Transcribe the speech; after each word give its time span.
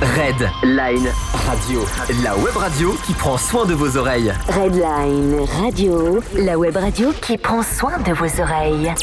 Red 0.00 0.48
Line 0.62 1.08
Radio, 1.46 1.82
la 2.24 2.34
web 2.38 2.56
radio 2.56 2.94
qui 3.04 3.12
prend 3.12 3.36
soin 3.36 3.66
de 3.66 3.74
vos 3.74 3.98
oreilles. 3.98 4.32
Redline 4.48 5.40
Radio, 5.60 6.20
la 6.38 6.58
web 6.58 6.74
radio 6.74 7.12
qui 7.20 7.36
prend 7.36 7.62
soin 7.62 7.98
de 7.98 8.12
vos 8.12 8.40
oreilles. 8.40 8.94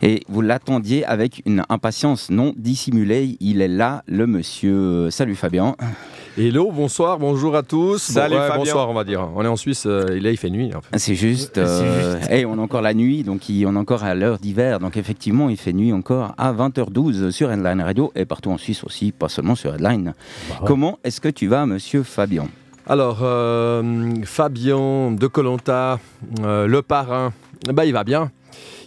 Et 0.00 0.22
vous 0.26 0.40
l'attendiez 0.40 1.04
avec 1.04 1.42
une 1.44 1.64
impatience 1.68 2.30
non 2.30 2.54
dissimulée. 2.56 3.36
Il 3.40 3.60
est 3.60 3.68
là, 3.68 4.02
le 4.06 4.26
monsieur. 4.26 5.10
Salut 5.10 5.36
Fabien. 5.36 5.76
Hello, 6.38 6.70
bonsoir, 6.72 7.18
bonjour 7.18 7.54
à 7.54 7.62
tous. 7.62 7.98
Salut 8.00 8.34
Bon, 8.36 8.40
ouais, 8.40 8.46
Fabien. 8.48 8.64
Bonsoir, 8.64 8.88
on 8.88 8.94
va 8.94 9.04
dire. 9.04 9.28
On 9.36 9.44
est 9.44 9.48
en 9.48 9.56
Suisse, 9.56 9.84
euh, 9.86 10.16
et 10.16 10.20
là 10.20 10.30
il 10.30 10.38
fait 10.38 10.48
nuit. 10.48 10.70
en 10.74 10.80
fait. 10.80 10.98
C'est 10.98 11.14
juste. 11.14 11.58
euh, 11.58 12.18
hey, 12.30 12.46
on 12.46 12.56
est 12.56 12.60
encore 12.60 12.80
la 12.80 12.94
nuit, 12.94 13.22
donc 13.22 13.50
il- 13.50 13.66
on 13.66 13.74
est 13.74 13.78
encore 13.78 14.02
à 14.02 14.14
l'heure 14.14 14.38
d'hiver. 14.38 14.78
Donc 14.80 14.96
effectivement, 14.96 15.50
il 15.50 15.58
fait 15.58 15.74
nuit 15.74 15.92
encore 15.92 16.32
à 16.38 16.52
20h12 16.52 17.30
sur 17.32 17.52
Headline 17.52 17.82
Radio 17.82 18.12
et 18.14 18.24
partout 18.24 18.50
en 18.50 18.56
Suisse 18.56 18.82
aussi, 18.84 19.12
pas 19.12 19.28
seulement 19.28 19.54
sur 19.54 19.74
Headline. 19.74 20.14
Comment 20.64 20.98
est-ce 21.04 21.20
que 21.20 21.28
tu 21.28 21.48
vas, 21.48 21.66
monsieur 21.66 22.02
Fabien? 22.02 22.46
Alors, 22.86 23.18
euh, 23.22 24.14
Fabien 24.24 25.10
de 25.12 25.26
Colanta, 25.26 25.98
le 26.40 26.80
parrain, 26.80 27.32
bah, 27.70 27.84
il 27.84 27.92
va 27.92 28.04
bien. 28.04 28.30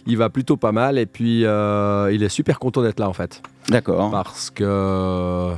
Il 0.08 0.16
va 0.16 0.30
plutôt 0.30 0.56
pas 0.56 0.70
mal 0.72 0.98
et 0.98 1.06
puis 1.06 1.44
euh, 1.44 2.10
il 2.12 2.22
est 2.22 2.28
super 2.28 2.58
content 2.60 2.82
d'être 2.82 3.00
là 3.00 3.08
en 3.08 3.12
fait. 3.12 3.42
D'accord. 3.68 4.10
Parce 4.12 4.50
que 4.50 4.62
euh, 4.64 5.52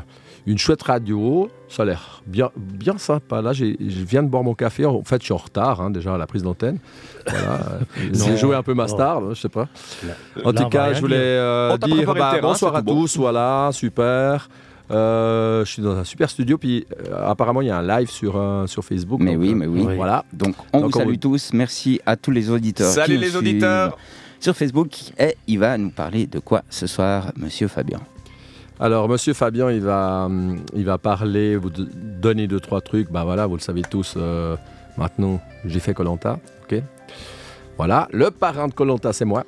une 0.49 0.59
chouette 0.59 0.83
radio, 0.83 1.51
ça 1.69 1.83
a 1.83 1.87
l'air 1.87 2.23
bien, 2.27 2.51
bien 2.57 2.97
sympa. 2.97 3.43
Là, 3.43 3.53
je 3.53 3.65
viens 3.79 4.23
de 4.23 4.29
boire 4.29 4.43
mon 4.43 4.55
café. 4.55 4.87
En 4.87 5.03
fait, 5.05 5.21
je 5.21 5.25
suis 5.27 5.35
en 5.35 5.39
retard 5.39 5.81
hein, 5.83 5.91
déjà 5.91 6.15
à 6.15 6.19
la 6.19 6.27
prise 6.27 6.43
d'antenne. 6.43 6.79
Voilà. 7.29 7.61
J'ai 8.13 8.37
joué 8.39 8.57
un 8.57 8.63
peu 8.63 8.73
ma 8.75 8.89
star, 8.89 9.35
je 9.35 9.41
sais 9.41 9.49
pas. 9.51 9.69
En 10.45 10.53
Là, 10.53 10.63
tout 10.63 10.69
cas, 10.71 10.93
je 10.95 11.01
voulais 11.01 11.17
euh, 11.19 11.77
dire 11.77 11.97
préparé 11.97 12.19
le 12.19 12.21
bah, 12.25 12.31
terrain, 12.35 12.49
bonsoir 12.49 12.75
à 12.77 12.81
bon. 12.83 12.95
tous. 13.03 13.19
Voilà, 13.19 13.71
super. 13.73 14.49
Euh, 14.91 15.67
je 15.67 15.71
suis 15.71 15.83
dans 15.83 15.97
un 15.99 16.05
super 16.05 16.31
studio, 16.31 16.57
puis 16.57 16.87
euh, 17.11 17.29
apparemment 17.31 17.61
il 17.61 17.67
y 17.69 17.71
a 17.71 17.77
un 17.77 17.87
live 17.87 18.09
sur, 18.11 18.37
euh, 18.37 18.67
sur 18.67 18.83
Facebook. 18.83 19.21
Mais 19.23 19.35
donc, 19.35 19.43
oui, 19.43 19.51
euh, 19.51 19.55
mais 19.55 19.67
oui. 19.67 19.87
Voilà. 19.97 20.25
Donc 20.33 20.55
on 20.73 20.81
Donc, 20.81 20.93
vous 20.93 20.97
on 20.97 21.01
salue 21.03 21.11
vous- 21.11 21.17
tous. 21.19 21.51
Merci 21.53 22.01
à 22.07 22.17
tous 22.17 22.31
les 22.31 22.49
auditeurs. 22.49 22.91
Salut 22.91 23.17
qui 23.17 23.21
les 23.21 23.37
auditeurs. 23.37 23.99
Sur 24.41 24.57
Facebook, 24.57 24.91
et 25.19 25.37
il 25.49 25.59
va 25.59 25.77
nous 25.77 25.91
parler 25.91 26.27
de 26.29 26.39
quoi 26.39 26.63
ce 26.71 26.87
soir, 26.87 27.33
monsieur 27.37 27.67
Fabien? 27.67 27.99
Alors, 28.81 29.09
monsieur 29.09 29.35
Fabien, 29.35 29.71
il 29.71 29.81
va, 29.81 30.29
il 30.75 30.85
va 30.85 30.99
parler, 30.99 31.57
vous 31.57 31.71
donner 31.71 32.47
deux, 32.47 32.61
trois 32.61 32.81
trucs. 32.81 33.11
Bah 33.11 33.25
voilà, 33.25 33.47
vous 33.47 33.57
le 33.57 33.61
savez 33.61 33.83
tous, 33.83 34.15
euh, 34.17 34.57
maintenant, 34.97 35.41
j'ai 35.65 35.81
fait 35.81 35.95
Colanta. 35.95 36.39
ok? 36.65 36.81
Voilà, 37.77 38.09
le 38.13 38.31
parrain 38.33 38.67
de 38.69 38.73
Colanta, 38.73 39.13
c'est 39.13 39.25
moi. 39.25 39.45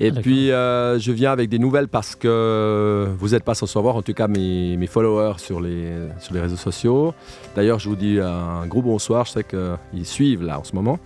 Et 0.00 0.12
Ah, 0.14 0.20
puis, 0.20 0.50
euh, 0.52 0.98
je 0.98 1.10
viens 1.12 1.30
avec 1.32 1.48
des 1.48 1.58
nouvelles 1.60 1.86
parce 1.88 2.14
que 2.16 3.06
vous 3.18 3.28
n'êtes 3.30 3.42
pas 3.44 3.54
sans 3.54 3.66
savoir, 3.66 3.94
en 3.96 4.02
tout 4.02 4.14
cas 4.14 4.26
mes, 4.28 4.76
mes 4.76 4.86
followers 4.88 5.38
sur 5.38 5.60
les, 5.60 5.92
sur 6.20 6.34
les 6.34 6.40
réseaux 6.40 6.56
sociaux. 6.56 7.14
D'ailleurs, 7.56 7.78
je 7.80 7.88
vous 7.88 7.96
dis 7.96 8.18
un 8.20 8.66
gros 8.66 8.82
bonsoir, 8.82 9.24
je 9.26 9.30
sais 9.32 9.44
qu'ils 9.44 10.06
suivent 10.06 10.42
là 10.44 10.58
en 10.60 10.64
ce 10.64 10.74
moment. 10.74 10.98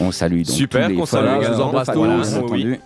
On 0.00 0.10
salue 0.12 0.42
donc 0.42 0.46
Super, 0.54 0.86
tous 0.86 0.90
les 0.92 0.96
qu'on 0.96 1.06
salue 1.06 1.42
Je 1.44 1.52
vous 1.52 1.60
embrasse 1.60 1.90
tous. 1.92 2.76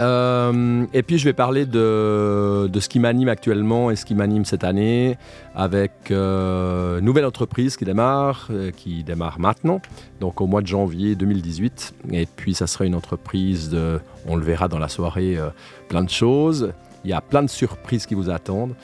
Euh, 0.00 0.86
et 0.92 1.02
puis 1.02 1.18
je 1.18 1.24
vais 1.24 1.32
parler 1.32 1.66
de, 1.66 2.66
de 2.66 2.80
ce 2.80 2.88
qui 2.88 2.98
m'anime 2.98 3.28
actuellement 3.28 3.90
et 3.90 3.96
ce 3.96 4.04
qui 4.04 4.14
m'anime 4.14 4.44
cette 4.44 4.64
année 4.64 5.18
avec 5.54 5.92
euh, 6.10 6.98
une 6.98 7.04
nouvelle 7.04 7.26
entreprise 7.26 7.76
qui 7.76 7.84
démarre, 7.84 8.48
euh, 8.50 8.70
qui 8.70 9.04
démarre 9.04 9.38
maintenant, 9.38 9.80
donc 10.20 10.40
au 10.40 10.46
mois 10.46 10.62
de 10.62 10.66
janvier 10.66 11.14
2018. 11.14 11.94
Et 12.12 12.26
puis 12.26 12.54
ça 12.54 12.66
sera 12.66 12.86
une 12.86 12.94
entreprise 12.94 13.68
de, 13.68 14.00
on 14.26 14.36
le 14.36 14.44
verra 14.44 14.68
dans 14.68 14.78
la 14.78 14.88
soirée, 14.88 15.36
euh, 15.36 15.50
plein 15.88 16.02
de 16.02 16.10
choses. 16.10 16.72
Il 17.04 17.10
y 17.10 17.14
a 17.14 17.20
plein 17.20 17.42
de 17.42 17.50
surprises 17.50 18.06
qui 18.06 18.14
vous 18.14 18.30
attendent. 18.30 18.74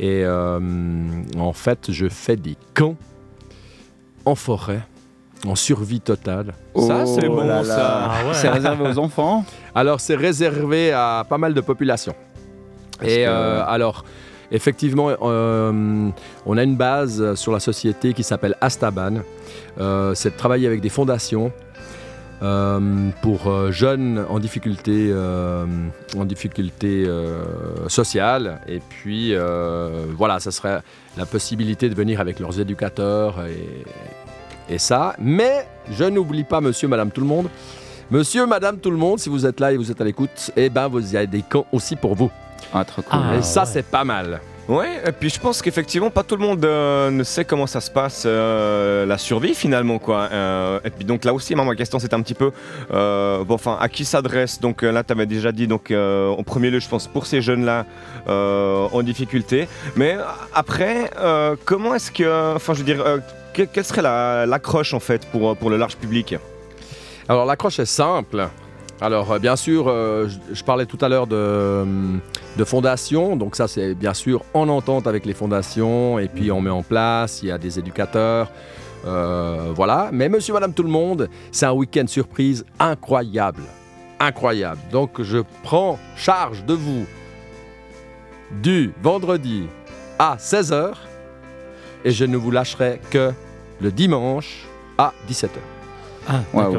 Et 0.00 0.22
euh, 0.24 0.58
en 1.36 1.52
fait, 1.52 1.90
je 1.90 2.08
fais 2.08 2.36
des 2.36 2.56
camps 2.74 2.96
en 4.24 4.34
forêt, 4.34 4.82
en 5.46 5.54
survie 5.54 6.00
totale. 6.00 6.52
Ça, 6.76 7.06
c'est 7.06 7.26
Oh 7.28 7.36
bon, 7.36 7.46
là 7.46 7.62
ça. 7.64 7.76
là. 7.76 8.10
Ah 8.10 8.26
ouais. 8.26 8.34
C'est 8.34 8.48
réservé 8.48 8.88
aux 8.90 8.98
enfants? 8.98 9.44
Alors, 9.74 10.00
c'est 10.00 10.16
réservé 10.16 10.92
à 10.92 11.24
pas 11.28 11.38
mal 11.38 11.54
de 11.54 11.60
populations. 11.60 12.14
Parce 12.98 13.12
Et 13.12 13.16
que- 13.18 13.28
euh, 13.28 13.62
alors, 13.66 14.04
effectivement, 14.50 15.10
euh, 15.22 16.08
on 16.46 16.58
a 16.58 16.62
une 16.62 16.76
base 16.76 17.34
sur 17.34 17.52
la 17.52 17.60
société 17.60 18.14
qui 18.14 18.24
s'appelle 18.24 18.56
Astaban. 18.60 19.18
Euh, 19.80 20.12
c'est 20.14 20.30
de 20.30 20.36
travailler 20.36 20.66
avec 20.66 20.80
des 20.80 20.88
fondations 20.88 21.52
euh, 22.42 23.10
pour 23.22 23.48
euh, 23.48 23.70
jeunes 23.72 24.24
en 24.28 24.38
difficulté, 24.38 25.08
euh, 25.10 25.64
en 26.16 26.24
difficulté 26.24 27.04
euh, 27.06 27.42
sociale. 27.88 28.60
Et 28.68 28.80
puis, 28.88 29.34
euh, 29.34 30.04
voilà, 30.16 30.38
ça 30.38 30.50
serait 30.52 30.80
la 31.16 31.26
possibilité 31.26 31.88
de 31.88 31.94
venir 31.96 32.20
avec 32.20 32.38
leurs 32.38 32.58
éducateurs 32.60 33.44
et, 33.46 33.84
et 34.68 34.78
ça. 34.78 35.14
Mais 35.18 35.66
je 35.90 36.04
n'oublie 36.04 36.44
pas 36.44 36.60
monsieur, 36.60 36.88
madame, 36.88 37.10
tout 37.10 37.20
le 37.20 37.26
monde. 37.26 37.48
Monsieur, 38.10 38.46
madame, 38.46 38.78
tout 38.78 38.90
le 38.90 38.96
monde, 38.96 39.18
si 39.18 39.28
vous 39.28 39.44
êtes 39.44 39.60
là 39.60 39.72
et 39.72 39.76
vous 39.76 39.90
êtes 39.90 40.00
à 40.00 40.04
l'écoute, 40.04 40.50
eh 40.56 40.70
ben, 40.70 40.88
vous 40.88 41.14
y 41.14 41.16
a 41.16 41.26
des 41.26 41.42
camps 41.42 41.66
aussi 41.72 41.94
pour 41.94 42.14
vous. 42.14 42.30
Ah, 42.72 42.84
trop 42.84 43.02
cool. 43.02 43.20
Ah, 43.22 43.36
et 43.36 43.42
ça, 43.42 43.60
ouais. 43.62 43.66
c'est 43.70 43.84
pas 43.84 44.04
mal. 44.04 44.40
Ouais, 44.68 45.00
et 45.06 45.12
puis 45.12 45.30
je 45.30 45.40
pense 45.40 45.62
qu'effectivement, 45.62 46.10
pas 46.10 46.22
tout 46.22 46.36
le 46.36 46.42
monde 46.42 46.62
euh, 46.62 47.10
ne 47.10 47.22
sait 47.22 47.46
comment 47.46 47.66
ça 47.66 47.80
se 47.80 47.90
passe, 47.90 48.24
euh, 48.26 49.06
la 49.06 49.16
survie 49.16 49.54
finalement, 49.54 49.98
quoi. 49.98 50.28
Euh, 50.30 50.78
et 50.84 50.90
puis 50.90 51.06
donc 51.06 51.24
là 51.24 51.32
aussi, 51.32 51.54
moi, 51.54 51.64
ma 51.64 51.74
question, 51.74 51.98
c'est 51.98 52.12
un 52.12 52.20
petit 52.20 52.34
peu, 52.34 52.52
euh, 52.92 53.44
bon, 53.44 53.54
enfin, 53.54 53.78
à 53.80 53.88
qui 53.88 54.04
s'adresse? 54.04 54.60
Donc 54.60 54.82
là, 54.82 55.02
tu 55.02 55.12
avais 55.12 55.24
déjà 55.24 55.52
dit, 55.52 55.66
donc 55.66 55.90
euh, 55.90 56.28
en 56.28 56.42
premier 56.42 56.68
lieu, 56.68 56.80
je 56.80 56.88
pense, 56.88 57.06
pour 57.06 57.24
ces 57.24 57.40
jeunes-là 57.40 57.86
euh, 58.28 58.88
en 58.92 59.02
difficulté. 59.02 59.68
Mais 59.96 60.18
après, 60.54 61.10
euh, 61.18 61.56
comment 61.64 61.94
est-ce 61.94 62.10
que, 62.10 62.54
enfin, 62.54 62.74
je 62.74 62.80
veux 62.80 62.84
dire, 62.84 63.02
euh, 63.06 63.20
que- 63.54 63.62
quelle 63.62 63.84
serait 63.84 64.02
la- 64.02 64.46
l'accroche 64.46 64.94
en 64.94 65.00
fait 65.00 65.26
pour, 65.30 65.56
pour 65.56 65.70
le 65.70 65.76
large 65.76 65.96
public? 65.96 66.36
Alors 67.28 67.44
l'accroche 67.46 67.78
est 67.78 67.84
simple. 67.86 68.48
Alors 69.00 69.30
euh, 69.32 69.38
bien 69.38 69.54
sûr, 69.56 69.86
euh, 69.88 70.28
je, 70.28 70.54
je 70.54 70.64
parlais 70.64 70.86
tout 70.86 70.98
à 71.00 71.08
l'heure 71.08 71.26
de, 71.28 71.84
de 72.56 72.64
fondations, 72.64 73.36
donc 73.36 73.54
ça 73.54 73.68
c'est 73.68 73.94
bien 73.94 74.14
sûr 74.14 74.42
en 74.54 74.68
entente 74.68 75.06
avec 75.06 75.24
les 75.24 75.34
fondations, 75.34 76.18
et 76.18 76.26
puis 76.28 76.50
on 76.50 76.60
met 76.60 76.70
en 76.70 76.82
place, 76.82 77.40
il 77.42 77.48
y 77.48 77.52
a 77.52 77.58
des 77.58 77.78
éducateurs, 77.78 78.50
euh, 79.06 79.70
voilà. 79.76 80.08
Mais 80.12 80.28
monsieur, 80.28 80.52
madame, 80.52 80.72
tout 80.72 80.82
le 80.82 80.88
monde, 80.88 81.28
c'est 81.52 81.66
un 81.66 81.72
week-end 81.72 82.06
surprise 82.08 82.64
incroyable, 82.80 83.62
incroyable. 84.18 84.80
Donc 84.90 85.22
je 85.22 85.38
prends 85.62 85.96
charge 86.16 86.64
de 86.64 86.74
vous 86.74 87.06
du 88.62 88.92
vendredi 89.02 89.66
à 90.18 90.36
16h, 90.40 90.94
et 92.04 92.10
je 92.10 92.24
ne 92.24 92.36
vous 92.36 92.50
lâcherai 92.50 93.00
que 93.10 93.32
le 93.80 93.90
dimanche 93.90 94.64
à 94.96 95.12
17h. 95.30 95.48
Ah, 96.28 96.40
Waouh. 96.52 96.78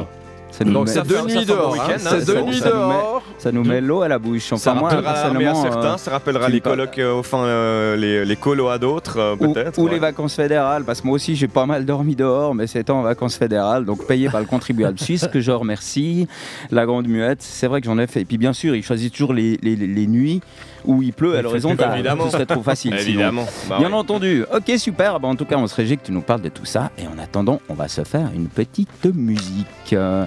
Ça 0.52 0.64
nous 0.64 0.72
Donc 0.72 0.86
met- 0.88 0.92
c'est 0.92 1.06
deux 1.06 1.22
nuits 1.22 1.44
dehors. 1.46 1.72
week-end, 1.72 1.84
hein. 1.92 1.94
hein, 2.06 2.16
C'est 2.18 2.26
deux 2.26 2.40
nuits 2.42 2.60
dehors. 2.60 3.22
Ça 3.38 3.52
nous 3.52 3.62
met 3.62 3.80
l'eau 3.80 4.02
à 4.02 4.08
la 4.08 4.18
bouche. 4.18 4.52
Ça 4.56 4.74
moi, 4.74 4.88
rappellera 4.90 5.12
à 5.12 5.54
certains, 5.54 5.94
euh, 5.94 5.96
ça 5.96 6.10
rappellera 6.10 6.48
les 6.48 6.60
colocs, 6.60 6.98
euh, 6.98 7.14
enfin 7.20 7.44
euh, 7.44 7.96
les, 7.96 8.24
les 8.24 8.36
colos 8.36 8.66
à 8.68 8.76
d'autres, 8.76 9.18
euh, 9.18 9.36
ou, 9.38 9.52
peut-être. 9.52 9.78
ou 9.78 9.84
ouais. 9.84 9.92
les 9.92 9.98
vacances 10.00 10.34
fédérales, 10.34 10.82
parce 10.84 11.00
que 11.00 11.06
moi 11.06 11.14
aussi 11.14 11.36
j'ai 11.36 11.46
pas 11.46 11.66
mal 11.66 11.84
dormi 11.86 12.16
dehors, 12.16 12.54
mais 12.56 12.66
c'était 12.66 12.90
en 12.90 13.02
vacances 13.02 13.36
fédérales, 13.36 13.84
donc 13.84 14.04
payé 14.08 14.28
par 14.28 14.40
le 14.40 14.46
contribuable 14.46 14.98
suisse, 15.00 15.28
que 15.32 15.40
je 15.40 15.52
remercie. 15.52 16.26
La 16.72 16.84
Grande 16.84 17.06
Muette, 17.06 17.42
c'est 17.42 17.68
vrai 17.68 17.80
que 17.80 17.86
j'en 17.86 17.98
ai 17.98 18.08
fait. 18.08 18.22
Et 18.22 18.24
puis 18.24 18.36
bien 18.36 18.52
sûr, 18.52 18.74
il 18.74 18.82
choisit 18.82 19.12
toujours 19.12 19.32
les, 19.32 19.56
les- 19.62 19.76
les 19.76 20.06
nuits 20.08 20.40
où 20.84 21.02
il 21.02 21.12
pleut 21.12 21.38
à 21.38 21.42
plus, 21.42 21.64
évidemment. 21.66 22.26
Ce 22.26 22.30
serait 22.32 22.46
trop 22.46 22.62
facile. 22.62 22.94
Évidemment. 22.94 23.46
Bah 23.68 23.76
Bien 23.78 23.88
ouais. 23.88 23.94
entendu. 23.94 24.44
Ok, 24.54 24.72
super. 24.78 25.20
Bah, 25.20 25.28
en 25.28 25.36
tout 25.36 25.44
cas, 25.44 25.56
on 25.56 25.66
se 25.66 25.74
réjouit 25.74 25.98
que 25.98 26.06
tu 26.06 26.12
nous 26.12 26.22
parles 26.22 26.42
de 26.42 26.48
tout 26.48 26.64
ça. 26.64 26.90
Et 26.98 27.06
en 27.06 27.18
attendant, 27.22 27.60
on 27.68 27.74
va 27.74 27.88
se 27.88 28.04
faire 28.04 28.28
une 28.34 28.48
petite 28.48 29.04
musique. 29.14 29.92
Euh, 29.92 30.26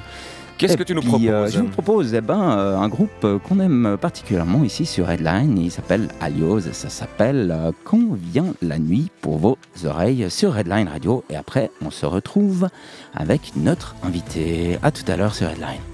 Qu'est-ce 0.57 0.77
que 0.77 0.83
tu 0.83 0.93
nous 0.95 1.01
puis, 1.01 1.09
proposes 1.09 1.29
euh, 1.29 1.47
Je 1.47 1.59
vous 1.59 1.67
propose 1.67 2.13
eh 2.13 2.21
ben, 2.21 2.57
euh, 2.57 2.77
un 2.77 2.87
groupe 2.87 3.09
euh, 3.23 3.39
qu'on 3.39 3.59
aime 3.59 3.97
particulièrement 3.99 4.63
ici 4.63 4.85
sur 4.85 5.09
Headline. 5.09 5.57
Il 5.57 5.71
s'appelle 5.71 6.07
Alios. 6.21 6.61
Ça 6.71 6.89
s'appelle 6.89 7.51
euh, 7.51 7.71
Quand 7.83 8.13
vient 8.13 8.53
la 8.61 8.79
nuit 8.79 9.09
pour 9.21 9.37
vos 9.37 9.57
oreilles 9.85 10.29
sur 10.29 10.57
Headline 10.57 10.87
Radio. 10.87 11.23
Et 11.29 11.35
après, 11.35 11.71
on 11.83 11.91
se 11.91 12.05
retrouve 12.05 12.69
avec 13.15 13.53
notre 13.55 13.95
invité. 14.03 14.77
À 14.83 14.91
tout 14.91 15.03
à 15.07 15.17
l'heure 15.17 15.35
sur 15.35 15.49
Headline. 15.49 15.92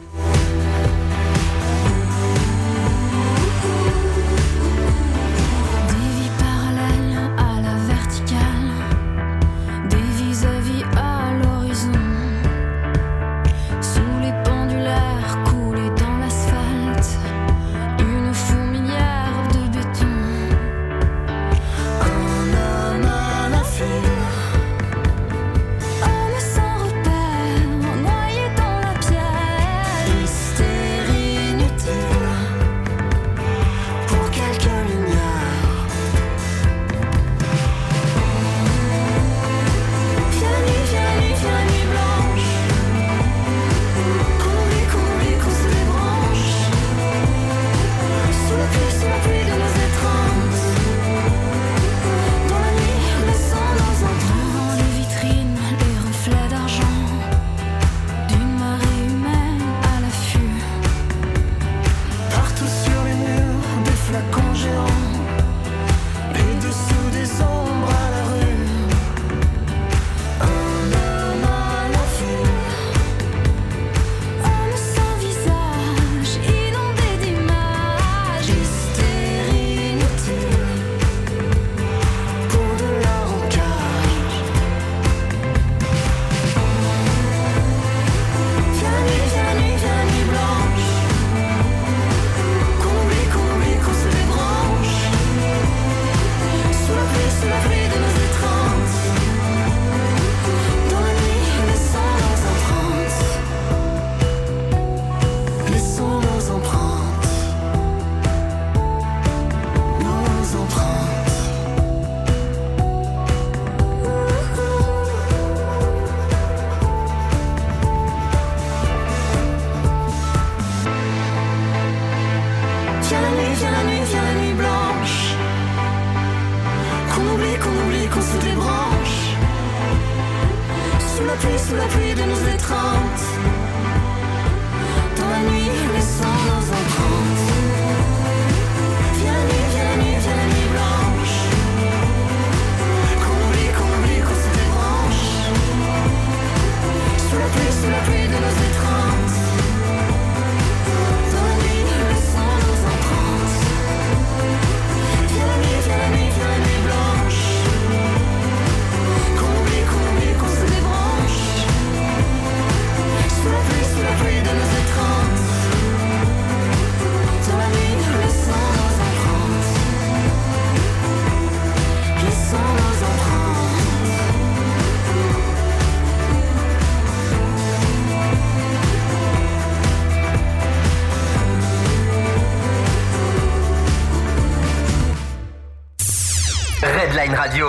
Radio, 187.36 187.68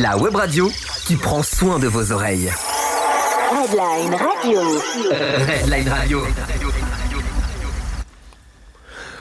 la 0.00 0.16
web 0.16 0.34
radio 0.34 0.68
qui 1.06 1.16
prend 1.16 1.42
soin 1.42 1.78
de 1.78 1.86
vos 1.86 2.12
oreilles. 2.12 2.50
Redline 3.50 4.14
Radio. 4.14 4.60
Redline 5.10 5.88
Radio. 5.88 6.22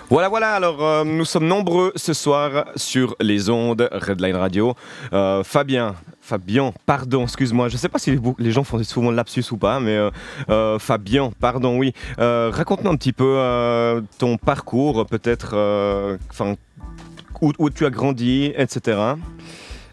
Voilà, 0.10 0.30
voilà, 0.30 0.54
alors 0.56 0.84
euh, 0.84 1.04
nous 1.04 1.26
sommes 1.26 1.46
nombreux 1.46 1.92
ce 1.96 2.14
soir 2.14 2.66
sur 2.76 3.16
les 3.20 3.50
ondes 3.50 3.88
Redline 3.92 4.36
Radio. 4.36 4.74
Euh, 5.14 5.44
Fabien, 5.44 5.96
Fabien, 6.22 6.74
pardon, 6.86 7.24
excuse-moi, 7.24 7.70
je 7.70 7.76
ne 7.76 7.80
sais 7.80 7.90
pas 7.90 8.00
si 8.00 8.12
les, 8.12 8.20
les 8.40 8.52
gens 8.52 8.64
font 8.64 8.82
souvent 8.84 9.12
le 9.12 9.16
lapsus 9.16 9.46
ou 9.52 9.58
pas, 9.58 9.80
mais 9.80 9.96
euh, 9.96 10.10
euh, 10.50 10.80
Fabien, 10.80 11.32
pardon, 11.40 11.78
oui. 11.78 11.94
Euh, 12.20 12.50
Raconte-nous 12.52 12.90
un 12.90 12.96
petit 12.96 13.14
peu 13.14 13.36
euh, 13.38 14.02
ton 14.18 14.38
parcours, 14.38 15.06
peut-être, 15.06 15.52
euh, 15.54 16.18
enfin, 16.32 16.56
où, 17.42 17.52
où 17.60 17.70
tu 17.70 17.86
as 17.86 17.90
grandi, 17.90 18.52
etc. 18.56 18.98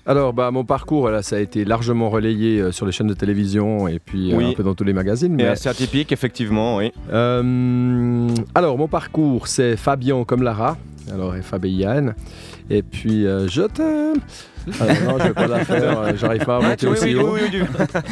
Alors, 0.08 0.32
bah, 0.32 0.50
mon 0.52 0.64
parcours, 0.64 1.10
là, 1.10 1.22
ça 1.22 1.34
a 1.36 1.38
été 1.40 1.64
largement 1.64 2.10
relayé 2.10 2.60
euh, 2.60 2.70
sur 2.70 2.86
les 2.86 2.92
chaînes 2.92 3.08
de 3.08 3.14
télévision 3.14 3.88
et 3.88 3.98
puis 3.98 4.32
euh, 4.32 4.36
Oui. 4.36 4.44
un 4.50 4.52
peu 4.52 4.62
dans 4.62 4.74
tous 4.74 4.84
les 4.84 4.92
magazines. 4.92 5.32
Et 5.32 5.42
mais- 5.42 5.48
assez 5.48 5.68
atypique, 5.68 6.12
effectivement, 6.12 6.76
oui. 6.76 6.92
Euh, 7.12 8.28
alors, 8.54 8.78
mon 8.78 8.86
parcours, 8.86 9.48
c'est 9.48 9.76
Fabien 9.76 10.22
comme 10.24 10.42
Lara. 10.42 10.76
Alors, 11.12 11.34
Fabienne. 11.42 12.14
Et 12.68 12.82
puis, 12.82 13.26
euh, 13.26 13.46
je 13.48 13.62
t'aime. 13.62 14.20
Ah, 14.80 14.86
non, 15.04 15.18
je 15.18 15.24
vais 15.28 15.32
pas 15.34 15.46
la 15.46 15.64
faire. 15.64 16.00
euh, 16.02 16.12
J'arrive 16.16 16.44
pas 16.44 16.56
à 16.56 16.60
monter 16.60 16.86
oui, 16.86 16.92
aussi 16.92 17.04
oui, 17.04 17.14
haut. 17.14 17.34
oui, 17.34 17.40
oui, 17.52 17.60
oui. 17.62 18.00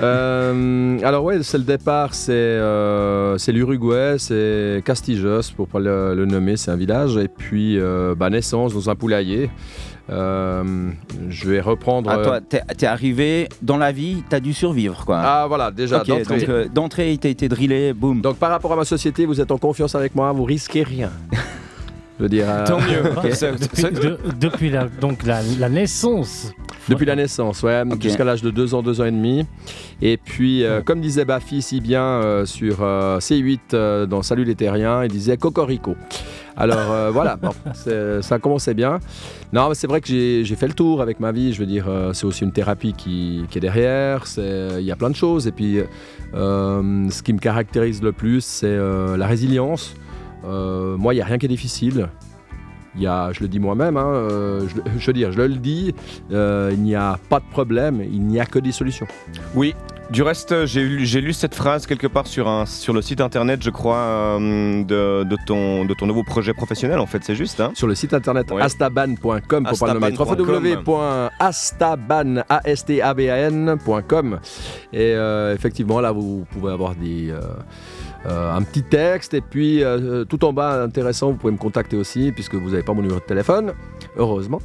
Euh, 0.00 0.98
alors, 1.02 1.24
ouais, 1.24 1.42
c'est 1.42 1.58
le 1.58 1.64
départ. 1.64 2.14
C'est 2.14 2.32
euh, 2.32 3.36
c'est 3.36 3.50
l'Uruguay. 3.50 4.14
C'est 4.18 4.80
Castijos, 4.84 5.50
pour 5.56 5.66
pas 5.66 5.80
le, 5.80 6.14
le 6.14 6.24
nommer. 6.24 6.56
C'est 6.56 6.70
un 6.70 6.76
village. 6.76 7.16
Et 7.16 7.26
puis, 7.26 7.80
euh, 7.80 8.14
bah, 8.14 8.30
naissance 8.30 8.74
dans 8.74 8.90
un 8.90 8.94
poulailler. 8.94 9.50
Euh, 10.10 10.90
je 11.28 11.48
vais 11.48 11.60
reprendre. 11.60 12.10
Ah, 12.10 12.18
toi, 12.18 12.40
t'es 12.40 12.86
arrivé 12.86 13.48
dans 13.60 13.76
la 13.76 13.92
vie, 13.92 14.22
t'as 14.28 14.40
dû 14.40 14.54
survivre, 14.54 15.04
quoi. 15.04 15.20
Ah, 15.22 15.44
voilà, 15.48 15.70
déjà. 15.70 16.00
Ok, 16.00 16.08
d'entrée. 16.08 16.38
donc 16.40 16.48
euh, 16.48 16.68
d'entrée, 16.68 17.12
il 17.12 17.18
t'a 17.18 17.28
été 17.28 17.48
drillé, 17.48 17.92
boum. 17.92 18.20
Donc 18.20 18.36
par 18.36 18.50
rapport 18.50 18.72
à 18.72 18.76
ma 18.76 18.84
société, 18.84 19.26
vous 19.26 19.40
êtes 19.40 19.50
en 19.50 19.58
confiance 19.58 19.94
avec 19.94 20.14
moi, 20.14 20.32
vous 20.32 20.44
risquez 20.44 20.82
rien. 20.82 21.10
Je 22.18 22.24
veux 22.24 22.28
dire, 22.28 22.46
euh, 22.48 22.66
Tant 22.66 22.78
mieux. 22.80 23.32
C'est- 23.32 23.52
depuis, 23.52 23.80
c'est- 23.80 23.90
de- 23.92 24.18
depuis 24.40 24.70
la, 24.70 24.86
donc 24.88 25.24
la, 25.24 25.40
la 25.60 25.68
naissance. 25.68 26.52
depuis 26.88 27.06
la 27.06 27.14
naissance, 27.14 27.62
ouais, 27.62 27.84
jusqu'à 28.00 28.24
l'âge 28.24 28.42
de 28.42 28.50
2 28.50 28.74
ans, 28.74 28.82
2 28.82 29.00
ans 29.00 29.04
et 29.04 29.10
demi. 29.12 29.46
Et 30.02 30.16
puis, 30.16 30.64
euh, 30.64 30.80
comme 30.82 31.00
disait 31.00 31.24
Bafi 31.24 31.62
si 31.62 31.80
bien 31.80 32.02
euh, 32.02 32.44
sur 32.44 32.78
euh, 32.82 33.18
C8 33.20 33.58
euh, 33.74 34.06
dans 34.06 34.22
Salut 34.22 34.42
les 34.44 34.54
Terriens, 34.56 35.04
il 35.04 35.10
disait 35.12 35.36
Cocorico. 35.36 35.94
Alors 36.56 36.90
euh, 36.90 37.10
voilà, 37.12 37.36
bon, 37.36 37.50
ça 38.22 38.38
commençait 38.40 38.74
bien. 38.74 38.98
Non, 39.52 39.68
mais 39.68 39.74
c'est 39.76 39.86
vrai 39.86 40.00
que 40.00 40.08
j'ai 40.08 40.56
fait 40.56 40.66
le 40.66 40.74
tour 40.74 41.00
avec 41.00 41.20
ma 41.20 41.30
vie. 41.30 41.52
Je 41.52 41.60
veux 41.60 41.66
dire, 41.66 41.86
euh, 41.88 42.12
c'est 42.14 42.26
aussi 42.26 42.42
une 42.42 42.52
thérapie 42.52 42.94
qui, 42.94 43.44
qui 43.48 43.58
est 43.58 43.60
derrière. 43.60 44.24
Il 44.36 44.80
y 44.84 44.90
a 44.90 44.96
plein 44.96 45.10
de 45.10 45.14
choses. 45.16 45.46
Et 45.46 45.52
puis, 45.52 45.78
euh, 46.34 47.10
ce 47.10 47.22
qui 47.22 47.32
me 47.32 47.38
caractérise 47.38 48.02
le 48.02 48.10
plus, 48.12 48.44
c'est 48.44 48.66
euh, 48.66 49.16
la 49.16 49.26
résilience. 49.28 49.94
Euh, 50.48 50.96
moi, 50.96 51.14
il 51.14 51.18
n'y 51.18 51.22
a 51.22 51.26
rien 51.26 51.38
qui 51.38 51.46
est 51.46 51.50
difficile. 51.50 52.08
Il 52.96 53.02
y 53.02 53.06
a, 53.06 53.30
je 53.32 53.40
le 53.40 53.48
dis 53.48 53.60
moi-même, 53.60 53.96
hein, 53.96 54.06
euh, 54.06 54.66
je, 54.66 54.98
je 54.98 55.06
veux 55.06 55.12
dire, 55.12 55.30
je 55.30 55.42
le 55.42 55.54
dis, 55.54 55.94
euh, 56.32 56.70
il 56.72 56.82
n'y 56.82 56.96
a 56.96 57.18
pas 57.28 57.38
de 57.38 57.44
problème, 57.44 58.02
il 58.02 58.22
n'y 58.22 58.40
a 58.40 58.46
que 58.46 58.58
des 58.58 58.72
solutions. 58.72 59.06
Oui, 59.54 59.74
du 60.10 60.22
reste, 60.22 60.64
j'ai 60.66 60.82
lu, 61.20 61.32
cette 61.32 61.54
phrase 61.54 61.86
quelque 61.86 62.06
part 62.06 62.26
sur, 62.26 62.48
un, 62.48 62.64
sur 62.66 62.92
le 62.94 63.02
site 63.02 63.20
internet, 63.20 63.62
je 63.62 63.70
crois, 63.70 63.96
euh, 63.96 64.82
de, 64.82 65.24
de 65.24 65.36
ton, 65.46 65.84
de 65.84 65.92
ton 65.94 66.06
nouveau 66.06 66.22
projet 66.24 66.54
professionnel, 66.54 66.98
en 66.98 67.06
fait, 67.06 67.22
c'est 67.22 67.34
juste. 67.34 67.60
Hein 67.60 67.72
Sur 67.74 67.86
le 67.86 67.94
site 67.94 68.14
internet 68.14 68.46
Oui. 68.50 68.62
astaban.com 68.62 69.18
pour 69.20 69.78
pas 69.78 69.86
le 69.94 70.00
nommer. 70.00 70.06
Astaban.com. 70.06 70.38
www.astaban, 70.38 72.36
A-S-T-A-B-A-N.com. 72.48 74.40
Et 74.92 75.12
euh, 75.14 75.54
effectivement, 75.54 76.00
là, 76.00 76.12
vous 76.12 76.46
pouvez 76.50 76.72
avoir 76.72 76.94
des, 76.94 77.30
euh, 77.30 77.40
euh, 78.26 78.54
un 78.56 78.62
petit 78.62 78.82
texte. 78.82 79.34
Et 79.34 79.40
puis, 79.42 79.84
euh, 79.84 80.24
tout 80.24 80.44
en 80.44 80.52
bas, 80.52 80.82
intéressant, 80.82 81.32
vous 81.32 81.36
pouvez 81.36 81.52
me 81.52 81.58
contacter 81.58 81.96
aussi, 81.96 82.32
puisque 82.32 82.54
vous 82.54 82.70
n'avez 82.70 82.82
pas 82.82 82.94
mon 82.94 83.02
numéro 83.02 83.20
de 83.20 83.24
téléphone, 83.24 83.74
heureusement. 84.16 84.60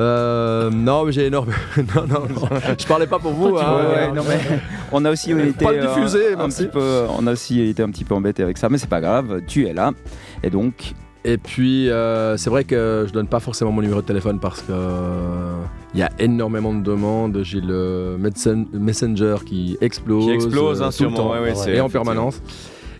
Euh, 0.00 0.70
non, 0.70 1.04
mais 1.04 1.12
j'ai 1.12 1.26
énorme. 1.26 1.50
non, 1.76 2.06
non, 2.08 2.20
non. 2.28 2.48
Je 2.78 2.86
parlais 2.86 3.06
pas 3.06 3.18
pour 3.18 3.32
vous. 3.32 3.56
hein. 3.56 3.76
Ouais, 3.76 3.94
ouais, 4.08 4.12
non, 4.12 4.22
mais 4.28 4.38
on 4.92 5.04
a 5.04 5.10
aussi 5.12 5.30
été 5.32 5.64
Pas 5.64 5.72
euh, 5.72 6.36
un 6.38 6.48
petit 6.48 6.66
peu, 6.66 7.04
on 7.16 7.26
a 7.26 7.32
aussi 7.32 7.60
été 7.62 7.82
un 7.82 7.90
petit 7.90 8.04
peu 8.04 8.14
embêté 8.14 8.42
avec 8.42 8.58
ça, 8.58 8.68
mais 8.68 8.78
c'est 8.78 8.88
pas 8.90 9.00
grave. 9.00 9.40
Tu 9.46 9.66
es 9.68 9.72
là, 9.72 9.92
et 10.42 10.50
donc 10.50 10.94
Et 11.24 11.38
puis, 11.38 11.88
euh, 11.90 12.36
c'est 12.36 12.50
vrai 12.50 12.64
que 12.64 13.04
je 13.06 13.12
donne 13.12 13.28
pas 13.28 13.40
forcément 13.40 13.70
mon 13.72 13.82
numéro 13.82 14.00
de 14.02 14.06
téléphone 14.06 14.40
parce 14.40 14.60
que 14.62 14.72
euh, 14.72 15.54
il 15.94 16.00
y 16.00 16.02
a 16.02 16.10
énormément 16.18 16.74
de 16.74 16.82
demandes. 16.82 17.40
J'ai 17.44 17.60
le 17.60 18.16
Messenger 18.72 19.36
qui 19.46 19.78
explose, 19.80 20.24
Qui 20.26 20.32
explose, 20.32 20.82
euh, 20.82 20.86
hein, 20.86 20.88
tout 20.88 21.04
le 21.04 21.10
sûrement. 21.10 21.16
temps 21.16 21.32
ouais, 21.32 21.40
ouais, 21.40 21.54
c'est 21.54 21.76
et 21.76 21.80
en 21.80 21.88
permanence. 21.88 22.42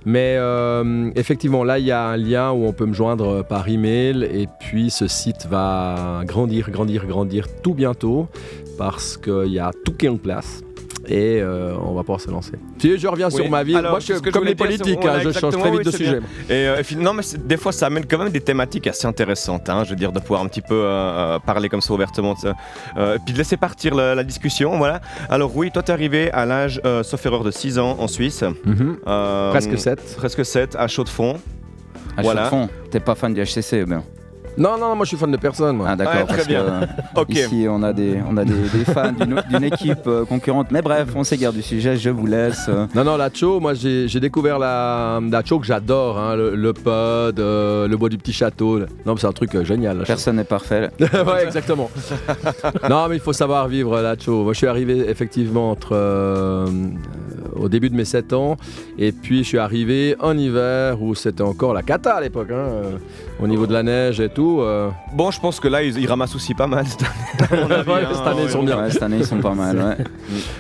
Mais 0.05 0.37
euh, 0.39 1.11
effectivement, 1.17 1.65
là, 1.65 1.79
il 1.79 1.87
y 1.87 1.93
a 1.93 2.09
un 2.09 2.17
lien 2.17 2.53
où 2.53 2.67
on 2.67 2.73
peut 2.73 2.87
me 2.87 2.93
joindre 2.93 3.43
par 3.43 3.69
email 3.69 4.25
et 4.25 4.47
puis 4.61 4.91
ce 4.91 5.07
site 5.07 5.47
va 5.47 6.23
grandir, 6.25 6.71
grandir, 6.71 7.07
grandir 7.07 7.47
tout 7.63 7.75
bientôt 7.75 8.29
parce 8.77 9.17
qu'il 9.17 9.53
y 9.53 9.59
a 9.59 9.71
tout 9.85 9.93
qui 9.93 10.07
est 10.07 10.11
en 10.11 10.17
place. 10.17 10.63
Et 11.09 11.41
euh, 11.41 11.75
on 11.85 11.95
va 11.95 12.01
pouvoir 12.03 12.21
se 12.21 12.31
lancer. 12.31 12.53
Si 12.79 12.99
je 12.99 13.07
reviens 13.09 13.29
Oui. 13.29 13.35
sur 13.35 13.51
ma 13.51 13.63
vie, 13.63 13.77
Alors, 13.77 13.93
moi 13.93 14.01
je 14.01 14.13
que 14.15 14.15
je 14.27 14.31
comme 14.31 14.45
les 14.45 14.55
dire, 14.55 14.67
politiques, 14.67 15.05
hein, 15.05 15.19
je 15.23 15.31
change 15.33 15.57
très 15.59 15.71
vite 15.71 15.81
oui, 15.81 15.85
de 15.85 15.91
sujet. 15.91 16.19
Et 16.49 16.53
euh, 16.69 16.83
et 16.91 16.95
non, 16.97 17.13
mais 17.15 17.23
des 17.45 17.57
fois, 17.57 17.73
ça 17.73 17.87
amène 17.87 18.07
quand 18.07 18.19
même 18.19 18.31
des 18.31 18.41
thématiques 18.41 18.87
assez 18.87 19.07
intéressantes. 19.07 19.69
hein, 19.69 19.83
je 19.85 19.91
veux 19.91 19.97
dire, 19.97 20.13
de 20.13 20.21
pouvoir 20.21 20.43
un 20.43 20.47
petit 20.47 20.61
peu 20.63 20.75
euh, 20.75 20.87
euh, 20.87 21.39
parler 21.39 21.69
comme 21.69 21.81
ça 21.81 21.93
ouvertement. 21.93 22.35
de 22.35 22.39
ça. 22.39 22.55
Euh, 22.97 23.17
et 23.17 23.19
puis 23.25 23.33
de 23.33 23.39
laisser 23.39 23.57
partir 23.57 23.95
la, 23.95 24.15
la 24.15 24.25
discussion. 24.25 24.77
Voilà. 24.79 25.01
Alors, 25.29 25.57
oui, 25.57 25.71
toi, 25.73 25.83
t'es 25.83 25.93
arrivé 25.93 26.31
à 26.33 26.47
l'âge, 26.47 26.81
euh, 26.85 27.03
sauf 27.03 27.25
erreur, 27.27 27.45
de 27.45 27.51
6 27.51 27.79
ans 27.79 27.97
en 27.99 28.09
Suisse. 28.09 28.43
Mhm. 28.65 28.99
Euh, 29.07 29.51
Presque 29.51 29.79
7. 29.79 30.17
Presque 30.17 30.45
7, 30.45 30.77
à 30.79 30.87
chaud 30.89 31.05
de 31.05 31.09
fond. 31.09 31.37
à 32.17 32.23
Voilà. 32.23 32.43
chaque 32.43 32.51
fond, 32.51 32.69
t'es 32.91 33.01
pas 33.01 33.15
fan 33.15 33.35
du 33.35 33.41
HCC, 33.43 33.83
ou 33.83 33.87
bien 33.87 34.05
Non, 34.57 34.79
non, 34.79 34.95
moi 34.95 35.05
je 35.05 35.09
suis 35.09 35.17
fan 35.17 35.31
de 35.31 35.37
personne. 35.37 35.77
Moi. 35.77 35.87
Ah 35.91 35.97
d'accord, 35.97 36.15
Ouais, 36.15 36.25
très 36.25 36.35
parce 36.37 36.43
que, 36.47 36.49
bien. 36.49 36.61
euh, 36.63 36.87
Ok. 37.17 37.31
ici 37.31 37.67
on 37.69 37.83
a 37.83 37.93
des, 37.93 38.19
on 38.31 38.37
a 38.37 38.45
des, 38.45 38.53
des 38.55 38.85
fans 38.93 39.13
d'une 39.13 39.43
d'une 39.51 39.65
équipe 39.65 40.07
euh, 40.07 40.25
concurrente. 40.25 40.69
Mais 40.71 40.83
bref, 40.83 41.09
on 41.15 41.25
s'égare 41.25 41.53
du 41.53 41.63
sujet, 41.63 41.97
je 41.97 42.11
vous 42.11 42.27
laisse. 42.27 42.67
euh, 42.69 42.87
Non, 42.95 43.05
non, 43.05 43.17
la 43.17 43.31
Cho, 43.33 43.59
moi 43.61 43.75
j'ai 43.75 44.07
j'ai 44.09 44.21
découvert 44.21 44.59
la, 44.59 45.21
la 45.31 45.43
Cho 45.45 45.59
que 45.59 45.67
j'adore, 45.67 46.19
hein, 46.19 46.37
le, 46.37 46.55
le 46.55 46.73
pod, 46.73 47.39
euh, 47.41 47.89
le 47.89 47.97
bois 47.97 48.09
du 48.09 48.19
petit 48.19 48.33
château. 48.33 48.79
Non, 48.79 48.87
mais 49.07 49.17
c'est 49.19 49.27
un 49.27 49.33
truc 49.33 49.55
euh, 49.55 49.65
génial. 49.65 50.03
Personne 50.07 50.37
n'est 50.37 50.45
parfait. 50.45 50.91
ouais, 51.01 51.45
exactement. 51.45 51.91
non, 52.89 53.09
mais 53.09 53.17
il 53.17 53.21
faut 53.23 53.33
savoir 53.33 53.67
vivre 53.69 54.01
la 54.01 54.15
Cho. 54.19 54.45
Moi 54.45 54.53
je 54.53 54.59
suis 54.59 54.67
arrivé 54.67 55.09
effectivement 55.09 55.71
entre, 55.73 55.95
au 57.57 57.69
début 57.69 57.91
de 57.91 57.95
mes 57.97 58.05
7 58.05 58.33
ans, 58.33 58.57
et 58.99 59.13
puis 59.13 59.39
je 59.45 59.49
suis 59.49 59.59
arrivé 59.59 60.17
en 60.21 60.37
hiver 60.37 61.01
où 61.03 61.15
c'était 61.15 61.43
encore 61.43 61.73
la 61.75 61.83
cata 61.83 62.15
à 62.15 62.21
l'époque, 62.21 62.49
hein, 62.51 62.55
euh, 62.55 62.97
au 63.41 63.47
niveau 63.47 63.67
de 63.67 63.73
la 63.73 63.83
neige 63.83 64.21
et 64.21 64.29
tout. 64.29 64.59
euh. 64.61 64.91
Bon, 65.15 65.31
je 65.31 65.41
pense 65.41 65.61
que 65.61 65.69
là, 65.69 65.83
ils, 65.83 65.99
ils 65.99 66.07
ramassent 66.07 66.35
aussi 66.35 66.55
pas 66.55 66.67
mal 66.67 66.87
cette 66.87 67.03
année. 67.03 67.63
à 67.63 67.67
mon 67.67 67.71
avis, 67.71 67.91
Ouais, 67.91 68.01
hein, 68.05 68.09
cette 68.15 68.27
année, 68.27 68.43
ils 68.45 68.51
sont 68.51 68.63
bien. 68.63 68.83
Ouais, 68.83 68.91
cette 68.91 69.03
année 69.03 69.17
ils 69.19 69.27
sont 69.27 69.41
pas 69.41 69.55
mal. 69.55 69.77
Ouais. 69.77 70.05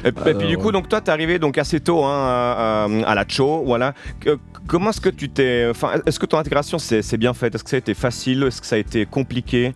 Et, 0.05 0.31
et 0.31 0.35
puis 0.35 0.47
du 0.49 0.57
coup, 0.59 0.71
donc 0.73 0.89
toi, 0.89 1.01
t'es 1.01 1.11
arrivé 1.11 1.39
donc 1.39 1.59
assez 1.59 1.81
tôt 1.81 2.05
hein, 2.05 2.11
à, 2.13 2.87
à- 2.87 3.11
à 3.11 3.15
la 3.15 3.25
Cho, 3.29 3.63
voilà. 3.65 3.95
Que- 4.21 4.39
comment 4.67 4.91
est-ce 4.91 5.01
que 5.01 5.09
tu 5.11 5.29
t'es, 5.29 5.67
enfin, 5.71 5.91
est-ce 6.07 6.19
que 6.19 6.27
ton 6.27 6.39
intégration 6.39 6.79
s'est 6.79 7.03
s'est 7.03 7.17
bien 7.17 7.35
faite? 7.35 7.55
Est-ce 7.55 7.65
que 7.65 7.71
ça 7.71 7.77
a 7.77 7.79
été 7.79 7.95
facile? 7.95 8.43
Est-ce 8.45 8.61
que 8.61 8.67
ça 8.67 8.77
a 8.77 8.79
été 8.79 9.05
compliqué? 9.07 9.73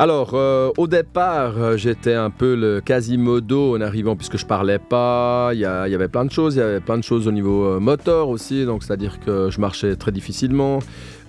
Alors, 0.00 0.30
euh, 0.34 0.70
au 0.78 0.86
départ, 0.86 1.54
euh, 1.58 1.76
j'étais 1.76 2.14
un 2.14 2.30
peu 2.30 2.54
le 2.54 2.80
quasimodo 2.80 3.76
en 3.76 3.80
arrivant, 3.80 4.14
puisque 4.14 4.38
je 4.38 4.46
parlais 4.46 4.78
pas. 4.78 5.50
Il 5.54 5.58
y, 5.58 5.64
avait 5.64 6.06
plein 6.06 6.24
de 6.24 6.30
choses. 6.30 6.54
Il 6.54 6.58
y 6.58 6.62
avait 6.62 6.78
plein 6.78 6.98
de 6.98 7.02
choses 7.02 7.26
au 7.26 7.32
niveau 7.32 7.64
euh, 7.64 7.80
moteur 7.80 8.28
aussi, 8.28 8.64
donc 8.64 8.84
c'est-à-dire 8.84 9.18
que 9.18 9.50
je 9.50 9.60
marchais 9.60 9.96
très 9.96 10.12
difficilement. 10.12 10.78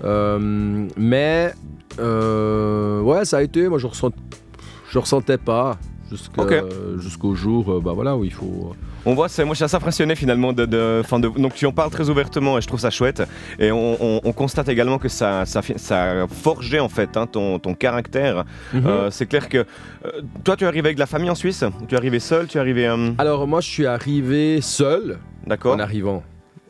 Mais, 0.03 1.53
ouais, 1.97 3.25
ça 3.25 3.37
a 3.37 3.41
été. 3.41 3.67
Moi, 3.67 3.79
je 3.79 3.87
ressent, 3.87 4.11
je 4.91 4.99
ressentais 4.99 5.39
pas 5.39 5.79
jusqu'au 6.11 7.33
jour, 7.33 7.81
bah 7.81 7.93
voilà, 7.93 8.15
où 8.15 8.23
il 8.23 8.33
faut. 8.33 8.75
On 9.05 9.13
voit, 9.13 9.27
moi 9.39 9.49
je 9.49 9.53
suis 9.55 9.63
assez 9.63 9.75
impressionné 9.75 10.15
finalement 10.15 10.53
de, 10.53 10.65
de, 10.65 11.01
enfin, 11.03 11.19
de- 11.19 11.29
donc 11.29 11.53
tu 11.53 11.65
en 11.65 11.71
parles 11.71 11.89
très 11.89 12.09
ouvertement 12.09 12.57
et 12.57 12.61
je 12.61 12.67
trouve 12.67 12.79
ça 12.79 12.89
chouette. 12.89 13.23
Et 13.57 13.71
on, 13.71 13.97
on- 14.01 14.21
on 14.23 14.33
constate 14.33 14.67
également 14.69 14.97
que 14.97 15.07
ça, 15.09 15.45
ça, 15.45 15.61
fi- 15.61 15.77
ça 15.77 16.23
a 16.23 16.27
forgé 16.27 16.79
en 16.79 16.89
fait 16.89 17.15
hein, 17.17 17.25
ton, 17.27 17.59
ton 17.59 17.73
caractère. 17.75 18.43
Euh, 18.75 19.09
c'est 19.11 19.25
clair 19.25 19.47
que 19.49 19.59
euh, 19.59 20.21
toi 20.43 20.55
tu 20.57 20.63
es 20.63 20.67
arrivé 20.67 20.87
avec 20.87 20.95
de 20.95 20.99
la 20.99 21.05
famille 21.05 21.29
en 21.29 21.35
Suisse, 21.35 21.63
tu 21.87 21.95
es 21.95 21.97
arrivé 21.97 22.19
seul, 22.19 22.47
tu 22.47 22.57
es 22.57 22.61
arrivé, 22.61 22.87
euh, 22.87 23.11
Alors, 23.17 23.47
moi, 23.47 23.61
je 23.61 23.67
suis 23.69 23.85
arrivé 23.85 24.59
seul. 24.61 25.17
d'accord. 25.47 25.75
en 25.75 25.79
arrivant. 25.79 26.23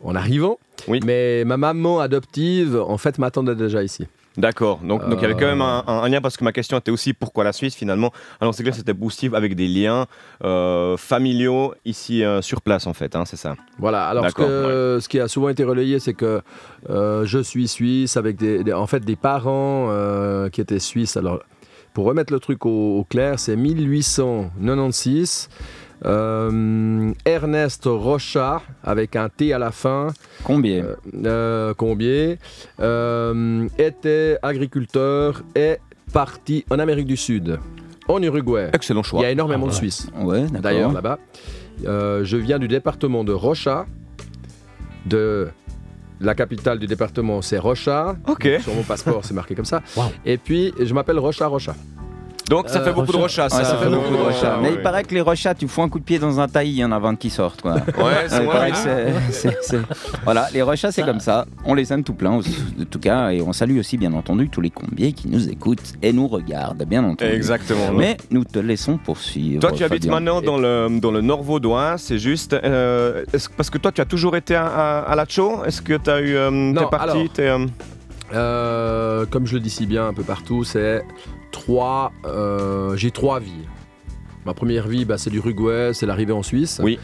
En 0.03 0.15
arrivant. 0.15 0.57
Oui. 0.87 0.99
Mais 1.05 1.43
ma 1.45 1.57
maman 1.57 1.99
adoptive, 1.99 2.79
en 2.79 2.97
fait, 2.97 3.17
m'attendait 3.17 3.55
déjà 3.55 3.83
ici. 3.83 4.07
D'accord, 4.37 4.79
donc 4.83 5.01
donc 5.09 5.19
il 5.19 5.23
y 5.23 5.25
avait 5.25 5.33
quand 5.33 5.47
même 5.47 5.61
un, 5.61 5.79
Euh. 5.79 5.91
un- 5.91 6.03
un 6.03 6.07
lien 6.09 6.21
parce 6.21 6.37
que 6.37 6.43
ma 6.45 6.51
question 6.53 6.77
était 6.77 6.91
aussi 6.91 7.13
pourquoi 7.13 7.43
la 7.43 7.51
Suisse 7.51 7.75
finalement? 7.75 8.11
Alors 8.39 8.53
c'est 8.53 8.63
clair, 8.63 8.73
c'était 8.75 8.93
Boostive 8.93 9.35
avec 9.35 9.53
des 9.55 9.67
liens 9.67 10.05
euh, 10.45 10.95
familiaux 10.97 11.73
ici 11.83 12.23
euh, 12.23 12.41
sur 12.41 12.61
place 12.61 12.87
en 12.87 12.93
fait, 12.93 13.15
hein, 13.15 13.25
c'est 13.25 13.35
ça. 13.37 13.55
Voilà. 13.79 14.07
Alors, 14.07 14.29
ce, 14.29 15.07
qui 15.09 15.19
a 15.19 15.27
souvent 15.27 15.49
été 15.49 15.63
relayé, 15.65 15.99
c'est 15.99 16.13
que 16.13 16.41
euh, 16.89 17.25
je 17.25 17.39
suis 17.39 17.67
suisse 17.67 18.15
avec 18.17 18.37
des, 18.37 18.63
des- 18.63 18.71
en 18.73 18.87
fait, 18.87 19.01
des 19.03 19.15
parents 19.17 19.89
qui 20.51 20.61
étaient 20.61 20.79
suisses. 20.79 21.17
Alors, 21.17 21.39
pour 21.93 22.05
remettre 22.05 22.31
le 22.31 22.39
truc 22.39 22.65
au, 22.65 22.99
au 22.99 23.03
clair, 23.03 23.39
c'est 23.39 23.55
1896. 23.57 25.49
Euh, 26.05 27.11
Ernest 27.25 27.83
Rocha, 27.85 28.61
avec 28.83 29.15
un 29.15 29.27
T 29.29 29.53
à 29.53 29.59
la 29.59 29.71
fin, 29.71 30.07
Combien 30.43 30.83
euh, 30.83 30.95
euh, 31.25 31.73
Combier, 31.73 32.37
euh, 32.79 33.67
était 33.77 34.37
agriculteur 34.41 35.43
et 35.55 35.77
parti 36.13 36.63
en 36.69 36.79
Amérique 36.79 37.07
du 37.07 37.17
Sud, 37.17 37.59
en 38.07 38.21
Uruguay. 38.23 38.69
Excellent 38.73 39.01
Il 39.01 39.05
choix. 39.05 39.21
y 39.21 39.25
a 39.25 39.31
énormément 39.31 39.65
Ah 39.65 39.69
de 39.69 39.73
ouais. 39.73 39.77
Suisses, 39.77 40.07
Ouais, 40.21 40.45
d'ailleurs, 40.47 40.91
là-bas. 40.93 41.19
Je 41.83 42.37
viens 42.37 42.59
du 42.59 42.67
département 42.67 43.23
de 43.23 43.33
Rocha, 43.33 43.85
de 45.05 45.49
la 46.21 46.35
capitale 46.35 46.79
du 46.79 46.87
département, 46.87 47.41
c'est 47.41 47.57
Rocha. 47.59 48.15
Sur 48.61 48.73
mon 48.75 48.83
passeport, 48.83 49.23
c'est 49.23 49.33
marqué 49.33 49.55
comme 49.55 49.65
ça. 49.65 49.81
Wow. 49.95 50.03
Et 50.25 50.37
puis, 50.37 50.73
je 50.79 50.93
m'appelle 50.93 51.19
Rocha 51.19 51.47
Rocha. 51.47 51.75
Donc 52.49 52.67
ça 52.67 52.79
Euh, 52.79 52.83
fait 52.85 52.93
beaucoup 52.93 53.11
de 53.11 53.17
Rocha. 53.17 53.43
rochas. 53.43 53.57
Ouais, 53.57 53.63
ça 53.63 53.77
fait 53.77 53.89
beaucoup 53.89 54.11
de 54.15 54.21
rechats. 54.21 54.57
Mais 54.61 54.71
il 54.73 54.81
paraît 54.81 55.03
que 55.03 55.13
les 55.13 55.21
rechats, 55.21 55.53
tu 55.53 55.67
fous 55.67 55.81
un 55.83 55.89
coup 55.89 55.99
de 55.99 56.03
pied 56.03 56.17
dans 56.19 56.39
un 56.39 56.47
taillis, 56.47 56.71
il 56.71 56.77
y 56.79 56.83
en 56.83 56.91
a 56.91 56.97
20 56.99 57.15
qui 57.15 57.29
sortent. 57.29 57.61
Quoi. 57.61 57.73
Ouais, 57.75 58.27
c'est 58.27 58.43
vrai. 58.43 58.71
c'est- 59.31 59.77
Voilà, 60.23 60.47
les 60.53 60.61
rechats, 60.61 60.91
c'est 60.91 61.03
comme 61.03 61.19
ça. 61.19 61.45
On 61.65 61.73
les 61.75 61.93
aime 61.93 62.03
tout 62.03 62.13
plein, 62.15 62.39
de 62.77 62.83
tout 62.83 62.99
cas. 62.99 63.29
Et 63.31 63.41
on 63.41 63.53
salue 63.53 63.77
aussi, 63.77 63.97
bien 63.97 64.13
entendu, 64.13 64.49
tous 64.49 64.61
les 64.61 64.71
combiers 64.71 65.13
qui 65.13 65.27
nous 65.29 65.47
écoutent 65.47 65.93
et 66.01 66.11
nous 66.11 66.27
regardent, 66.27 66.83
bien 66.85 67.03
entendu. 67.03 67.31
Exactement. 67.31 67.91
Mais 67.95 68.17
nous 68.31 68.43
te 68.43 68.59
laissons 68.59 68.97
poursuivre. 68.97 69.61
Toi, 69.61 69.71
tu 69.71 69.83
habites 69.83 70.07
maintenant 70.07 70.41
dans 70.41 70.57
le, 70.57 70.87
dans 70.99 71.11
le 71.11 71.21
nord 71.21 71.43
vaudois, 71.43 71.95
c'est 71.97 72.17
juste. 72.19 72.53
euh, 72.53 73.23
parce 73.57 73.69
que 73.69 73.77
toi, 73.77 73.91
tu 73.91 74.01
as 74.01 74.05
toujours 74.05 74.35
été 74.35 74.55
à, 74.55 74.65
à, 74.65 74.99
à 75.01 75.15
La 75.15 75.25
Chaux 75.27 75.63
Est-ce 75.65 75.81
que 75.81 75.93
tu 75.93 76.09
as 76.09 76.19
eu. 76.19 76.35
euh, 76.35 76.49
Non, 76.49 76.81
t'es 76.85 76.89
parti 76.97 77.29
euh, 77.39 77.65
Euh, 78.33 79.25
comme 79.29 79.45
je 79.47 79.53
le 79.55 79.59
dis 79.59 79.69
si 79.69 79.85
bien 79.85 80.07
un 80.07 80.13
peu 80.13 80.23
partout, 80.23 80.63
c'est 80.63 81.03
trois. 81.51 82.11
euh, 82.25 82.95
J'ai 82.95 83.11
trois 83.11 83.39
vies. 83.39 83.65
Ma 84.45 84.53
première 84.53 84.87
vie, 84.87 85.05
bah, 85.05 85.17
c'est 85.17 85.29
l'Uruguay, 85.29 85.91
c'est 85.93 86.05
l'arrivée 86.05 86.33
en 86.33 86.43
Suisse. 86.43 86.79
Oui. 86.83 86.99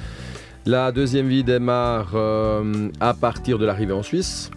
La 0.65 0.91
deuxième 0.91 1.27
vie 1.27 1.43
démarre 1.43 2.11
euh, 2.15 2.89
à 2.99 3.13
partir 3.13 3.59
de 3.59 3.65
l'arrivée 3.65 3.93
en 3.93 4.03
Suisse. 4.03 4.49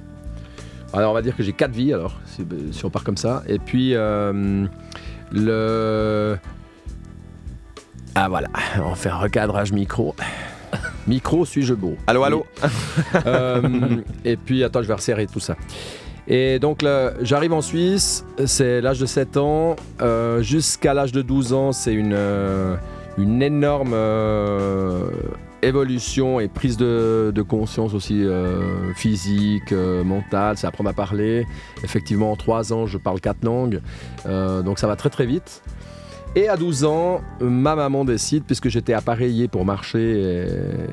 Alors 0.95 1.11
on 1.11 1.15
va 1.15 1.21
dire 1.21 1.37
que 1.37 1.43
j'ai 1.43 1.53
quatre 1.53 1.73
vies 1.73 1.93
alors, 1.93 2.19
si, 2.25 2.47
si 2.73 2.85
on 2.85 2.89
part 2.91 3.05
comme 3.05 3.19
ça. 3.19 3.43
Et 3.47 3.59
puis 3.59 3.95
euh, 3.95 4.67
le... 5.33 6.39
Ah 8.15 8.29
voilà, 8.29 8.49
on 8.83 8.95
fait 8.95 9.11
un 9.11 9.19
recadrage 9.19 9.71
micro. 9.73 10.15
Micro, 11.07 11.45
suis-je 11.45 11.75
beau? 11.75 11.97
Allô, 12.07 12.23
allô? 12.25 12.47
Euh, 13.27 14.03
et 14.25 14.37
puis, 14.37 14.63
attends, 14.65 14.83
je 14.83 14.89
vais 14.89 14.95
resserrer 14.95 15.27
tout 15.27 15.41
ça. 15.41 15.57
Et 16.31 16.59
donc, 16.59 16.83
là, 16.83 17.13
j'arrive 17.23 17.55
en 17.55 17.63
Suisse, 17.63 18.25
c'est 18.45 18.81
l'âge 18.83 19.01
de 19.01 19.07
7 19.07 19.39
ans. 19.39 19.77
euh, 20.03 20.43
Jusqu'à 20.43 20.93
l'âge 20.93 21.11
de 21.13 21.23
12 21.23 21.55
ans, 21.55 21.73
c'est 21.73 21.95
une, 21.95 22.13
euh, 22.13 22.77
une 23.17 23.41
énorme 23.43 23.93
euh, 23.95 25.09
évolution 25.63 26.39
et 26.39 26.49
prise 26.49 26.77
de, 26.77 27.33
de 27.35 27.43
conscience 27.43 27.95
aussi 27.95 28.25
physique, 28.95 29.73
mentale. 29.73 30.57
C'est 30.59 30.67
apprendre 30.67 30.91
à 30.91 30.93
parler. 30.93 31.47
Effectivement, 31.83 32.31
en 32.33 32.37
3 32.37 32.73
ans, 32.75 32.87
je 32.87 32.99
parle 32.99 33.21
4 33.21 33.43
langues. 33.45 33.81
Donc, 34.27 34.79
ça 34.79 34.87
va 34.87 34.97
très 34.97 35.09
très 35.11 35.25
vite. 35.27 35.63
Et 36.37 36.47
à 36.49 36.59
12 36.59 36.85
ans, 36.85 37.23
ma 37.41 37.75
maman 37.75 38.05
décide, 38.05 38.45
puisque 38.45 38.69
j'étais 38.69 38.93
appareillé 38.93 39.49
pour 39.49 39.65
marcher 39.65 40.45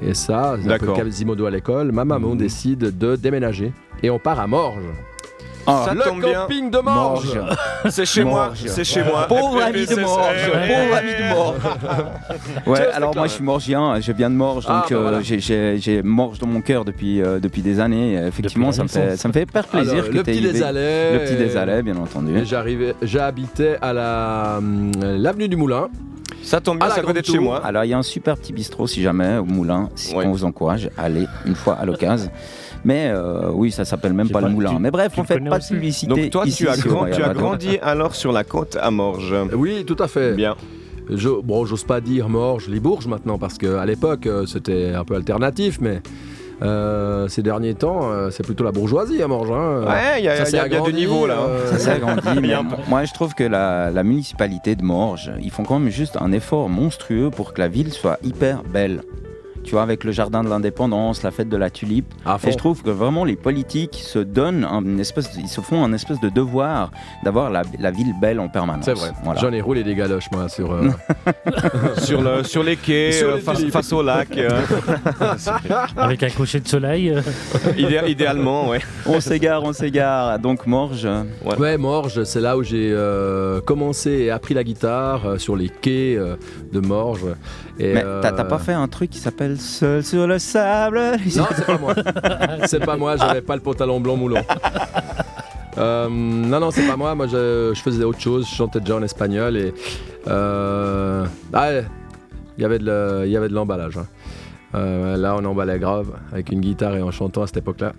et, 0.06 0.10
et 0.10 0.14
ça, 0.14 0.54
un 0.54 0.78
peu 0.80 0.86
quasimodo 0.96 1.46
à 1.46 1.52
l'école, 1.52 1.92
ma 1.92 2.06
maman 2.06 2.30
Mhm. 2.30 2.38
décide 2.38 2.98
de 2.98 3.18
déménager. 3.18 3.74
Et 4.02 4.10
on 4.10 4.18
part 4.18 4.40
à 4.40 4.48
Morges. 4.48 4.80
Ah, 5.68 5.84
Ça 5.88 5.94
le 5.94 6.02
tombe 6.02 6.22
bien. 6.22 6.34
camping 6.42 6.70
de 6.70 6.78
Morges. 6.80 7.40
C'est 7.90 8.06
chez 8.06 8.24
moi, 8.24 8.46
Morges. 8.48 8.64
c'est 8.68 8.84
chez 8.84 9.04
moi. 9.04 9.26
Pauvre 9.28 9.62
ami 9.62 9.86
de 9.86 9.96
Morges, 9.96 10.50
pauvre 10.52 10.96
ami 10.98 11.12
de 11.12 11.34
Morges. 11.34 11.56
Ouais, 12.68 12.88
alors 12.94 13.16
moi 13.16 13.28
je 13.28 13.34
suis 13.34 13.44
morgien, 13.44 14.00
je 14.00 14.12
viens 14.12 14.30
de 14.30 14.36
Morges, 14.36 14.66
donc 14.66 14.74
Ah, 14.76 14.86
bah 14.90 14.96
euh, 14.96 15.02
voilà. 15.02 15.22
j'ai- 15.22 15.40
j'ai 15.40 15.78
j'ai 15.78 16.02
Morges 16.02 16.40
dans 16.40 16.48
mon 16.48 16.62
cœur 16.62 16.84
depuis, 16.86 17.22
euh, 17.22 17.40
depuis 17.40 17.62
des 17.62 17.80
années. 17.80 18.14
Et 18.14 18.28
Effectivement, 18.28 18.70
Depuis 18.70 18.80
la 18.82 18.88
ça 18.88 19.00
me, 19.00 19.02
fait, 19.04 19.06
naissance. 19.12 19.20
ça 19.22 19.28
me 19.28 19.34
fait 19.34 19.42
hyper 19.44 19.68
plaisir 19.68 19.94
Alors, 19.94 20.06
que 20.10 20.12
le 20.14 20.24
t'aies 20.24 20.32
petit 20.34 20.42
des 20.42 20.64
Allais. 20.64 21.14
Le 21.14 21.20
petit 21.26 21.36
des 21.36 21.58
Allais, 21.58 21.82
bien 21.84 21.96
entendu. 21.98 22.38
Et 22.38 22.46
j'arrivais, 22.46 22.96
j'habitais 23.02 23.78
à 23.82 23.94
la 23.94 24.56
hum, 24.58 24.92
l'avenue 25.02 25.48
du 25.48 25.56
Moulin. 25.56 25.88
Ça 26.44 26.62
tombe 26.62 26.78
bien, 26.78 26.86
À 26.86 26.90
la 26.90 26.96
c'est 26.96 27.02
à 27.02 27.04
côté 27.04 27.22
de 27.22 27.26
Grande 27.26 27.36
chez 27.36 27.38
Tour. 27.40 27.44
moi. 27.44 27.62
Alors 27.66 27.84
il 27.86 27.90
y 27.90 27.94
a 27.94 27.98
un 27.98 28.04
super 28.04 28.36
petit 28.38 28.54
bistrot 28.54 28.88
si 28.88 29.02
jamais 29.02 29.38
au 29.38 29.46
Moulin, 29.46 29.90
si 29.96 30.16
Ouais. 30.16 30.26
on 30.26 30.32
vous 30.32 30.44
encourage, 30.44 30.90
allez 30.98 31.26
une 31.46 31.56
fois 31.56 31.74
à 31.76 31.86
l'occasion. 31.86 32.30
Mais 32.86 33.08
euh, 33.10 33.50
oui, 33.52 33.72
ça 33.72 33.84
s'appelle 33.84 34.14
même 34.14 34.30
pas, 34.30 34.40
pas- 34.42 34.48
le 34.48 34.54
Moulin. 34.54 34.70
tu- 34.76 34.80
Mais 34.80 34.92
bref, 34.92 35.12
on 35.18 35.24
fait 35.24 35.40
pas 35.40 35.60
de 35.60 35.66
publicité. 35.66 36.08
Donc 36.08 36.30
toi, 36.30 36.46
ici 36.46 36.64
tu 36.64 36.70
as, 36.70 36.78
grand- 36.78 37.06
tu 37.10 37.22
grandi 37.34 37.80
alors 37.82 38.16
sur 38.16 38.32
la 38.32 38.44
côte 38.44 38.78
à 38.80 38.92
Morges. 38.92 39.36
Oui, 39.54 39.84
tout 39.86 39.98
à 40.00 40.08
fait. 40.08 40.34
Bien. 40.34 40.56
Je, 41.10 41.30
bon, 41.30 41.66
j'ose 41.66 41.84
pas 41.84 42.00
dire 42.02 42.30
Morges, 42.30 42.68
les 42.70 42.80
Bourges 42.80 43.08
maintenant, 43.08 43.38
parce 43.38 43.58
qu'à 43.58 43.86
l'époque, 43.86 44.26
euh, 44.28 44.46
c'était 44.46 44.94
un 44.96 45.04
peu 45.04 45.16
alternatif, 45.16 45.78
mais 45.82 46.02
euh, 46.62 47.28
ces 47.28 47.44
derniers 47.44 47.74
temps, 47.76 48.12
euh, 48.12 48.30
c'est 48.32 48.44
plutôt 48.46 48.64
la 48.64 48.72
bourgeoisie 48.72 49.22
à 49.22 49.28
Morges. 49.28 49.52
hein. 49.52 49.82
Ouais, 49.88 50.20
il 50.20 50.26
y 50.26 50.30
a, 50.30 50.46
Ça 50.46 50.58
y 50.58 50.60
a 50.76 50.82
du 50.82 50.94
niveau 50.94 51.28
là. 51.28 51.36
hein. 51.40 51.48
euh, 51.50 51.72
Ça 51.72 51.78
s'est 51.80 51.92
agrandi, 51.92 52.28
mais 52.42 52.54
moi 52.88 53.04
je 53.04 53.14
trouve 53.14 53.34
que 53.36 53.44
la, 53.44 53.92
la 53.92 54.04
municipalité 54.04 54.76
de 54.76 54.84
Morges, 54.84 55.32
ils 55.42 55.52
font 55.52 55.64
quand 55.64 55.80
même 55.80 55.90
juste 55.92 56.18
un 56.20 56.32
effort 56.32 56.70
monstrueux 56.70 57.30
pour 57.30 57.54
que 57.54 57.62
la 57.62 57.68
ville 57.68 57.92
soit 57.92 58.18
hyper 58.24 58.64
belle. 58.64 59.02
Tu 59.66 59.72
vois, 59.72 59.82
avec 59.82 60.04
le 60.04 60.12
jardin 60.12 60.44
de 60.44 60.50
l'indépendance, 60.50 61.24
la 61.24 61.32
fête 61.32 61.50
de 61.50 61.58
la 61.58 61.70
tulipe. 61.70 62.14
Et 62.48 62.52
je 62.52 62.58
trouve 62.58 62.84
que 62.84 62.90
vraiment 62.92 63.26
les 63.26 63.36
politiques 63.36 63.96
se 63.96 64.20
donnent 64.20 64.64
un 64.64 64.98
espèce, 65.00 65.30
ils 65.38 65.48
se 65.50 65.60
font 65.60 65.84
un 65.84 65.92
espèce 65.94 66.20
de 66.20 66.30
devoir 66.30 66.92
d'avoir 67.24 67.50
la, 67.50 67.64
la 67.80 67.92
ville 67.92 68.14
belle 68.22 68.40
en 68.40 68.48
permanence. 68.48 68.86
C'est 68.86 68.94
vrai. 68.94 69.10
Voilà. 69.24 69.40
J'en 69.42 69.52
ai 69.52 69.62
roulé 69.62 69.84
des 69.84 69.96
galoches, 69.96 70.30
moi, 70.32 70.48
sur. 70.50 70.72
euh, 70.72 70.90
sur, 71.98 72.22
le, 72.22 72.44
sur 72.44 72.64
les 72.64 72.76
quais, 72.78 73.12
Sur 73.12 73.30
euh, 73.30 73.36
les 73.60 73.72
face, 73.72 73.92
au 73.92 74.02
lac. 74.04 74.38
euh, 74.38 74.50
Avec 75.98 76.24
un 76.24 76.30
coucher 76.30 76.60
de 76.60 76.68
soleil. 76.68 77.10
euh, 77.16 77.22
idé- 77.78 78.02
idéalement, 78.08 78.70
ouais. 78.70 78.80
On 79.06 79.20
s'égare, 79.20 79.64
on 79.64 79.74
s'égare. 79.74 80.40
Donc 80.40 80.68
Morges, 80.68 81.08
Ouais, 81.58 81.78
Morges, 81.78 82.24
c'est 82.24 82.42
là 82.42 82.58
où 82.58 82.64
j'ai 82.64 82.92
euh, 82.94 83.62
commencé 83.62 84.12
et 84.12 84.32
appris 84.32 84.54
la 84.54 84.64
guitare 84.64 85.26
euh, 85.26 85.38
sur 85.38 85.56
les 85.56 85.70
quais 85.70 86.16
euh, 86.18 86.36
de 86.72 86.80
Morges. 86.80 87.26
Et, 87.78 87.94
mais 87.94 88.04
euh, 88.06 88.22
t'as 88.22 88.32
pas 88.46 88.58
fait 88.60 88.72
un 88.74 88.88
truc 88.88 89.10
qui 89.10 89.20
s'appelle 89.20 89.60
Seul 89.60 90.04
sur 90.04 90.28
le 90.28 90.40
sable 90.40 91.00
Non, 91.36 91.46
c'est 91.56 91.66
pas 91.66 91.78
moi. 91.78 91.94
c'est 92.68 92.86
pas 92.86 92.96
moi, 92.98 93.18
j'avais 93.18 93.42
pas 93.42 93.56
le 93.56 93.62
pantalon 93.62 94.00
blanc 94.00 94.16
moulant. 94.16 94.42
Euh, 95.78 96.08
non, 96.10 96.62
non, 96.62 96.72
c'est 96.72 96.88
pas 96.88 96.96
moi. 96.96 97.16
Moi, 97.16 97.28
je, 97.28 97.74
je 97.76 97.82
faisais 97.82 98.06
autre 98.06 98.22
chose. 98.22 98.48
Je 98.50 98.56
chantais 98.56 98.80
déjà 98.80 98.96
en 98.96 99.04
espagnol 99.04 99.58
et. 99.58 99.74
euh, 100.28 101.26
ah, 101.54 101.70
il 102.58 102.62
y 102.62 102.64
avait 102.64 102.80
de 102.80 102.86
le- 102.86 103.24
il 103.26 103.32
y 103.32 103.36
avait 103.36 103.50
de 103.50 103.54
l'emballage. 103.54 103.98
hein. 103.98 104.06
Euh, 104.74 105.18
là, 105.18 105.36
on 105.38 105.44
emballait 105.44 105.78
grave 105.78 106.08
avec 106.32 106.50
une 106.54 106.62
guitare 106.62 106.96
et 106.96 107.02
en 107.02 107.12
chantant 107.12 107.42
à 107.44 107.48
cette 107.48 107.58
époque-là. 107.58 107.92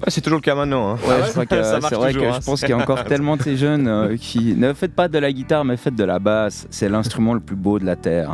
Ouais, 0.00 0.08
c'est 0.08 0.20
toujours 0.20 0.38
le 0.38 0.42
cas 0.42 0.54
maintenant. 0.54 0.92
hein. 0.92 0.98
Ouais, 1.06 1.16
je 1.26 1.30
crois 1.32 1.46
que 1.46 1.62
Ça 1.62 1.78
marche 1.80 1.86
c'est 1.90 1.94
vrai 1.96 2.12
toujours, 2.12 2.28
que 2.28 2.32
hein. 2.32 2.38
je 2.40 2.46
pense 2.46 2.60
qu'il 2.60 2.70
y 2.70 2.72
a 2.72 2.78
encore 2.78 3.04
tellement 3.06 3.36
de 3.36 3.42
ces 3.42 3.56
jeunes 3.56 3.86
euh, 3.88 4.16
qui 4.16 4.54
ne 4.56 4.72
faites 4.72 4.94
pas 4.94 5.08
de 5.08 5.18
la 5.18 5.32
guitare 5.32 5.64
mais 5.64 5.76
faites 5.76 5.94
de 5.94 6.04
la 6.04 6.18
basse. 6.18 6.66
C'est 6.70 6.88
l'instrument 6.88 7.34
le 7.34 7.40
plus 7.40 7.56
beau 7.56 7.78
de 7.78 7.84
la 7.84 7.96
terre. 7.96 8.30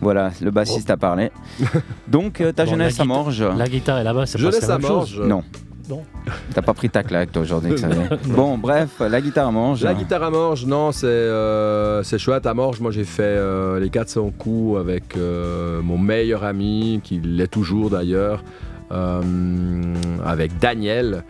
Voilà, 0.00 0.30
le 0.40 0.50
bassiste 0.50 0.90
a 0.90 0.96
parlé. 0.96 1.30
Donc 2.08 2.40
euh, 2.40 2.52
ta 2.52 2.64
Bon, 2.64 2.70
jeunesse 2.72 2.98
à 3.00 3.04
Morges 3.04 3.42
La 3.56 3.68
guitare 3.68 3.98
et 4.00 4.04
la 4.04 4.12
basse, 4.14 4.30
c'est 4.32 4.38
pas 4.42 4.50
la 4.66 4.74
à 4.74 4.78
même 4.78 4.86
chose. 4.86 5.20
Non. 5.24 5.42
Non. 5.86 6.02
T'as 6.54 6.62
pas 6.62 6.72
pris 6.72 6.88
ta 6.88 7.02
claque 7.02 7.30
toi 7.30 7.42
aujourd'hui, 7.42 7.74
Xavier. 7.74 8.04
Bon, 8.28 8.56
bref, 8.56 9.00
la 9.00 9.20
guitare 9.20 9.48
à 9.48 9.50
manche. 9.50 9.82
La 9.82 9.92
guitare 9.92 10.22
à 10.22 10.30
Morges, 10.30 10.64
non, 10.64 10.92
c'est 10.92 11.04
euh, 11.06 12.02
c'est 12.02 12.18
chouette. 12.18 12.46
À 12.46 12.54
Morges, 12.54 12.80
moi 12.80 12.90
j'ai 12.90 13.04
fait 13.04 13.22
euh, 13.22 13.78
les 13.78 13.90
400 13.90 14.32
coups 14.38 14.80
avec 14.80 15.14
euh, 15.18 15.82
mon 15.82 15.98
meilleur 15.98 16.42
ami, 16.42 17.00
qui 17.04 17.20
l'est 17.22 17.48
toujours 17.48 17.90
d'ailleurs, 17.90 18.42
euh, 18.42 18.73
avec 18.90 20.58
Daniel. 20.58 21.24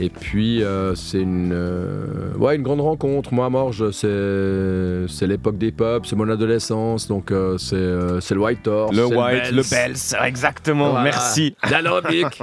Et 0.00 0.10
puis 0.10 0.62
euh, 0.62 0.94
c'est 0.94 1.20
une, 1.20 1.50
euh, 1.52 2.32
ouais, 2.38 2.54
une 2.54 2.62
grande 2.62 2.80
rencontre. 2.80 3.34
Moi 3.34 3.46
à 3.46 3.50
Morges, 3.50 3.90
c'est 3.90 5.06
c'est 5.08 5.26
l'époque 5.26 5.58
des 5.58 5.72
pubs, 5.72 6.06
c'est 6.06 6.14
mon 6.14 6.28
adolescence, 6.28 7.08
donc 7.08 7.32
euh, 7.32 7.58
c'est 7.58 7.74
euh, 7.74 8.20
c'est 8.20 8.34
le 8.34 8.40
White 8.40 8.68
Horse. 8.68 8.96
Le 8.96 9.06
White, 9.06 9.50
le 9.50 9.62
Bells. 9.68 9.94
Bells, 9.98 10.24
exactement, 10.24 10.90
Voilà. 10.90 11.02
merci. 11.02 11.56
L'aérobic. 11.68 12.40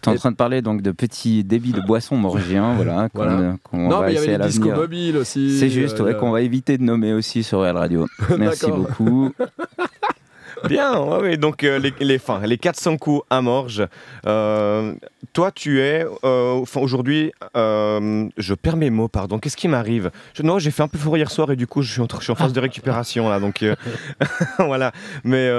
T'es 0.00 0.10
en 0.10 0.14
train 0.14 0.30
de 0.30 0.36
parler 0.36 0.62
donc 0.62 0.80
de 0.80 0.92
petits 0.92 1.42
débits 1.44 1.72
de 1.72 1.80
boissons 1.82 2.16
morgiens, 2.16 2.72
voilà, 2.76 3.08
qu'on 3.12 3.24
Voilà. 3.24 3.56
qu'on 3.64 3.88
non, 3.88 3.98
va 4.00 4.06
mais 4.06 4.12
il 4.12 4.14
y 4.14 4.18
avait 4.34 4.48
les 4.48 4.58
mobiles 4.70 5.16
aussi. 5.18 5.58
C'est 5.58 5.68
juste, 5.68 6.00
euh, 6.00 6.04
ouais, 6.04 6.16
qu'on 6.16 6.30
va 6.30 6.40
éviter 6.40 6.78
de 6.78 6.82
nommer 6.82 7.12
aussi 7.12 7.42
sur 7.42 7.60
Real 7.60 7.76
Radio. 7.76 8.06
Merci 8.38 8.70
beaucoup. 8.70 9.32
Bien, 10.66 11.00
ouais, 11.00 11.36
donc 11.36 11.64
euh, 11.64 11.78
les, 11.78 12.16
enfin, 12.16 12.40
les 12.44 12.58
400 12.58 12.96
coups 12.96 13.22
à 13.30 13.40
Morges. 13.40 13.86
Euh, 14.26 14.94
toi, 15.32 15.52
tu 15.52 15.80
es, 15.80 16.06
euh, 16.24 16.64
aujourd'hui, 16.76 17.32
je 17.54 18.54
perds 18.54 18.76
mes 18.76 18.90
mots, 18.90 19.08
pardon. 19.08 19.38
Qu'est-ce 19.38 19.56
qui 19.56 19.68
m'arrive? 19.68 20.10
Non, 20.42 20.58
j'ai 20.58 20.70
fait 20.70 20.82
un 20.82 20.88
peu 20.88 20.98
fort 20.98 21.16
hier 21.16 21.30
soir 21.30 21.50
et 21.50 21.56
du 21.56 21.66
coup, 21.66 21.82
je 21.82 21.92
suis 21.92 22.00
en, 22.00 22.34
phase 22.34 22.52
de 22.52 22.60
récupération 22.60 23.28
là, 23.28 23.40
donc 23.40 23.64
voilà. 24.58 24.92
Mais 25.24 25.50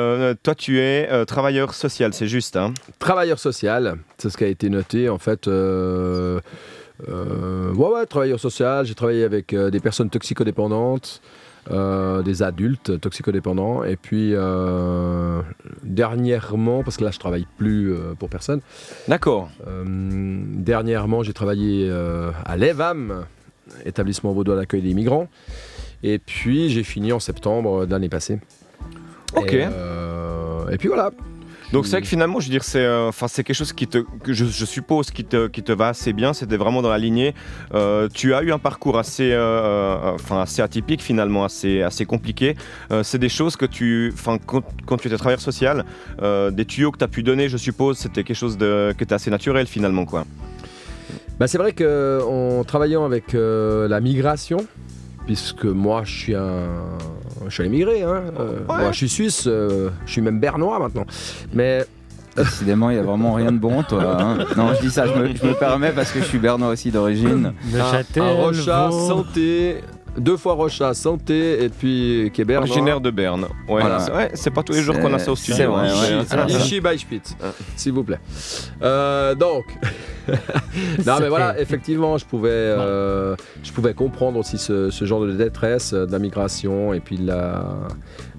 toi, 0.44 0.56
tu 0.56 0.80
es 0.80 1.26
travailleur 1.26 1.74
social, 1.74 2.14
c'est 2.14 2.28
juste, 2.28 2.56
hein? 2.56 2.74
Travailleur 3.00 3.40
social, 3.40 3.98
c'est 4.18 4.30
ce 4.30 4.38
qui 4.38 4.44
a 4.44 4.48
été 4.48 4.70
noté 4.70 5.10
en 5.10 5.18
fait. 5.18 5.48
euh, 5.48 6.40
ouais, 7.08 7.88
ouais, 7.88 8.06
travailleur 8.06 8.40
social. 8.40 8.86
J'ai 8.86 8.96
travaillé 8.96 9.24
avec 9.24 9.56
des 9.56 9.80
personnes 9.80 10.10
toxicodépendantes, 10.10 11.22
euh, 11.72 12.22
des 12.24 12.42
adultes 12.44 13.00
toxicodépendants. 13.00 13.84
Et 13.84 13.96
puis 13.96 14.32
euh, 14.34 15.42
dernièrement, 15.84 16.84
parce 16.84 16.98
que 16.98 17.04
là 17.04 17.12
je 17.12 17.20
travaille 17.20 17.46
plus 17.58 17.92
euh, 17.92 18.14
pour 18.18 18.30
personne, 18.30 18.62
D'accord. 19.08 19.50
dernièrement 19.66 21.24
j'ai 21.24 21.34
travaillé 21.34 21.92
à 22.46 22.58
l'EVAM, 22.58 23.26
établissement 23.86 24.32
vaudois 24.34 24.56
d'accueil 24.56 24.82
des 24.82 24.94
migrants. 24.94 25.28
Et 26.02 26.18
puis 26.18 26.70
j'ai 26.70 26.84
fini 26.84 27.12
en 27.12 27.20
septembre 27.20 27.86
de 27.86 27.92
l'année 27.92 28.10
passée. 28.10 28.40
Ok. 29.36 29.54
Et, 29.54 29.68
et 30.72 30.78
puis 30.78 30.88
voilà. 30.88 31.12
Donc 31.72 31.86
c'est 31.86 31.92
vrai 31.92 32.02
que 32.02 32.08
finalement, 32.08 32.40
je 32.40 32.48
veux 32.48 32.52
dire, 32.52 32.64
c'est, 32.64 32.80
euh, 32.80 33.12
c'est 33.28 33.44
quelque 33.44 33.56
chose 33.56 33.74
qui 33.74 33.88
te, 33.88 34.00
que 34.24 34.34
je, 34.34 34.46
je 34.46 34.66
suppose 34.66 35.12
qui 35.12 35.24
te, 35.24 35.48
qui 35.48 35.62
te 35.62 35.72
va 35.72 35.90
assez 35.90 36.14
bien. 36.14 36.34
C'était 36.34 36.58
vraiment 36.58 36.82
dans 36.82 36.90
la 36.90 36.98
lignée. 36.98 37.36
Euh, 37.74 38.08
tu 38.14 38.34
as 38.34 38.42
eu 38.42 38.52
un 38.52 38.58
parcours 38.58 38.98
assez, 38.98 39.32
euh, 39.32 40.14
enfin, 40.14 40.42
assez 40.42 40.62
atypique 40.62 41.04
finalement, 41.04 41.44
assez, 41.44 41.82
assez 41.82 42.06
compliqué. 42.06 42.56
C'est 43.04 43.20
des 43.20 43.30
choses 43.30 43.56
que 43.56 43.66
tu, 43.66 44.12
enfin, 44.14 44.38
quand, 44.44 44.64
quand 44.86 44.98
tu 44.98 45.08
étais 45.08 45.18
travailleur 45.18 45.42
social, 45.42 45.86
des 46.22 46.66
tuyaux 46.66 46.92
que 46.92 46.98
tu 46.98 47.04
as 47.04 47.08
pu 47.08 47.24
donner, 47.24 47.50
je 47.50 47.58
suppose, 47.58 47.98
c'était 47.98 48.24
quelque 48.24 48.38
chose 48.38 48.58
de, 48.58 48.94
qui 48.98 49.04
était 49.04 49.16
assez 49.16 49.30
naturel 49.30 49.68
finalement, 49.68 50.06
quoi. 50.06 50.26
Bah, 51.40 51.48
c'est 51.48 51.58
vrai 51.58 51.72
qu'en 51.72 52.66
travaillant 52.66 53.06
avec 53.06 53.34
euh, 53.34 53.88
la 53.88 54.02
migration, 54.02 54.58
puisque 55.30 55.66
moi 55.66 56.02
je 56.06 56.12
suis 56.12 56.34
un, 56.36 56.70
je 57.46 57.52
suis 57.54 57.62
un 57.62 57.68
immigré, 57.68 58.02
hein, 58.02 58.24
euh, 58.40 58.62
moi, 58.68 58.92
je 58.92 58.98
suis 58.98 59.10
suisse, 59.10 59.44
euh, 59.46 59.92
je 60.08 60.12
suis 60.14 60.22
même 60.24 60.40
bernois 60.40 60.80
maintenant, 60.80 61.06
mais 61.54 61.86
Décidément, 62.36 62.90
il 62.90 62.94
n'y 62.94 63.00
a 63.00 63.04
vraiment 63.04 63.34
rien 63.34 63.52
de 63.52 63.58
bon, 63.58 63.84
toi. 63.84 64.18
hein. 64.22 64.38
Non, 64.56 64.74
je 64.74 64.82
dis 64.82 64.90
ça, 64.92 65.06
je 65.08 65.14
me, 65.14 65.36
je 65.36 65.46
me 65.46 65.54
permets 65.60 65.92
parce 65.92 66.12
que 66.12 66.20
je 66.20 66.26
suis 66.26 66.38
bernois 66.40 66.70
aussi 66.70 66.90
d'origine. 66.90 67.52
Neuchâtel, 67.74 68.24
un 68.24 68.32
Rocha 68.32 68.90
santé, 68.92 69.82
deux 70.20 70.38
fois 70.38 70.54
Rocha 70.54 70.94
santé, 70.94 71.64
et 71.64 71.70
puis 71.70 72.32
bernois. 72.46 72.68
Originaire 72.68 73.02
de 73.02 73.12
Berne. 73.12 73.44
Ouais, 73.68 73.82
Voilà. 73.82 74.00
c'est, 74.00 74.12
ouais, 74.14 74.52
pas 74.54 74.64
tous 74.64 74.74
les 74.74 74.82
jours 74.82 75.00
qu'on 75.00 75.14
a 75.14 75.20
ça 75.20 75.32
au 75.32 75.36
C'est- 75.36 75.54
studio. 75.54 75.58
c'est 75.58 75.66
vrai, 75.66 75.90
hein. 75.90 76.24
C'est- 76.28 76.38
c'est- 76.50 76.58
Ici 76.60 76.82
by 76.82 76.98
Spitz, 76.98 77.36
s'il 77.76 77.94
vous 77.94 78.04
plaît. 78.04 78.20
Euh, 78.82 79.36
donc, 79.36 79.66
non 81.06 81.18
mais 81.20 81.30
voilà, 81.30 81.60
effectivement, 81.60 82.18
je 82.18 82.26
pouvais, 82.26 82.50
euh, 82.52 83.36
je 83.64 83.72
pouvais 83.72 83.94
comprendre 83.94 84.38
aussi 84.40 84.58
ce, 84.58 84.90
ce 84.90 85.06
genre 85.06 85.22
de 85.26 85.32
détresse 85.32 85.94
euh, 85.94 86.06
de 86.06 86.12
la 86.12 86.20
migration 86.20 86.94
et 86.94 87.00
puis 87.00 87.18
la, 87.18 87.66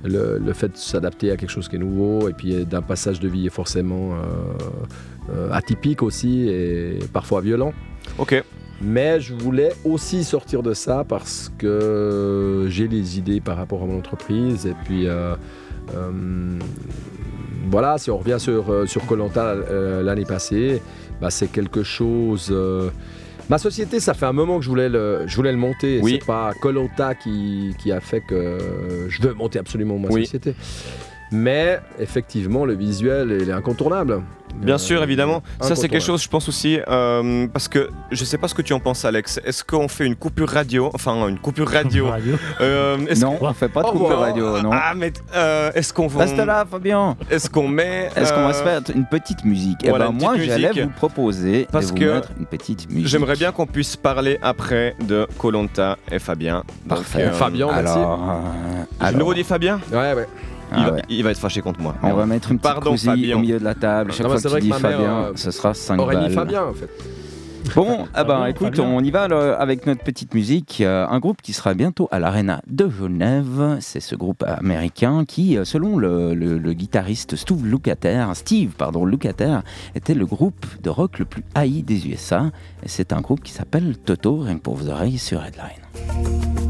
le, 0.04 0.38
le 0.38 0.52
fait 0.52 0.68
de 0.68 0.76
s'adapter 0.76 1.30
à 1.30 1.36
quelque 1.36 1.50
chose 1.50 1.68
qui 1.68 1.76
est 1.76 1.80
nouveau 1.80 2.28
et 2.28 2.32
puis 2.32 2.64
d'un 2.64 2.82
passage 2.82 3.20
de 3.20 3.28
vie 3.28 3.48
forcément 3.50 4.12
euh, 4.12 4.16
euh, 5.34 5.48
atypique 5.52 6.02
aussi 6.02 6.48
et 6.48 6.98
parfois 7.12 7.40
violent. 7.40 7.72
Ok. 8.18 8.42
Mais 8.82 9.20
je 9.20 9.34
voulais 9.34 9.72
aussi 9.84 10.24
sortir 10.24 10.62
de 10.62 10.72
ça 10.72 11.04
parce 11.06 11.52
que 11.58 12.66
j'ai 12.68 12.88
les 12.88 13.18
idées 13.18 13.40
par 13.40 13.56
rapport 13.56 13.82
à 13.82 13.86
mon 13.86 13.98
entreprise. 13.98 14.66
Et 14.66 14.74
puis, 14.84 15.06
euh, 15.06 15.34
euh, 15.94 16.58
voilà, 17.70 17.98
si 17.98 18.10
on 18.10 18.16
revient 18.18 18.36
sur 18.38 18.70
euh, 18.70 18.86
sur 18.86 19.04
Colanta 19.06 19.54
l'année 20.02 20.24
passée, 20.24 20.80
bah, 21.20 21.30
c'est 21.30 21.48
quelque 21.48 21.82
chose. 21.82 22.48
euh, 22.50 22.88
ma 23.50 23.58
société, 23.58 24.00
ça 24.00 24.14
fait 24.14 24.26
un 24.26 24.32
moment 24.32 24.58
que 24.58 24.64
je 24.64 24.70
voulais 24.70 24.88
le, 24.88 25.24
je 25.26 25.36
voulais 25.36 25.52
le 25.52 25.58
monter. 25.58 26.00
Oui. 26.02 26.18
C'est 26.20 26.26
pas 26.26 26.52
Colanta 26.62 27.14
qui, 27.14 27.74
qui 27.78 27.92
a 27.92 28.00
fait 28.00 28.22
que 28.22 28.58
je 29.08 29.20
veux 29.22 29.34
monter 29.34 29.58
absolument 29.58 29.98
ma 29.98 30.08
Oui. 30.08 30.24
société. 30.24 30.54
Mais 31.32 31.78
effectivement, 32.00 32.64
le 32.64 32.72
visuel, 32.74 33.36
il 33.42 33.48
est 33.48 33.52
incontournable. 33.52 34.22
Bien 34.56 34.74
Euh, 34.74 34.78
sûr, 34.78 35.02
évidemment. 35.02 35.42
Ça, 35.60 35.74
c'est 35.76 35.88
quelque 35.88 36.04
chose, 36.04 36.22
je 36.22 36.28
pense 36.28 36.48
aussi, 36.48 36.78
euh, 36.88 37.46
parce 37.48 37.68
que 37.68 37.88
je 38.10 38.24
sais 38.24 38.38
pas 38.38 38.48
ce 38.48 38.54
que 38.54 38.62
tu 38.62 38.72
en 38.72 38.80
penses, 38.80 39.04
Alex. 39.04 39.40
Est-ce 39.44 39.64
qu'on 39.64 39.88
fait 39.88 40.06
une 40.06 40.16
coupure 40.16 40.48
radio 40.48 40.90
Enfin, 40.94 41.28
une 41.28 41.38
coupure 41.38 41.68
radio. 41.68 42.06
Radio. 42.10 42.36
euh, 42.60 42.96
Non, 43.20 43.38
on 43.40 43.52
fait 43.52 43.68
pas 43.68 43.82
de 43.82 43.86
de 43.88 43.92
revoir. 43.92 44.20
radio, 44.20 44.60
non. 44.60 44.70
Ah, 44.72 44.92
mais 44.96 45.12
euh, 45.34 45.70
est-ce 45.74 45.92
qu'on 45.92 46.06
va. 46.08 46.20
Reste 46.24 46.36
là, 46.36 46.64
Fabien. 46.70 47.16
Est-ce 47.30 47.48
qu'on 47.48 47.68
met. 47.68 48.10
Est-ce 48.16 48.32
qu'on 48.32 48.46
va 48.46 48.52
se 48.52 48.62
faire 48.62 48.80
une 48.94 49.06
petite 49.06 49.44
musique? 49.44 49.78
Eh 49.84 49.88
voilà, 49.90 50.06
ben, 50.08 50.12
une 50.12 50.18
moi, 50.20 50.34
j'allais 50.38 50.72
vous 50.82 50.90
proposer 50.90 51.66
Parce 51.72 51.86
de 51.86 51.90
vous 51.92 51.96
que 51.98 52.12
mettre 52.14 52.28
une 52.38 52.46
petite 52.46 52.88
musique. 52.90 53.06
J'aimerais 53.08 53.36
bien 53.36 53.52
qu'on 53.52 53.66
puisse 53.66 53.96
parler 53.96 54.38
après 54.42 54.94
de 55.06 55.26
Colanta 55.38 55.96
et 56.10 56.18
Fabien. 56.18 56.64
Donc, 56.86 56.98
Parfait. 56.98 57.22
euh, 57.22 57.32
Fabien, 57.32 57.68
merci. 57.72 57.98
Alors, 57.98 58.40
Je 59.12 59.16
nouveau 59.16 59.34
dit 59.34 59.44
Fabien? 59.44 59.80
Ouais, 59.92 60.14
ouais. 60.14 60.26
Ah 60.72 60.76
il, 60.78 60.84
va, 60.84 60.92
ouais. 60.92 61.02
il 61.08 61.24
va 61.24 61.30
être 61.30 61.38
fâché 61.38 61.60
contre 61.60 61.80
moi. 61.80 61.94
On 62.02 62.12
va 62.14 62.26
mettre 62.26 62.50
une 62.52 62.58
petite 62.58 62.74
Pardon, 62.74 62.94
au 62.94 63.38
milieu 63.38 63.58
de 63.58 63.64
la 63.64 63.74
table. 63.74 64.12
Chaque 64.12 64.26
Non, 64.26 64.32
mais 64.34 64.40
fois 64.40 64.50
que 64.50 64.56
tu 64.56 64.62
dis 64.62 64.70
que 64.70 64.76
Fabien, 64.76 65.00
euh, 65.24 65.32
ce 65.36 65.50
sera 65.50 65.74
5 65.74 65.98
Aurait 66.00 66.14
balles. 66.16 66.32
Fabien 66.32 66.64
en 66.64 66.72
fait. 66.74 66.88
Bon, 67.76 68.06
ah 68.14 68.24
ben, 68.24 68.34
Fabien, 68.38 68.46
écoute, 68.46 68.78
on 68.80 69.00
y 69.04 69.10
va 69.10 69.28
là, 69.28 69.54
avec 69.54 69.86
notre 69.86 70.02
petite 70.02 70.34
musique. 70.34 70.80
Euh, 70.80 71.06
un 71.06 71.18
groupe 71.20 71.40
qui 71.42 71.52
sera 71.52 71.74
bientôt 71.74 72.08
à 72.10 72.18
l'Arena 72.18 72.62
de 72.66 72.88
Genève. 72.88 73.76
C'est 73.80 74.00
ce 74.00 74.16
groupe 74.16 74.42
américain 74.44 75.24
qui, 75.26 75.56
euh, 75.58 75.64
selon 75.64 75.96
le, 75.98 76.34
le- 76.34 76.58
le 76.58 76.72
guitariste 76.72 77.36
Steve 77.36 77.64
Lukather, 77.66 78.28
Steve 78.34 78.70
pardon, 78.76 79.04
Lukather, 79.04 79.62
était 79.94 80.14
le 80.14 80.26
groupe 80.26 80.66
de 80.82 80.90
rock 80.90 81.18
le 81.18 81.26
plus 81.26 81.44
haï 81.54 81.82
des 81.82 82.08
USA. 82.08 82.50
Et 82.82 82.88
c'est 82.88 83.12
un 83.12 83.20
groupe 83.20 83.42
qui 83.42 83.52
s'appelle 83.52 83.96
Toto, 83.98 84.38
rien 84.38 84.54
que 84.56 84.62
pour 84.62 84.74
vos 84.76 84.88
oreilles 84.88 85.18
sur 85.18 85.40
Headline. 85.44 86.69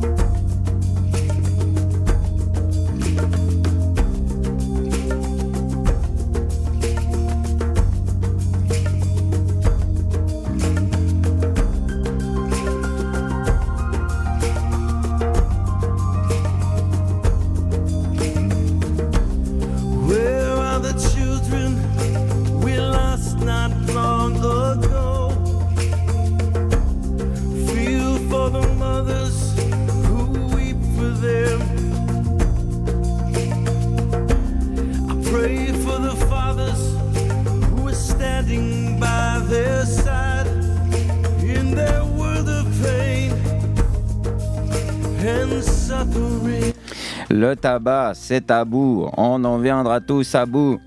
Le 47.51 47.57
tabac, 47.57 48.13
c'est 48.15 48.47
tabou. 48.47 49.09
On 49.17 49.43
en 49.45 49.59
viendra 49.59 50.01
tous 50.01 50.37
à 50.37 50.47
bout. 50.47 50.79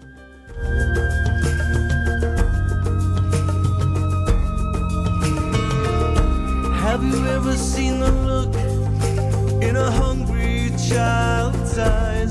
Have 6.82 7.04
you 7.04 7.28
ever 7.36 7.58
seen 7.58 8.00
the 8.00 8.12
look 8.26 8.56
in 9.62 9.76
a 9.76 9.92
hungry 9.92 10.72
child's 10.78 11.78
eyes? 11.78 12.23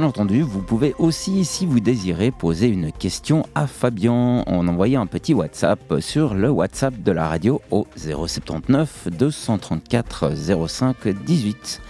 Bien 0.00 0.08
entendu, 0.08 0.40
vous 0.40 0.62
pouvez 0.62 0.94
aussi, 0.98 1.44
si 1.44 1.66
vous 1.66 1.78
désirez, 1.78 2.30
poser 2.30 2.68
une 2.68 2.90
question 2.90 3.44
à 3.54 3.66
Fabien 3.66 4.42
en 4.46 4.66
envoyant 4.66 5.02
un 5.02 5.06
petit 5.06 5.34
WhatsApp 5.34 6.00
sur 6.00 6.32
le 6.32 6.48
WhatsApp 6.48 7.02
de 7.02 7.12
la 7.12 7.28
radio 7.28 7.60
au 7.70 7.86
079 7.96 9.08
234 9.10 10.32
05 10.66 11.06
18. 11.06 11.82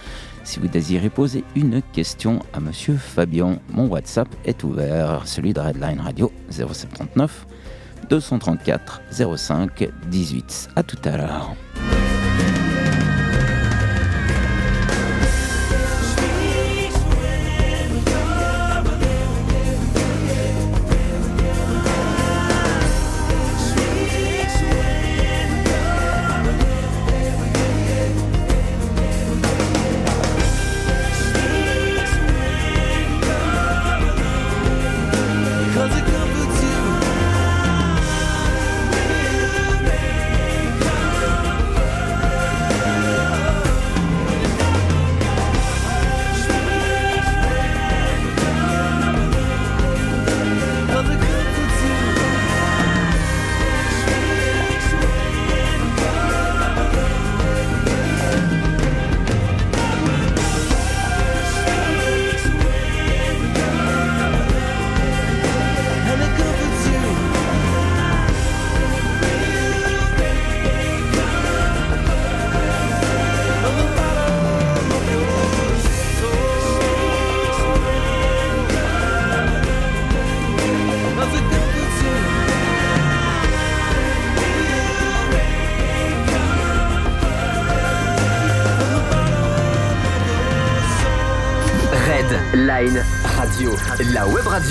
Si 0.43 0.59
vous 0.59 0.67
désirez 0.67 1.09
poser 1.09 1.45
une 1.55 1.81
question 1.93 2.39
à 2.51 2.59
Monsieur 2.59 2.97
Fabien, 2.97 3.59
mon 3.69 3.87
WhatsApp 3.87 4.27
est 4.43 4.61
ouvert, 4.65 5.21
celui 5.25 5.53
de 5.53 5.61
Redline 5.61 6.01
Radio 6.01 6.33
079 6.49 7.47
234 8.09 9.03
05 9.37 9.89
18. 10.09 10.69
À 10.75 10.83
tout 10.83 10.99
à 11.05 11.15
l'heure. 11.15 11.55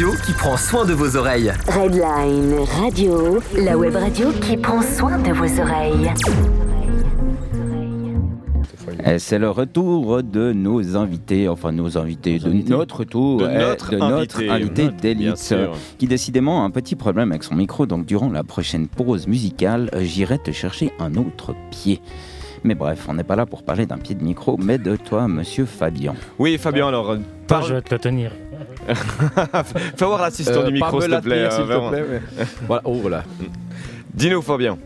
Radio 0.01 0.17
qui 0.25 0.33
prend 0.33 0.57
soin 0.57 0.87
de 0.87 0.95
vos 0.95 1.15
oreilles. 1.15 1.53
Redline 1.69 2.55
Radio, 2.81 3.39
la 3.55 3.77
web 3.77 3.95
radio 3.97 4.31
qui 4.33 4.57
prend 4.57 4.81
soin 4.81 5.19
de 5.19 5.31
vos 5.31 5.61
oreilles. 5.61 6.11
Et 9.05 9.19
C'est 9.19 9.39
le 9.39 9.51
retour 9.51 10.23
de 10.23 10.55
nos 10.55 10.97
invités, 10.97 11.49
enfin 11.49 11.73
nos 11.73 11.99
invités, 11.99 12.39
de 12.39 12.49
notre 12.71 13.05
tour, 13.05 13.41
De 13.41 13.49
eh, 13.51 13.59
notre 13.59 13.91
de 13.91 13.97
notre 13.99 14.43
invité. 14.49 14.89
d'élite, 14.89 15.55
qui 15.99 16.07
décidément 16.07 16.63
a 16.63 16.65
un 16.65 16.71
petit 16.71 16.97
problème 16.97 17.31
avec 17.33 17.43
son 17.45 17.55
micro, 17.57 17.85
donc 17.85 18.07
durant 18.07 18.31
la 18.31 18.43
prochaine 18.43 18.89
pause 18.89 19.27
musicale, 19.27 19.91
euh, 19.95 20.01
j'irai 20.03 20.39
te 20.39 20.51
chercher 20.51 20.93
un 20.99 21.15
autre 21.17 21.55
pied. 21.71 22.01
Mais 22.65 22.75
bref, 22.75 23.05
on 23.07 23.13
n'est 23.15 23.25
pas 23.25 23.37
là 23.37 23.45
pour 23.45 23.63
parler 23.65 23.85
d'un 23.85 23.99
pied 23.99 24.15
de 24.15 24.25
micro, 24.25 24.57
mais 24.57 24.79
de 24.79 24.97
toi, 24.97 25.29
monsieur 25.29 25.67
Fabien. 25.67 26.15
Oui, 26.39 26.57
Fabien, 26.57 26.89
alors, 26.89 27.11
euh, 27.11 27.17
Toi, 27.17 27.23
parle- 27.59 27.69
je 27.69 27.75
vais 27.75 27.83
te 27.83 27.95
le 27.95 28.01
tenir. 28.01 28.33
fais 29.97 30.05
voir 30.05 30.21
l'assistant 30.23 30.61
Euh, 30.61 30.67
du 30.67 30.73
micro, 30.75 31.01
s'il 31.01 31.11
te 31.11 31.21
plaît. 31.21 31.49
euh, 31.51 32.19
Voilà, 32.67 32.83
oh 32.85 32.95
voilà. 32.95 33.25
Dis-nous, 34.15 34.43
Fabien. 34.43 34.79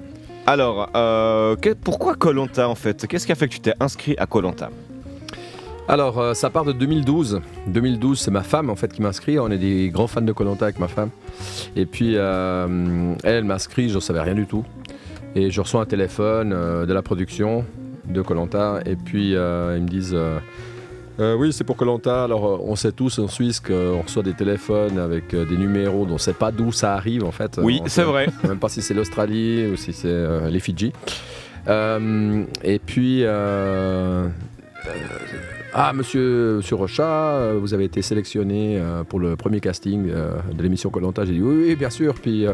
Alors, 0.47 0.90
euh, 0.95 1.57
que- 1.57 1.73
pourquoi 1.75 2.14
Colanta 2.14 2.69
en 2.69 2.75
fait? 2.75 3.07
Qu'est-ce 3.07 3.27
qui 3.27 3.33
a 3.33 3.35
fait 3.35 3.49
que 3.49 3.55
tu 3.55 3.61
t'es 3.61 3.75
inscrit 3.81 4.14
à 4.19 4.27
Colanta? 4.27 4.69
Alors, 5.88 6.19
euh, 6.19 6.35
ça 6.35 6.49
part 6.51 6.64
de 6.64 6.73
2012. 6.73 7.40
2012, 7.67 8.19
c'est 8.21 8.31
ma 8.31 8.43
femme 8.43 8.71
en 8.71 8.77
fait 8.77 8.93
qui 8.93 9.03
m'inscrit. 9.03 9.38
On 9.38 9.51
est 9.51 9.59
des 9.59 9.88
grands 9.90 10.07
fans 10.07 10.21
de 10.23 10.33
Colanta 10.33 10.64
avec 10.67 10.79
ma 10.79 10.88
femme. 10.88 11.11
Et 11.77 11.85
puis, 11.87 12.12
euh, 12.17 13.14
elle, 13.23 13.35
elle 13.35 13.45
m'inscrit, 13.45 13.88
je 13.90 13.97
ne 13.97 14.01
savais 14.01 14.21
rien 14.21 14.35
du 14.35 14.47
tout. 14.47 14.64
Et 15.35 15.51
je 15.51 15.61
reçois 15.61 15.83
un 15.83 15.87
téléphone 15.87 16.51
de 16.87 16.93
la 16.93 17.03
production 17.03 17.64
de 18.07 18.23
Colanta. 18.23 18.81
Et 18.87 18.97
puis, 18.97 19.31
ils 19.33 19.37
me 19.37 19.87
disent 19.88 20.17
euh, 21.20 21.35
Oui, 21.37 21.53
c'est 21.53 21.64
pour 21.64 21.77
Colanta. 21.77 22.24
Alors, 22.24 22.46
euh, 22.46 22.59
on 22.62 22.77
sait 22.77 22.92
tous 22.92 23.18
en 23.18 23.29
Suisse 23.29 23.61
qu'on 23.61 24.03
reçoit 24.03 24.22
des 24.22 24.35
téléphones 24.35 24.98
avec 24.98 25.35
euh, 25.35 25.44
des 25.44 25.57
numéros 25.57 26.05
dont 26.05 26.12
on 26.12 26.14
ne 26.14 26.18
sait 26.18 26.33
pas 26.33 26.50
d'où 26.50 26.72
ça 26.72 26.94
arrive 26.94 27.24
en 27.24 27.33
fait. 27.33 27.59
Oui, 27.62 27.81
c'est 27.87 28.03
vrai. 28.03 28.29
même 28.44 28.59
pas 28.59 28.68
si 28.68 28.83
c'est 28.83 28.94
l'Australie 28.94 29.66
ou 29.66 29.77
si 29.77 29.92
c'est 29.92 30.09
euh, 30.09 30.48
les 30.50 30.61
Fidji. 30.61 30.92
Euh, 31.68 32.44
et 32.62 32.79
puis, 32.79 33.24
ah, 35.77 35.92
monsieur, 35.92 36.57
monsieur 36.57 36.77
Rochat, 36.77 37.03
euh, 37.03 37.59
vous 37.61 37.74
avez 37.74 37.85
été 37.85 38.00
sélectionné 38.00 38.81
pour 39.09 39.18
le 39.18 39.35
premier 39.35 39.61
casting 39.61 40.07
de 40.07 40.62
l'émission 40.62 40.90
Colanta. 40.90 41.24
J'ai 41.24 41.33
dit 41.33 41.42
oui, 41.42 41.64
oui, 41.68 41.77
bien 41.77 41.90
sûr. 41.90 42.14
Puis, 42.14 42.46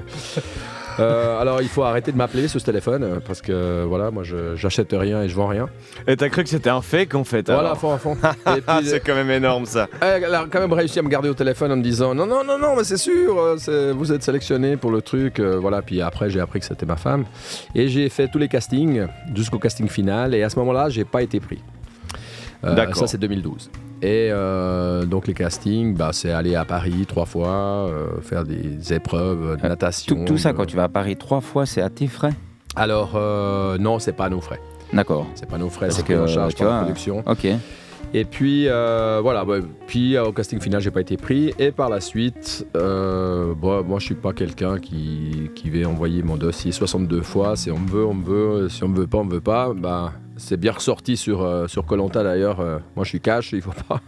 euh, 1.01 1.37
euh, 1.37 1.41
alors, 1.41 1.63
il 1.63 1.69
faut 1.69 1.83
arrêter 1.83 2.13
de 2.13 2.17
m'appeler 2.17 2.49
sur 2.49 2.61
ce 2.61 2.67
téléphone 2.67 3.03
euh, 3.03 3.21
parce 3.25 3.41
que 3.43 3.85
voilà, 3.85 4.11
moi, 4.11 4.23
j'achète 4.55 4.93
rien 4.93 5.23
et 5.23 5.29
je 5.29 5.35
vends 5.35 5.47
rien. 5.49 5.69
Et 6.07 6.17
t'as 6.17 6.29
cru 6.29 6.43
que 6.43 6.49
c'était 6.49 6.71
un 6.71 6.83
fake 6.83 7.15
en 7.15 7.25
fait 7.25 7.51
Voilà, 7.51 7.75
fond, 7.75 7.93
à 7.93 7.99
fond. 7.99 8.17
Ah, 8.67 8.81
c'est 8.85 9.01
quand 9.01 9.15
même 9.15 9.31
énorme 9.31 9.67
ça. 9.67 9.89
elle 10.01 10.35
a 10.35 10.47
quand 10.51 10.61
même 10.61 10.73
réussi 10.73 10.99
à 10.99 11.03
me 11.03 11.09
garder 11.09 11.29
au 11.29 11.35
téléphone 11.35 11.73
en 11.73 11.77
me 11.77 11.83
disant 11.83 12.15
non, 12.15 12.27
non, 12.27 12.45
non, 12.45 12.59
non, 12.59 12.77
mais 12.77 12.85
c'est 12.85 12.97
sûr, 12.97 13.39
euh, 13.39 13.93
vous 13.97 14.13
êtes 14.13 14.23
sélectionné 14.23 14.77
pour 14.77 14.91
le 14.91 15.03
truc. 15.03 15.41
euh, 15.41 15.59
voilà, 15.59 15.83
puis 15.83 16.01
après, 16.01 16.31
j'ai 16.31 16.41
appris 16.41 16.61
que 16.61 16.67
c'était 16.67 16.87
ma 16.87 16.97
femme. 16.97 17.25
Et 17.75 17.89
j'ai 17.89 18.09
fait 18.09 18.29
tous 18.29 18.39
les 18.39 18.49
castings 18.49 19.07
jusqu'au 19.35 19.59
casting 19.59 19.89
final. 19.89 20.35
Et 20.35 20.43
à 20.43 20.51
ce 20.51 20.59
moment-là, 20.59 20.89
j'ai 20.89 21.05
pas 21.05 21.23
été 21.23 21.41
pris. 21.41 21.59
Euh, 22.65 22.75
D'accord. 22.75 22.97
Ça, 22.97 23.07
c'est 23.07 23.19
2012. 23.19 23.71
Et 24.03 24.31
euh, 24.33 25.05
donc, 25.05 25.27
les 25.27 25.35
castings, 25.35 25.95
bah, 25.95 26.11
c'est 26.13 26.31
aller 26.31 26.55
à 26.57 26.65
Paris 26.65 27.05
trois 27.07 27.27
fois, 27.27 27.49
euh, 27.89 28.21
faire 28.23 28.45
des 28.45 28.93
épreuves 28.95 29.59
de 29.59 29.65
Euh, 29.65 29.69
natation. 29.69 30.17
Tout, 30.17 30.25
tout 30.25 30.39
ça, 30.39 30.53
de- 30.53 30.57
quand 30.57 30.65
tu 30.67 30.77
vas 30.77 30.85
à 30.85 30.89
Paris 30.89 31.17
trois 31.17 31.41
fois, 31.43 31.67
c'est 31.67 31.83
à 31.83 31.91
tes 31.91 32.07
frais? 32.07 32.33
Alors, 32.77 33.13
euh, 33.15 33.77
non, 33.79 33.99
c'est 33.99 34.13
pas 34.15 34.25
à 34.27 34.31
nos 34.31 34.41
frais. 34.41 34.61
D'accord. 34.93 35.27
C'est 35.35 35.49
pas 35.49 35.59
nos 35.59 35.69
frais, 35.69 35.91
c'est 35.91 36.05
que, 36.05 36.15
en 36.15 36.27
charge 36.27 36.55
tu 36.55 36.63
par 36.65 36.69
la 36.69 36.73
vois, 36.79 36.83
production. 36.87 37.23
Ok. 37.27 37.47
Et 38.13 38.25
puis 38.25 38.65
voilà, 38.67 39.45
bah, 39.45 39.57
puis 39.87 40.19
au 40.19 40.33
casting 40.33 40.61
final, 40.61 40.81
j'ai 40.81 40.91
pas 40.91 41.01
été 41.03 41.17
pris. 41.17 41.53
Et 41.61 41.71
par 41.71 41.89
la 41.91 42.01
suite, 42.01 42.67
moi 42.75 43.99
je 43.99 44.05
suis 44.05 44.15
pas 44.17 44.33
quelqu'un 44.33 44.79
qui, 44.79 45.51
qui 45.55 45.71
va 45.71 45.89
envoyer 45.89 46.23
mon 46.23 46.37
dossier 46.37 46.73
62 46.73 47.23
fois. 47.23 47.55
Si 47.55 47.71
on 47.71 47.79
me 47.79 47.89
veut, 47.89 48.05
on 48.07 48.15
me 48.15 48.25
veut. 48.25 48.69
Si 48.69 48.83
on 48.83 48.89
me 48.89 48.99
veut 49.01 49.07
pas, 49.07 49.19
on 49.19 49.25
me 49.25 49.35
veut 49.35 49.41
pas. 49.41 49.73
Bah, 49.75 50.13
c'est 50.40 50.57
bien 50.57 50.72
ressorti 50.72 51.16
sur 51.16 51.42
euh, 51.42 51.68
sur 51.68 51.87
Colanta 51.87 52.22
d'ailleurs. 52.24 52.61
Euh, 52.61 52.79
moi 52.96 53.05
je 53.05 53.11
suis 53.11 53.20
cash, 53.20 53.53
il 53.53 53.62
faut 53.62 53.70
pas. 53.88 54.00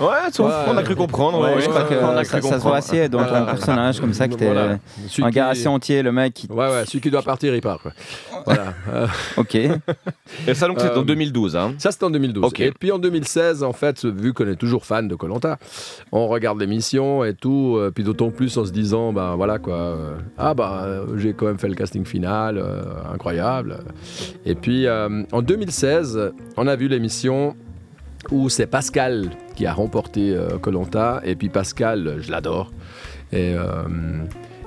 Ouais, 0.00 0.30
sauf 0.32 0.46
Ouais, 0.48 0.54
on 0.68 0.76
a 0.76 0.82
cru 0.82 0.96
comprendre. 0.96 1.40
Ouais, 1.40 1.54
ouais, 1.54 1.60
je 1.60 1.68
crois 1.68 1.84
que 1.84 1.94
on 1.94 2.16
a 2.16 2.24
ça, 2.24 2.38
cru 2.40 2.48
ça 2.48 2.58
se 2.58 2.62
voit 2.64 2.76
assez 2.78 3.08
ton 3.08 3.18
Voilà. 3.18 3.42
personnage 3.42 4.00
comme 4.00 4.12
ça, 4.14 4.26
t'es 4.28 4.46
Voilà. 4.46 4.78
Celui 5.08 5.24
un 5.24 5.28
qui- 5.30 5.34
gars 5.36 5.48
assez 5.48 5.66
entier, 5.68 6.02
le 6.02 6.10
mec. 6.12 6.34
Qui... 6.34 6.46
Ouais 6.48 6.68
ouais, 6.68 6.84
celui 6.86 7.00
qui 7.00 7.10
doit 7.10 7.22
partir, 7.22 7.54
il 7.54 7.60
part. 7.60 7.78
quoi. 7.80 7.92
Voilà. 8.46 8.72
Euh, 8.88 9.06
Ok. 9.36 9.54
Et 9.56 10.54
ça 10.54 10.68
donc 10.68 10.80
c'est 10.80 10.90
Euh, 10.90 11.00
en 11.00 11.02
2012. 11.02 11.56
Hein. 11.56 11.74
Ça, 11.78 11.90
c'était 11.92 12.04
en 12.04 12.10
2012. 12.10 12.44
Ok. 12.44 12.60
Et 12.60 12.70
puis 12.72 12.90
en 12.92 12.98
2016, 12.98 13.62
en 13.62 13.72
fait, 13.72 14.04
vu 14.04 14.32
qu'on 14.32 14.46
est 14.46 14.56
toujours 14.56 14.86
fan 14.86 15.08
de 15.08 15.14
Colanta, 15.14 15.58
on 16.12 16.28
regarde 16.28 16.58
l'émission 16.60 17.24
et 17.24 17.34
tout, 17.34 17.76
euh, 17.76 17.90
puis 17.90 18.04
d'autant 18.04 18.30
plus 18.30 18.56
en 18.56 18.64
se 18.64 18.70
disant, 18.72 19.12
ben 19.12 19.34
voilà 19.36 19.58
quoi, 19.58 19.74
euh, 19.74 20.14
ah 20.38 20.54
bah 20.54 20.82
euh, 20.84 21.18
j'ai 21.18 21.34
quand 21.34 21.46
même 21.46 21.58
fait 21.58 21.68
le 21.68 21.74
casting 21.74 22.04
final, 22.04 22.56
euh, 22.58 22.82
incroyable. 23.12 23.78
Et 24.44 24.54
puis 24.54 24.86
euh, 24.86 25.22
en 25.32 25.42
2016, 25.42 26.32
on 26.56 26.66
a 26.66 26.76
vu 26.76 26.88
l'émission 26.88 27.56
où 28.30 28.48
c'est 28.48 28.66
Pascal 28.66 29.30
qui 29.54 29.66
a 29.66 29.72
remporté 29.72 30.36
Colanta, 30.60 31.20
et 31.24 31.34
puis 31.36 31.48
Pascal, 31.48 32.16
je 32.20 32.30
l'adore. 32.30 32.72
Et 33.32 33.54
euh, 33.54 33.64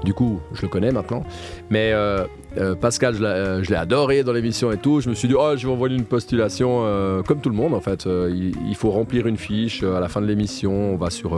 du 0.04 0.14
coup, 0.14 0.40
je 0.54 0.62
le 0.64 0.68
connais 0.68 0.92
maintenant. 0.92 1.24
Mais 1.70 1.92
euh, 1.94 2.26
euh, 2.58 2.76
Pascal, 2.76 3.14
je 3.16 3.20
l'ai 3.20 3.28
euh, 3.28 3.64
je 3.64 3.70
l'ai 3.70 3.76
adoré 3.76 4.24
dans 4.24 4.34
l'émission 4.34 4.72
et 4.72 4.78
tout. 4.78 5.02
Je 5.02 5.10
me 5.10 5.14
suis 5.14 5.28
dit, 5.28 5.36
oh, 5.38 5.54
je 5.56 5.68
vais 5.68 5.72
envoyer 5.72 5.96
une 5.96 6.06
postulation 6.06 6.82
euh, 6.84 7.22
comme 7.22 7.42
tout 7.42 7.50
le 7.50 7.56
monde 7.56 7.74
en 7.74 7.80
fait. 7.80 8.06
Il, 8.06 8.54
il 8.68 8.76
faut 8.76 8.90
remplir 8.90 9.28
une 9.28 9.38
fiche 9.38 9.84
à 9.84 10.00
la 10.00 10.08
fin 10.08 10.22
de 10.22 10.26
l'émission. 10.26 10.94
On 10.94 10.96
va 10.96 11.10
sur, 11.10 11.38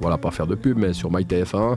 voilà, 0.00 0.18
pas 0.18 0.30
faire 0.30 0.46
de 0.46 0.54
pub, 0.54 0.78
mais 0.78 0.92
sur 0.92 1.10
MyTF1. 1.10 1.76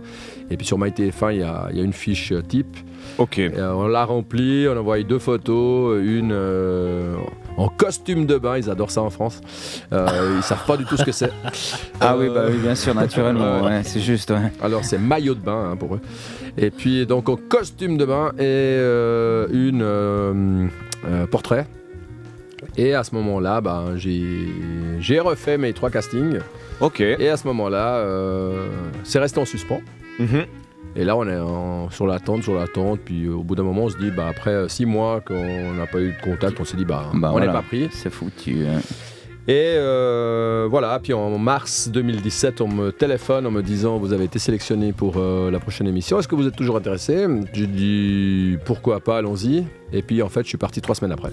Et 0.49 0.58
puis 0.58 0.65
sur 0.65 0.80
MyTF1, 0.80 1.34
il 1.34 1.39
y 1.39 1.43
a, 1.43 1.67
il 1.71 1.77
y 1.77 1.82
a 1.82 1.84
une 1.84 1.93
fiche 1.93 2.34
type. 2.47 2.77
Ok. 3.17 3.39
Et, 3.39 3.51
on 3.60 3.88
l'a 3.88 4.06
remplie, 4.06 4.67
on 4.67 4.75
a 4.75 4.80
envoyé 4.80 5.04
deux 5.04 5.19
photos, 5.19 6.01
une 6.04 6.34
en 7.57 7.67
costume 7.69 8.25
de 8.25 8.37
bain. 8.37 8.57
Ils 8.57 8.69
adorent 8.69 8.91
ça 8.91 9.01
en 9.01 9.09
France. 9.09 9.41
Euh, 9.93 10.35
ils 10.37 10.43
savent 10.43 10.65
pas 10.65 10.77
du 10.77 10.85
tout 10.85 10.97
ce 10.97 11.03
que 11.03 11.11
c'est. 11.11 11.31
Ah 11.99 12.15
oui, 12.17 12.27
Euh, 12.29 12.33
bah 12.33 12.45
oui, 12.49 12.57
bien 12.57 12.75
sûr, 12.75 12.93
naturellement. 12.95 13.61
ouais. 13.61 13.67
ouais, 13.69 13.81
c'est 13.83 13.99
juste. 13.99 14.29
Ouais. 14.31 14.51
alors 14.61 14.83
c'est 14.85 14.97
maillot 14.97 15.35
de 15.35 15.39
bain 15.41 15.71
hein, 15.71 15.75
pour 15.75 15.95
eux. 15.95 16.01
Et 16.57 16.69
puis 16.71 17.05
donc 17.05 17.29
en 17.29 17.35
costume 17.37 17.97
de 17.97 18.05
bain 18.05 18.31
et 18.37 18.41
euh, 18.43 19.47
une 19.51 19.81
euh, 19.83 20.67
euh, 21.07 21.25
portrait. 21.27 21.65
Et 22.77 22.93
à 22.93 23.03
ce 23.03 23.15
moment-là, 23.15 23.59
ben, 23.61 23.93
j'ai 23.95 24.47
j'ai 24.99 25.19
refait 25.19 25.57
mes 25.57 25.73
trois 25.73 25.89
castings. 25.89 26.39
Ok. 26.79 27.01
Et 27.01 27.27
à 27.29 27.37
ce 27.37 27.45
moment-là, 27.47 27.95
euh, 27.97 28.67
c'est 29.03 29.19
resté 29.19 29.39
en 29.39 29.45
suspens. 29.45 29.81
Mhm. 30.19 30.45
Et 30.95 31.04
là, 31.06 31.15
on 31.15 31.27
est 31.27 31.38
en- 31.39 31.89
sur 31.89 32.06
l'attente, 32.06 32.43
sur 32.43 32.54
l'attente. 32.54 32.99
Puis 33.06 33.25
euh, 33.25 33.34
au 33.36 33.43
bout 33.43 33.56
d'un 33.56 33.63
moment, 33.63 33.84
on 33.84 33.89
se 33.89 33.97
dit, 33.97 34.12
bah, 34.12 34.27
après 34.30 34.51
euh, 34.51 34.67
six 34.67 34.86
mois 34.86 35.21
qu'on 35.21 35.73
n'a 35.73 35.88
pas 35.88 35.99
eu 35.99 36.12
de 36.13 36.21
contact, 36.21 36.60
on 36.60 36.65
s'est 36.65 36.77
dit, 36.77 36.86
bah, 36.86 37.06
Bah, 37.13 37.32
on 37.34 37.39
n'est 37.39 37.45
voilà. 37.45 37.54
pas 37.54 37.62
pris. 37.62 37.88
C'est 37.91 38.10
foutu. 38.10 38.65
hein. 38.67 38.80
Et 39.47 39.73
euh, 39.75 40.67
voilà, 40.69 40.99
puis 41.01 41.13
en 41.13 41.38
mars 41.39 41.89
2017, 41.91 42.62
on 42.62 42.67
me 42.67 42.91
téléphone 42.91 43.47
en 43.47 43.51
me 43.51 43.63
disant 43.63 43.97
Vous 43.97 44.13
avez 44.13 44.25
été 44.25 44.38
sélectionné 44.38 44.93
pour 44.93 45.15
euh, 45.17 45.49
la 45.49 45.60
prochaine 45.60 45.88
émission, 45.88 46.19
est-ce 46.19 46.27
que 46.27 46.36
vous 46.36 46.45
êtes 46.45 46.56
toujours 46.56 46.77
intéressé? 46.77 47.25
J'ai 47.51 47.65
dit 47.65 48.58
Pourquoi 48.65 48.99
pas, 48.99 49.17
allons-y. 49.17 49.63
Et 49.93 50.04
puis 50.04 50.21
en 50.21 50.30
fait, 50.30 50.43
je 50.43 50.49
suis 50.49 50.60
parti 50.60 50.80
trois 50.80 50.93
semaines 50.93 51.12
après. 51.13 51.32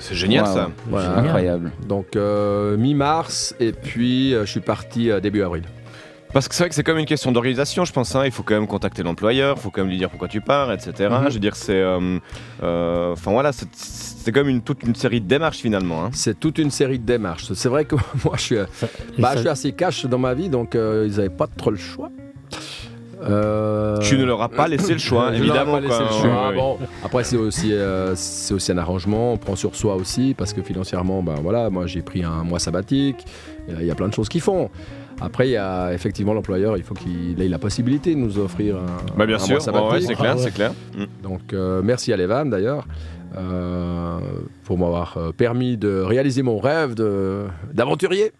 C'est 0.00 0.14
génial 0.14 0.46
ça. 0.46 0.70
Voilà. 0.88 1.18
Incroyable. 1.18 1.70
Donc 1.86 2.16
euh, 2.16 2.76
mi-mars, 2.78 3.54
et 3.60 3.72
puis 3.72 4.34
euh, 4.34 4.46
je 4.46 4.50
suis 4.50 4.60
parti 4.60 5.10
euh, 5.10 5.20
début 5.20 5.42
avril. 5.42 5.64
Parce 6.34 6.48
que 6.48 6.54
c'est 6.54 6.64
vrai 6.64 6.68
que 6.68 6.74
c'est 6.74 6.82
comme 6.82 6.98
une 6.98 7.06
question 7.06 7.32
d'organisation, 7.32 7.84
je 7.86 7.92
pense. 7.92 8.14
hein. 8.16 8.22
Il 8.26 8.32
faut 8.32 8.42
quand 8.42 8.54
même 8.54 8.66
contacter 8.66 9.02
l'employeur, 9.02 9.54
il 9.56 9.62
faut 9.62 9.70
quand 9.70 9.80
même 9.82 9.90
lui 9.90 9.96
dire 9.98 10.10
pourquoi 10.10 10.28
tu 10.28 10.40
pars, 10.42 10.70
etc. 10.72 10.92
Mhm. 11.10 11.28
Je 11.28 11.34
veux 11.34 11.40
dire, 11.40 11.54
c'est. 11.56 11.72
euh, 11.80 12.18
euh, 12.62 13.12
Enfin 13.12 13.30
voilà, 13.30 13.52
c'est- 13.52 13.68
c'est 13.72 14.32
comme 14.32 14.48
une, 14.48 14.60
toute 14.60 14.82
une 14.82 14.94
série 14.96 15.20
de 15.20 15.26
démarches 15.28 15.58
finalement. 15.58 16.04
hein. 16.04 16.10
C'est 16.12 16.38
toute 16.38 16.58
une 16.58 16.70
série 16.72 16.98
de 16.98 17.04
démarches. 17.06 17.52
C'est 17.54 17.68
vrai 17.68 17.84
que 17.84 17.94
moi, 18.24 18.34
je 18.36 18.42
suis, 18.42 18.56
Ça- 18.72 18.86
et 19.16 19.22
bah, 19.22 19.28
ça- 19.30 19.34
je 19.36 19.40
suis 19.40 19.48
assez 19.48 19.72
cash 19.72 20.06
dans 20.06 20.18
ma 20.18 20.34
vie, 20.34 20.48
donc 20.48 20.74
euh, 20.74 21.06
ils 21.08 21.16
n'avaient 21.16 21.28
pas 21.30 21.46
trop 21.46 21.70
le 21.70 21.76
choix. 21.76 22.10
Euh, 23.22 23.98
Tu 24.00 24.18
ne 24.18 24.24
leur 24.24 24.42
as 24.42 24.48
pas 24.50 24.68
laissé 24.68 24.92
le 24.92 24.98
choix, 24.98 25.32
Je 25.32 25.38
évidemment. 25.38 25.74
pas 25.74 25.80
laissé 25.80 25.96
quoi. 25.96 26.06
le 26.10 26.12
choix. 26.20 26.48
Ouais. 26.50 26.56
Bon, 26.56 26.78
après, 27.04 27.24
c'est 27.24 27.36
aussi, 27.36 27.72
euh, 27.72 28.14
c'est 28.16 28.52
aussi 28.52 28.72
un 28.72 28.78
arrangement. 28.78 29.32
On 29.32 29.36
prend 29.38 29.56
sur 29.56 29.74
soi 29.76 29.94
aussi 29.94 30.34
parce 30.36 30.52
que 30.52 30.60
financièrement, 30.62 31.22
ben 31.22 31.36
voilà, 31.42 31.70
moi 31.70 31.86
j'ai 31.86 32.02
pris 32.02 32.22
un 32.24 32.42
mois 32.44 32.58
sabbatique. 32.58 33.24
Il 33.68 33.80
y 33.80 33.86
y 33.86 33.90
a 33.90 33.94
plein 33.94 34.08
de 34.08 34.14
choses 34.14 34.28
qui 34.28 34.40
font. 34.40 34.68
Après, 35.20 35.48
il 35.48 35.52
y 35.52 35.56
a 35.56 35.92
effectivement 35.92 36.34
l'employeur, 36.34 36.76
il 36.76 36.82
faut 36.82 36.94
qu'il 36.94 37.40
ait 37.40 37.48
la 37.48 37.58
possibilité 37.58 38.14
de 38.14 38.20
nous 38.20 38.38
offrir 38.38 38.76
un, 38.76 39.16
Bah 39.16 39.26
bien 39.26 39.36
un 39.36 39.38
sûr, 39.38 39.56
ouais, 39.56 40.00
c'est 40.00 40.14
clair, 40.14 40.32
Ah 40.32 40.36
ouais. 40.36 40.42
c'est 40.42 40.52
clair. 40.54 40.72
Mm. 40.96 41.04
Donc, 41.22 41.52
euh, 41.52 41.82
merci 41.82 42.12
à 42.12 42.16
Levan 42.16 42.46
d'ailleurs 42.46 42.86
euh, 43.36 44.18
pour 44.64 44.78
m'avoir 44.78 45.16
euh, 45.16 45.32
permis 45.32 45.76
de 45.76 46.00
réaliser 46.00 46.42
mon 46.42 46.58
rêve 46.58 46.94
d'aventurier. 47.72 48.32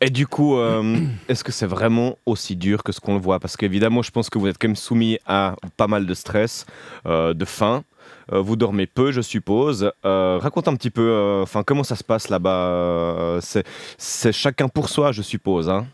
Et 0.00 0.10
du 0.10 0.26
coup, 0.26 0.56
euh, 0.56 0.96
est-ce 1.28 1.44
que 1.44 1.52
c'est 1.52 1.66
vraiment 1.66 2.16
aussi 2.26 2.56
dur 2.56 2.82
que 2.82 2.92
ce 2.92 3.00
qu'on 3.00 3.14
le 3.14 3.20
voit? 3.20 3.40
Parce 3.40 3.56
qu'évidemment, 3.56 4.02
je 4.02 4.10
pense 4.10 4.30
que 4.30 4.38
vous 4.38 4.46
êtes 4.46 4.56
quand 4.58 4.68
même 4.68 4.76
soumis 4.76 5.18
à 5.26 5.56
pas 5.76 5.86
mal 5.86 6.06
de 6.06 6.14
stress, 6.14 6.66
euh, 7.06 7.34
de 7.34 7.44
faim. 7.44 7.82
Euh, 8.32 8.40
vous 8.40 8.56
dormez 8.56 8.86
peu, 8.86 9.12
je 9.12 9.20
suppose. 9.20 9.90
Raconte 10.02 10.68
un 10.68 10.76
petit 10.76 10.90
peu, 10.90 11.40
enfin, 11.42 11.62
comment 11.62 11.84
ça 11.84 11.96
se 11.96 12.04
passe 12.04 12.28
là-bas? 12.30 13.38
C'est, 13.40 13.64
c'est 13.98 14.32
chacun 14.32 14.68
pour 14.68 14.88
soi, 14.88 15.12
je 15.12 15.22
suppose. 15.22 15.68
Hein 15.68 15.86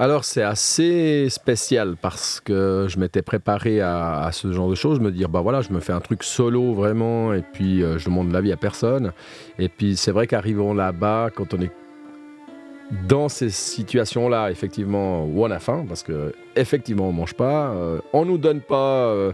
Alors 0.00 0.24
c'est 0.24 0.42
assez 0.44 1.28
spécial 1.28 1.96
parce 2.00 2.38
que 2.38 2.86
je 2.88 3.00
m'étais 3.00 3.20
préparé 3.20 3.80
à, 3.80 4.30
ce 4.32 4.52
genre 4.52 4.70
de 4.70 4.76
choses, 4.76 5.00
me 5.00 5.10
dire 5.10 5.28
bah 5.28 5.40
voilà 5.40 5.60
je 5.60 5.72
me 5.72 5.80
fais 5.80 5.92
un 5.92 5.98
truc 5.98 6.22
solo 6.22 6.72
vraiment 6.72 7.34
et 7.34 7.42
puis 7.42 7.82
euh, 7.82 7.98
je 7.98 8.04
demande 8.04 8.30
l'avis 8.30 8.52
à 8.52 8.56
personne. 8.56 9.10
Et 9.58 9.68
puis 9.68 9.96
c'est 9.96 10.12
vrai 10.12 10.28
qu'arrivant 10.28 10.72
là-bas 10.72 11.30
quand 11.34 11.52
on 11.52 11.60
est 11.60 11.72
dans 13.06 13.28
ces 13.28 13.50
situations-là 13.50 14.50
effectivement 14.50 15.24
où 15.24 15.44
on 15.44 15.50
a 15.50 15.58
faim 15.58 15.84
parce 15.86 16.02
que 16.02 16.32
effectivement 16.56 17.08
on 17.08 17.12
mange 17.12 17.34
pas, 17.34 17.68
euh, 17.70 17.98
on 18.14 18.24
nous 18.24 18.38
donne 18.38 18.60
pas 18.60 19.08
euh, 19.08 19.32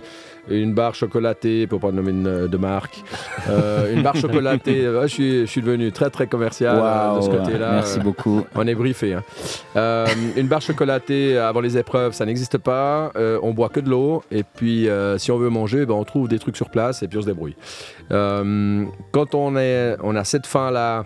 une 0.48 0.74
barre 0.74 0.94
chocolatée 0.96 1.66
pour 1.68 1.78
pas 1.80 1.92
nommer 1.92 2.10
une- 2.10 2.48
de 2.48 2.56
marque, 2.56 3.02
euh, 3.48 3.94
une 3.94 4.02
barre 4.02 4.16
chocolatée. 4.16 4.84
euh, 4.86 5.02
je 5.02 5.06
suis 5.06 5.40
je 5.42 5.46
suis 5.46 5.62
devenu 5.62 5.92
très 5.92 6.10
très 6.10 6.26
commercial 6.26 6.76
de 7.16 7.20
ce 7.22 7.28
côté-là. 7.30 7.72
Merci 7.74 8.00
beaucoup. 8.00 8.44
on 8.56 8.66
est 8.66 8.74
briefé. 8.74 9.14
hein. 9.14 10.04
Une 10.36 10.48
barre 10.48 10.60
chocolatée 10.62 11.38
avant 11.38 11.60
les 11.60 11.78
épreuves, 11.78 12.12
ça 12.12 12.26
n'existe 12.26 12.58
pas. 12.58 13.12
On 13.42 13.52
boit 13.52 13.68
que 13.68 13.80
de 13.80 13.88
l'eau. 13.88 14.22
Et 14.32 14.42
puis, 14.42 14.88
si 15.18 15.30
on 15.30 15.38
veut 15.38 15.48
manger, 15.48 15.86
ben, 15.86 15.94
on 15.94 16.04
trouve 16.04 16.28
des 16.28 16.38
trucs 16.40 16.56
sur 16.56 16.70
place 16.70 17.02
et 17.04 17.08
puis 17.08 17.18
on 17.18 17.22
se 17.22 17.26
débrouille. 17.26 17.56
Quand 18.10 19.34
on, 19.34 19.56
est, 19.56 19.96
on 20.02 20.16
a 20.16 20.24
cette 20.24 20.46
faim-là, 20.46 21.04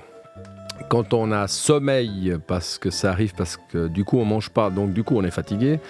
quand 0.88 1.12
on 1.14 1.32
a 1.32 1.46
sommeil, 1.48 2.36
parce 2.46 2.78
que 2.78 2.90
ça 2.90 3.10
arrive, 3.10 3.34
parce 3.34 3.58
que 3.72 3.88
du 3.88 4.04
coup 4.04 4.18
on 4.18 4.24
mange 4.24 4.50
pas, 4.50 4.70
donc 4.70 4.92
du 4.92 5.02
coup 5.04 5.16
on 5.16 5.24
est 5.24 5.30
fatigué, 5.30 5.80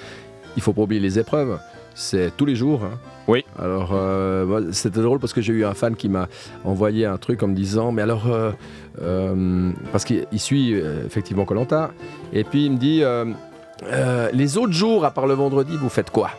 il 0.56 0.62
faut 0.62 0.72
pas 0.72 0.82
oublier 0.82 1.00
les 1.00 1.18
épreuves. 1.18 1.58
C'est 1.94 2.30
tous 2.36 2.44
les 2.46 2.54
jours. 2.54 2.82
hein. 2.84 2.96
Oui. 3.26 3.44
Alors, 3.58 3.90
euh, 3.92 4.70
c'était 4.72 5.00
drôle 5.00 5.18
parce 5.18 5.32
que 5.32 5.40
j'ai 5.40 5.52
eu 5.52 5.64
un 5.64 5.74
fan 5.74 5.96
qui 5.96 6.08
m'a 6.08 6.28
envoyé 6.64 7.04
un 7.06 7.18
truc 7.18 7.42
en 7.42 7.48
me 7.48 7.54
disant 7.54 7.90
Mais 7.90 8.02
alors, 8.02 8.28
euh, 8.28 8.52
euh, 9.02 9.72
parce 9.90 10.04
qu'il 10.04 10.24
il 10.30 10.38
suit 10.38 10.72
effectivement 11.04 11.44
Colanta, 11.44 11.90
et 12.32 12.44
puis 12.44 12.66
il 12.66 12.72
me 12.72 12.76
dit 12.78 13.02
Les 14.32 14.56
autres 14.58 14.72
jours, 14.72 15.04
à 15.04 15.10
part 15.10 15.26
le 15.26 15.34
vendredi, 15.34 15.76
vous 15.76 15.88
faites 15.88 16.10
quoi? 16.10 16.30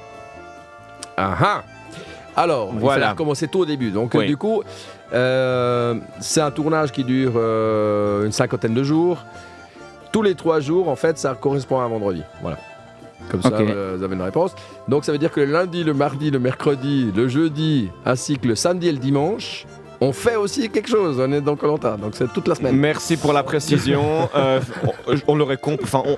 Ah 1.17 1.35
ah 1.41 1.63
Alors, 2.37 2.69
il 2.73 2.79
Voilà. 2.79 2.93
fallait 3.01 3.11
recommencer 3.11 3.47
tout 3.49 3.59
au 3.59 3.65
début. 3.65 3.91
Donc, 3.91 4.13
Oui. 4.13 4.25
du 4.27 4.37
coup, 4.37 4.63
euh, 5.13 5.95
c'est 6.19 6.41
un 6.41 6.51
tournage 6.51 6.91
qui 6.91 7.03
dure 7.03 7.33
euh, 7.35 8.25
une 8.25 8.31
cinquantaine 8.31 8.73
de 8.73 8.83
jours. 8.83 9.23
Tous 10.11 10.21
les 10.21 10.35
trois 10.35 10.59
jours, 10.59 10.89
en 10.89 10.95
fait, 10.95 11.17
ça 11.17 11.35
correspond 11.39 11.79
à 11.79 11.83
un 11.83 11.87
vendredi. 11.87 12.23
Voilà. 12.41 12.57
Comme 13.29 13.41
ça, 13.43 13.49
euh, 13.51 13.95
vous 13.97 14.03
avez 14.03 14.15
une 14.15 14.21
réponse. 14.21 14.55
Donc, 14.87 15.05
ça 15.05 15.11
veut 15.11 15.17
dire 15.19 15.31
que 15.31 15.39
le 15.39 15.51
lundi, 15.51 15.83
le 15.83 15.93
mardi, 15.93 16.31
le 16.31 16.39
mercredi, 16.39 17.11
le 17.15 17.27
jeudi, 17.27 17.89
ainsi 18.05 18.37
que 18.39 18.47
le 18.47 18.55
samedi 18.55 18.87
et 18.87 18.91
le 18.91 18.97
dimanche, 18.97 19.65
on 20.01 20.13
fait 20.13 20.35
aussi 20.35 20.69
quelque 20.69 20.89
chose. 20.89 21.19
On 21.19 21.31
est 21.31 21.41
dans 21.41 21.55
Colanta. 21.55 21.95
Donc, 21.97 22.13
c'est 22.15 22.31
toute 22.33 22.47
la 22.47 22.55
semaine. 22.55 22.75
Merci 22.75 23.17
pour 23.17 23.33
la 23.33 23.43
précision. 23.43 24.29
Euh, 24.35 24.59
on 25.07 25.15
on 25.27 25.35
l'aurait 25.35 25.57
compris. 25.57 25.83
Enfin, 25.85 26.03
on- 26.05 26.17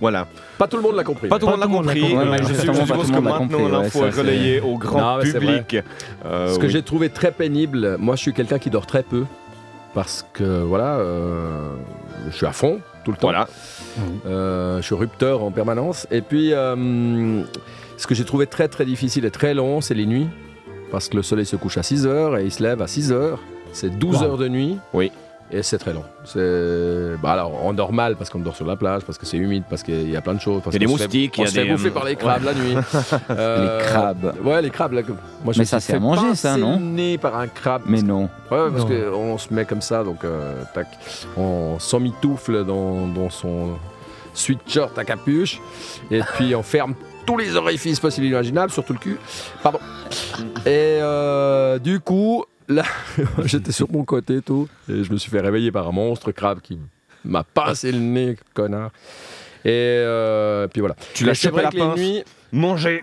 voilà. 0.00 0.26
Pas 0.58 0.66
tout 0.68 0.76
le 0.76 0.82
monde 0.82 0.96
l'a 0.96 1.04
compris. 1.04 1.28
Pas 1.28 1.38
tout 1.38 1.46
le 1.46 1.52
monde 1.52 1.60
l'a 1.60 1.66
compris. 1.66 2.14
Euh, 2.16 2.36
je 2.48 2.54
suppose 2.54 3.10
que 3.10 3.18
maintenant 3.18 3.68
l'info 3.68 4.04
est 4.06 4.10
relayée 4.10 4.60
au 4.60 4.76
grand 4.76 5.18
public. 5.20 5.76
Euh, 6.24 6.52
Ce 6.52 6.58
que 6.58 6.66
oui. 6.66 6.70
j'ai 6.72 6.82
trouvé 6.82 7.08
très 7.10 7.32
pénible, 7.32 7.96
moi 7.98 8.16
je 8.16 8.20
suis 8.22 8.32
quelqu'un 8.32 8.58
qui 8.58 8.70
dort 8.70 8.86
très 8.86 9.02
peu 9.02 9.24
parce 9.94 10.26
que 10.34 10.62
voilà, 10.62 10.96
euh, 10.96 11.70
je 12.30 12.36
suis 12.36 12.46
à 12.46 12.52
fond 12.52 12.80
tout 13.04 13.12
le 13.12 13.16
temps. 13.16 13.28
Voilà. 13.28 13.48
Euh, 14.26 14.78
je 14.78 14.82
suis 14.82 14.94
rupteur 14.94 15.42
en 15.42 15.50
permanence. 15.50 16.06
Et 16.10 16.20
puis, 16.20 16.52
euh, 16.52 17.42
ce 17.96 18.06
que 18.06 18.14
j'ai 18.14 18.24
trouvé 18.24 18.46
très 18.46 18.68
très 18.68 18.84
difficile 18.84 19.24
et 19.24 19.30
très 19.30 19.54
long, 19.54 19.80
c'est 19.80 19.94
les 19.94 20.04
nuits. 20.06 20.28
Parce 20.92 21.08
que 21.08 21.16
le 21.16 21.22
soleil 21.22 21.46
se 21.46 21.56
couche 21.56 21.78
à 21.78 21.82
6 21.82 22.06
heures 22.06 22.36
et 22.36 22.44
il 22.44 22.52
se 22.52 22.62
lève 22.62 22.82
à 22.82 22.86
6 22.86 23.10
heures. 23.12 23.40
C'est 23.72 23.90
12 23.98 24.16
Wow. 24.18 24.22
heures 24.24 24.36
de 24.38 24.48
nuit. 24.48 24.76
Oui. 24.92 25.10
Et 25.52 25.62
c'est 25.62 25.78
très 25.78 25.92
long. 25.92 26.02
C'est 26.24 27.16
bah 27.22 27.32
alors 27.32 27.64
on 27.64 27.72
dort 27.72 27.92
mal 27.92 28.16
parce 28.16 28.30
qu'on 28.30 28.40
dort 28.40 28.56
sur 28.56 28.66
la 28.66 28.74
plage, 28.74 29.02
parce 29.04 29.16
que 29.16 29.24
c'est 29.26 29.36
humide, 29.36 29.62
parce 29.70 29.84
qu'il 29.84 30.10
y 30.10 30.16
a 30.16 30.20
plein 30.20 30.34
de 30.34 30.40
choses. 30.40 30.60
parce 30.62 30.74
Il 30.74 30.82
y 30.82 30.84
a 30.84 30.86
des 30.86 30.92
moustiques, 30.92 31.38
il 31.38 31.40
y 31.40 31.42
On 31.42 31.44
a 31.44 31.48
se 31.48 31.54
fait 31.54 31.64
des, 31.64 31.70
bouffer 31.70 31.88
euh, 31.88 31.92
par 31.92 32.04
les 32.04 32.16
crabes 32.16 32.42
la 32.44 32.54
nuit. 32.54 32.74
Euh, 33.30 33.78
Les 33.80 33.84
crabes. 33.86 34.34
Ouais, 34.44 34.60
les 34.62 34.70
crabes. 34.70 34.92
Là, 34.92 35.02
que- 35.02 35.12
moi, 35.12 35.52
je 35.52 35.58
Mais 35.58 35.62
me 35.62 35.64
ça, 35.64 35.78
c'est 35.80 35.94
à 35.94 36.00
manger, 36.00 36.34
ça, 36.34 36.56
non 36.56 36.80
nez 36.80 37.16
par 37.18 37.36
un 37.38 37.46
crabe. 37.46 37.82
Mais 37.86 38.02
non. 38.02 38.22
Ouais, 38.50 38.70
parce 38.72 38.84
qu'on 38.84 39.38
se 39.38 39.52
met 39.54 39.64
comme 39.64 39.82
ça, 39.82 40.02
donc 40.02 40.24
euh, 40.24 40.62
tac, 40.74 40.88
on 41.36 41.78
s'emmitoufle 41.78 42.64
dans, 42.64 43.06
dans 43.06 43.30
son 43.30 43.70
sweatshirt 44.34 44.98
à 44.98 45.04
capuche, 45.04 45.60
et 46.10 46.20
puis 46.36 46.54
on 46.54 46.62
ferme 46.62 46.94
tous 47.24 47.36
les 47.36 47.56
orifices 47.56 48.00
possibles 48.00 48.26
et 48.26 48.30
imaginables, 48.30 48.72
surtout 48.72 48.92
le 48.94 48.98
cul. 48.98 49.18
Pardon. 49.62 49.78
Et 50.64 50.98
euh, 51.00 51.78
du 51.78 52.00
coup, 52.00 52.44
là, 52.68 52.84
j'étais 53.44 53.72
sur 53.72 53.90
mon 53.90 54.04
côté, 54.04 54.42
tout, 54.42 54.68
et 54.88 55.04
je 55.04 55.12
me 55.12 55.16
suis 55.16 55.30
fait 55.30 55.40
réveiller 55.40 55.72
par 55.72 55.88
un 55.88 55.92
monstre 55.92 56.32
crabe 56.32 56.60
qui 56.60 56.78
m'a 57.24 57.42
pincé 57.44 57.92
le 57.92 57.98
nez, 57.98 58.36
connard. 58.54 58.90
Et 59.64 59.70
euh, 59.72 60.68
puis 60.68 60.80
voilà. 60.80 60.94
Tu 61.14 61.24
l'as 61.24 61.34
chopé 61.34 61.62
la 61.62 61.70
pince. 61.70 61.98
nuits, 61.98 62.22
Manger. 62.52 63.00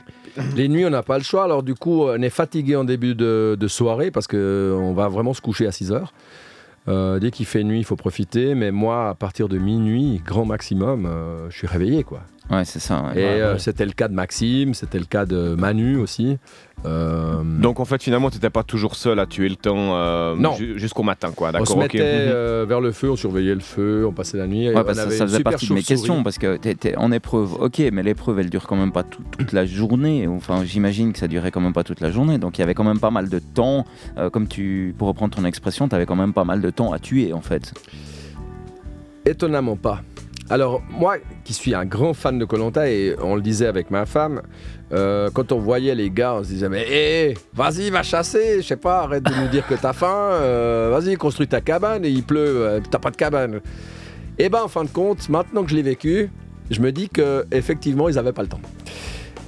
les 0.55 0.69
nuits, 0.69 0.85
on 0.85 0.89
n'a 0.89 1.03
pas 1.03 1.17
le 1.17 1.23
choix. 1.23 1.43
Alors, 1.43 1.61
du 1.61 1.75
coup, 1.75 2.03
on 2.03 2.21
est 2.21 2.29
fatigué 2.29 2.75
en 2.77 2.85
début 2.85 3.15
de, 3.15 3.57
de 3.59 3.67
soirée 3.67 4.11
parce 4.11 4.27
qu'on 4.27 4.93
va 4.93 5.09
vraiment 5.09 5.33
se 5.33 5.41
coucher 5.41 5.67
à 5.67 5.71
6 5.73 5.91
heures. 5.91 6.13
Euh, 6.87 7.19
dès 7.19 7.31
qu'il 7.31 7.45
fait 7.45 7.63
nuit, 7.63 7.79
il 7.79 7.85
faut 7.85 7.95
profiter. 7.95 8.55
Mais 8.55 8.71
moi, 8.71 9.09
à 9.09 9.13
partir 9.15 9.49
de 9.49 9.57
minuit, 9.57 10.21
grand 10.25 10.45
maximum, 10.45 11.05
euh, 11.05 11.49
je 11.49 11.57
suis 11.57 11.67
réveillé. 11.67 12.03
quoi. 12.03 12.21
Ouais, 12.49 12.65
c'est 12.65 12.79
ça. 12.79 13.01
ouais. 13.03 13.21
Et 13.21 13.25
ouais, 13.25 13.41
euh, 13.41 13.53
ouais. 13.53 13.59
c'était 13.59 13.85
le 13.85 13.93
cas 13.93 14.07
de 14.07 14.13
Maxime, 14.13 14.73
c'était 14.73 14.99
le 14.99 15.05
cas 15.05 15.25
de 15.25 15.55
Manu 15.55 15.97
aussi. 15.97 16.37
Euh, 16.85 17.41
Donc 17.43 17.79
en 17.79 17.85
fait 17.85 18.03
finalement 18.03 18.29
tu 18.29 18.35
n'étais 18.37 18.49
pas 18.49 18.63
toujours 18.63 18.95
seul 18.95 19.17
à 19.19 19.25
tuer 19.25 19.47
le 19.47 19.55
temps 19.55 19.95
euh, 19.95 20.35
ju- 20.57 20.77
jusqu'au 20.77 21.03
matin 21.03 21.31
quoi. 21.33 21.49
on 21.49 21.51
D'accord. 21.53 21.67
se 21.67 21.73
ok. 21.73 21.79
mettait 21.79 21.99
Mhm. 21.99 22.31
euh, 22.33 22.65
vers 22.67 22.81
le 22.81 22.91
feu, 22.91 23.09
on 23.09 23.15
surveillait 23.15 23.53
le 23.55 23.61
feu, 23.61 24.05
on 24.05 24.11
passait 24.11 24.37
la 24.37 24.47
nuit. 24.47 24.67
Ouais, 24.67 24.75
on 24.75 24.93
ça 24.93 25.05
une 25.05 25.11
faisait 25.11 25.43
partie 25.43 25.67
de 25.67 25.73
mes 25.73 25.81
questions 25.83 26.23
parce 26.23 26.37
que 26.37 26.57
t'es, 26.57 26.75
t'es 26.75 26.97
en 26.97 27.11
épreuve, 27.13 27.53
ok, 27.53 27.81
mais 27.93 28.03
l'épreuve 28.03 28.39
elle 28.39 28.49
dure 28.49 28.67
quand 28.67 28.75
même 28.75 28.91
pas 28.91 29.03
tout- 29.03 29.23
toute 29.37 29.53
la 29.53 29.65
journée. 29.65 30.27
Enfin, 30.27 30.63
j'imagine 30.65 31.13
que 31.13 31.19
ça 31.19 31.27
durait 31.29 31.51
quand 31.51 31.61
même 31.61 31.73
pas 31.73 31.83
toute 31.85 32.01
la 32.01 32.11
journée, 32.11 32.37
donc 32.37 32.57
il 32.57 32.61
y 32.61 32.63
avait 32.63 32.73
quand 32.73 32.83
même 32.83 32.99
pas 32.99 33.11
mal 33.11 33.29
de 33.29 33.39
temps. 33.39 33.85
euh, 34.17 34.29
comme 34.29 34.47
tu, 34.47 34.93
pour 34.97 35.07
reprendre 35.07 35.33
ton 35.35 35.45
expression, 35.45 35.87
tu 35.87 35.95
avais 35.95 36.05
quand 36.05 36.15
même 36.17 36.33
pas 36.33 36.43
mal 36.43 36.59
de 36.61 36.69
temps 36.69 36.91
à 36.91 36.99
tuer 36.99 37.31
en 37.33 37.41
fait. 37.41 37.73
Étonnamment 39.25 39.77
pas. 39.77 40.01
Alors, 40.49 40.81
moi 40.89 41.17
qui 41.43 41.53
suis 41.53 41.73
un 41.73 41.85
grand 41.85 42.13
fan 42.13 42.37
de 42.37 42.45
Colanta, 42.45 42.89
et 42.89 43.15
on 43.21 43.35
le 43.35 43.41
disait 43.41 43.67
avec 43.67 43.91
ma 43.91 44.05
femme, 44.05 44.41
euh, 44.91 45.29
quand 45.33 45.51
on 45.51 45.59
voyait 45.59 45.95
les 45.95 46.09
gars, 46.09 46.35
on 46.35 46.43
se 46.43 46.49
disait 46.49 46.69
Mais 46.69 46.85
hé, 46.89 47.33
vas-y, 47.53 47.89
va 47.89 48.03
chasser, 48.03 48.61
je 48.61 48.67
sais 48.67 48.77
pas, 48.77 49.01
arrête 49.03 49.23
de 49.23 49.33
nous 49.33 49.47
dire 49.47 49.65
que 49.65 49.75
t'as 49.75 49.93
faim, 49.93 50.07
euh, 50.07 50.89
vas-y, 50.91 51.15
construis 51.15 51.47
ta 51.47 51.61
cabane, 51.61 52.03
et 52.05 52.09
il 52.09 52.23
pleut, 52.23 52.39
euh, 52.39 52.79
t'as 52.89 52.99
pas 52.99 53.11
de 53.11 53.15
cabane. 53.15 53.61
Et 54.37 54.49
ben, 54.49 54.63
en 54.63 54.67
fin 54.67 54.83
de 54.83 54.89
compte, 54.89 55.29
maintenant 55.29 55.63
que 55.63 55.69
je 55.69 55.75
l'ai 55.75 55.81
vécu, 55.81 56.29
je 56.69 56.81
me 56.81 56.91
dis 56.91 57.09
que 57.09 57.45
effectivement 57.51 58.09
ils 58.09 58.17
avaient 58.17 58.33
pas 58.33 58.41
le 58.41 58.49
temps. 58.49 58.61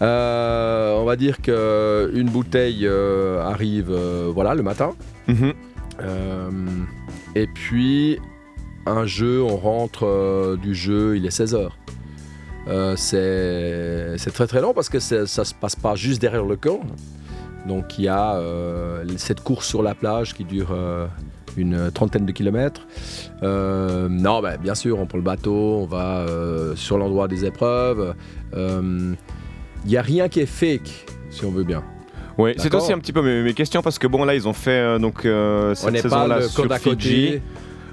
On 0.01 1.05
va 1.05 1.15
dire 1.15 1.41
qu'une 1.41 2.29
bouteille 2.29 2.85
euh, 2.85 3.41
arrive 3.41 3.91
voilà, 4.33 4.53
le 4.55 4.63
matin. 4.63 4.91
Mhm. 5.27 5.53
Euh, 6.01 6.49
et 7.35 7.47
puis, 7.47 8.19
un 8.86 9.05
jeu, 9.05 9.41
on 9.41 9.57
rentre 9.57 10.05
euh, 10.05 10.57
du 10.57 10.73
jeu, 10.75 11.17
il 11.17 11.25
est 11.25 11.38
16h. 11.38 11.69
c'est 12.97 14.17
c'est 14.17 14.31
très 14.33 14.47
très 14.47 14.61
long 14.61 14.73
parce 14.73 14.89
que 14.89 14.99
ça 14.99 15.25
se 15.25 15.53
passe 15.53 15.75
pas 15.75 15.95
juste 15.95 16.21
derrière 16.21 16.45
le 16.45 16.55
camp. 16.55 16.81
Donc 17.67 17.97
il 17.97 18.05
y 18.05 18.07
a 18.07 18.36
euh, 18.36 19.03
cette 19.17 19.41
course 19.41 19.67
sur 19.67 19.81
la 19.81 19.95
plage 19.95 20.33
qui 20.36 20.43
dure 20.43 20.69
euh, 20.71 21.07
une 21.57 21.89
trentaine 21.91 22.25
de 22.25 22.31
kilomètres. 22.31 22.86
Euh, 23.43 24.07
non, 24.09 24.41
bah, 24.41 24.57
bien 24.57 24.75
sûr, 24.75 24.99
on 24.99 25.05
prend 25.07 25.17
le 25.17 25.23
bateau, 25.23 25.79
on 25.81 25.86
va 25.88 26.19
euh, 26.19 26.75
sur 26.75 26.97
l'endroit 26.97 27.27
des 27.27 27.45
épreuves. 27.45 28.13
Euh, 28.55 29.13
Il 29.86 29.89
n'y 29.89 29.97
a 29.97 30.01
rien 30.03 30.29
qui 30.29 30.41
est 30.41 30.45
fake, 30.45 31.05
si 31.31 31.43
on 31.45 31.51
veut 31.51 31.63
bien. 31.63 31.83
Oui, 32.38 32.53
c'est 32.57 32.73
aussi 32.75 32.91
un 32.91 32.99
petit 32.99 33.13
peu 33.13 33.21
mes, 33.21 33.41
mes 33.43 33.53
questions 33.53 33.81
parce 33.81 33.97
que 33.97 34.07
bon 34.07 34.25
là 34.25 34.36
ils 34.36 34.45
ont 34.45 34.51
fait 34.53 34.71
euh, 34.71 34.99
donc 34.99 35.23
euh, 35.25 35.71
on 35.71 35.75
cette 35.75 36.01
saison-là 36.01 36.41
sur 36.41 36.71
Fidji. 36.75 37.39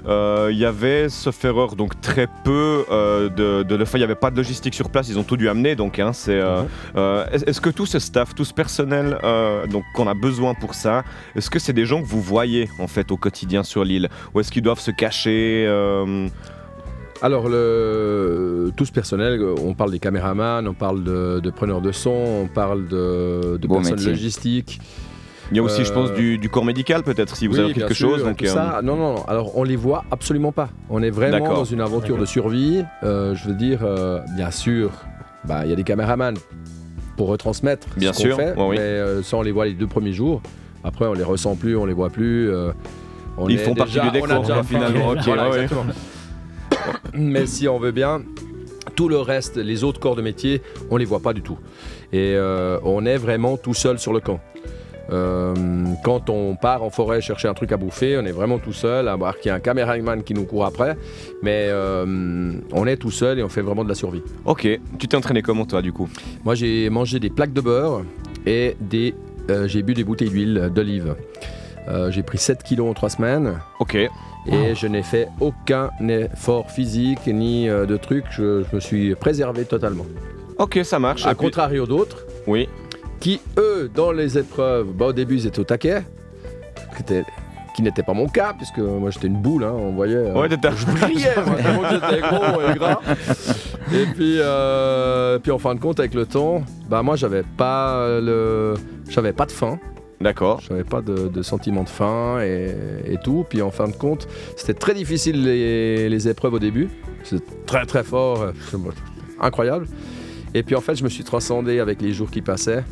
Côté. 0.03 0.13
Euh, 0.13 0.49
Il 0.51 0.57
y 0.57 0.65
avait, 0.65 1.09
sauf 1.09 1.43
erreur, 1.45 1.75
donc 1.75 1.99
très 2.01 2.27
peu 2.43 2.83
euh, 2.91 3.29
de, 3.29 3.63
il 3.93 3.97
n'y 3.97 4.03
avait 4.03 4.15
pas 4.15 4.31
de 4.31 4.37
logistique 4.37 4.73
sur 4.73 4.89
place, 4.89 5.07
ils 5.09 5.17
ont 5.17 5.23
tout 5.23 5.37
dû 5.37 5.49
amener. 5.49 5.75
Donc, 5.75 5.99
hein, 5.99 6.11
c'est. 6.13 6.39
euh, 6.39 6.61
Mhm. 6.61 6.67
euh, 6.97 7.25
est- 7.31 7.47
est-ce 7.49 7.61
que 7.61 7.69
tout 7.69 7.85
ce 7.85 7.99
staff, 7.99 8.35
tout 8.35 8.45
ce 8.45 8.53
personnel, 8.53 9.17
euh, 9.23 9.65
donc 9.67 9.83
qu'on 9.95 10.07
a 10.07 10.13
besoin 10.13 10.53
pour 10.53 10.73
ça, 10.73 11.03
est-ce 11.35 11.49
que 11.49 11.59
c'est 11.59 11.73
des 11.73 11.85
gens 11.85 12.01
que 12.01 12.07
vous 12.07 12.21
voyez 12.21 12.69
en 12.79 12.87
fait 12.87 13.11
au 13.11 13.17
quotidien 13.17 13.63
sur 13.63 13.83
l'île, 13.83 14.09
ou 14.33 14.39
est-ce 14.39 14.51
qu'ils 14.51 14.61
doivent 14.63 14.79
se 14.79 14.91
cacher 14.91 15.65
euh, 15.67 16.27
Alors, 17.21 17.47
le, 17.47 18.71
tout 18.75 18.85
ce 18.85 18.91
personnel, 18.91 19.41
on 19.63 19.73
parle 19.73 19.91
des 19.91 19.99
caméramans, 19.99 20.67
on 20.67 20.73
parle 20.73 21.03
de, 21.03 21.39
de 21.39 21.49
preneurs 21.49 21.79
de 21.81 21.91
son, 21.93 22.09
on 22.43 22.47
parle 22.47 22.87
de, 22.87 23.57
de 23.57 23.67
Beau 23.67 23.75
personnes 23.75 23.95
métier. 23.95 24.11
logistiques. 24.11 24.81
Il 25.53 25.57
y 25.57 25.59
a 25.59 25.63
aussi, 25.63 25.81
Euh, 25.81 25.85
je 25.85 25.93
pense, 25.93 26.11
du, 26.13 26.37
du 26.37 26.49
corps 26.49 26.65
médical 26.65 27.03
peut-être, 27.03 27.35
si 27.35 27.47
vous 27.47 27.55
Oui, 27.55 27.59
avez 27.65 27.73
quelque 27.73 27.93
sûr, 27.93 28.09
chose. 28.09 28.21
et 28.21 28.23
Donc, 28.25 28.37
tout 28.37 28.45
euh, 28.45 28.47
ça. 28.47 28.81
Non, 28.83 28.95
non, 28.95 29.13
non. 29.15 29.25
Alors, 29.27 29.57
on 29.57 29.63
les 29.63 29.75
voit 29.75 30.03
absolument 30.11 30.51
pas. 30.51 30.69
On 30.89 31.01
est 31.03 31.09
vraiment 31.11 31.47
dans 31.47 31.63
une 31.65 31.81
aventure 31.81 32.17
de 32.17 32.25
survie. 32.25 32.83
Euh, 33.03 33.35
je 33.35 33.47
veux 33.47 33.53
dire, 33.55 33.79
euh, 33.83 34.19
bien 34.35 34.51
sûr, 34.51 34.91
bah, 35.45 35.61
il 35.65 35.69
y 35.69 35.73
a 35.73 35.75
des 35.75 35.83
caméramans 35.83 36.35
pour 37.17 37.27
retransmettre 37.27 37.87
Bien 37.95 38.11
ce 38.13 38.17
qu'on 38.17 38.23
sûr, 38.23 38.37
fait, 38.37 38.53
ouais, 38.55 38.67
oui. 38.67 38.75
mais 38.77 38.79
euh, 38.81 39.21
ça, 39.21 39.37
on 39.37 39.41
les 39.43 39.51
voit 39.51 39.65
les 39.65 39.73
deux 39.73 39.87
premiers 39.87 40.13
jours. 40.13 40.41
Après, 40.83 41.05
on 41.05 41.13
les 41.13 41.23
ressent 41.23 41.55
plus, 41.55 41.77
on 41.77 41.85
les 41.85 41.93
voit 41.93 42.09
plus. 42.09 42.49
euh, 42.49 42.71
on 43.37 43.47
Ils 43.47 43.59
font 43.59 43.75
partie 43.75 43.99
du 43.99 44.09
décor, 44.11 44.43
finalement. 44.65 45.13
Voilà, 45.23 45.49
ouais. 45.51 45.67
Mais 47.13 47.45
si 47.45 47.67
on 47.67 47.79
veut 47.79 47.91
bien, 47.91 48.21
tout 48.95 49.09
le 49.09 49.17
reste, 49.17 49.57
les 49.57 49.83
autres 49.83 49.99
corps 49.99 50.15
de 50.15 50.21
métier, 50.21 50.61
on 50.89 50.97
les 50.97 51.05
voit 51.05 51.19
pas 51.19 51.33
du 51.33 51.41
tout. 51.41 51.57
Et 52.11 52.33
euh, 52.35 52.79
on 52.83 53.05
est 53.05 53.17
vraiment 53.17 53.57
tout 53.57 53.73
seul 53.73 53.99
sur 53.99 54.13
le 54.13 54.19
camp. 54.19 54.39
Euh, 55.11 55.53
quand 56.03 56.29
on 56.29 56.55
part 56.55 56.81
en 56.83 56.89
forêt 56.89 57.19
chercher 57.21 57.47
un 57.47 57.53
truc 57.53 57.71
à 57.71 57.77
bouffer, 57.77 58.17
on 58.17 58.25
est 58.25 58.31
vraiment 58.31 58.57
tout 58.57 58.73
seul, 58.73 59.07
à 59.07 59.15
voir 59.15 59.37
qu'il 59.37 59.49
y 59.49 59.51
a 59.51 59.55
un 59.55 59.59
caméraman 59.59 60.23
qui 60.23 60.33
nous 60.33 60.45
court 60.45 60.65
après. 60.65 60.95
Mais 61.41 61.67
euh, 61.69 62.53
on 62.71 62.87
est 62.87 62.97
tout 62.97 63.11
seul 63.11 63.39
et 63.39 63.43
on 63.43 63.49
fait 63.49 63.61
vraiment 63.61 63.83
de 63.83 63.89
la 63.89 63.95
survie. 63.95 64.21
Ok, 64.45 64.67
tu 64.99 65.07
t'es 65.07 65.15
entraîné 65.17 65.41
comment 65.41 65.65
toi 65.65 65.81
du 65.81 65.91
coup? 65.91 66.07
Moi, 66.45 66.55
j'ai 66.55 66.89
mangé 66.89 67.19
des 67.19 67.29
plaques 67.29 67.53
de 67.53 67.61
beurre 67.61 68.03
et 68.45 68.77
des, 68.79 69.13
euh, 69.49 69.67
j'ai 69.67 69.83
bu 69.83 69.93
des 69.93 70.03
bouteilles 70.03 70.29
d'huile 70.29 70.71
d'olive. 70.73 71.15
Euh, 71.89 72.09
j'ai 72.11 72.23
pris 72.23 72.37
7 72.37 72.63
kilos 72.63 72.89
en 72.89 72.93
3 72.93 73.09
semaines 73.09 73.59
Ok, 73.81 73.95
et 73.95 74.09
je 74.73 74.87
n'ai 74.87 75.03
fait 75.03 75.27
aucun 75.41 75.89
effort 76.07 76.71
physique 76.71 77.27
ni 77.27 77.67
euh, 77.67 77.85
de 77.85 77.97
trucs. 77.97 78.23
Je, 78.31 78.63
je 78.69 78.75
me 78.75 78.79
suis 78.79 79.15
préservé 79.15 79.65
totalement. 79.65 80.05
ok, 80.59 80.79
ça 80.85 80.97
marche. 80.99 81.25
À 81.25 81.29
puis- 81.35 81.39
contrario 81.45 81.85
d'autres 81.85 82.25
Oui, 82.47 82.69
qui, 83.23 83.39
eux, 83.57 83.89
dans 83.95 84.11
les 84.11 84.37
épreuves, 84.37 84.87
bah, 84.93 85.05
au 85.07 85.13
début, 85.13 85.35
ils 85.35 85.47
étaient 85.47 85.59
au 85.61 85.63
taquet. 85.63 86.03
Qui 87.75 87.81
n'était 87.81 88.03
pas 88.03 88.13
mon 88.13 88.27
cas, 88.27 88.53
puisque 88.55 88.77
moi 88.79 89.09
j'étais 89.11 89.27
une 89.27 89.41
boule, 89.41 89.63
hein, 89.63 89.71
on 89.75 89.93
voyait. 89.93 90.31
Ouais, 90.33 90.47
t'étais- 90.49 90.69
je 90.75 90.85
brillais, 90.85 91.29
moi, 91.47 91.55
tellement 91.55 91.81
que 91.81 91.89
j'étais 91.95 92.21
gros 92.21 92.61
et 92.61 92.77
gras. 92.77 92.99
Et 93.93 94.05
puis, 94.13 94.35
euh, 94.39 95.39
puis 95.39 95.51
en 95.51 95.57
fin 95.57 95.73
de 95.73 95.79
compte, 95.79 95.99
avec 95.99 96.13
le 96.13 96.25
temps, 96.27 96.61
bah 96.89 97.01
moi 97.01 97.15
j'avais 97.15 97.41
pas 97.57 98.19
le, 98.19 98.75
j'avais 99.09 99.33
pas 99.33 99.45
de 99.47 99.51
faim. 99.51 99.79
D'accord. 100.21 100.61
J'avais 100.67 100.83
pas 100.83 101.01
de, 101.01 101.29
de 101.29 101.41
sentiment 101.41 101.83
de 101.83 101.89
faim 101.89 102.39
et, 102.41 102.75
et 103.13 103.17
tout. 103.23 103.43
Puis 103.49 103.61
en 103.63 103.71
fin 103.71 103.87
de 103.87 103.95
compte, 103.95 104.27
c'était 104.55 104.75
très 104.75 104.93
difficile 104.93 105.43
les, 105.43 106.09
les 106.09 106.27
épreuves 106.27 106.53
au 106.53 106.59
début. 106.59 106.89
C'était 107.23 107.43
très 107.65 107.85
très 107.87 108.03
fort, 108.03 108.41
euh, 108.43 108.51
incroyable. 109.41 109.87
Et 110.53 110.61
puis 110.61 110.75
en 110.75 110.81
fait, 110.81 110.93
je 110.95 111.03
me 111.03 111.09
suis 111.09 111.23
transcendé 111.23 111.79
avec 111.79 112.01
les 112.03 112.13
jours 112.13 112.29
qui 112.29 112.41
passaient. 112.43 112.83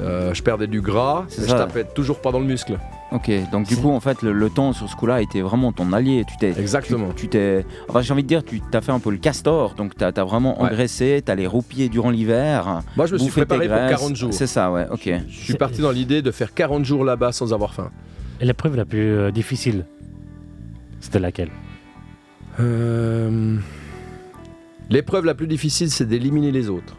Euh, 0.00 0.34
je 0.34 0.42
perdais 0.42 0.66
du 0.66 0.80
gras, 0.82 1.24
C'est 1.28 1.40
mais 1.42 1.46
je 1.46 1.52
ça. 1.52 1.58
tapais 1.58 1.84
toujours 1.84 2.20
pas 2.20 2.30
dans 2.32 2.38
le 2.40 2.44
muscle. 2.44 2.78
Ok, 3.12 3.30
donc 3.52 3.66
du 3.66 3.76
coup, 3.76 3.90
en 3.90 4.00
fait, 4.00 4.20
le, 4.22 4.32
le 4.32 4.50
temps 4.50 4.72
sur 4.72 4.88
ce 4.90 4.96
coup-là 4.96 5.22
était 5.22 5.40
vraiment 5.40 5.72
ton 5.72 5.92
allié. 5.92 6.24
Tu 6.28 6.36
t'es, 6.36 6.50
Exactement. 6.58 7.10
tu 7.14 7.28
t'es, 7.28 7.64
enfin, 7.88 8.02
j'ai 8.02 8.12
envie 8.12 8.24
de 8.24 8.28
dire, 8.28 8.44
tu 8.44 8.60
t'as 8.70 8.80
fait 8.80 8.92
un 8.92 8.98
peu 8.98 9.10
le 9.10 9.16
castor, 9.16 9.74
donc 9.74 9.94
t'as 9.96 10.10
as 10.14 10.24
vraiment 10.24 10.60
Ouais. 10.60 10.68
engraissé, 10.70 11.22
t'as 11.24 11.34
les 11.36 11.46
roupiers 11.46 11.88
durant 11.88 12.10
l'hiver. 12.10 12.82
Moi, 12.96 13.06
je 13.06 13.14
me 13.14 13.18
suis 13.18 13.30
préparé 13.30 13.68
pour 13.68 13.76
graisses. 13.76 13.90
40 13.90 14.16
jours. 14.16 14.34
C'est 14.34 14.46
ça, 14.48 14.70
ouais, 14.72 14.86
ok. 14.90 15.08
Je 15.28 15.34
suis 15.44 15.54
parti 15.54 15.80
dans 15.80 15.92
l'idée 15.92 16.20
de 16.20 16.30
faire 16.30 16.52
40 16.52 16.84
jours 16.84 17.04
là-bas 17.04 17.32
sans 17.32 17.54
avoir 17.54 17.72
faim. 17.72 17.90
Et 18.40 18.44
l'épreuve 18.44 18.76
la 18.76 18.84
plus 18.84 19.00
euh, 19.16 19.30
difficile, 19.30 19.86
c'était 21.00 21.20
laquelle? 21.20 21.50
Euh, 22.60 23.56
L'épreuve 24.90 25.24
la 25.24 25.34
plus 25.34 25.46
difficile, 25.46 25.90
c'est 25.90 26.06
d'éliminer 26.06 26.52
les 26.52 26.68
autres. 26.68 26.96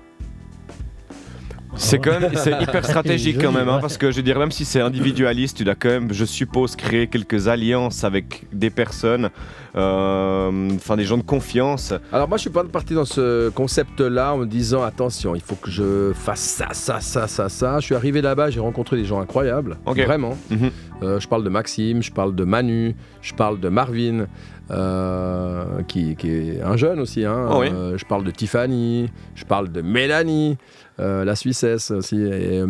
C'est 1.78 2.00
quand 2.00 2.20
même, 2.20 2.32
c'est 2.36 2.52
hyper 2.62 2.86
stratégique 2.86 3.38
quand 3.40 3.52
même, 3.52 3.70
hein, 3.70 3.76
ouais. 3.76 3.82
parce 3.82 3.98
que 3.98 4.12
je 4.12 4.18
veux 4.18 4.24
dire, 4.24 4.38
même 4.40 4.52
si 4.52 4.66
c'est 4.66 4.82
individualiste, 4.82 5.58
tu 5.58 5.64
dois 5.64 5.76
quand 5.76 5.90
même, 5.90 6.14
je 6.14 6.26
suppose, 6.26 6.76
créer 6.76 7.08
quelques 7.08 7.48
alliances 7.48 8.04
avec 8.04 8.44
des 8.52 8.70
personnes, 8.70 9.30
euh, 9.76 10.70
enfin 10.76 10.96
des 10.98 11.06
gens 11.06 11.18
de 11.18 11.24
confiance. 11.24 11.94
Alors 12.12 12.28
moi 12.28 12.38
je 12.38 12.42
suis 12.42 12.50
pas 12.50 12.64
parti 12.64 12.94
dans 12.94 13.06
ce 13.06 13.50
concept-là 13.50 14.34
en 14.34 14.38
me 14.38 14.46
disant 14.46 14.84
attention, 14.84 15.36
il 15.36 15.42
faut 15.42 15.56
que 15.56 15.70
je 15.70 16.12
fasse 16.14 16.40
ça, 16.42 16.68
ça, 16.72 17.00
ça, 17.00 17.28
ça, 17.28 17.50
ça. 17.50 17.80
Je 17.80 17.86
suis 17.86 17.96
arrivé 17.96 18.22
là-bas, 18.22 18.50
j'ai 18.50 18.60
rencontré 18.60 18.98
des 18.98 19.06
gens 19.06 19.20
incroyables, 19.20 19.78
Ok. 19.86 20.00
vraiment. 20.00 20.38
Mhm. 20.50 20.72
Euh, 21.04 21.20
je 21.20 21.28
parle 21.28 21.44
de 21.44 21.50
Maxime, 21.50 22.02
je 22.02 22.12
parle 22.12 22.36
de 22.36 22.44
Manu, 22.44 22.96
je 23.22 23.34
parle 23.34 23.60
de 23.60 23.70
Marvin, 23.70 24.28
euh, 24.72 25.84
qui, 25.88 26.16
qui 26.16 26.30
est 26.32 26.62
un 26.62 26.76
jeune 26.76 27.00
aussi. 27.00 27.24
hein. 27.24 27.48
Oh 27.52 27.60
oui. 27.60 27.68
Euh, 27.72 27.98
je 27.98 28.06
parle 28.06 28.24
de 28.24 28.32
Tiffany, 28.32 29.10
je 29.36 29.46
parle 29.46 29.72
de 29.72 29.82
Mélanie, 29.82 30.58
la 30.98 31.36
Suissesse 31.36 31.92
aussi. 31.92 32.20
Et, 32.22 32.64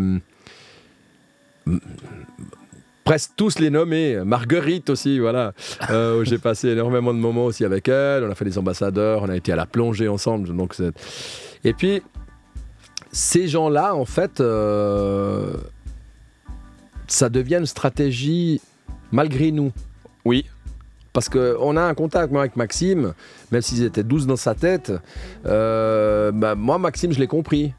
presque 3.05 3.31
tous 3.37 3.59
les 3.59 3.69
nommés. 3.69 4.17
Marguerite 4.25 4.89
aussi, 4.89 5.19
voilà. 5.19 5.53
Où 5.89 6.25
j'ai 6.25 6.37
passé 6.37 6.69
énormément 6.69 7.13
de 7.13 7.19
moments 7.19 7.45
aussi 7.45 7.63
avec 7.63 7.87
elle. 7.87 8.25
On 8.25 8.31
a 8.31 8.35
fait 8.35 8.45
des 8.45 8.57
ambassadeurs, 8.57 9.23
on 9.23 9.29
a 9.29 9.35
été 9.37 9.53
à 9.53 9.55
la 9.55 9.65
plongée 9.65 10.09
ensemble. 10.09 10.53
Donc 10.53 10.75
Et 11.63 11.73
puis, 11.73 12.01
ces 13.13 13.47
gens-là, 13.47 13.95
en 13.95 14.03
fait, 14.03 14.41
ça 17.07 17.29
devient 17.29 17.57
une 17.59 17.65
stratégie 17.65 18.61
malgré 19.11 19.51
nous. 19.51 19.71
Oui. 20.25 20.45
Parce 21.13 21.29
qu'on 21.29 21.75
a 21.77 21.81
un 21.81 21.93
contact, 21.95 22.31
moi, 22.31 22.41
avec 22.41 22.55
Maxime, 22.55 23.13
même 23.51 23.61
s'ils 23.61 23.83
étaient 23.83 24.03
12 24.03 24.27
dans 24.27 24.35
sa 24.35 24.53
tête. 24.53 24.91
euh, 25.45 26.31
bah, 26.31 26.55
moi, 26.55 26.77
Maxime, 26.77 27.11
je 27.11 27.19
l'ai 27.19 27.27
compris. 27.27 27.73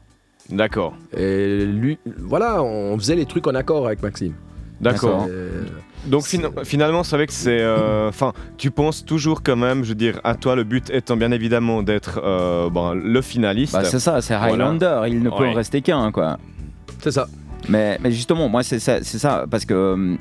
D'accord, 0.49 0.95
Et 1.15 1.63
lui, 1.63 1.99
voilà, 2.17 2.63
on 2.63 2.97
faisait 2.97 3.15
les 3.15 3.27
trucs 3.27 3.45
en 3.45 3.53
accord 3.53 3.85
avec 3.85 4.01
Maxime. 4.01 4.33
d'accord. 4.81 5.27
Euh, 5.29 5.61
Donc 6.07 6.23
fina- 6.23 6.49
finalement, 6.63 7.03
c'est 7.03 7.15
vrai 7.17 7.27
que 7.27 7.33
c'est, 7.33 7.59
euh, 7.61 8.09
enfin, 8.09 8.33
tu 8.57 8.71
penses 8.71 9.05
toujours 9.05 9.43
quand 9.43 9.55
même, 9.55 9.83
je 9.83 9.89
veux 9.89 9.95
dire, 9.95 10.19
à 10.23 10.33
toi, 10.33 10.55
le 10.55 10.63
but 10.63 10.89
étant 10.89 11.17
bien 11.17 11.31
évidemment 11.31 11.83
d'être 11.83 12.19
euh, 12.23 12.67
bon, 12.71 12.93
le 12.93 13.21
finaliste. 13.21 13.73
Bah, 13.73 13.83
c'est 13.83 13.99
ça, 13.99 14.21
c'est 14.21 14.35
Voilà. 14.35 14.53
Highlander, 14.69 15.01
il 15.07 15.21
ne 15.21 15.29
peut 15.29 15.43
Ouais. 15.43 15.49
en 15.49 15.53
rester 15.53 15.81
qu'un, 15.83 16.11
quoi. 16.11 16.39
c'est 17.03 17.11
ça. 17.11 17.27
Mais, 17.69 17.99
justement, 18.11 18.49
moi, 18.49 18.63
c'est 18.63 18.79
ça, 18.79 19.03
ça, 19.03 19.45
parce 19.49 19.65
que 19.65 19.73
euh, 19.73 20.15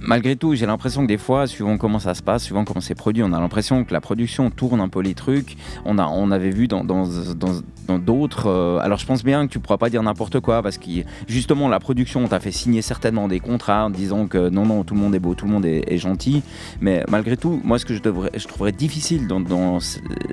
malgré 0.00 0.36
tout, 0.36 0.54
j'ai 0.54 0.66
l'impression 0.66 1.02
que 1.02 1.08
des 1.08 1.18
fois, 1.18 1.46
suivant 1.46 1.78
comment 1.78 1.98
ça 1.98 2.14
se 2.14 2.22
passe, 2.22 2.44
suivant 2.44 2.64
comment 2.64 2.80
c'est 2.80 2.94
produit, 2.94 3.22
on 3.22 3.32
a 3.32 3.40
l'impression 3.40 3.84
que 3.84 3.92
la 3.92 4.00
production 4.00 4.50
tourne 4.50 4.80
un 4.80 4.88
peu 4.88 5.00
les 5.00 5.14
trucs. 5.14 5.56
On, 5.84 5.98
a, 5.98 6.06
on 6.06 6.30
avait 6.30 6.50
vu 6.50 6.68
dans 6.68 6.84
dans- 6.84 7.06
dans- 7.34 7.60
dans 7.86 7.98
d'autres. 7.98 8.48
euh, 8.48 8.78
alors, 8.78 8.98
je 8.98 9.06
pense 9.06 9.24
bien 9.24 9.46
que 9.46 9.52
tu 9.52 9.58
pourras 9.58 9.78
pas 9.78 9.90
dire 9.90 10.02
n'importe 10.02 10.40
quoi, 10.40 10.62
parce 10.62 10.78
que 10.78 10.90
justement, 11.28 11.68
la 11.68 11.80
production 11.80 12.26
t'a 12.28 12.40
fait 12.40 12.50
signer 12.52 12.82
certainement 12.82 13.28
des 13.28 13.40
contrats 13.40 13.86
en 13.86 13.90
disant 13.90 14.26
que 14.26 14.48
non, 14.48 14.66
non, 14.66 14.84
tout 14.84 14.94
le 14.94 15.00
monde 15.00 15.14
est 15.14 15.18
beau, 15.20 15.34
tout 15.34 15.46
le 15.46 15.52
monde 15.52 15.66
est, 15.66 15.96
gentil. 15.96 16.42
Mais 16.80 17.04
malgré 17.08 17.36
tout, 17.36 17.60
moi, 17.64 17.78
ce 17.78 17.86
que 17.86 17.94
je, 17.94 18.02
devrais, 18.02 18.30
je 18.36 18.46
trouverais 18.46 18.72
difficile 18.72 19.26
dans, 19.26 19.40
dans- 19.40 19.78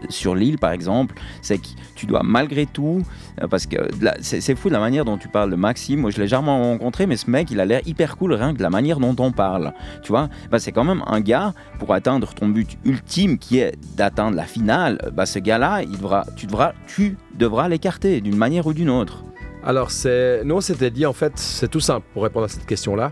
sur 0.10 0.36
l'île, 0.36 0.58
par 0.58 0.72
exemple, 0.72 1.16
c'est 1.42 1.58
que 1.58 1.68
tu 1.96 2.06
dois 2.06 2.22
malgré 2.24 2.66
tout 2.66 3.02
euh, 3.42 3.48
Parce 3.48 3.66
que 3.66 3.78
là, 4.02 4.16
c'est 4.22 4.56
fou 4.56 4.68
de 4.70 4.74
la 4.74 4.80
manière 4.80 5.06
dont 5.06 5.18
tu 5.18 5.28
parles 5.28 5.52
de 5.52 5.56
Maxime. 5.56 6.02
Moi, 6.02 6.12
je 6.12 6.20
l'ai 6.20 6.28
jamais 6.28 6.50
rencontré, 6.50 7.06
mais 7.06 7.18
ce 7.18 7.30
mec, 7.30 7.50
il 7.52 7.60
a 7.60 7.66
l'air 7.66 7.82
hyper 7.86 8.18
cool 8.18 8.34
rien 8.34 8.54
que 8.54 8.62
la 8.62 8.70
manière 8.70 9.00
dont 9.00 9.16
on 9.20 9.32
parle. 9.32 9.74
Tu 10.02 10.10
vois, 10.10 10.30
bah, 10.52 10.60
c'est 10.60 10.72
quand 10.72 10.84
même 10.84 11.04
un 11.08 11.22
gars 11.22 11.54
pour 11.80 11.94
atteindre 11.94 12.34
ton 12.34 12.50
but 12.50 12.78
ultime, 12.84 13.38
qui 13.38 13.60
est 13.60 13.78
d'atteindre 13.96 14.36
la 14.36 14.44
finale. 14.44 15.12
Bah, 15.14 15.26
ce 15.26 15.40
gars-là, 15.40 15.82
il 15.84 15.92
devra, 15.98 16.26
tu 16.36 16.46
devras, 16.48 16.74
tu 16.88 17.18
devras 17.38 17.68
l'écarter 17.68 18.22
d'une 18.22 18.36
manière 18.38 18.68
ou 18.68 18.74
d'une 18.74 18.90
autre. 18.90 19.24
Alors, 19.66 19.92
c'est, 19.92 20.44
nous, 20.44 20.56
on 20.56 20.62
s'était 20.62 20.92
dit, 20.92 21.06
en 21.06 21.14
fait, 21.14 21.34
c'est 21.36 21.70
tout 21.70 21.80
simple 21.80 22.06
pour 22.14 22.24
répondre 22.24 22.46
à 22.46 22.50
cette 22.50 22.66
question-là. 22.66 23.10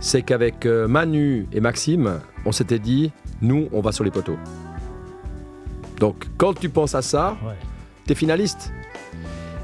C'est 0.00 0.22
qu'avec 0.22 0.66
euh, 0.66 0.88
Manu 0.88 1.46
et 1.52 1.60
Maxime, 1.60 2.20
on 2.44 2.52
s'était 2.52 2.78
dit, 2.80 3.12
nous, 3.40 3.68
on 3.72 3.80
va 3.80 3.92
sur 3.92 4.02
les 4.04 4.10
poteaux. 4.10 4.36
Donc, 6.00 6.26
quand 6.36 6.54
tu 6.58 6.68
penses 6.68 6.94
à 6.94 7.02
ça, 7.02 7.36
Ouais. 7.46 7.54
t'es 8.06 8.14
finaliste. 8.14 8.72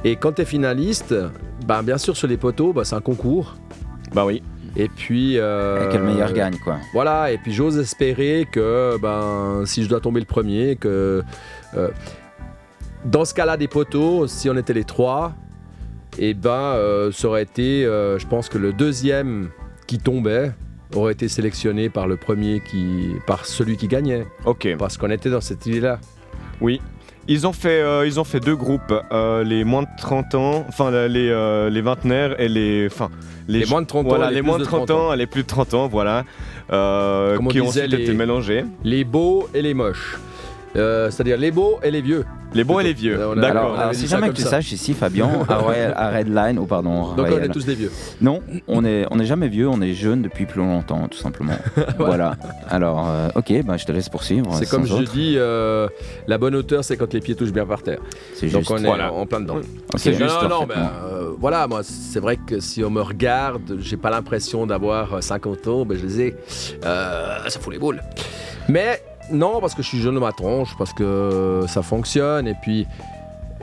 Et 0.05 0.17
quand 0.17 0.33
t'es 0.33 0.45
finaliste, 0.45 1.15
ben, 1.67 1.83
bien 1.83 1.99
sûr, 1.99 2.17
sur 2.17 2.29
les 2.29 2.37
poteaux, 2.37 2.73
bah, 2.73 2.85
c'est 2.85 2.95
un 2.97 3.01
concours. 3.01 3.57
Bah 4.15 4.25
oui. 4.25 4.43
Et 4.77 4.89
puis. 4.89 5.39
euh, 5.39 5.87
Et 5.89 5.93
que 5.93 5.99
le 5.99 6.05
meilleur 6.05 6.33
gagne, 6.33 6.57
quoi. 6.65 6.79
Voilà, 6.95 7.31
et 7.31 7.39
puis 7.39 7.53
j'ose 7.53 7.79
espérer 7.79 8.47
que 8.51 8.97
ben, 9.01 9.65
si 9.67 9.83
je 9.85 9.89
dois 9.89 10.01
tomber 10.01 10.21
le 10.21 10.27
premier, 10.27 10.77
que 10.77 11.23
euh, 11.77 11.89
dans 13.05 13.25
ce 13.25 13.35
cas-là 13.35 13.57
des 13.57 13.69
poteaux, 13.69 14.27
si 14.27 14.49
on 14.51 14.57
était 14.57 14.73
les 14.75 14.85
trois, 14.85 15.33
et 16.19 16.35
ben 16.35 16.51
euh, 16.51 17.11
ça 17.13 17.29
aurait 17.29 17.43
été, 17.43 17.85
euh, 17.85 18.19
je 18.19 18.27
pense 18.27 18.49
que 18.49 18.59
le 18.59 18.73
deuxième 18.73 19.51
qui 19.87 19.99
tombait 19.99 20.53
aurait 20.95 21.13
été 21.15 21.29
sélectionné 21.29 21.89
par 21.89 22.07
le 22.07 22.17
premier 22.17 22.61
qui, 22.61 23.09
par 23.27 23.47
celui 23.47 23.77
qui 23.77 23.89
gagnait, 23.89 24.27
Ok. 24.45 24.77
parce 24.79 24.99
qu'on 24.99 25.11
était 25.11 25.31
dans 25.31 25.41
cette 25.41 25.65
idée-là. 25.67 25.99
Oui. 26.61 26.81
Ils 27.29 27.47
ont 27.47 27.53
fait, 27.53 27.81
euh, 27.81 28.05
ils 28.07 28.19
ont 28.19 28.25
fait 28.25 28.41
deux 28.41 28.57
groupes, 28.57 28.93
euh, 29.13 29.45
les 29.45 29.63
moins 29.65 29.83
de 29.83 29.89
30 29.97 30.35
ans, 30.35 30.65
enfin 30.69 30.91
les, 31.09 31.29
euh, 31.31 31.71
les 31.71 31.81
vingtenaires 31.81 32.39
et 32.41 32.49
les, 32.49 32.89
enfin 32.91 33.11
Les 33.47 33.65
moins 33.67 33.81
de 33.81 33.87
30 33.87 34.07
ans 34.07 34.09
voilà, 34.09 34.29
les 34.29 34.37
les 34.37 34.41
plus 34.43 34.47
moins 34.49 34.59
de 34.59 34.65
de 34.65 34.69
30 34.69 34.87
30 34.89 34.91
ans, 34.99 35.13
et 35.13 35.17
les 35.17 35.27
plus 35.27 35.43
de 35.43 35.47
30 35.47 35.75
ans, 35.75 35.87
voilà, 35.89 36.25
Comme 36.69 37.47
on 37.47 37.51
qui 37.51 37.61
ont 37.61 37.69
ensuite 37.69 37.87
les- 37.87 38.03
été 38.03 38.13
mélangés. 38.13 38.65
Les 38.85 39.05
beaux 39.05 39.49
et 39.55 39.63
les 39.63 39.73
moches. 39.73 40.19
C'est-à-dire 40.75 41.37
les 41.39 41.51
beaux 41.53 41.79
et 41.83 41.91
les 41.91 42.01
vieux. 42.01 42.25
Les 42.55 42.65
bons 42.65 42.81
et 42.81 42.85
les 42.85 42.93
vieux. 42.93 43.17
D'accord. 43.17 43.41
Alors, 43.45 43.79
alors, 43.81 43.95
si 43.95 44.07
jamais 44.07 44.29
que 44.29 44.35
tu 44.35 44.43
ça. 44.43 44.51
saches 44.51 44.73
ici, 44.73 44.95
Fabien, 44.95 45.29
à, 45.49 45.57
Royal- 45.57 45.95
à 45.97 46.11
Redline, 46.11 46.59
ou 46.59 46.67
pardon, 46.67 47.15
Donc 47.15 47.27
on 47.31 47.39
est 47.39 47.49
tous 47.49 47.65
des 47.65 47.75
vieux. 47.75 47.91
Non, 48.21 48.41
on 48.69 48.85
est, 48.85 49.07
on 49.11 49.19
est 49.19 49.25
jamais 49.27 49.49
vieux, 49.49 49.69
on 49.69 49.81
est 49.81 49.95
jeune 49.95 50.23
depuis 50.23 50.47
plus 50.47 50.61
longtemps, 50.61 51.09
tout 51.09 51.19
simplement. 51.19 51.55
voilà. 51.99 52.37
Alors, 52.69 53.09
euh, 53.09 53.29
ok, 53.35 53.65
bah, 53.65 53.77
je 53.77 53.85
te 53.87 53.93
laisse 53.93 54.09
poursuivre. 54.09 54.53
C'est 54.55 54.69
comme 54.69 54.87
je 54.87 55.03
dis, 55.03 55.35
euh, 55.37 55.89
la 56.27 56.39
bonne 56.39 56.55
hauteur, 56.55 56.85
c'est 56.85 56.97
quand 56.97 57.13
les 57.15 57.21
pieds 57.21 57.35
touchent 57.35 57.53
bien 57.53 57.67
par 57.67 57.83
terre. 57.83 58.01
C'est 58.35 58.49
Donc 58.49 58.61
juste. 58.63 58.71
on 58.73 58.79
est 58.79 58.87
Voilà. 58.87 59.13
en 59.13 59.27
plein 59.27 59.41
dedans. 59.41 59.57
C'est 59.97 60.13
juste, 60.15 60.43
non, 60.43 60.49
non, 60.49 60.67
mais, 60.69 60.75
euh, 60.77 61.31
voilà, 61.39 61.67
moi, 61.67 61.81
c'est 61.83 62.21
vrai 62.21 62.37
que 62.37 62.61
si 62.61 62.85
on 62.85 62.91
me 62.91 63.01
regarde, 63.03 63.77
j'ai 63.81 63.97
pas 63.97 64.11
l'impression 64.11 64.67
d'avoir 64.67 65.15
euh, 65.15 65.21
50 65.21 65.69
ans, 65.69 65.85
ben 65.85 65.97
je 65.99 66.05
les 66.07 66.21
ai. 66.21 66.37
Ça 66.83 67.61
fout 67.61 67.73
les 67.73 67.79
boules. 67.79 68.01
Mais 68.69 69.03
non, 69.31 69.61
parce 69.61 69.75
que 69.75 69.83
je 69.83 69.89
suis 69.89 70.01
jeune 70.01 70.15
de 70.15 70.21
ma 70.21 70.33
tronche, 70.33 70.77
parce 70.77 70.93
que 70.93 71.65
ça 71.69 71.83
fonctionne, 71.83 72.49
et 72.49 72.55
puis 72.55 72.87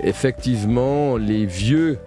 effectivement, 0.02 1.18
les 1.18 1.46
vieux 1.46 2.00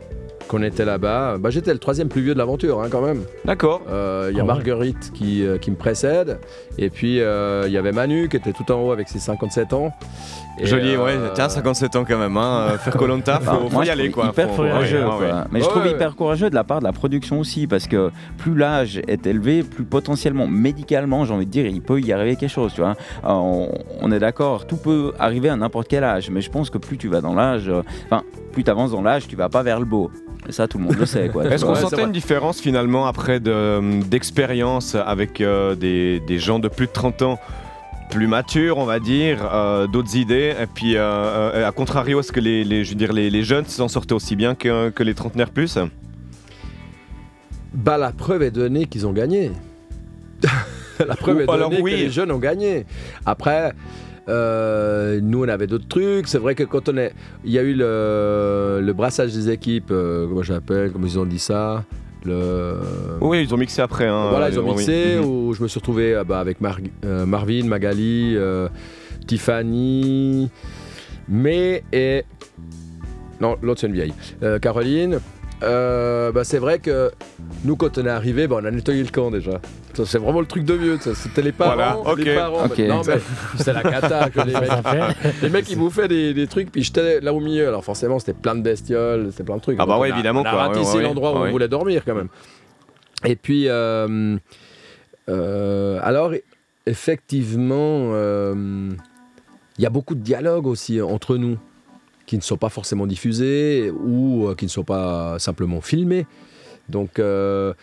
qu'on 0.53 0.63
était 0.63 0.85
là-bas, 0.85 1.39
bah, 1.39 1.49
j'étais 1.51 1.73
le 1.73 1.79
troisième 1.79 2.09
plus 2.09 2.21
vieux 2.21 2.35
de 2.35 2.39
l'aventure, 2.39 2.81
hein, 2.83 2.89
quand 2.91 3.01
même. 3.01 3.23
D'accord. 3.45 3.81
Euh, 3.91 4.29
Il 4.31 4.37
y 4.37 4.39
a 4.39 4.43
Ah 4.43 4.47
ouais. 4.47 4.53
Marguerite 4.53 5.11
qui, 5.15 5.45
euh, 5.47 5.57
qui 5.59 5.71
me 5.71 5.77
précède, 5.77 6.39
et 6.79 6.91
puis 6.91 7.21
euh, 7.21 7.65
il 7.67 7.73
y 7.73 7.79
avait 7.79 7.93
Manu 7.93 8.29
qui 8.29 8.37
était 8.37 8.53
tout 8.53 8.71
en 8.71 8.77
haut 8.83 8.93
avec 8.93 9.09
ses 9.09 9.19
57 9.19 9.73
ans. 9.73 9.93
Et, 10.61 10.67
Joli, 10.67 10.95
euh, 10.95 11.05
ouais. 11.05 11.15
Tiens, 11.35 11.49
57 11.49 11.97
ans 11.97 12.05
quand 12.07 12.19
même, 12.19 12.37
hein. 12.37 12.77
Faire 12.79 12.95
Colanta, 12.97 13.39
Enfin, 13.41 13.53
faut, 13.55 13.69
faut 13.69 13.75
moi, 13.75 13.87
y 13.87 13.91
aller, 13.91 14.11
quoi. 14.11 14.27
Hyper 14.27 14.51
Faut- 14.51 14.57
courageux, 14.63 14.99
ouais, 15.01 15.05
quoi. 15.07 15.19
ouais. 15.21 15.31
Mais 15.51 15.61
je 15.61 15.65
Ouais, 15.65 15.71
trouve 15.71 15.83
ouais. 15.85 15.91
hyper 15.93 16.15
courageux 16.15 16.51
de 16.51 16.55
la 16.55 16.65
part 16.65 16.81
de 16.81 16.85
la 16.85 16.93
production 16.93 17.41
aussi, 17.41 17.67
parce 17.67 17.87
que 17.87 18.11
plus 18.37 18.55
l'âge 18.55 19.01
est 19.09 19.27
élevé, 19.27 19.63
plus 19.63 19.85
potentiellement, 19.85 20.47
médicalement, 20.47 21.25
j'ai 21.25 21.33
envie 21.33 21.47
de 21.47 21.51
dire, 21.51 21.65
il 21.67 21.81
peut 21.81 21.99
y 22.01 22.13
arriver 22.13 22.37
quelque 22.37 22.51
chose, 22.51 22.75
tu 22.75 22.83
vois. 22.83 22.91
Euh, 23.25 23.29
on, 23.29 23.71
on 24.03 24.13
est 24.13 24.19
d'accord, 24.19 24.67
tout 24.67 24.77
peut 24.77 25.13
arriver 25.19 25.49
à 25.49 25.57
n'importe 25.57 25.89
quel 25.89 26.05
âge, 26.05 26.29
mais 26.31 26.43
je 26.43 26.51
pense 26.51 26.69
que 26.69 26.77
plus 26.79 26.99
tu 26.99 27.09
vas 27.09 27.23
dans 27.23 27.35
l'âge, 27.35 27.69
euh, 27.71 27.83
enfin, 28.05 28.23
plus 28.53 28.63
tu 28.63 28.71
avances 28.71 28.91
dans 28.93 29.03
l'âge, 29.03 29.27
tu 29.29 29.37
vas 29.37 29.49
pas 29.49 29.63
vers 29.63 29.79
le 29.81 29.87
beau. 29.87 30.11
Et 30.49 30.53
ça, 30.53 30.67
tout 30.69 30.79
le 30.79 30.85
monde 30.85 30.97
le 30.97 31.07
sait. 31.07 31.29
quoi. 31.29 31.45
Est-ce 31.51 31.65
qu'on 31.65 31.75
sentait 31.75 32.03
une 32.03 32.13
différence 32.13 32.61
finalement 32.61 33.07
après 33.07 33.39
de- 33.41 34.03
d'expérience 34.05 34.95
avec 34.97 35.41
euh, 35.41 35.75
des, 35.75 36.21
des 36.21 36.39
gens 36.39 36.59
de 36.59 36.69
plus 36.69 36.87
de 36.87 36.93
30 36.93 37.23
ans 37.23 37.39
plus 38.11 38.27
matures, 38.27 38.77
on 38.77 38.85
va 38.85 39.01
dire, 39.01 39.39
euh, 39.55 39.87
d'autres 39.87 40.17
idées, 40.17 40.55
et 40.61 40.67
puis 40.67 40.97
euh, 40.97 41.01
euh, 41.01 41.67
à 41.67 41.73
contrario, 41.73 42.21
est-ce 42.21 42.31
que 42.33 42.41
les, 42.41 42.63
les- 42.63 42.85
je 42.85 42.91
veux 42.91 42.97
dire, 42.97 43.13
les, 43.13 43.31
les 43.31 43.43
jeunes 43.43 43.65
s'en 43.65 43.89
sortaient 43.89 44.13
aussi 44.13 44.37
bien 44.37 44.55
que, 44.55 44.91
que 44.91 45.03
les 45.03 45.15
trentenaires 45.15 45.49
plus? 45.51 45.79
Bah, 47.73 47.97
la 47.97 48.13
preuve 48.13 48.43
est 48.43 48.51
donnée 48.51 48.85
qu'ils 48.87 49.07
ont 49.07 49.13
gagné. 49.13 49.51
la 51.07 51.17
preuve 51.17 51.37
Ou 51.37 51.41
est 51.41 51.47
donnée 51.47 51.57
alors, 51.59 51.71
que 51.71 51.81
oui. 51.81 51.93
les 51.97 52.11
jeunes 52.11 52.31
ont 52.33 52.39
gagné. 52.39 52.85
Après, 53.25 53.73
euh, 54.29 55.21
nous, 55.23 55.45
on 55.45 55.49
avait 55.49 55.67
d'autres 55.67 55.89
trucs. 55.89 56.29
C'est 56.29 56.39
vrai 56.39 56.55
que 56.55 56.63
quand 56.65 56.89
on 56.89 56.97
est... 56.97 57.13
Il 57.45 57.51
y 57.53 57.59
a 57.59 57.63
eu 57.63 57.75
le, 57.75 58.81
le 58.83 58.93
brassage 58.93 59.33
des 59.33 59.51
équipes, 59.51 59.91
euh, 59.91 60.27
comment 60.29 60.43
j'appelle, 60.43 60.93
comment 60.93 61.07
ils 61.07 61.19
ont 61.19 61.25
dit 61.27 61.39
ça 61.39 61.85
le... 62.25 62.75
Oui, 63.21 63.43
ils 63.43 63.53
ont 63.53 63.57
mixé 63.57 63.83
après. 63.83 64.07
hein, 64.07 64.29
Voilà, 64.31 64.49
ils 64.49 64.59
ont 64.61 64.63
oui. 64.65 64.77
mixé, 64.77 65.17
Mhm. 65.19 65.25
où 65.25 65.53
je 65.55 65.63
me 65.63 65.67
suis 65.69 65.81
retrouvé 65.81 66.15
euh, 66.15 66.23
bah, 66.25 66.39
avec 66.39 66.61
Mar- 66.61 66.79
euh, 67.05 67.27
Marvin, 67.27 67.65
Magali, 67.67 68.35
euh, 68.37 68.69
Tiffany, 69.27 70.49
mais 71.29 71.83
et... 71.93 72.25
Non, 73.41 73.57
l'autre 73.61 73.81
c'est 73.81 73.89
une 73.89 73.93
vieille. 73.95 74.15
Euh, 74.45 74.61
Caroline. 74.61 75.19
Euh, 75.63 76.33
bah, 76.33 76.45
c'est 76.45 76.59
vrai 76.59 76.79
que 76.79 77.11
nous, 77.65 77.77
quand 77.77 77.97
on 77.99 78.05
est 78.07 78.11
arrivé, 78.11 78.47
bah, 78.49 78.57
on 78.61 78.65
a 78.65 78.71
nettoyé 78.71 79.03
le 79.03 79.11
camp 79.11 79.31
déjà. 79.31 79.61
Ça, 79.95 80.05
C'est 80.07 80.19
vraiment 80.19 80.41
le 80.41 80.47
truc 80.47 80.65
de 80.65 80.75
vieux. 80.75 80.99
C'était 81.15 81.43
les 81.43 81.53
parents. 81.53 82.03
Voilà, 82.03 82.23
les 82.25 82.35
parents. 82.35 82.67
Non, 82.89 83.03
mais 83.07 83.19
c'est 83.59 83.73
la 83.73 83.83
cata 83.83 84.31
que 84.31 84.41
les 84.41 84.53
mecs. 84.55 84.71
Les 85.43 85.49
mecs, 85.51 85.71
ils 85.71 85.79
bouffaient 85.79 86.09
des, 86.09 86.35
des 86.35 86.47
trucs, 86.47 86.73
puis 86.73 86.83
j'étais 86.83 87.21
là 87.21 87.33
au 87.33 87.41
milieu. 87.41 87.69
Alors 87.69 87.85
forcément, 87.85 88.19
c'était 88.19 88.33
plein 88.33 88.55
de 88.55 88.63
bestioles, 88.63 89.29
c'était 89.31 89.45
plein 89.45 89.57
de 89.57 89.61
trucs. 89.63 89.77
Ah 89.79 89.87
bah 89.87 89.95
Donc, 89.95 90.03
ouais, 90.03 90.09
on 90.11 90.13
a- 90.13 90.15
évidemment, 90.17 90.41
On 90.41 90.45
a 90.45 90.51
quoi. 90.51 90.59
raté 90.63 90.79
Ouais, 90.79 90.85
ici 90.85 90.97
ouais, 90.97 91.03
l'endroit 91.03 91.33
où 91.33 91.37
on 91.45 91.51
voulait 91.51 91.69
dormir 91.69 92.03
quand 92.05 92.15
même. 92.15 92.29
Et 93.25 93.37
puis, 93.37 93.69
euh, 93.69 94.37
euh, 95.29 95.99
alors, 96.03 96.33
effectivement, 96.87 98.11
euh, 98.15 98.91
il 99.79 99.83
y 99.83 99.87
a 99.87 99.91
beaucoup 99.91 100.15
de 100.15 100.21
dialogues 100.21 100.67
aussi 100.67 101.01
entre 101.01 101.37
nous 101.37 101.57
qui 102.33 102.39
ne 102.39 102.43
sont 102.43 102.57
pas 102.57 102.71
forcément 102.71 103.07
diffusés 103.07 103.91
ou 103.91 104.47
euh, 104.47 104.55
qui 104.55 104.65
ne 104.65 104.71
sont 104.71 104.85
pas 104.85 105.39
simplement 105.39 105.83
filmés. 105.83 106.25
Donc, 106.89 107.19
euh, 107.19 107.75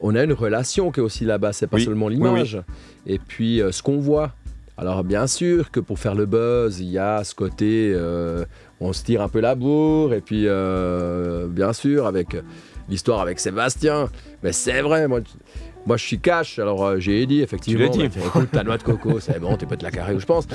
on 0.00 0.14
a 0.14 0.24
une 0.24 0.32
relation 0.32 0.90
qui 0.90 1.00
est 1.00 1.02
aussi 1.02 1.26
là-bas, 1.26 1.52
c'est 1.52 1.66
pas 1.66 1.76
Oui, 1.76 1.84
seulement 1.84 2.06
oui, 2.06 2.14
l'image. 2.14 2.62
Et 3.06 3.18
puis, 3.18 3.60
euh, 3.60 3.72
ce 3.72 3.82
qu'on 3.82 3.98
voit. 3.98 4.32
Alors, 4.78 5.04
bien 5.04 5.26
sûr 5.26 5.70
que 5.70 5.80
pour 5.80 5.98
faire 5.98 6.14
le 6.14 6.24
buzz, 6.24 6.80
il 6.80 6.88
y 6.88 6.96
a 6.96 7.24
ce 7.24 7.34
côté, 7.34 7.92
euh, 7.94 8.46
on 8.80 8.94
se 8.94 9.04
tire 9.04 9.20
un 9.20 9.28
peu 9.28 9.40
la 9.40 9.54
bourre, 9.54 10.14
et 10.14 10.22
puis, 10.22 10.46
bien 11.50 11.74
sûr, 11.74 12.06
avec 12.06 12.34
l'histoire 12.88 13.20
avec 13.20 13.38
Sébastien. 13.38 14.08
Mais 14.42 14.52
c'est 14.52 14.80
vrai, 14.80 15.08
moi, 15.08 15.20
moi 15.84 15.98
je 15.98 16.06
suis 16.06 16.20
cash, 16.20 16.58
alors 16.58 16.98
j'ai 16.98 17.26
dit 17.26 17.42
effectivement. 17.42 17.90
Tu 17.90 17.98
dit. 17.98 18.08
bah, 18.08 18.24
écoute, 18.28 18.50
ta 18.50 18.64
noix 18.64 18.78
de 18.78 18.82
coco, 18.82 19.20
c'est 19.20 19.38
bon, 19.38 19.58
tu 19.58 19.66
peux 19.66 19.76
te 19.76 19.84
la 19.84 19.90
carrer 19.90 20.14
où 20.14 20.20
je 20.20 20.24
pense. 20.24 20.46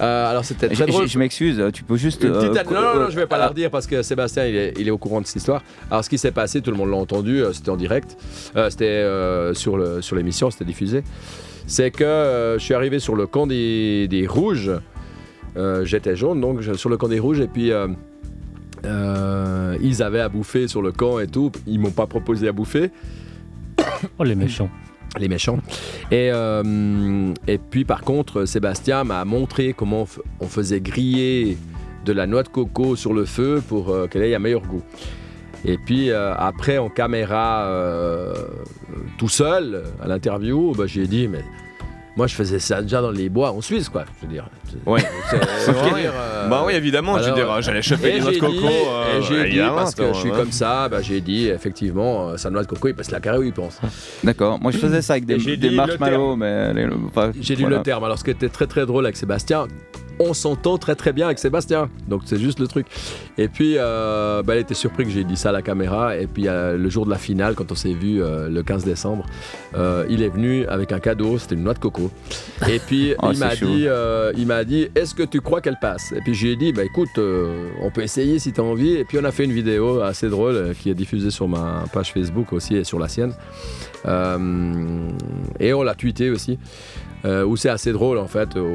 Euh, 0.00 0.30
alors 0.30 0.44
c'était 0.44 0.68
Je, 0.70 0.74
très 0.74 0.86
drôle. 0.86 1.06
je- 1.06 1.12
je 1.12 1.18
m'excuse, 1.18 1.62
tu 1.72 1.82
peux 1.82 1.96
juste. 1.96 2.22
Une 2.22 2.32
petite 2.32 2.56
euh, 2.56 2.74
non, 2.74 2.80
non, 2.80 3.00
non, 3.04 3.10
je 3.10 3.16
vais 3.16 3.26
pas 3.26 3.36
la 3.38 3.46
euh, 3.46 3.48
redire 3.48 3.70
parce 3.70 3.86
que 3.86 4.02
Sébastien, 4.02 4.46
il 4.46 4.54
est, 4.56 4.74
il 4.78 4.86
est 4.86 4.90
au 4.92 4.98
courant 4.98 5.20
de 5.20 5.26
cette 5.26 5.36
histoire. 5.36 5.62
Alors, 5.90 6.04
ce 6.04 6.08
qui 6.10 6.18
s'est 6.18 6.30
passé, 6.30 6.60
tout 6.62 6.70
le 6.70 6.76
monde 6.76 6.90
l'a 6.90 6.96
entendu, 6.96 7.42
c'était 7.52 7.70
en 7.70 7.76
direct, 7.76 8.16
euh, 8.56 8.70
c'était 8.70 8.84
euh, 8.86 9.54
sur 9.54 9.76
le- 9.76 10.00
sur 10.02 10.14
l'émission, 10.16 10.50
c'était 10.50 10.64
diffusé. 10.64 11.02
C'est 11.66 11.90
que 11.90 12.04
euh, 12.04 12.58
je 12.58 12.64
suis 12.64 12.74
arrivé 12.74 12.98
sur 12.98 13.14
le 13.16 13.26
camp 13.26 13.46
des, 13.46 14.06
des 14.08 14.26
rouges. 14.26 14.70
Euh, 15.56 15.84
J'étais 15.84 16.14
jaune, 16.14 16.40
donc 16.40 16.62
sur 16.76 16.88
le 16.90 16.96
camp 16.96 17.08
des 17.08 17.18
rouges, 17.18 17.40
et 17.40 17.48
puis 17.48 17.72
euh, 17.72 17.88
euh, 18.84 19.76
ils 19.82 20.02
avaient 20.02 20.20
à 20.20 20.28
bouffer 20.28 20.68
sur 20.68 20.82
le 20.82 20.92
camp 20.92 21.18
et 21.18 21.26
tout. 21.26 21.50
Ils 21.66 21.80
m'ont 21.80 21.90
pas 21.90 22.06
proposé 22.06 22.46
à 22.48 22.52
bouffer 22.52 22.90
Oh, 24.18 24.24
les 24.24 24.34
méchants. 24.34 24.70
Les 25.18 25.28
méchants. 25.28 25.58
Et, 26.10 26.30
euh, 26.32 27.32
et 27.46 27.58
puis 27.58 27.84
par 27.84 28.02
contre, 28.02 28.44
Sébastien 28.44 29.04
m'a 29.04 29.24
montré 29.24 29.72
comment 29.72 30.06
on 30.40 30.46
faisait 30.46 30.80
griller 30.80 31.56
de 32.04 32.12
la 32.12 32.26
noix 32.26 32.42
de 32.42 32.48
coco 32.48 32.96
sur 32.96 33.14
le 33.14 33.24
feu 33.24 33.62
pour 33.66 33.90
euh, 33.90 34.06
qu'elle 34.06 34.22
ait 34.22 34.34
un 34.34 34.38
meilleur 34.38 34.62
goût. 34.62 34.82
Et 35.64 35.76
puis 35.78 36.10
euh, 36.10 36.34
après, 36.34 36.78
en 36.78 36.88
caméra, 36.88 37.68
tout 39.18 39.28
seul, 39.28 39.82
à 40.02 40.06
l'interview, 40.06 40.72
bah, 40.76 40.86
j'ai 40.86 41.06
dit, 41.06 41.28
mais 41.28 41.44
moi 42.18 42.26
je 42.26 42.34
faisais 42.34 42.58
ça 42.58 42.82
déjà 42.82 43.00
dans 43.00 43.12
les 43.12 43.28
bois 43.28 43.52
en 43.52 43.60
Suisse, 43.60 43.88
quoi. 43.88 44.04
Je 44.20 44.26
veux 44.26 44.32
dire. 44.32 44.44
Ouais. 44.84 45.00
c'est- 45.30 45.70
euh, 45.70 46.48
Bah 46.48 46.64
oui, 46.66 46.74
évidemment, 46.74 47.16
je 47.16 47.22
veux 47.30 47.32
alors, 47.32 47.54
dire, 47.54 47.62
j'allais 47.62 47.80
choper 47.80 48.12
des 48.14 48.18
noix 48.20 48.28
de 48.30 48.34
j'ai 48.34 48.40
coco. 48.40 48.52
dit- 48.52 48.66
euh, 48.66 49.18
et 49.18 49.22
j'ai 49.22 49.34
dit, 49.36 49.40
évidemment, 49.46 49.76
parce 49.76 49.94
que 49.94 50.08
je 50.12 50.18
suis 50.18 50.30
ouais. 50.30 50.36
comme 50.36 50.50
ça, 50.50 50.88
bah, 50.88 51.00
j'ai 51.00 51.20
dit, 51.20 51.46
effectivement, 51.46 52.30
euh, 52.30 52.36
sa 52.36 52.50
noix 52.50 52.62
de 52.62 52.66
coco, 52.66 52.88
il 52.88 52.94
peut 52.94 53.04
se 53.04 53.12
la 53.12 53.20
carrer 53.20 53.38
où 53.38 53.42
il 53.44 53.52
pense. 53.52 53.78
D'accord, 54.24 54.58
moi 54.60 54.72
je 54.72 54.78
faisais 54.78 55.00
ça 55.00 55.12
avec 55.12 55.26
des, 55.26 55.56
des 55.56 55.70
marshmallows, 55.70 56.34
mais. 56.34 56.74
les- 56.74 56.88
enfin, 57.06 57.30
J'ai 57.40 57.54
lu 57.54 57.62
voilà. 57.62 57.76
le 57.78 57.82
terme. 57.84 58.02
Alors, 58.02 58.18
ce 58.18 58.24
qui 58.24 58.30
était 58.30 58.48
très 58.48 58.66
très 58.66 58.84
drôle 58.84 59.04
avec 59.06 59.16
Sébastien, 59.16 59.68
on 60.20 60.34
s'entend 60.34 60.78
très 60.78 60.94
très 60.94 61.12
bien 61.12 61.26
avec 61.26 61.38
Sébastien. 61.38 61.88
Donc, 62.08 62.22
c'est 62.24 62.38
juste 62.38 62.58
le 62.58 62.66
truc. 62.66 62.86
Et 63.36 63.48
puis, 63.48 63.74
euh, 63.76 64.42
bah, 64.42 64.54
elle 64.54 64.60
était 64.60 64.74
surpris 64.74 65.04
que 65.04 65.10
j'ai 65.10 65.24
dit 65.24 65.36
ça 65.36 65.50
à 65.50 65.52
la 65.52 65.62
caméra. 65.62 66.16
Et 66.16 66.26
puis, 66.26 66.48
euh, 66.48 66.76
le 66.76 66.88
jour 66.90 67.04
de 67.04 67.10
la 67.10 67.18
finale, 67.18 67.54
quand 67.54 67.70
on 67.72 67.74
s'est 67.74 67.92
vu 67.92 68.22
euh, 68.22 68.48
le 68.48 68.62
15 68.62 68.84
décembre, 68.84 69.24
euh, 69.74 70.04
il 70.08 70.22
est 70.22 70.28
venu 70.28 70.66
avec 70.66 70.92
un 70.92 70.98
cadeau. 70.98 71.38
C'était 71.38 71.54
une 71.54 71.62
noix 71.62 71.74
de 71.74 71.78
coco. 71.78 72.10
Et 72.68 72.78
puis, 72.78 73.14
Oh, 73.22 73.30
il 73.32 73.38
m'a 73.38 73.54
dit, 73.56 73.86
il 74.36 74.46
m'a 74.46 74.64
dit, 74.64 74.88
est-ce 74.94 75.14
que 75.14 75.22
tu 75.22 75.40
crois 75.40 75.60
qu'elle 75.60 75.78
passe? 75.80 76.12
Et 76.12 76.20
puis, 76.20 76.34
j'ai 76.34 76.56
dit, 76.56 76.72
bah 76.72 76.84
écoute, 76.84 77.18
on 77.18 77.90
peut 77.90 78.02
essayer 78.02 78.38
si 78.38 78.52
tu 78.52 78.60
as 78.60 78.64
envie. 78.64 78.92
Et 78.92 79.04
puis, 79.04 79.18
on 79.20 79.24
a 79.24 79.32
fait 79.32 79.44
une 79.44 79.52
vidéo 79.52 80.00
assez 80.00 80.28
drôle 80.28 80.74
qui 80.80 80.90
est 80.90 80.94
diffusée 80.94 81.30
sur 81.30 81.48
ma 81.48 81.84
page 81.92 82.12
Facebook 82.12 82.52
aussi 82.52 82.76
et 82.76 82.84
sur 82.84 82.98
la 82.98 83.08
sienne. 83.08 83.34
Et 85.60 85.72
on 85.72 85.82
l'a 85.82 85.94
tweeté 85.94 86.30
aussi. 86.30 86.58
Euh, 87.24 87.44
où 87.44 87.56
c'est 87.56 87.68
assez 87.68 87.92
drôle 87.92 88.16
en 88.18 88.28
fait. 88.28 88.54
où, 88.54 88.58
euh, 88.58 88.70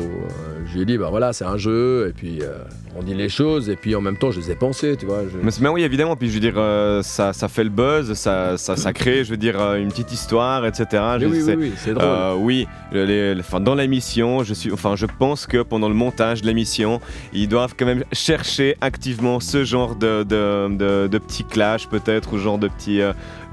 je 0.68 0.74
lui 0.76 0.82
ai 0.82 0.86
dit, 0.86 0.98
bah 0.98 1.08
voilà, 1.10 1.32
c'est 1.32 1.46
un 1.46 1.56
jeu, 1.58 2.08
et 2.10 2.12
puis 2.14 2.40
euh, 2.42 2.58
on 2.98 3.02
dit 3.02 3.14
les 3.14 3.30
choses, 3.30 3.70
et 3.70 3.78
puis 3.78 3.96
en 3.96 4.02
même 4.02 4.18
temps, 4.18 4.32
je 4.32 4.40
les 4.42 4.52
ai 4.52 4.56
pensées, 4.56 4.98
tu 5.00 5.06
vois. 5.06 5.22
je- 5.24 5.62
Mais, 5.62 5.70
oui, 5.70 5.84
évidemment, 5.84 6.16
puis 6.18 6.28
je 6.30 6.34
veux 6.34 6.40
dire, 6.42 6.56
euh, 6.58 7.02
ça, 7.04 7.32
ça 7.32 7.48
fait 7.48 7.64
le 7.64 7.70
buzz, 7.70 8.14
ça, 8.14 8.58
ça, 8.58 8.76
ça 8.76 8.92
crée, 8.92 9.24
je 9.24 9.32
veux 9.32 9.38
dire, 9.38 9.56
une 9.76 9.88
petite 9.90 10.12
histoire, 10.12 10.66
etc. 10.66 10.86
Je 11.22 11.26
oui, 11.26 11.42
sais- 11.42 11.56
oui, 11.56 11.70
oui, 11.70 11.74
c'est 11.78 11.94
drôle. 11.94 12.38
Oui, 12.40 12.68
le- 12.92 13.06
les- 13.06 13.34
le- 13.36 13.40
enfin, 13.40 13.62
dans 13.62 13.76
l'émission, 13.76 14.44
je 14.44 14.54
suis, 14.54 14.74
enfin, 14.74 14.96
je 14.98 15.06
pense 15.06 15.46
que 15.48 15.62
pendant 15.62 15.88
le 15.88 15.96
montage 15.96 16.42
de 16.42 16.48
l'émission, 16.48 17.00
ils 17.32 17.48
doivent 17.48 17.76
quand 17.80 17.86
même 17.86 18.04
chercher 18.12 18.76
activement 18.82 19.40
ce 19.40 19.64
genre 19.64 19.96
de, 19.96 20.24
de, 20.24 20.68
de- 20.76 21.08
de 21.08 21.18
petits 21.18 21.46
clashs, 21.46 21.88
peut-être, 21.88 22.34
ou 22.34 22.40
genre 22.40 22.58
de 22.58 22.68
petits 22.68 23.00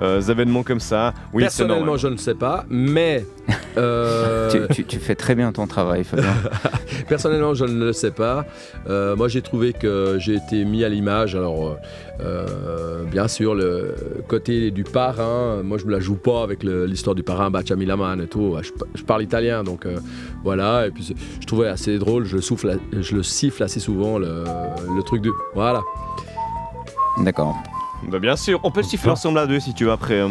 euh, 0.03 0.21
événements 0.21 0.63
comme 0.63 0.81
ça. 0.81 1.13
Oui, 1.33 1.43
Personnellement, 1.43 1.97
je 1.97 2.09
ne 2.09 2.17
sais 2.17 2.35
pas, 2.35 2.65
mais 2.71 3.25
euh, 3.77 4.51
Tu, 4.71 4.75
tu- 4.75 4.85
tu 4.85 4.99
fais 4.99 5.15
très 5.15 5.35
bien 5.35 5.53
ton 5.53 5.67
travail, 5.67 6.05
Fabien. 6.05 6.33
personnellement, 7.09 7.55
je 7.55 7.65
ne 7.65 7.85
le 7.87 7.93
sais 7.93 8.11
pas. 8.11 8.45
Euh, 8.89 9.15
moi, 9.17 9.29
j'ai 9.29 9.43
trouvé 9.43 9.73
que 9.73 10.17
j'ai 10.19 10.35
été 10.37 10.65
mis 10.65 10.85
à 10.85 10.89
l'image. 10.89 11.35
Alors, 11.37 11.77
euh, 12.21 13.05
bien 13.05 13.29
sûr, 13.29 13.55
le 13.55 13.95
côté 14.29 14.71
du 14.71 14.85
parrain, 14.85 15.63
moi, 15.63 15.79
je 15.79 15.85
me 15.87 15.93
la 15.93 16.01
joue 16.01 16.17
pas 16.17 16.43
avec 16.43 16.63
l'histoire 16.63 17.15
du 17.15 17.23
parrain 17.23 17.51
Bachamilaman 17.51 18.21
et 18.21 18.27
tout. 18.27 18.57
Je, 18.63 18.71
je 18.95 19.03
parle 19.03 19.23
italien, 19.23 19.65
donc 19.65 19.87
euh, 19.87 19.99
voilà. 20.45 20.87
Et 20.87 20.91
puis, 20.91 21.15
je 21.41 21.47
trouvais 21.47 21.69
assez 21.69 21.99
drôle. 21.99 22.25
Je, 22.25 22.39
souffle, 22.39 22.79
je 22.99 23.15
le 23.17 23.23
siffle 23.23 23.63
assez 23.63 23.81
souvent, 23.81 24.19
le, 24.19 24.45
le 24.97 25.03
truc 25.03 25.23
du. 25.23 25.31
Voilà. 25.55 25.83
D'accord. 27.19 27.57
Bah, 28.09 28.19
bien 28.19 28.37
sûr, 28.37 28.61
on 28.63 28.71
peut 28.71 28.81
le 28.81 28.87
siffler 28.87 29.11
ensemble 29.11 29.39
à 29.39 29.47
deux 29.47 29.61
si 29.61 29.75
tu 29.75 29.85
veux 29.85 29.93
après. 29.93 30.15
euh. 30.15 30.29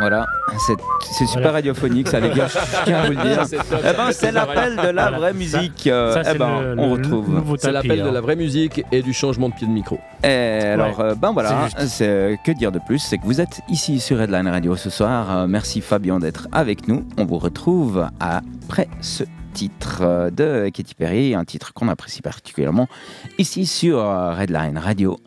Voilà, 0.00 0.26
c'est 0.66 0.74
c'est 1.00 1.24
super 1.24 1.42
Voilà. 1.42 1.52
radiophonique, 1.52 2.08
ça 2.08 2.18
les 2.18 2.30
gars, 2.30 2.48
je 2.48 2.84
tiens 2.84 2.98
à 2.98 3.06
vous 3.06 3.12
le 3.12 3.22
dire. 3.22 3.46
C'est 3.46 3.56
top. 3.58 3.78
Eh 3.80 3.96
ben, 3.96 4.10
c'est 4.10 4.32
l'appel 4.32 4.72
de 4.74 4.88
la 4.88 5.02
Voilà. 5.02 5.18
vraie 5.18 5.32
musique. 5.32 5.86
euh, 5.86 6.12
Ça, 6.14 6.20
eh 6.22 6.32
c'est 6.32 6.38
ben, 6.38 6.60
le, 6.60 6.74
on 6.80 6.86
le 6.88 6.92
retrouve. 7.02 7.30
nouveau 7.30 7.56
C'est 7.56 7.72
tapis, 7.72 7.88
l'appel 7.88 8.02
de 8.02 8.08
hein. 8.08 8.12
la 8.12 8.20
vraie 8.20 8.34
musique 8.34 8.82
et 8.90 9.02
du 9.02 9.12
changement 9.12 9.50
de 9.50 9.54
pied 9.54 9.68
de 9.68 9.72
micro. 9.72 10.00
Et 10.24 10.26
alors, 10.26 10.98
euh, 10.98 11.14
ben 11.14 11.30
voilà, 11.32 11.68
C'est 11.78 11.86
c'est 11.86 12.38
que 12.44 12.50
dire 12.50 12.72
de 12.72 12.80
plus 12.84 12.98
C'est 12.98 13.18
que 13.18 13.24
vous 13.24 13.40
êtes 13.40 13.60
ici 13.68 14.00
sur 14.00 14.20
Headline 14.20 14.48
Radio 14.48 14.74
ce 14.74 14.90
soir. 14.90 15.30
Euh, 15.30 15.46
merci 15.46 15.80
Fabien 15.80 16.18
d'être 16.18 16.48
avec 16.50 16.88
nous. 16.88 17.06
On 17.16 17.24
vous 17.24 17.38
retrouve 17.38 18.08
après 18.18 18.88
ce 19.00 19.22
titre 19.52 19.98
euh, 20.02 20.30
de 20.30 20.68
Katy 20.70 20.96
Perry, 20.96 21.34
un 21.36 21.44
titre 21.44 21.72
qu'on 21.72 21.88
apprécie 21.88 22.20
particulièrement 22.20 22.88
ici 23.38 23.64
sur 23.64 24.00
euh, 24.00 24.34
Redline 24.34 24.76
Radio. 24.76 25.20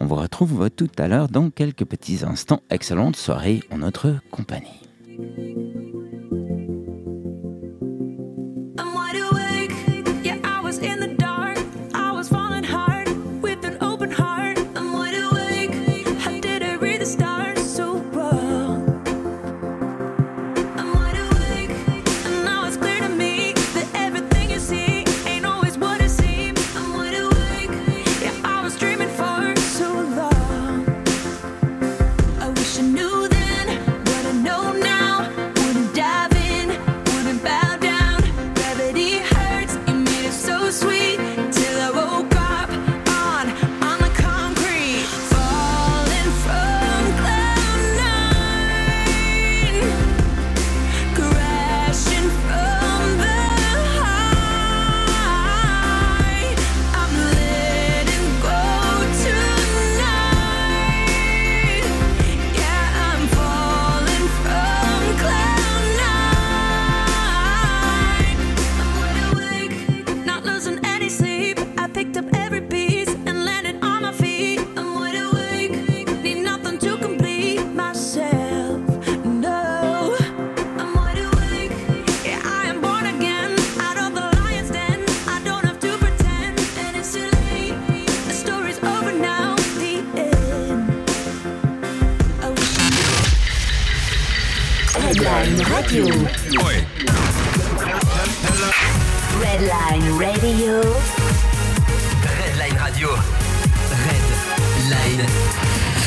On 0.00 0.06
vous 0.06 0.14
retrouve 0.14 0.70
tout 0.70 0.90
à 0.96 1.08
l'heure 1.08 1.28
dans 1.28 1.50
quelques 1.50 1.84
petits 1.84 2.24
instants. 2.24 2.62
Excellente 2.70 3.16
soirée 3.16 3.62
en 3.72 3.78
notre 3.78 4.14
compagnie. 4.30 4.80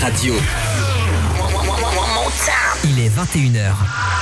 Radio. 0.02 0.34
Il 2.84 3.00
est 3.00 3.10
21h. 3.10 4.21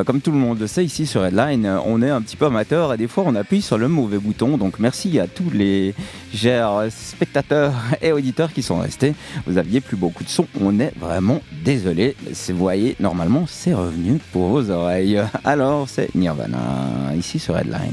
Ben, 0.00 0.04
comme 0.04 0.22
tout 0.22 0.32
le 0.32 0.38
monde 0.38 0.58
le 0.58 0.66
sait 0.66 0.82
ici 0.82 1.04
sur 1.06 1.26
Headline, 1.26 1.66
euh, 1.66 1.78
on 1.84 2.00
est 2.00 2.08
un 2.08 2.22
petit 2.22 2.38
peu 2.38 2.46
amateur 2.46 2.94
et 2.94 2.96
des 2.96 3.06
fois 3.06 3.24
on 3.26 3.34
appuie 3.34 3.60
sur 3.60 3.76
le 3.76 3.86
mauvais 3.86 4.16
bouton. 4.16 4.56
Donc 4.56 4.78
merci 4.78 5.20
à 5.20 5.26
tous 5.26 5.50
les 5.52 5.94
chers 6.34 6.86
spectateurs 6.88 7.74
et 8.00 8.10
auditeurs 8.10 8.50
qui 8.50 8.62
sont 8.62 8.78
restés. 8.78 9.14
Vous 9.46 9.58
aviez 9.58 9.82
plus 9.82 9.98
beaucoup 9.98 10.24
de 10.24 10.30
son. 10.30 10.46
On 10.58 10.80
est 10.80 10.94
vraiment 10.98 11.42
désolé. 11.62 12.16
Vous 12.48 12.56
voyez, 12.56 12.96
normalement 12.98 13.44
c'est 13.46 13.74
revenu 13.74 14.20
pour 14.32 14.48
vos 14.48 14.70
oreilles. 14.70 15.20
Alors 15.44 15.86
c'est 15.86 16.14
Nirvana 16.14 17.12
ici 17.14 17.38
sur 17.38 17.58
Headline. 17.58 17.92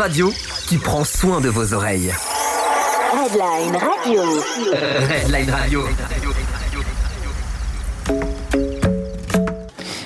Radio 0.00 0.32
qui 0.66 0.78
prend 0.78 1.04
soin 1.04 1.42
de 1.42 1.50
vos 1.50 1.74
oreilles. 1.74 2.10
Redline 3.12 3.76
Radio. 3.76 4.22
Redline 4.72 5.50
Radio. 5.50 5.82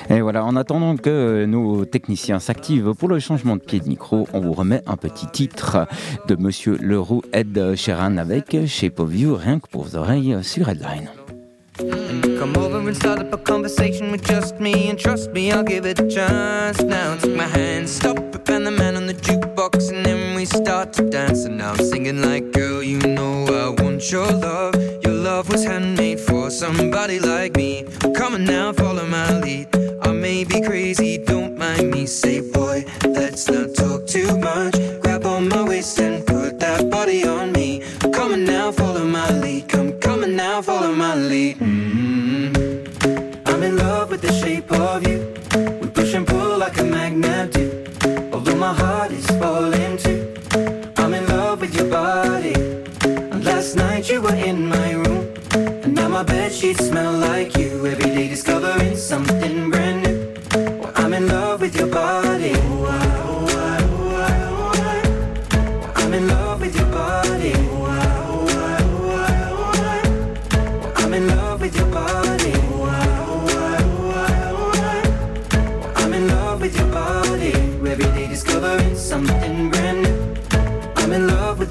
Et 0.09 0.19
voilà, 0.19 0.43
en 0.43 0.57
attendant 0.57 0.97
que 0.97 1.45
nos 1.45 1.85
techniciens 1.85 2.39
s'activent 2.39 2.93
pour 2.93 3.07
le 3.07 3.19
changement 3.19 3.55
de 3.55 3.61
pied 3.61 3.79
de 3.79 3.87
micro, 3.87 4.27
on 4.33 4.41
vous 4.41 4.51
remet 4.51 4.81
un 4.85 4.97
petit 4.97 5.27
titre 5.27 5.87
de 6.27 6.35
Monsieur 6.35 6.77
Leroux 6.81 7.21
Ed 7.31 7.75
Sheeran 7.75 8.17
avec 8.17 8.67
Shape 8.67 8.99
of 8.99 9.15
You, 9.15 9.35
rien 9.35 9.61
que 9.61 9.69
pour 9.69 9.85
vos 9.85 9.95
oreilles 9.95 10.37
sur 10.41 10.67
Headline. 10.67 11.09
Come 11.77 12.57
over 12.57 12.79
and 12.85 12.93
start 12.93 13.21
up 13.21 13.33
a 13.33 13.37
conversation 13.37 14.11
with 14.11 14.25
just 14.27 14.59
me, 14.59 14.89
and 14.89 14.97
trust 14.97 15.31
me, 15.31 15.53
I'll 15.53 15.63
give 15.63 15.85
it 15.85 16.01
a 16.01 16.07
chance. 16.07 16.81
Now 16.83 17.15
take 17.17 17.35
my 17.35 17.45
hand, 17.45 17.87
stop 17.87 18.24
to 20.95 21.09
dance. 21.09 21.45
And 21.45 21.57
now 21.57 21.71
I'm 21.71 21.77
singing 21.77 22.21
like, 22.21 22.51
girl, 22.51 22.81
you 22.81 22.99
know 22.99 23.45
I 23.47 23.81
want 23.81 24.11
your 24.11 24.27
love. 24.27 24.31
Your 24.31 24.31
love 24.31 24.74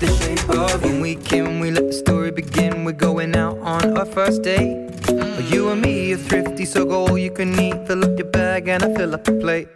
the 0.05 0.17
shape 0.17 0.49
of. 0.51 0.83
When 0.83 1.01
we 1.01 1.17
came, 1.17 1.61
we 1.61 1.71
let 1.71 1.87
the 1.87 1.93
story 1.93 2.31
begin. 2.31 2.85
We're 2.85 2.93
going 2.93 3.35
out 3.37 3.59
on 3.59 3.97
our 3.97 4.07
first 4.07 4.43
date. 4.43 4.91
Mm. 5.09 5.51
You 5.51 5.71
and 5.71 5.83
me 5.83 6.13
are 6.13 6.17
thrifty, 6.17 6.65
so 6.65 6.85
go 6.85 7.07
all 7.07 7.19
you 7.19 7.31
can 7.31 7.59
eat. 7.59 7.87
Fill 7.87 8.05
up 8.05 8.19
your 8.19 8.29
bag 8.29 8.69
and 8.69 8.83
I 8.83 8.95
fill 8.95 9.15
up 9.15 9.25
the 9.25 9.33
plate. 9.33 9.69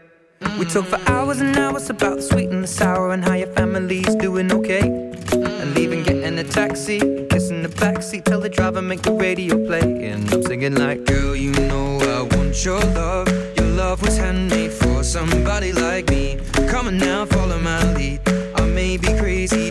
We 0.58 0.64
talk 0.66 0.86
for 0.86 0.98
mm. 0.98 1.08
hours 1.08 1.40
and 1.40 1.56
hours 1.56 1.90
about 1.90 2.16
the 2.16 2.22
sweet 2.22 2.50
and 2.50 2.62
the 2.62 2.68
sour 2.68 3.12
and 3.12 3.24
how 3.24 3.34
your 3.34 3.52
family's 3.52 4.14
doing 4.16 4.52
okay. 4.52 4.82
Mm. 4.82 5.62
And 5.62 5.74
leaving, 5.74 6.02
getting 6.02 6.38
a 6.38 6.44
taxi, 6.44 6.98
kissing 7.30 7.62
the 7.62 7.68
backseat, 7.68 8.24
tell 8.24 8.40
the 8.40 8.48
driver 8.48 8.82
make 8.82 9.02
the 9.02 9.12
radio 9.12 9.54
play. 9.66 10.10
And 10.10 10.32
I'm 10.32 10.42
singing 10.42 10.74
like, 10.74 11.04
girl, 11.04 11.34
you 11.34 11.52
know 11.52 11.98
I 12.00 12.36
want 12.36 12.64
your 12.64 12.80
love. 12.80 13.28
Your 13.56 13.68
love 13.82 14.02
was 14.02 14.16
handmade 14.16 14.72
for 14.72 15.02
somebody 15.02 15.72
like 15.72 16.08
me. 16.10 16.38
Come 16.68 16.88
on 16.88 16.98
now, 16.98 17.24
follow 17.26 17.58
my 17.58 17.92
lead. 17.94 18.20
I 18.56 18.66
may 18.66 18.96
be 18.96 19.08
crazy, 19.18 19.70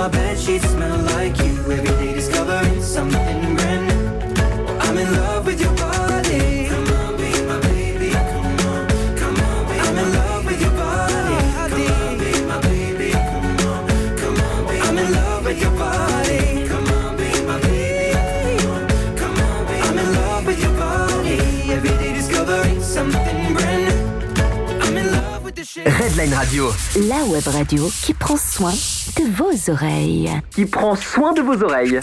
My 0.00 0.08
bed 0.08 0.38
sheets 0.38 0.66
smell 0.70 0.98
like 1.12 1.36
you. 1.44 1.52
Every 1.70 1.84
day 1.84 2.19
Redline 25.86 26.34
Radio, 26.34 26.66
La 27.08 27.24
web 27.24 27.42
radio 27.46 27.88
qui 28.04 28.12
prend 28.14 28.36
soin 28.36 28.72
de 28.72 29.30
vos 29.32 29.70
oreilles. 29.72 30.30
qui 30.54 30.66
prend 30.66 30.94
soin 30.94 31.32
de 31.32 31.40
vos 31.40 31.62
oreilles. 31.62 32.00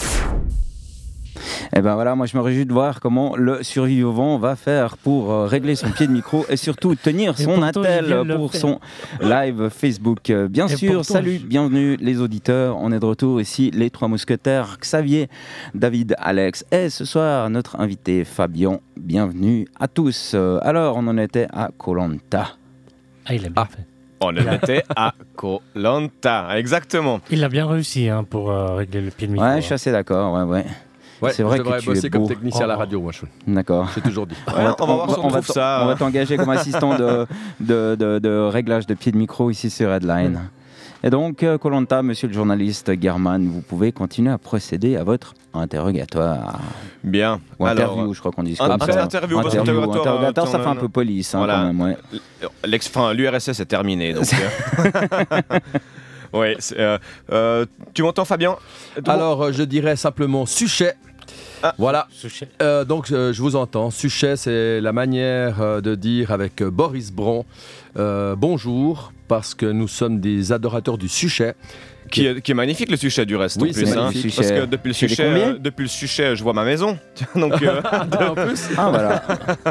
Et 1.76 1.80
ben 1.80 1.94
voilà, 1.94 2.14
moi 2.16 2.26
je 2.26 2.36
me 2.36 2.42
réjouis 2.42 2.66
de 2.66 2.72
voir 2.72 2.98
comment 3.00 3.36
le 3.36 3.62
survivant 3.62 4.38
va 4.38 4.56
faire 4.56 4.96
pour 4.96 5.30
euh, 5.32 5.46
régler 5.46 5.76
son 5.76 5.90
pied 5.90 6.06
de 6.06 6.12
micro 6.12 6.44
et 6.48 6.56
surtout 6.56 6.94
tenir 6.96 7.38
son 7.38 7.62
attel 7.62 8.24
pour 8.36 8.54
son 8.54 8.80
live 9.20 9.68
Facebook. 9.68 10.28
Euh, 10.30 10.48
Bien 10.48 10.66
Et 10.66 10.76
sûr, 10.76 10.94
pourtant, 10.94 11.14
salut, 11.14 11.38
je- 11.40 11.46
bienvenue 11.46 11.96
les 12.00 12.20
auditeurs. 12.20 12.76
On 12.80 12.90
est 12.90 12.98
de 12.98 13.06
retour 13.06 13.40
ici, 13.40 13.70
les 13.72 13.90
trois 13.90 14.08
mousquetaires, 14.08 14.76
Xavier, 14.80 15.28
David, 15.74 16.16
Alex 16.18 16.64
et 16.72 16.90
ce 16.90 17.04
soir 17.04 17.48
notre 17.50 17.78
invité 17.80 18.24
Fabien. 18.24 18.80
Bienvenue 18.96 19.68
à 19.78 19.86
tous. 19.88 20.32
Euh, 20.34 20.58
Alors, 20.62 20.96
on 20.96 21.06
en 21.06 21.16
était 21.18 21.46
à 21.52 21.70
Colanta. 21.78 22.57
Ah, 23.28 23.34
il 23.34 23.44
a 23.46 23.48
bien 23.50 23.64
fait. 23.66 23.86
On 24.20 24.28
en 24.28 24.52
était 24.52 24.82
à 24.96 25.12
Colanta, 25.36 26.58
exactement. 26.58 27.20
Il 27.30 27.44
a 27.44 27.48
bien 27.48 27.66
réussi 27.66 28.08
hein, 28.08 28.24
pour 28.28 28.50
euh, 28.50 28.74
régler 28.74 29.00
le 29.00 29.10
pied 29.10 29.26
de 29.26 29.32
micro. 29.32 29.46
Ouais, 29.46 29.56
je 29.60 29.66
suis 29.66 29.74
assez 29.74 29.92
d'accord. 29.92 30.34
Ouais, 30.34 30.42
ouais. 30.42 30.64
Ouais, 31.20 31.32
C'est 31.32 31.42
vrai 31.42 31.58
je 31.58 31.62
devrais 31.62 31.78
que 31.78 31.82
tu 31.84 31.88
bosser 31.90 32.06
es 32.06 32.10
comme 32.10 32.22
beau. 32.22 32.28
technicien 32.28 32.64
à 32.64 32.68
la 32.68 32.76
radio, 32.76 33.00
moi, 33.00 33.10
je 33.12 33.22
D'accord. 33.52 33.88
j'ai 33.94 34.00
toujours 34.00 34.26
dit. 34.26 34.36
Ouais, 34.46 34.54
on 34.78 34.86
va 34.86 34.94
voir 34.94 35.10
si 35.10 35.18
on 35.18 35.28
va 35.28 35.40
trouve 35.40 35.54
ça. 35.54 35.80
on 35.82 35.86
va 35.86 35.94
t'engager 35.96 36.36
comme 36.36 36.50
assistant 36.50 36.96
de, 36.96 37.26
de, 37.60 37.96
de- 37.96 38.18
de 38.20 38.48
réglage 38.48 38.86
de 38.86 38.94
pied 38.94 39.10
de 39.12 39.16
micro 39.16 39.50
ici 39.50 39.68
sur 39.68 39.90
Headline. 39.92 40.40
Et 41.02 41.10
donc, 41.10 41.42
euh, 41.42 41.58
Colanta, 41.58 42.02
monsieur 42.02 42.28
le 42.28 42.34
journaliste 42.34 42.92
German, 43.00 43.46
vous 43.48 43.60
pouvez 43.62 43.90
continuer 43.92 44.30
à 44.32 44.38
procéder 44.38 44.96
à 44.96 45.02
votre 45.04 45.34
interrogatoire. 45.60 46.60
Bien. 47.04 47.40
Ou 47.58 47.66
Alors, 47.66 47.92
interview, 47.92 48.14
je 48.14 48.20
crois 48.20 48.32
qu'on 48.32 48.42
dit 48.42 48.56
comme 48.56 48.66
ça. 48.68 48.74
interview, 48.74 49.38
Interview, 49.38 49.38
interrogatoire, 49.38 50.00
interrogatoire, 50.06 50.48
ça 50.48 50.58
euh, 50.58 50.62
fait 50.62 50.68
un 50.68 50.76
peu 50.76 50.88
police 50.88 51.34
hein, 51.34 51.38
voilà. 51.38 51.54
quand 51.54 51.64
même. 51.72 51.80
ouais. 51.80 51.96
l'ex- 52.64 52.88
enfin, 52.88 53.12
l'URSS 53.14 53.60
est 53.60 53.66
terminé. 53.66 54.12
Donc, 54.14 54.24
euh, 54.32 55.40
Ouais, 56.34 56.56
euh, 56.76 56.98
euh, 57.32 57.64
tu 57.94 58.02
m'entends 58.02 58.26
Fabien? 58.26 58.56
Alors, 59.06 59.50
je 59.50 59.62
dirais 59.62 59.96
simplement 59.96 60.44
suchet. 60.44 60.94
Ah. 61.62 61.74
Voilà. 61.78 62.06
Suchet. 62.10 62.48
Euh, 62.62 62.84
donc, 62.84 63.10
euh, 63.10 63.32
je 63.32 63.40
vous 63.42 63.56
entends. 63.56 63.90
Suchet, 63.90 64.36
c'est 64.36 64.80
la 64.80 64.92
manière 64.92 65.60
euh, 65.62 65.80
de 65.80 65.94
dire 65.94 66.30
avec 66.30 66.60
euh, 66.60 66.70
Boris 66.70 67.10
Bron 67.12 67.44
euh, 67.96 68.36
bonjour, 68.36 69.12
parce 69.26 69.54
que 69.54 69.66
nous 69.66 69.88
sommes 69.88 70.20
des 70.20 70.52
adorateurs 70.52 70.98
du 70.98 71.08
suchet. 71.08 71.54
Qui 72.10 72.26
est, 72.26 72.40
qui 72.40 72.50
est 72.50 72.54
magnifique 72.54 72.90
le 72.90 72.96
suchet 72.96 73.24
du 73.26 73.36
reste 73.36 73.60
Oui, 73.60 73.70
en 73.70 73.72
plus. 73.72 73.92
hein. 73.96 74.10
Parce 74.36 74.50
que 74.50 74.64
depuis 74.66 74.92
le 74.92 75.16
combien 75.16 75.48
euh, 75.54 75.58
depuis 75.58 75.82
le 75.82 75.88
suchet, 75.88 76.34
je 76.36 76.42
vois 76.42 76.52
ma 76.52 76.64
maison. 76.64 76.98
Donc, 77.34 77.60
euh, 77.62 77.80
en 78.20 78.34
plus. 78.34 78.68
Ah 78.76 78.88
voilà, 78.90 79.22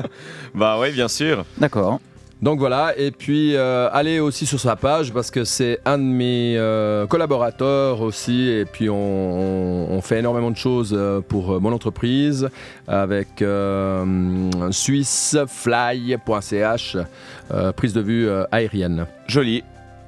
bah 0.56 0.78
oui, 0.80 0.92
bien 0.92 1.08
sûr. 1.08 1.46
d'accord. 1.58 2.00
Donc 2.40 2.60
voilà, 2.60 2.94
et 2.96 3.10
puis 3.10 3.56
euh, 3.56 3.90
allez 3.92 4.20
aussi 4.20 4.46
sur 4.46 4.60
sa 4.60 4.76
page 4.76 5.12
parce 5.12 5.32
que 5.32 5.44
c'est 5.44 5.80
un 5.86 5.98
de 5.98 6.04
mes 6.04 6.54
euh, 6.56 7.08
collaborateurs 7.08 8.02
aussi, 8.02 8.48
et 8.50 8.66
puis 8.66 8.92
on, 8.92 8.96
on- 8.96 9.88
on 9.90 10.02
fait 10.02 10.20
énormément 10.20 10.52
de 10.52 10.56
choses 10.58 10.96
pour 11.30 11.60
mon 11.60 11.74
entreprise 11.74 12.48
avec 12.88 13.42
euh, 13.42 14.06
swissfly.ch, 15.68 16.98
euh, 17.52 17.72
prise 17.72 17.94
de 17.94 18.02
vue 18.02 18.30
aérienne. 18.52 19.08
Joli. 19.28 19.64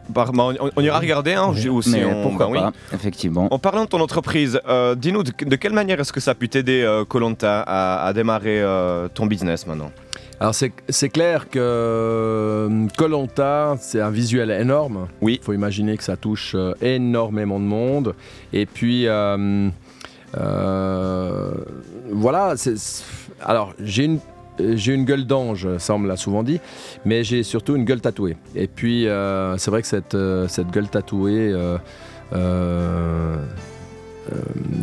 Bah, 0.09 0.25
bah, 0.33 0.43
on, 0.59 0.69
on 0.75 0.81
ira 0.81 0.99
regarder 0.99 1.33
hein, 1.33 1.51
Oui. 1.53 1.69
aussi. 1.69 1.91
Mais 1.91 2.05
on- 2.05 2.23
pourquoi 2.23 2.47
bah 2.47 2.51
oui. 2.51 2.59
pas, 2.59 2.71
effectivement. 2.95 3.47
En 3.53 3.59
parlant 3.59 3.83
de 3.85 3.89
ton 3.89 4.01
entreprise, 4.01 4.59
euh, 4.67 4.95
dis-nous 4.95 5.23
de, 5.23 5.31
de 5.45 5.55
quelle 5.55 5.73
manière 5.73 5.99
est-ce 5.99 6.11
que 6.11 6.19
ça 6.19 6.31
a 6.31 6.35
pu 6.35 6.49
t'aider, 6.49 6.81
euh, 6.83 7.05
Colanta, 7.05 7.61
à, 7.61 8.05
à 8.05 8.13
démarrer 8.13 8.59
euh, 8.61 9.07
ton 9.13 9.25
business 9.27 9.67
maintenant? 9.67 9.91
Alors 10.41 10.55
c'est 10.55 10.71
c'est 10.87 11.09
clair 11.09 11.49
que 11.49 12.69
Colanta, 12.97 13.75
c'est 13.79 13.99
un 13.99 14.09
visuel 14.09 14.51
énorme. 14.51 15.07
Oui. 15.21 15.37
Il 15.41 15.45
faut 15.45 15.51
imaginer 15.53 15.97
que 15.97 16.03
ça 16.03 16.15
touche 16.15 16.53
euh, 16.55 16.73
énormément 16.81 17.59
de 17.59 17.65
monde. 17.65 18.15
Et 18.53 18.65
puis, 18.65 19.05
euh, 19.07 19.69
euh, 20.37 21.51
voilà. 22.11 22.53
c'est- 22.55 22.77
c'est- 22.77 23.03
Alors, 23.41 23.73
j'ai 23.81 24.03
une, 24.05 24.19
j'ai 24.75 24.93
une 24.93 25.05
gueule 25.05 25.25
d'ange, 25.25 25.67
ça 25.77 25.95
on 25.95 25.99
me 25.99 26.07
l'a 26.07 26.17
souvent 26.17 26.43
dit, 26.43 26.59
mais 27.05 27.23
j'ai 27.23 27.43
surtout 27.43 27.75
une 27.75 27.85
gueule 27.85 28.01
tatouée. 28.01 28.37
Et 28.55 28.67
puis, 28.67 29.07
euh, 29.07 29.57
c'est 29.57 29.71
vrai 29.71 29.81
que 29.81 29.87
cette, 29.87 30.15
euh, 30.15 30.47
gueule 30.71 30.89
tatouée, 30.89 31.51
euh, 31.51 31.77
euh, 32.33 33.35
euh, 34.31 34.35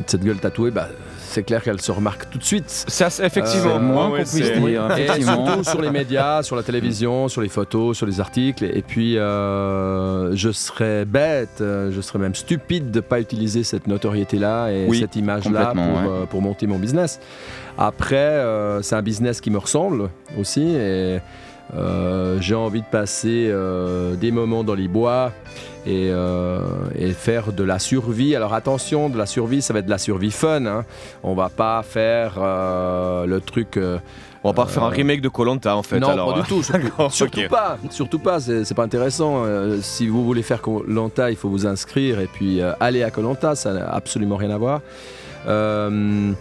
cette 0.06 0.24
gueule 0.24 0.38
tatouée, 0.38 0.70
bah, 0.70 0.88
c'est 1.36 1.42
clair 1.42 1.62
qu'elle 1.62 1.80
se 1.82 1.92
remarque 1.92 2.30
tout 2.30 2.38
de 2.38 2.44
suite. 2.44 2.64
Ça, 2.68 3.10
c'est 3.10 3.26
effectivement, 3.26 3.76
Euh, 3.76 3.78
moins 3.78 4.08
ouais, 4.10 4.22
qu'on 4.24 4.30
puisse 4.30 4.50
dire, 4.52 4.96
Et 4.98 5.02
effectivement. 5.02 5.46
surtout 5.46 5.64
sur 5.64 5.82
les 5.82 5.90
médias, 5.90 6.42
sur 6.48 6.56
la 6.56 6.62
télévision, 6.62 7.28
sur 7.28 7.42
les 7.42 7.48
photos, 7.50 7.94
sur 7.94 8.06
les 8.06 8.20
articles. 8.20 8.64
Et 8.64 8.80
puis, 8.80 9.18
euh, 9.18 10.34
je 10.34 10.50
serais 10.50 11.04
bête, 11.04 11.60
euh, 11.60 11.90
je 11.92 12.00
serais 12.00 12.18
même 12.18 12.34
stupide 12.34 12.90
de 12.90 12.96
ne 12.98 13.00
pas 13.02 13.20
utiliser 13.20 13.64
cette 13.64 13.86
notoriété-là 13.86 14.70
et 14.70 14.86
Oui, 14.88 15.00
cette 15.00 15.14
image-là 15.16 15.66
pour, 15.66 15.68
complètement, 15.82 15.94
ouais. 16.14 16.22
euh, 16.22 16.24
pour 16.26 16.40
monter 16.40 16.66
mon 16.66 16.78
business. 16.78 17.20
Après, 17.76 18.16
euh, 18.16 18.80
c'est 18.80 18.94
un 18.96 19.02
business 19.02 19.42
qui 19.42 19.50
me 19.50 19.58
ressemble 19.58 20.08
aussi. 20.40 20.62
Et 20.74 21.18
j'ai 22.40 22.54
envie 22.54 22.80
de 22.82 22.86
passer 22.86 23.48
euh, 23.50 24.14
des 24.14 24.30
moments 24.30 24.64
dans 24.64 24.74
les 24.74 24.88
bois 24.88 25.32
et, 25.86 26.08
euh, 26.10 26.60
et 26.98 27.10
faire 27.12 27.52
de 27.52 27.62
la 27.64 27.78
survie. 27.78 28.34
Alors 28.34 28.54
attention, 28.54 29.08
de 29.08 29.18
la 29.18 29.26
survie, 29.26 29.62
ça 29.62 29.72
va 29.72 29.80
être 29.80 29.86
de 29.86 29.90
la 29.90 29.98
survie 29.98 30.30
fun. 30.30 30.66
Hein. 30.66 30.84
On 31.22 31.34
va 31.34 31.48
pas 31.48 31.82
faire 31.82 32.34
euh, 32.38 33.26
le 33.26 33.40
truc. 33.40 33.76
euh, 33.76 33.98
On 34.42 34.48
va 34.50 34.54
pas 34.54 34.64
refaire 34.64 34.84
un 34.84 34.88
remake 34.90 35.20
de 35.20 35.28
Colanta 35.28 35.76
en 35.76 35.82
fait. 35.82 35.98
non, 36.00 36.08
alors, 36.08 36.34
pas 36.34 36.40
du 36.40 36.46
tout. 36.48 36.62
Surtout, 37.10 37.40
pas. 37.50 37.78
Surtout 37.90 38.18
pas. 38.18 38.40
C'est 38.40 38.64
c'est 38.64 38.74
pas 38.74 38.84
intéressant. 38.84 39.44
Euh, 39.44 39.78
si 39.80 40.08
vous 40.08 40.24
voulez 40.24 40.42
faire 40.42 40.60
Colanta, 40.62 41.30
il 41.30 41.36
faut 41.36 41.48
vous 41.48 41.66
inscrire 41.66 42.20
et 42.20 42.26
puis 42.26 42.60
euh, 42.60 42.72
aller 42.80 43.02
à 43.04 43.10
Colanta. 43.10 43.54
Ça 43.54 43.72
n'a 43.72 43.88
absolument 43.92 44.36
rien 44.36 44.50
à 44.50 44.58
voir. 44.58 44.80
Euh, 45.48 46.32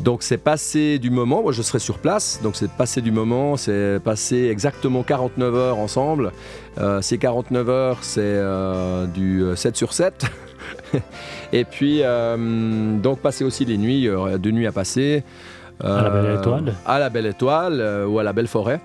donc 0.00 0.22
c'est 0.22 0.38
passer 0.38 0.98
du 0.98 1.10
moment. 1.10 1.42
Moi, 1.42 1.52
je 1.52 1.62
serai 1.62 1.78
sur 1.78 1.98
place. 1.98 2.40
Donc 2.42 2.56
c'est 2.56 2.70
passer 2.70 3.00
du 3.00 3.10
moment. 3.10 3.56
C'est 3.56 4.00
passer 4.02 4.48
exactement 4.50 5.02
49 5.02 5.54
heures 5.54 5.78
ensemble. 5.78 6.32
Euh, 6.78 7.02
ces 7.02 7.18
49 7.18 7.68
heures, 7.68 7.98
c'est 8.02 8.20
euh, 8.22 9.06
du 9.06 9.42
euh, 9.42 9.56
7 9.56 9.76
sur 9.76 9.92
7. 9.92 10.26
et 11.52 11.64
puis 11.64 12.00
euh, 12.02 12.98
donc 12.98 13.20
passer 13.20 13.44
aussi 13.44 13.64
les 13.64 13.76
nuits. 13.76 14.08
Deux 14.38 14.50
nuits 14.50 14.66
à 14.66 14.72
passer. 14.72 15.22
À 15.82 16.02
la 16.02 16.10
Belle 16.10 16.26
Euh, 16.26 16.38
Étoile. 16.38 16.74
À 16.86 16.98
la 16.98 17.08
Belle 17.10 17.26
Étoile 17.26 17.80
euh, 17.80 18.06
ou 18.06 18.18
à 18.18 18.22
la 18.22 18.32
Belle 18.32 18.48
Forêt. 18.48 18.80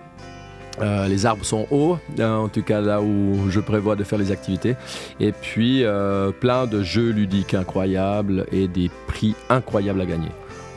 Euh, 0.81 1.07
les 1.07 1.25
arbres 1.25 1.45
sont 1.45 1.67
hauts, 1.71 1.97
euh, 2.19 2.35
en 2.35 2.49
tout 2.49 2.61
cas 2.61 2.81
là 2.81 3.01
où 3.01 3.49
je 3.49 3.61
prévois 3.61 3.95
de 3.95 4.03
faire 4.03 4.19
les 4.19 4.31
activités. 4.31 4.75
Et 5.21 5.31
puis 5.31 5.85
euh, 5.85 6.31
plein 6.31 6.67
de 6.67 6.83
jeux 6.83 7.11
ludiques 7.11 7.53
incroyables 7.53 8.45
et 8.51 8.67
des 8.67 8.91
prix 9.07 9.35
incroyables 9.49 10.01
à 10.01 10.05
gagner. 10.05 10.27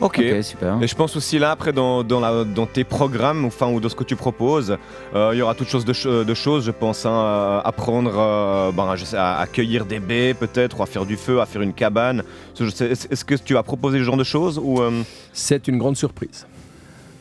Ok. 0.01 0.21
Ok, 0.23 0.43
super. 0.43 0.77
Et 0.81 0.87
je 0.87 0.95
pense 0.95 1.15
aussi 1.17 1.39
là, 1.39 1.51
après, 1.51 1.73
dans, 1.73 2.03
dans, 2.03 2.19
la- 2.19 2.43
dans 2.45 2.65
tes 2.65 2.83
programmes, 2.83 3.43
enfin, 3.45 3.67
ou 3.67 3.79
dans 3.79 3.89
ce 3.89 3.95
que 3.95 4.03
tu 4.05 4.15
proposes, 4.15 4.77
euh, 5.13 5.31
il 5.33 5.37
y 5.39 5.41
aura 5.41 5.55
toutes 5.55 5.67
sortes 5.67 5.85
de, 5.85 5.93
cho- 5.93 6.23
de 6.23 6.33
choses, 6.33 6.65
je 6.65 6.71
pense, 6.71 7.05
hein, 7.05 7.11
à 7.11 7.61
apprendre 7.65 8.13
euh, 8.15 8.71
ben, 8.71 8.95
je 8.95 9.03
sais, 9.05 9.17
à 9.17 9.37
accueillir 9.39 9.85
des 9.85 9.99
baies, 9.99 10.33
peut-être, 10.33 10.79
ou 10.79 10.83
à 10.83 10.85
faire 10.85 11.05
du 11.05 11.17
feu, 11.17 11.41
à 11.41 11.45
faire 11.45 11.61
une 11.61 11.73
cabane. 11.73 12.23
Est-ce 12.59 13.25
que 13.25 13.35
tu 13.35 13.53
vas 13.55 13.63
proposer 13.63 13.99
ce 13.99 14.03
genre 14.03 14.17
de 14.17 14.23
choses 14.23 14.59
ou 14.63 14.81
euh, 14.81 15.01
C'est 15.33 15.67
une 15.67 15.77
grande 15.77 15.97
surprise. 15.97 16.47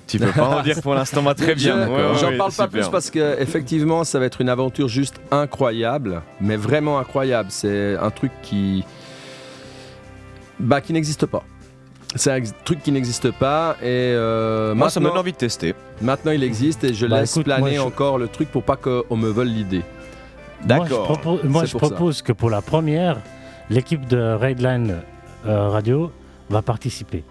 tu 0.06 0.18
peux 0.20 0.30
pas 0.32 0.46
en 0.60 0.62
dire 0.68 0.80
pour 0.80 0.94
l'instant 0.94 1.22
bah, 1.22 1.34
Très 1.34 1.54
bien. 1.56 1.84
Je- 1.84 1.90
Ouais, 1.90 1.96
ouais, 1.96 2.18
J'en 2.20 2.28
ouais, 2.28 2.36
parle 2.36 2.52
pas 2.52 2.64
super. 2.66 2.68
plus 2.68 2.88
parce 2.90 3.10
que 3.10 3.40
effectivement, 3.40 4.04
ça 4.04 4.18
va 4.20 4.26
être 4.26 4.40
une 4.40 4.48
aventure 4.48 4.86
juste 4.88 5.16
incroyable, 5.32 6.22
mais 6.40 6.56
vraiment 6.56 6.98
incroyable. 7.00 7.48
C'est 7.50 7.96
un 7.96 8.10
truc 8.10 8.30
qui, 8.42 8.84
bah, 10.60 10.80
qui 10.80 10.92
n'existe 10.92 11.26
pas. 11.26 11.42
C'est 12.14 12.32
un 12.32 12.40
truc 12.64 12.82
qui 12.82 12.90
n'existe 12.90 13.30
pas 13.32 13.76
et 13.82 13.86
euh, 13.86 14.74
Moi, 14.74 14.88
ça 14.88 14.98
me 14.98 15.04
donne 15.04 15.10
maintenant, 15.10 15.20
envie 15.20 15.32
de 15.32 15.36
tester. 15.36 15.74
maintenant 16.00 16.32
il 16.32 16.42
existe 16.42 16.82
et 16.84 16.94
je 16.94 17.06
Bah, 17.06 17.20
laisse 17.20 17.32
écoute, 17.32 17.44
planer 17.44 17.74
je- 17.76 17.80
encore 17.80 18.16
le 18.18 18.28
truc 18.28 18.50
pour 18.50 18.62
pas 18.62 18.76
qu'on 18.76 19.16
me 19.16 19.28
vole 19.28 19.48
l'idée. 19.48 19.82
Moi, 20.66 20.86
je 20.86 20.90
D'accord. 20.90 21.02
propose, 21.04 21.44
moi, 21.44 21.64
je 21.66 21.72
ça. 21.72 21.78
propose 21.78 22.22
que 22.22 22.32
pour 22.32 22.50
la 22.50 22.62
première, 22.62 23.18
l'équipe 23.70 24.06
de 24.08 24.34
Redline 24.34 24.96
euh, 25.46 25.68
Radio 25.68 26.10
va 26.50 26.62
participer. 26.62 27.24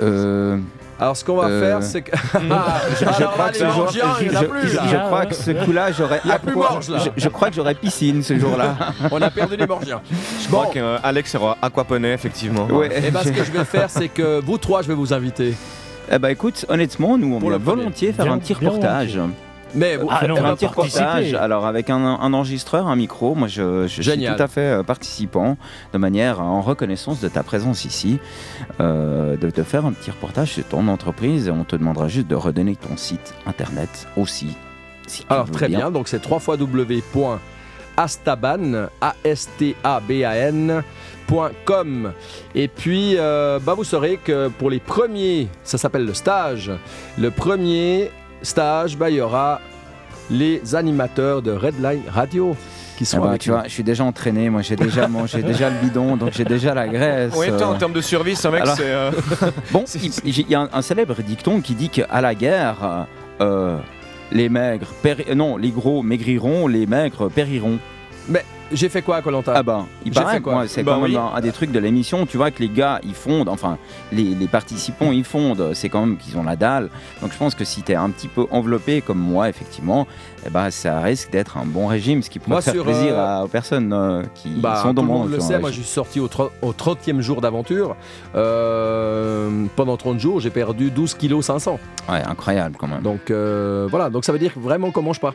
Euh, 0.00 0.58
Alors 0.98 1.16
ce 1.16 1.24
qu'on 1.24 1.36
va 1.36 1.46
Euh, 1.48 1.60
faire, 1.60 1.82
c'est 1.82 2.02
que 2.02 2.16
je, 2.16 2.38
je 3.18 3.24
crois 3.24 3.48
que 3.50 3.56
ce 3.56 3.64
jour- 3.70 3.88
je- 3.92 3.98
je- 3.98 4.88
je 4.88 4.94
là. 4.94 5.00
crois 5.06 5.26
que 5.26 5.34
ce 5.34 5.50
coup-là, 5.50 5.92
j'aurais 5.92 6.20
je, 7.16 7.28
crois 7.28 7.48
que 7.50 7.54
j'aurais 7.56 7.74
piscine 7.74 8.22
ce 8.22 8.38
jour-là. 8.38 8.76
on 9.10 9.20
a 9.22 9.30
perdu 9.30 9.56
les 9.56 9.66
Morgiens. 9.66 10.00
Je 10.42 10.48
Bon, 10.48 10.62
crois 10.62 10.72
qu'Alex 10.72 11.32
sera 11.32 11.56
aquaponé, 11.62 12.12
effectivement. 12.12 12.66
Ouais. 12.66 12.90
et 13.06 13.10
ben 13.10 13.20
ce 13.24 13.30
que 13.30 13.44
je 13.44 13.50
vais 13.52 13.64
faire, 13.64 13.90
c'est 13.90 14.08
que 14.08 14.40
vous 14.40 14.58
trois, 14.58 14.82
je 14.82 14.88
vais 14.88 14.94
vous 14.94 15.12
inviter. 15.12 15.54
Eh 16.12 16.18
ben 16.18 16.28
écoute, 16.28 16.64
honnêtement, 16.68 17.16
nous 17.18 17.34
on 17.34 17.48
va 17.50 17.58
volontiers 17.58 18.12
faire 18.12 18.26
Bien- 18.26 18.34
un 18.34 18.38
petit 18.38 18.54
bien 18.54 18.68
reportage. 18.68 19.18
Mais 19.74 19.96
vous- 19.96 20.08
Ah 20.10 20.20
non, 20.28 20.36
un 20.44 20.54
petit 20.54 20.66
reportage, 20.66 21.24
alors 21.34 21.66
avec 21.66 21.90
un, 21.90 21.96
un 21.96 22.32
enregistreur, 22.32 22.86
un 22.86 22.96
micro, 22.96 23.34
moi 23.34 23.48
je, 23.48 23.86
je 23.88 24.02
suis 24.02 24.02
tout 24.36 24.42
à 24.42 24.48
fait 24.48 24.60
euh, 24.60 24.82
participant, 24.82 25.56
de 25.92 25.98
manière 25.98 26.40
en 26.40 26.60
reconnaissance 26.62 27.20
de 27.20 27.28
ta 27.28 27.42
présence 27.42 27.84
ici, 27.84 28.18
euh, 28.80 29.36
de 29.36 29.50
te 29.50 29.62
faire 29.62 29.84
un 29.86 29.92
petit 29.92 30.10
reportage 30.10 30.52
sur 30.52 30.64
ton 30.64 30.86
entreprise 30.88 31.48
et 31.48 31.50
on 31.50 31.64
te 31.64 31.76
demandera 31.76 32.08
juste 32.08 32.28
de 32.28 32.34
redonner 32.36 32.76
ton 32.76 32.96
site 32.96 33.34
internet 33.46 34.06
aussi. 34.16 34.56
si 35.06 35.24
Alors 35.28 35.50
très 35.50 35.68
bien, 35.68 35.90
donc 35.90 36.08
c'est 36.08 36.20
www.astaban, 37.96 38.88
a 39.00 39.14
s 39.24 39.48
t 39.58 39.76
a 39.84 40.00
b 40.00 40.22
a 40.24 40.36
n.com. 40.36 42.12
Et 42.54 42.68
puis 42.68 43.14
euh, 43.18 43.58
bah, 43.60 43.74
vous 43.74 43.84
saurez 43.84 44.18
que 44.22 44.48
pour 44.48 44.70
les 44.70 44.80
premiers, 44.80 45.48
ça 45.62 45.78
s'appelle 45.78 46.04
le 46.06 46.14
stage. 46.14 46.70
Le 47.18 47.30
premier 47.30 48.10
stage, 48.44 48.96
bah, 48.96 49.10
il 49.10 49.16
y 49.16 49.20
aura 49.20 49.60
les 50.30 50.74
animateurs 50.74 51.42
de 51.42 51.52
Redline 51.52 52.02
Radio 52.08 52.56
qui 52.96 53.02
Ah 53.04 53.06
seront 53.06 53.22
bah, 53.24 53.30
avec 53.30 53.40
tu 53.42 53.50
nous. 53.50 53.56
vois, 53.56 53.64
je 53.64 53.70
suis 53.72 53.82
déjà 53.82 54.04
entraîné, 54.04 54.48
moi 54.50 54.62
j'ai 54.62 54.76
déjà 54.76 55.08
mangé 55.08 55.42
déjà 55.42 55.68
le 55.68 55.76
bidon, 55.82 56.16
donc 56.16 56.30
j'ai 56.32 56.44
déjà 56.44 56.72
la 56.74 56.86
graisse. 56.88 57.32
Oui, 57.36 57.48
toi, 57.48 57.68
en 57.68 57.74
euh. 57.74 57.78
termes 57.78 57.92
de 57.92 58.00
survie, 58.00 58.36
c'est 58.36 58.46
un 58.48 58.52
mec, 58.52 58.62
Alors- 58.62 58.76
c'est. 58.76 58.84
euh, 58.86 59.10
Bon, 59.72 59.84
il 60.02 60.12
il 60.24 60.48
y 60.50 60.54
a 60.54 60.60
un, 60.60 60.68
un 60.72 60.82
célèbre 60.82 61.16
dicton 61.22 61.60
qui 61.60 61.74
dit 61.74 61.88
qu'à 61.88 62.20
la 62.20 62.34
guerre, 62.34 63.06
euh, 63.40 63.76
les 64.30 64.48
maigres, 64.48 64.86
péri- 65.02 65.24
euh, 65.28 65.34
non, 65.34 65.56
les 65.56 65.70
gros 65.70 66.02
maigriront, 66.02 66.68
les 66.68 66.86
maigres 66.86 67.28
périront. 67.30 67.78
J'ai 68.72 68.88
fait 68.88 69.02
quoi 69.02 69.16
à 69.16 69.22
Colanta 69.22 69.52
Ah 69.54 69.62
ben, 69.62 69.86
il 70.04 70.10
paraît, 70.12 70.40
quoi 70.40 70.66
c'est 70.66 70.82
Bah 70.82 70.92
quand 70.96 71.02
oui. 71.04 71.12
même 71.12 71.20
un, 71.20 71.32
un 71.36 71.40
des 71.40 71.52
trucs 71.52 71.70
de 71.70 71.78
l'émission. 71.78 72.26
Tu 72.26 72.36
vois 72.36 72.50
que 72.50 72.60
les 72.60 72.68
gars, 72.68 72.98
ils 73.04 73.14
fondent, 73.14 73.48
enfin, 73.48 73.78
les, 74.10 74.22
les 74.34 74.48
participants, 74.48 75.12
ils 75.12 75.22
fondent. 75.24 75.70
C'est 75.74 75.88
quand 75.88 76.00
même 76.00 76.16
qu'ils 76.16 76.36
ont 76.38 76.42
la 76.42 76.56
dalle. 76.56 76.88
Donc 77.22 77.32
je 77.32 77.36
pense 77.38 77.54
que 77.54 77.64
si 77.64 77.82
t'es 77.82 77.94
un 77.94 78.10
petit 78.10 78.26
peu 78.28 78.46
enveloppé 78.50 79.00
comme 79.00 79.18
moi, 79.18 79.48
effectivement, 79.48 80.06
eh 80.46 80.50
ben, 80.50 80.70
ça 80.70 81.00
risque 81.00 81.30
d'être 81.30 81.56
un 81.58 81.64
bon 81.66 81.86
régime, 81.86 82.22
ce 82.22 82.30
qui 82.30 82.38
pourrait 82.38 82.54
Moi, 82.54 82.62
faire 82.62 82.74
sur, 82.74 82.84
plaisir 82.84 83.12
euh, 83.18 83.40
à- 83.40 83.44
aux 83.44 83.48
personnes 83.48 83.92
euh, 83.92 84.22
qui 84.34 84.48
Bah, 84.50 84.76
sont 84.82 84.88
tout 84.88 84.94
dans 84.94 85.02
le 85.02 85.08
mon 85.08 85.18
monde 85.20 85.30
le 85.30 85.40
sait, 85.40 85.58
moi 85.58 85.70
je 85.70 85.76
suis 85.76 85.84
sorti 85.84 86.18
au, 86.20 86.28
au 86.62 86.72
30e 86.72 87.20
jour 87.20 87.40
d'aventure. 87.40 87.94
Euh, 88.68 89.64
pendant 89.76 89.96
30 89.96 90.18
jours, 90.18 90.40
j'ai 90.40 90.50
perdu 90.50 90.90
12 90.90 91.14
kg 91.14 91.40
500. 91.40 91.78
Ouais, 92.08 92.22
incroyable 92.26 92.76
quand 92.78 92.88
même. 92.88 93.02
Donc 93.02 93.30
euh, 93.30 93.86
voilà, 93.90 94.10
donc 94.10 94.24
ça 94.24 94.32
veut 94.32 94.38
dire 94.38 94.52
vraiment 94.56 94.90
qu'on 94.90 95.02
mange 95.02 95.20
pas. 95.20 95.34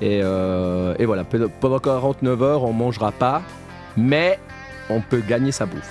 Et, 0.00 0.20
euh, 0.22 0.94
et 0.98 1.06
voilà, 1.06 1.24
pe- 1.24 1.48
pendant 1.60 1.78
49 1.78 2.42
heures, 2.42 2.64
on 2.64 2.72
mangera 2.72 3.10
pas, 3.12 3.42
mais 3.96 4.38
on 4.90 5.00
peut 5.00 5.22
gagner 5.26 5.52
sa 5.52 5.66
bouffe. 5.66 5.90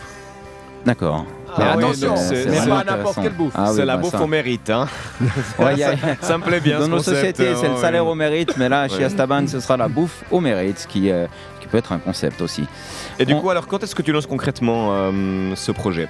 D'accord. 0.86 1.26
Ah 1.50 1.76
Mais 1.76 1.84
attention, 1.86 2.16
c'est- 2.16 2.70
pas 2.70 2.84
n'importe 2.84 3.20
quelle 3.22 3.34
bouffe. 3.34 3.54
Ah 3.56 3.66
oui, 3.70 3.76
c'est 3.76 3.86
la 3.86 3.96
bah 3.98 4.02
bouffe 4.04 4.12
ça. 4.12 4.22
au 4.22 4.28
mérite. 4.28 4.70
Hein. 4.70 4.88
Ouais, 5.60 5.84
a- 5.84 5.96
Ça 6.22 6.38
me 6.38 6.44
plaît 6.44 6.60
bien 6.62 6.80
Dans 6.80 6.86
ce 6.86 6.90
nos 6.90 6.98
concept, 6.98 7.18
sociétés, 7.18 7.56
c'est 7.56 7.68
le 7.70 7.76
salaire 7.78 8.06
au 8.08 8.16
mérite, 8.16 8.56
mais 8.58 8.70
là, 8.70 8.88
chez. 8.88 9.04
Astaban, 9.04 9.46
ce 9.48 9.60
sera 9.60 9.76
la 9.76 9.88
bouffe 9.90 10.24
au 10.32 10.40
mérite, 10.40 10.80
ce 10.80 10.88
qui, 10.88 11.10
euh, 11.12 11.26
qui 11.60 11.68
peut 11.68 11.78
être 11.78 11.92
un 11.92 11.98
concept 12.00 12.42
aussi. 12.42 12.66
Et 13.20 13.26
du 13.26 13.36
coup, 13.36 13.50
alors, 13.50 13.68
quand 13.68 13.84
est-ce 13.84 13.96
que 13.96 14.02
tu 14.02 14.12
lances 14.14 14.28
concrètement 14.28 14.90
euh, 14.92 15.56
ce 15.56 15.72
projet? 15.74 16.08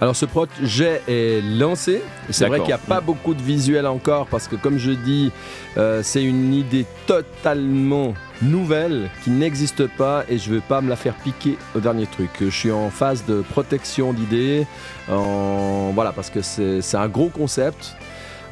Alors 0.00 0.14
ce 0.14 0.26
projet 0.26 1.00
est 1.08 1.40
lancé. 1.42 2.02
C'est 2.30 2.46
vrai 2.48 2.58
qu'il 2.58 2.66
n'y 2.66 2.72
a 2.74 2.78
pas 2.78 3.00
beaucoup 3.00 3.32
de 3.32 3.40
visuels 3.40 3.86
encore 3.86 4.26
parce 4.26 4.46
que 4.46 4.54
comme 4.56 4.76
je 4.78 4.90
dis, 4.90 5.32
euh, 5.78 6.02
c'est 6.02 6.22
une 6.22 6.52
idée 6.52 6.84
totalement 7.06 8.12
nouvelle 8.42 9.08
qui 9.24 9.30
n'existe 9.30 9.86
pas 9.86 10.24
et 10.28 10.36
je 10.36 10.50
ne 10.50 10.56
veux 10.56 10.60
pas 10.60 10.82
me 10.82 10.90
la 10.90 10.96
faire 10.96 11.14
piquer 11.14 11.56
au 11.74 11.80
dernier 11.80 12.06
truc. 12.06 12.28
Je 12.40 12.50
suis 12.50 12.70
en 12.70 12.90
phase 12.90 13.24
de 13.24 13.40
protection 13.40 14.12
d'idées. 14.12 14.66
en- 15.10 15.92
Voilà, 15.94 16.12
parce 16.12 16.28
que 16.30 16.42
c'est 16.42 16.96
un 16.96 17.08
gros 17.08 17.28
concept. 17.30 17.96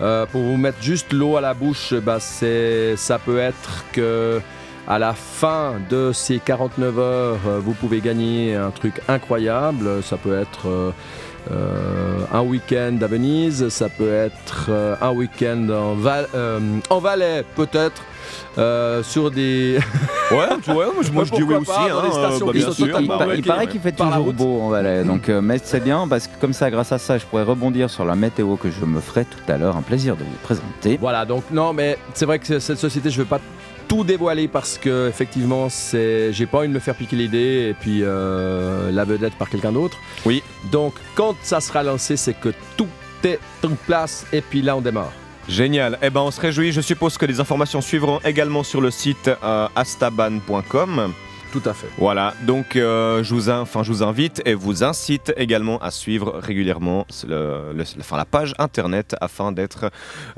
Euh, 0.01 0.25
pour 0.27 0.41
vous 0.41 0.57
mettre 0.57 0.83
juste 0.83 1.13
l'eau 1.13 1.37
à 1.37 1.41
la 1.41 1.53
bouche, 1.55 1.93
bah, 1.95 2.19
ça 2.21 3.19
peut 3.19 3.39
être 3.39 3.85
que 3.93 4.41
à 4.89 4.99
la 4.99 5.15
fin 5.15 5.75
de 5.89 6.11
ces 6.13 6.39
49 6.39 6.99
heures, 6.99 7.39
euh, 7.47 7.59
vous 7.63 7.73
pouvez 7.73 8.01
gagner 8.01 8.55
un 8.55 8.71
truc 8.71 9.01
incroyable. 9.09 10.03
Ça 10.03 10.17
peut 10.17 10.37
être 10.39 10.93
un 11.51 12.41
week-end 12.43 12.97
à 13.03 13.07
Venise, 13.07 13.69
ça 13.69 13.89
peut 13.89 14.13
être 14.13 14.67
euh, 14.71 14.97
un 15.01 15.11
week-end 15.13 15.69
en, 15.71 15.95
Val- 15.95 16.29
euh, 16.35 16.59
en 16.91 16.99
Valais, 16.99 17.45
peut-être. 17.57 18.03
euh, 18.59 19.03
sur 19.03 19.31
des. 19.31 19.79
Ouais, 20.31 20.39
ouais, 20.39 20.75
moi, 20.75 20.85
je- 21.03 21.13
moi, 21.13 21.25
je 21.25 21.33
dis 21.33 21.43
oui 21.43 21.55
aussi. 21.57 21.71
hein, 21.71 21.89
euh, 21.91 23.01
bah. 23.07 23.27
Il, 23.37 23.43
paraît 23.43 23.61
ouais. 23.61 23.67
qu'il 23.67 23.81
fait 23.81 23.93
toujours 23.93 24.33
beau 24.33 24.63
en 24.63 24.71
Valais, 24.71 25.05
donc 25.05 25.29
euh, 25.29 25.43
mais 25.43 25.59
c'est 25.63 25.85
bien 25.85 26.09
parce 26.09 26.27
que 26.29 26.33
comme 26.41 26.55
ça, 26.55 26.71
grâce 26.71 26.91
à 26.93 26.99
ça, 26.99 27.19
je 27.19 27.27
pourrais 27.27 27.43
rebondir 27.43 27.91
sur 27.91 28.07
la 28.07 28.15
météo 28.17 28.57
que 28.57 28.71
je 28.71 28.85
me 28.87 29.01
ferai 29.01 29.27
tout 29.27 29.53
à 29.53 29.59
l'heure. 29.59 29.77
Un 29.77 29.83
plaisir 29.83 30.17
de 30.17 30.23
vous 30.25 30.39
présenter. 30.43 30.97
Voilà, 30.99 31.27
donc 31.27 31.45
non, 31.53 31.75
mais 31.75 31.99
c'est 32.15 32.25
vrai 32.25 32.39
que 32.39 32.59
cette 32.59 32.79
société, 32.79 33.11
je 33.11 33.19
veux 33.19 33.27
pas 33.27 33.39
tout 33.95 34.03
dévoiler 34.03 34.49
parce 34.49 34.77
que 34.77 35.09
effectivement, 35.09 35.69
c'est, 35.69 36.33
j'ai 36.33 36.47
pas 36.47 36.59
envie 36.59 36.69
de 36.69 36.73
me 36.73 36.81
faire 36.81 36.97
piquer 36.97 37.15
l'idée 37.15 37.69
et 37.71 37.75
puis 37.75 38.01
euh, 38.03 38.91
la 38.91 39.05
vedette 39.05 39.37
par 39.37 39.49
quelqu'un 39.49 39.71
d'autre. 39.71 39.99
Oui. 40.27 40.43
Donc 40.73 40.95
quand 41.15 41.37
ça 41.43 41.61
sera 41.61 41.85
lancé, 41.85 42.17
c'est 42.17 42.35
que 42.35 42.49
tout 42.77 42.89
est 43.23 43.39
en 43.65 43.75
place 43.87 44.27
et 44.33 44.41
puis 44.41 44.63
là 44.63 44.77
on 44.77 44.81
démarre. 44.81 45.13
Génial. 45.49 45.99
Eh 46.03 46.11
ben, 46.11 46.23
on 46.23 46.33
se 46.33 46.41
réjouit. 46.41 46.73
Je 46.73 46.81
suppose 46.81 47.17
que 47.19 47.27
les 47.27 47.39
informations 47.39 47.81
suivront 47.81 48.19
également 48.25 48.65
sur 48.65 48.81
le 48.81 48.91
site 48.91 49.31
euh, 49.45 49.69
astaban.com. 49.77 51.13
Tout 51.55 51.63
à 51.71 51.73
fait. 51.73 51.87
Voilà, 51.99 52.35
donc 52.49 52.75
euh, 52.75 53.23
je, 53.23 53.33
vous 53.33 53.49
in- 53.49 53.61
enfin, 53.61 53.85
je 53.85 53.93
vous 53.93 54.03
invite 54.03 54.43
et 54.45 54.55
vous 54.55 54.83
incite 54.83 55.33
également 55.37 55.79
à 55.79 55.93
suivre 55.93 56.41
régulièrement 56.43 57.07
le- 57.29 57.73
le- 57.73 57.85
enfin, 58.01 58.17
la 58.17 58.25
page 58.25 58.55
internet 58.59 59.15
afin 59.21 59.53
d'être 59.53 59.89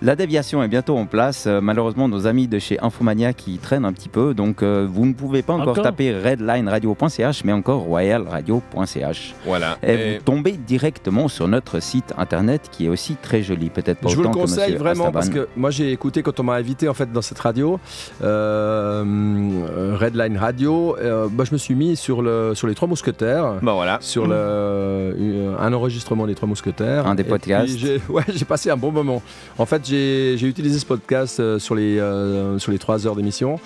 La 0.00 0.16
déviation 0.16 0.62
est 0.62 0.68
bientôt 0.68 0.96
en 0.96 1.06
place. 1.06 1.44
Euh, 1.46 1.60
malheureusement, 1.60 2.08
nos 2.08 2.26
amis 2.26 2.48
de 2.48 2.58
chez 2.58 2.78
Infomania 2.80 3.32
qui 3.32 3.58
traînent 3.58 3.84
un 3.84 3.92
petit 3.92 4.08
peu, 4.08 4.34
donc 4.34 4.62
euh, 4.62 4.86
vous 4.90 5.06
ne 5.06 5.12
pouvez 5.12 5.42
pas 5.42 5.52
encore, 5.54 5.68
Encore 5.72 5.84
taper 5.84 6.16
redlineradio.ch, 6.18 7.44
mais 7.44 7.52
encore 7.52 7.80
royalradio.ch. 7.82 9.34
Voilà. 9.44 9.76
Et, 9.82 9.92
Et- 9.92 10.18
vous 10.18 10.24
tombez 10.24 10.52
directement 10.52 11.28
sur 11.28 11.48
notre 11.48 11.80
site 11.80 12.12
internet 12.16 12.68
qui 12.70 12.86
est 12.86 12.88
aussi 12.88 13.16
très 13.16 13.42
joli, 13.42 13.68
peut-être 13.70 14.00
pas 14.00 14.08
Je 14.08 14.16
vous 14.16 14.22
le 14.22 14.28
conseille 14.30 14.74
vraiment 14.76 15.04
Astaban. 15.06 15.12
parce 15.12 15.28
que 15.28 15.48
moi 15.56 15.70
j'ai 15.70 15.92
écouté 15.92 16.22
quand 16.22 16.38
on 16.40 16.44
m'a 16.44 16.54
invité 16.54 16.88
en 16.88 16.94
fait 16.94 17.12
dans 17.12 17.22
cette 17.22 17.38
radio, 17.42 17.78
euh, 18.22 19.96
Redline 19.98 20.36
Radio, 20.36 20.96
euh, 20.98 21.28
bah, 21.30 21.44
je 21.46 21.52
me 21.52 21.58
suis 21.58 21.74
mis 21.74 21.96
sur, 21.96 22.22
le, 22.22 22.52
sur 22.54 22.66
les 22.66 22.74
Trois 22.74 22.88
Mousquetaires. 22.88 23.54
bah 23.62 23.72
voilà. 23.72 23.98
sur 24.00 24.26
le, 24.26 24.34
euh, 24.34 25.56
un 25.58 25.72
enregistrement 25.72 26.26
des 26.26 26.34
Trois 26.34 26.48
Mousquetaires. 26.48 27.06
Un 27.06 27.14
des 27.14 27.24
podcasts. 27.24 27.76
j'ai- 27.78 28.00
Ouais, 28.08 28.22
j'ai 28.34 28.44
passé 28.44 28.70
un 28.70 28.76
bon 28.76 28.90
moment. 28.92 29.22
En 29.58 29.66
fait, 29.66 29.82
j'ai 29.86 30.36
j'ai 30.36 30.46
utilisé 30.46 30.78
ce 30.78 30.86
podcast 30.86 31.58
sur, 31.58 31.74
les, 31.74 31.98
euh, 31.98 32.58
sur 32.58 32.72
les 32.72 32.78
trois 32.78 33.06
heures 33.06 33.16
d'émission. 33.16 33.58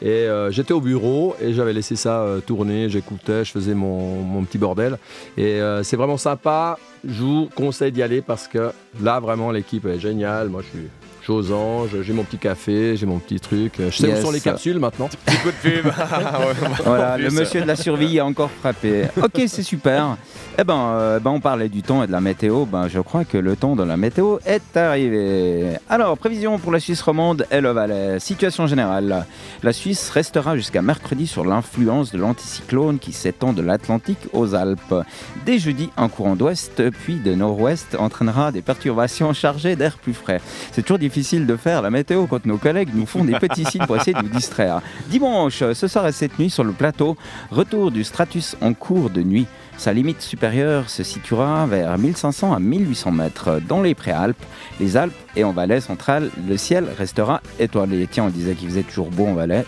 Et 0.00 0.08
euh, 0.08 0.50
j'étais 0.50 0.72
au 0.72 0.80
bureau 0.80 1.36
et 1.40 1.52
j'avais 1.52 1.72
laissé 1.72 1.94
ça 1.94 2.22
euh, 2.22 2.40
tourner, 2.40 2.88
j'écoutais, 2.88 3.44
je 3.44 3.52
faisais 3.52 3.74
mon, 3.74 4.22
mon 4.22 4.42
petit 4.42 4.58
bordel. 4.58 4.98
Et 5.36 5.60
euh, 5.60 5.84
c'est 5.84 5.96
vraiment 5.96 6.16
sympa. 6.16 6.76
Je 7.06 7.22
vous 7.22 7.48
conseille 7.54 7.92
d'y 7.92 8.02
aller 8.02 8.20
parce 8.20 8.48
que 8.48 8.72
là, 9.00 9.20
vraiment, 9.20 9.52
l'équipe 9.52 9.86
est 9.86 10.00
géniale. 10.00 10.48
Moi, 10.48 10.62
je 10.62 10.66
suis, 10.78 10.88
je 11.22 11.26
suis 11.26 11.32
aux 11.32 11.52
anges, 11.52 11.90
j'ai 12.02 12.12
mon 12.12 12.24
petit 12.24 12.36
café, 12.36 12.96
j'ai 12.96 13.06
mon 13.06 13.20
petit 13.20 13.38
truc. 13.38 13.74
Je 13.78 13.90
sais 13.90 14.08
Yes. 14.08 14.18
où 14.18 14.26
sont 14.26 14.32
les 14.32 14.40
capsules 14.40 14.80
maintenant. 14.80 15.08
Petit 15.24 15.36
coup 15.36 15.50
de 15.50 15.70
pub. 15.70 15.86
Voilà, 16.84 17.14
En 17.14 17.16
le 17.16 17.30
monsieur 17.30 17.60
de 17.62 17.66
la 17.66 17.76
survie 17.76 18.18
a 18.18 18.26
encore 18.26 18.50
frappé. 18.50 19.04
Ok, 19.22 19.40
c'est 19.46 19.62
super. 19.62 20.16
Eh 20.58 20.64
ben, 20.64 20.74
euh, 20.74 21.20
ben, 21.20 21.30
on 21.30 21.38
parlait 21.40 21.68
du 21.68 21.82
temps 21.82 22.02
et 22.02 22.08
de 22.08 22.12
la 22.12 22.20
météo. 22.20 22.64
Ben, 22.64 22.88
je 22.88 22.98
crois 22.98 23.24
que 23.24 23.38
le 23.38 23.54
temps 23.54 23.76
de 23.76 23.84
la 23.84 23.96
météo 23.96 24.38
est 24.44 24.76
arrivé. 24.76 25.76
Alors, 25.88 26.18
prévision 26.18 26.58
pour 26.58 26.72
la 26.72 26.80
Suisse 26.80 27.00
romande 27.02 27.46
et 27.52 27.60
le 27.60 27.70
Valais. 27.70 28.18
Situation 28.18 28.66
générale. 28.66 29.24
La 29.62 29.72
Suisse 29.72 30.10
restera 30.10 30.56
jusqu'à 30.56 30.82
mercredi 30.82 31.28
sur 31.28 31.44
l'influence 31.44 32.10
de 32.10 32.18
l'anticyclone 32.18 32.98
qui 32.98 33.12
s'étend 33.12 33.52
de 33.52 33.62
l'Atlantique 33.62 34.18
aux 34.32 34.56
Alpes. 34.56 34.94
Dès 35.46 35.60
jeudi, 35.60 35.88
un 35.96 36.08
courant 36.08 36.34
d'ouest 36.34 36.82
puis 36.90 37.14
de 37.14 37.32
nord-ouest 37.34 37.94
entraînera 37.96 38.50
des 38.50 38.60
perturbations 38.62 39.32
chargées 39.32 39.76
d'air 39.76 39.96
plus 39.98 40.14
frais. 40.14 40.40
C'est 40.72 40.82
toujours 40.82 40.98
difficile 40.98 41.11
de 41.12 41.56
faire 41.56 41.82
la 41.82 41.90
météo 41.90 42.26
quand 42.26 42.46
nos 42.46 42.56
collègues 42.56 42.88
nous 42.94 43.04
font 43.04 43.22
des 43.22 43.34
petits 43.34 43.66
signes 43.66 43.84
pour 43.84 43.96
essayer 43.96 44.14
de 44.14 44.22
nous 44.22 44.30
distraire. 44.30 44.80
Dimanche, 45.08 45.62
ce 45.74 45.86
soir 45.86 46.06
et 46.06 46.12
cette 46.12 46.38
nuit 46.38 46.48
sur 46.48 46.64
le 46.64 46.72
plateau, 46.72 47.18
retour 47.50 47.90
du 47.90 48.02
stratus 48.02 48.56
en 48.62 48.72
cours 48.72 49.10
de 49.10 49.22
nuit. 49.22 49.46
Sa 49.76 49.92
limite 49.92 50.22
supérieure 50.22 50.88
se 50.88 51.02
situera 51.02 51.66
vers 51.66 51.98
1500 51.98 52.54
à 52.54 52.58
1800 52.58 53.10
mètres. 53.10 53.60
Dans 53.68 53.82
les 53.82 53.94
préalpes, 53.94 54.42
les 54.80 54.96
Alpes 54.96 55.12
et 55.36 55.44
en 55.44 55.52
Valais 55.52 55.80
central, 55.82 56.30
le 56.48 56.56
ciel 56.56 56.86
restera 56.96 57.42
étoilé. 57.58 58.08
Tiens, 58.10 58.24
on 58.24 58.30
disait 58.30 58.54
qu'il 58.54 58.70
faisait 58.70 58.82
toujours 58.82 59.10
beau 59.10 59.26
en 59.26 59.34
Valais. 59.34 59.66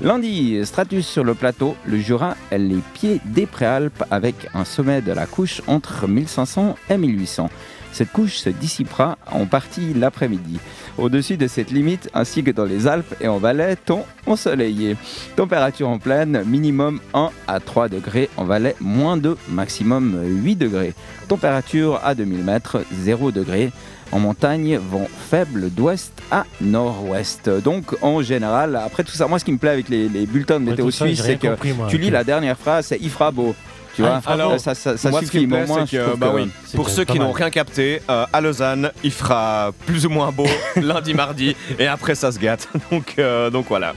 Lundi, 0.00 0.64
stratus 0.64 1.06
sur 1.06 1.24
le 1.24 1.34
plateau, 1.34 1.76
le 1.84 1.98
Jura 1.98 2.36
les 2.52 2.80
pieds 2.94 3.20
des 3.26 3.44
préalpes 3.44 4.02
avec 4.10 4.48
un 4.54 4.64
sommet 4.64 5.02
de 5.02 5.12
la 5.12 5.26
couche 5.26 5.60
entre 5.66 6.08
1500 6.08 6.76
et 6.88 6.96
1800. 6.96 7.50
Cette 7.96 8.12
couche 8.12 8.36
se 8.36 8.50
dissipera 8.50 9.16
en 9.32 9.46
partie 9.46 9.94
l'après-midi. 9.94 10.60
Au-dessus 10.98 11.36
de 11.36 11.46
cette 11.46 11.70
limite, 11.70 12.08
ainsi 12.14 12.42
que 12.42 12.50
dans 12.50 12.64
les 12.64 12.86
Alpes 12.86 13.14
et 13.20 13.28
en 13.28 13.38
Valais, 13.38 13.76
temps 13.76 14.06
ensoleillé. 14.26 14.96
Température 15.36 15.88
en 15.88 15.98
pleine, 15.98 16.42
minimum 16.46 17.00
1 17.12 17.30
à 17.46 17.60
3 17.60 17.88
degrés. 17.88 18.30
En 18.38 18.44
Valais, 18.44 18.74
moins 18.80 19.18
2, 19.18 19.36
maximum 19.50 20.18
8 20.24 20.56
degrés. 20.56 20.94
Température 21.28 22.00
à 22.02 22.14
2000 22.14 22.44
mètres, 22.44 22.82
0 22.92 23.30
degrés. 23.30 23.72
En 24.12 24.20
montagne, 24.20 24.78
vent 24.78 25.08
faible 25.28 25.70
d'ouest 25.70 26.12
à 26.30 26.44
nord-ouest. 26.60 27.50
Donc, 27.62 27.96
en 28.02 28.22
général, 28.22 28.76
après 28.76 29.04
tout 29.04 29.12
ça, 29.12 29.26
moi, 29.26 29.38
ce 29.38 29.44
qui 29.44 29.52
me 29.52 29.58
plaît 29.58 29.70
avec 29.70 29.88
les, 29.88 30.08
les 30.08 30.26
bulletins 30.26 30.60
de 30.60 30.64
météo 30.64 30.90
suisse, 30.90 31.20
c'est 31.22 31.36
que 31.36 31.48
compris, 31.48 31.72
moi. 31.72 31.88
tu 31.90 31.98
lis 31.98 32.10
la 32.10 32.24
dernière 32.24 32.56
phrase, 32.56 32.86
c'est 32.86 32.98
il 33.00 33.10
fera 33.10 33.30
beau. 33.32 33.54
Tu 33.96 34.04
Ah, 34.04 34.08
vois, 34.08 34.16
il 34.18 34.22
fera 34.22 34.34
Alors, 34.34 34.52
beau. 34.52 34.58
ça, 34.58 34.74
ça, 34.74 34.96
ça 34.98 35.10
Moi, 35.10 35.20
ce 35.20 35.24
qui 35.26 35.32
suffit. 35.32 35.46
me 35.46 35.56
mais 35.56 35.64
au 35.64 35.66
moins, 35.66 35.86
je 35.86 35.96
trouve 35.98 36.18
bah 36.18 36.28
que- 36.30 36.36
oui, 36.36 36.50
pour 36.74 36.90
ceux 36.90 37.04
qui 37.04 37.18
n'ont 37.18 37.32
rien 37.32 37.48
capté, 37.50 38.02
euh, 38.10 38.26
à 38.32 38.40
Lausanne, 38.42 38.90
il 39.02 39.10
fera 39.10 39.72
plus 39.86 40.04
ou 40.04 40.10
moins 40.10 40.30
beau 40.32 40.44
lundi, 40.76 41.14
mardi, 41.14 41.56
et 41.78 41.86
après 41.86 42.14
ça 42.14 42.30
se 42.30 42.38
gâte. 42.38 42.68
Donc, 42.92 43.14
euh, 43.18 43.48
donc 43.50 43.66
voilà. 43.68 43.94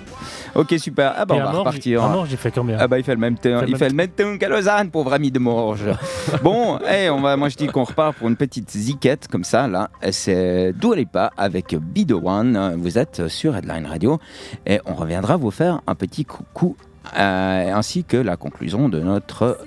Ok, 0.55 0.73
super. 0.79 1.13
Ah 1.17 1.25
bah, 1.25 1.35
Et 1.35 1.37
on 1.37 1.41
à 1.41 1.45
va 1.47 1.51
Morges- 1.51 1.67
repartir. 1.67 2.03
À 2.03 2.07
Morges, 2.09 2.29
j'ai 2.31 2.37
fait 2.37 2.51
combien 2.51 2.77
Ah 2.79 2.87
bah 2.87 2.97
il 2.97 3.03
fait 3.03 3.13
le 3.13 3.19
même 3.19 3.37
temps, 3.37 3.61
il 3.67 3.75
fait 3.77 3.89
le 3.89 3.95
même 3.95 4.07
temps 4.09 4.37
qu'à 4.37 4.47
Lausanne, 4.49 4.89
pauvre 4.89 5.13
ami 5.13 5.29
de 5.31 5.37
Morges. 5.39 5.85
bon, 6.43 6.79
eh, 6.91 7.09
on 7.09 7.19
va, 7.21 7.35
moi 7.37 7.49
je 7.49 7.55
dis 7.57 7.67
qu'on 7.67 7.83
repart 7.83 8.15
pour 8.15 8.29
une 8.29 8.35
petite 8.37 8.71
ziquette 8.71 9.27
comme 9.27 9.43
ça 9.43 9.67
là. 9.67 9.89
C'est 10.11 10.73
Dua 10.73 10.95
Lipa 10.95 11.31
avec 11.37 11.67
The 11.67 12.13
One. 12.23 12.75
Vous 12.77 12.97
êtes 12.97 13.27
sur 13.27 13.55
Headline 13.55 13.85
Radio 13.85 14.17
et 14.65 14.79
on 14.85 14.95
reviendra 14.95 15.35
vous 15.37 15.51
faire 15.51 15.81
un 15.85 15.93
petit 15.95 16.25
coucou 16.25 16.75
euh, 17.17 17.73
ainsi 17.73 18.03
que 18.03 18.17
la 18.17 18.35
conclusion 18.35 18.89
de 18.89 18.99
notre 18.99 19.57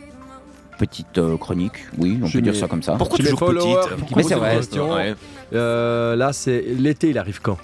petite 0.79 1.18
euh, 1.18 1.37
chronique. 1.37 1.75
Oui, 1.99 2.18
on 2.23 2.27
Je 2.27 2.39
peut 2.39 2.43
dire 2.43 2.55
ça 2.57 2.66
comme 2.68 2.83
ça. 2.83 2.95
Pourquoi 2.97 3.18
Tu 3.18 3.25
toujours 3.25 3.49
petite 3.49 4.16
Mais 4.16 4.23
c'est 4.23 4.34
vrai. 4.34 4.59
Ouais. 4.79 5.14
Euh, 5.55 6.17
là, 6.17 6.33
c'est 6.33 6.61
l'été, 6.79 7.11
il 7.11 7.18
arrive 7.18 7.41
quand? 7.41 7.59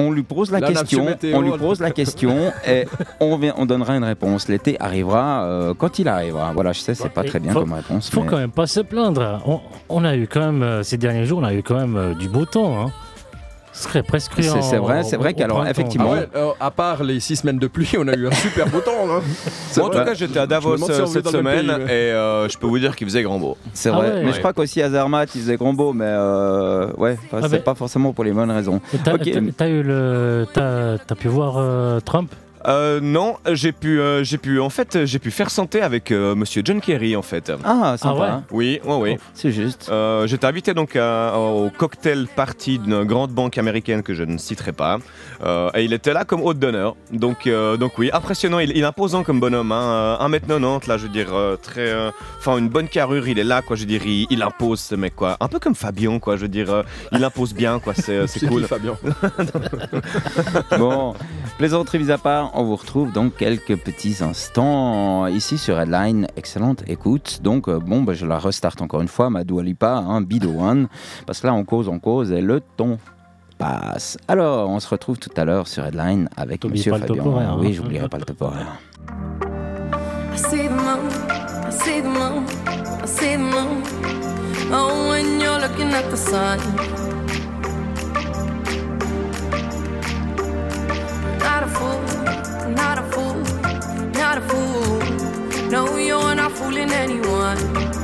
On 0.00 0.12
lui 0.12 0.22
pose 0.22 0.52
la 0.52 0.60
Là, 0.60 0.68
question, 0.68 1.04
météo, 1.06 1.36
on 1.36 1.40
lui 1.40 1.50
pose 1.58 1.80
la 1.80 1.90
question 1.90 2.52
et 2.68 2.84
on, 3.18 3.36
vient- 3.36 3.54
on 3.56 3.66
donnera 3.66 3.96
une 3.96 4.04
réponse. 4.04 4.46
L'été 4.48 4.76
arrivera 4.80 5.42
euh, 5.42 5.74
quand 5.76 5.98
il 5.98 6.06
arrivera. 6.06 6.52
Voilà, 6.52 6.72
je 6.72 6.78
sais, 6.80 6.94
c'est 6.94 7.08
pas 7.08 7.24
et 7.24 7.26
très 7.28 7.40
bien 7.40 7.52
faut- 7.52 7.60
comme 7.60 7.72
réponse. 7.72 8.08
Faut 8.08 8.20
mais- 8.22 8.28
quand 8.28 8.36
même 8.36 8.52
pas 8.52 8.68
se 8.68 8.78
plaindre. 8.78 9.42
On, 9.44 9.60
on 9.88 10.04
a 10.04 10.14
eu 10.16 10.28
quand 10.28 10.52
même, 10.52 10.84
ces 10.84 10.98
derniers 10.98 11.24
jours, 11.26 11.40
on 11.40 11.44
a 11.44 11.52
eu 11.52 11.64
quand 11.64 11.74
même 11.74 11.96
euh, 11.96 12.14
du 12.14 12.28
beau 12.28 12.44
temps. 12.44 12.80
Hein. 12.86 12.92
Serait 13.78 14.02
C'est- 14.08 14.62
c'est 14.62 14.76
vrai, 14.78 15.04
c'est 15.04 15.16
vrai 15.16 15.34
qu'alors, 15.34 15.66
effectivement, 15.66 16.10
Ah 16.12 16.20
ouais, 16.20 16.28
euh, 16.34 16.50
à 16.58 16.70
part 16.70 17.04
les 17.04 17.20
six 17.20 17.36
semaines 17.36 17.58
de 17.58 17.66
pluie, 17.68 17.90
on 17.98 18.08
a 18.08 18.14
eu 18.14 18.26
un 18.26 18.32
super 18.32 18.66
beau 18.68 18.80
temps. 18.80 18.90
hein. 19.08 19.20
C'est 19.70 19.80
Moi, 19.80 19.88
en 19.88 19.92
tout 19.92 19.98
vrai. 19.98 20.06
cas, 20.06 20.14
j'étais 20.14 20.38
à 20.40 20.46
Davos 20.46 20.76
si 20.78 20.90
euh, 20.90 21.06
cette 21.06 21.28
semaine 21.28 21.66
pays, 21.66 21.84
et 21.86 21.90
euh, 22.12 22.48
je 22.48 22.58
peux 22.58 22.66
vous 22.66 22.78
dire 22.78 22.96
qu'il 22.96 23.06
faisait 23.06 23.22
grand 23.22 23.38
beau. 23.38 23.56
c'est 23.72 23.90
Ah 23.90 23.92
vrai. 23.92 24.10
ouais. 24.10 24.22
Mais 24.24 24.32
je 24.32 24.38
crois 24.40 24.52
qu'aussi 24.52 24.82
à 24.82 24.90
Zermatt, 24.90 25.28
il 25.34 25.40
faisait 25.42 25.56
grand 25.56 25.72
beau, 25.74 25.92
mais 25.92 26.04
euh, 26.06 26.90
ouais, 26.96 27.16
Ah 27.32 27.38
c'est 27.42 27.48
ben- 27.50 27.62
pas 27.62 27.74
forcément 27.74 28.12
pour 28.12 28.24
les 28.24 28.32
bonnes 28.32 28.50
raisons. 28.50 28.80
Et 28.92 28.98
T'as 28.98 29.14
Ok. 29.14 29.30
t'as- 29.32 29.40
t'as 29.56 29.68
eu 29.68 29.82
le, 29.82 30.46
t'as 30.52 30.98
t'as 30.98 31.14
pu 31.14 31.28
voir 31.28 31.54
euh, 31.58 32.00
Trump? 32.00 32.32
Euh, 32.66 33.00
non, 33.00 33.36
j'ai 33.52 33.72
pu, 33.72 34.00
euh, 34.00 34.24
j'ai 34.24 34.38
pu, 34.38 34.60
en 34.60 34.70
fait, 34.70 35.04
j'ai 35.04 35.18
pu 35.18 35.30
faire 35.30 35.50
santé 35.50 35.80
avec 35.80 36.10
euh, 36.10 36.34
Monsieur 36.34 36.62
John 36.64 36.80
Kerry, 36.80 37.14
en 37.16 37.22
fait. 37.22 37.52
Ah, 37.64 37.96
sympa. 37.96 38.20
ouais. 38.20 38.26
hein. 38.28 38.44
Oui, 38.50 38.80
oui, 38.84 38.94
oui. 39.00 39.16
C'est 39.34 39.52
juste. 39.52 39.88
Euh, 39.90 40.26
J'étais 40.26 40.46
invité 40.46 40.74
donc 40.74 40.96
à- 40.96 41.38
au 41.38 41.70
cocktail 41.70 42.26
party 42.34 42.78
d'une 42.78 43.04
grande 43.04 43.30
banque 43.30 43.58
américaine 43.58 44.02
que 44.02 44.14
je 44.14 44.24
ne 44.24 44.38
citerai 44.38 44.72
pas. 44.72 44.98
Euh, 45.44 45.70
et 45.74 45.84
il 45.84 45.92
était 45.92 46.12
là 46.12 46.24
comme 46.24 46.42
hôte 46.42 46.58
d'honneur. 46.58 46.96
Donc, 47.12 47.46
euh, 47.46 47.76
donc 47.76 47.96
oui, 47.98 48.10
impressionnant. 48.12 48.58
Il, 48.58 48.70
il 48.70 48.78
est 48.82 48.84
imposant 48.84 49.22
comme 49.22 49.40
bonhomme. 49.40 49.72
Hein. 49.72 50.16
Euh, 50.20 50.28
1m90, 50.28 50.88
là, 50.88 50.96
je 50.98 51.04
veux 51.04 51.08
dire, 51.12 51.28
euh, 51.32 51.56
très. 51.56 51.88
euh, 51.88 52.10
Enfin, 52.38 52.58
une 52.58 52.68
bonne 52.68 52.88
carrure, 52.88 53.28
il 53.28 53.38
est 53.38 53.44
là, 53.44 53.62
quoi. 53.62 53.76
Je 53.76 53.82
veux 53.82 53.86
dire, 53.88 54.02
il, 54.06 54.26
il 54.30 54.42
impose 54.42 54.80
ce 54.80 54.94
mec, 54.94 55.14
quoi. 55.14 55.36
Un 55.40 55.48
peu 55.48 55.58
comme 55.58 55.74
Fabien, 55.74 56.18
quoi. 56.18 56.36
Je 56.36 56.42
veux 56.42 56.48
dire, 56.48 56.72
euh, 56.72 56.82
il 57.12 57.22
impose 57.24 57.54
bien, 57.54 57.78
quoi. 57.78 57.94
C'est 57.94 58.26
c'est 58.26 58.38
C'est 58.40 58.46
cool. 58.46 58.64
Fabien? 58.64 58.96
Bon, 60.78 61.14
plaisanterie 61.58 61.98
mise 61.98 62.10
à 62.10 62.18
part, 62.18 62.47
on 62.54 62.64
vous 62.64 62.76
retrouve 62.76 63.12
dans 63.12 63.30
quelques 63.30 63.76
petits 63.76 64.22
instants 64.22 65.26
ici 65.26 65.58
sur 65.58 65.78
Headline. 65.78 66.26
Excellente 66.36 66.82
écoute. 66.86 67.40
Donc, 67.42 67.68
euh, 67.68 67.78
bon, 67.78 68.02
bah, 68.02 68.14
je 68.14 68.26
la 68.26 68.38
restarte 68.38 68.82
encore 68.82 69.00
une 69.00 69.08
fois, 69.08 69.30
ma 69.30 69.44
Dua 69.44 69.62
Lipa, 69.62 69.96
hein, 69.96 70.22
the 70.24 70.44
One. 70.46 70.88
Parce 71.26 71.40
que 71.40 71.46
là, 71.46 71.54
on 71.54 71.64
cause, 71.64 71.88
on 71.88 71.98
cause 71.98 72.32
et 72.32 72.40
le 72.40 72.60
ton 72.76 72.98
passe. 73.58 74.16
Alors, 74.28 74.68
on 74.70 74.80
se 74.80 74.88
retrouve 74.88 75.18
tout 75.18 75.30
à 75.36 75.44
l'heure 75.44 75.66
sur 75.66 75.84
Headline 75.84 76.28
avec 76.36 76.64
Monsieur 76.64 76.92
Fabien. 76.96 77.24
hein. 77.26 77.56
Oui, 77.58 77.74
j'oublierai 77.74 78.08
pas 78.08 78.18
le 78.18 78.24
top 78.24 78.42
horaire. 78.42 78.78
Oh, 84.70 85.08
when 85.10 85.40
you're 85.40 85.58
looking 85.58 85.94
at 85.94 86.10
the 86.10 86.16
sun. 86.16 86.58
Not 91.38 91.62
a 91.62 91.68
fool, 91.68 92.37
not 92.74 92.98
a 92.98 93.02
fool, 93.12 93.34
not 94.12 94.38
a 94.38 94.40
fool. 94.42 95.68
No, 95.70 95.96
you're 95.96 96.34
not 96.34 96.52
fooling 96.52 96.90
anyone. 96.92 97.97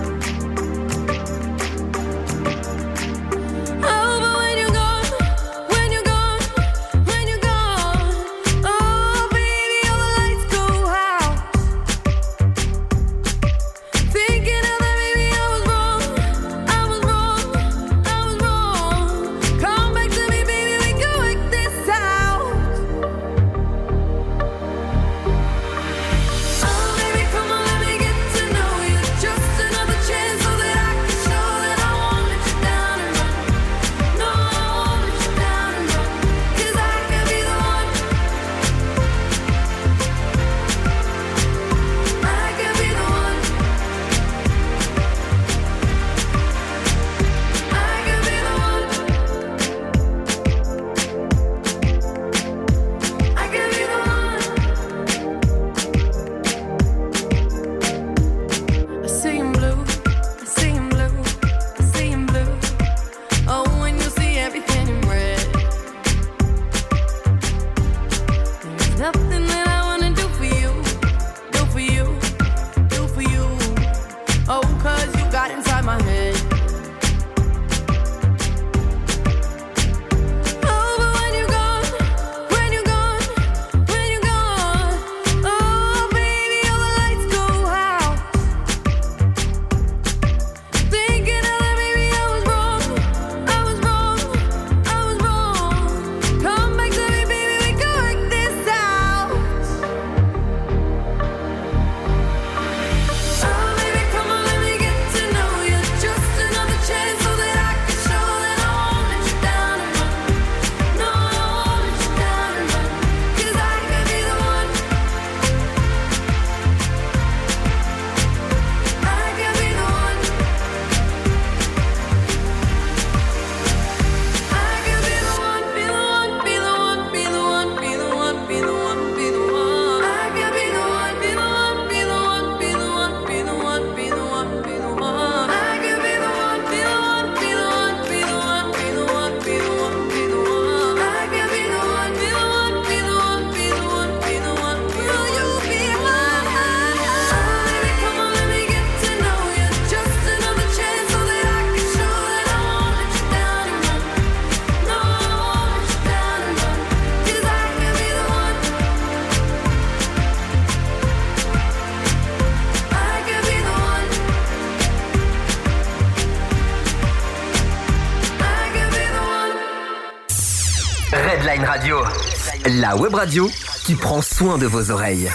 La 172.95 173.01
web 173.01 173.15
radio 173.15 173.51
qui 173.85 173.97
prend 173.97 174.23
soin 174.23 174.57
de 174.57 174.66
vos 174.66 174.93
oreilles. 174.93 175.29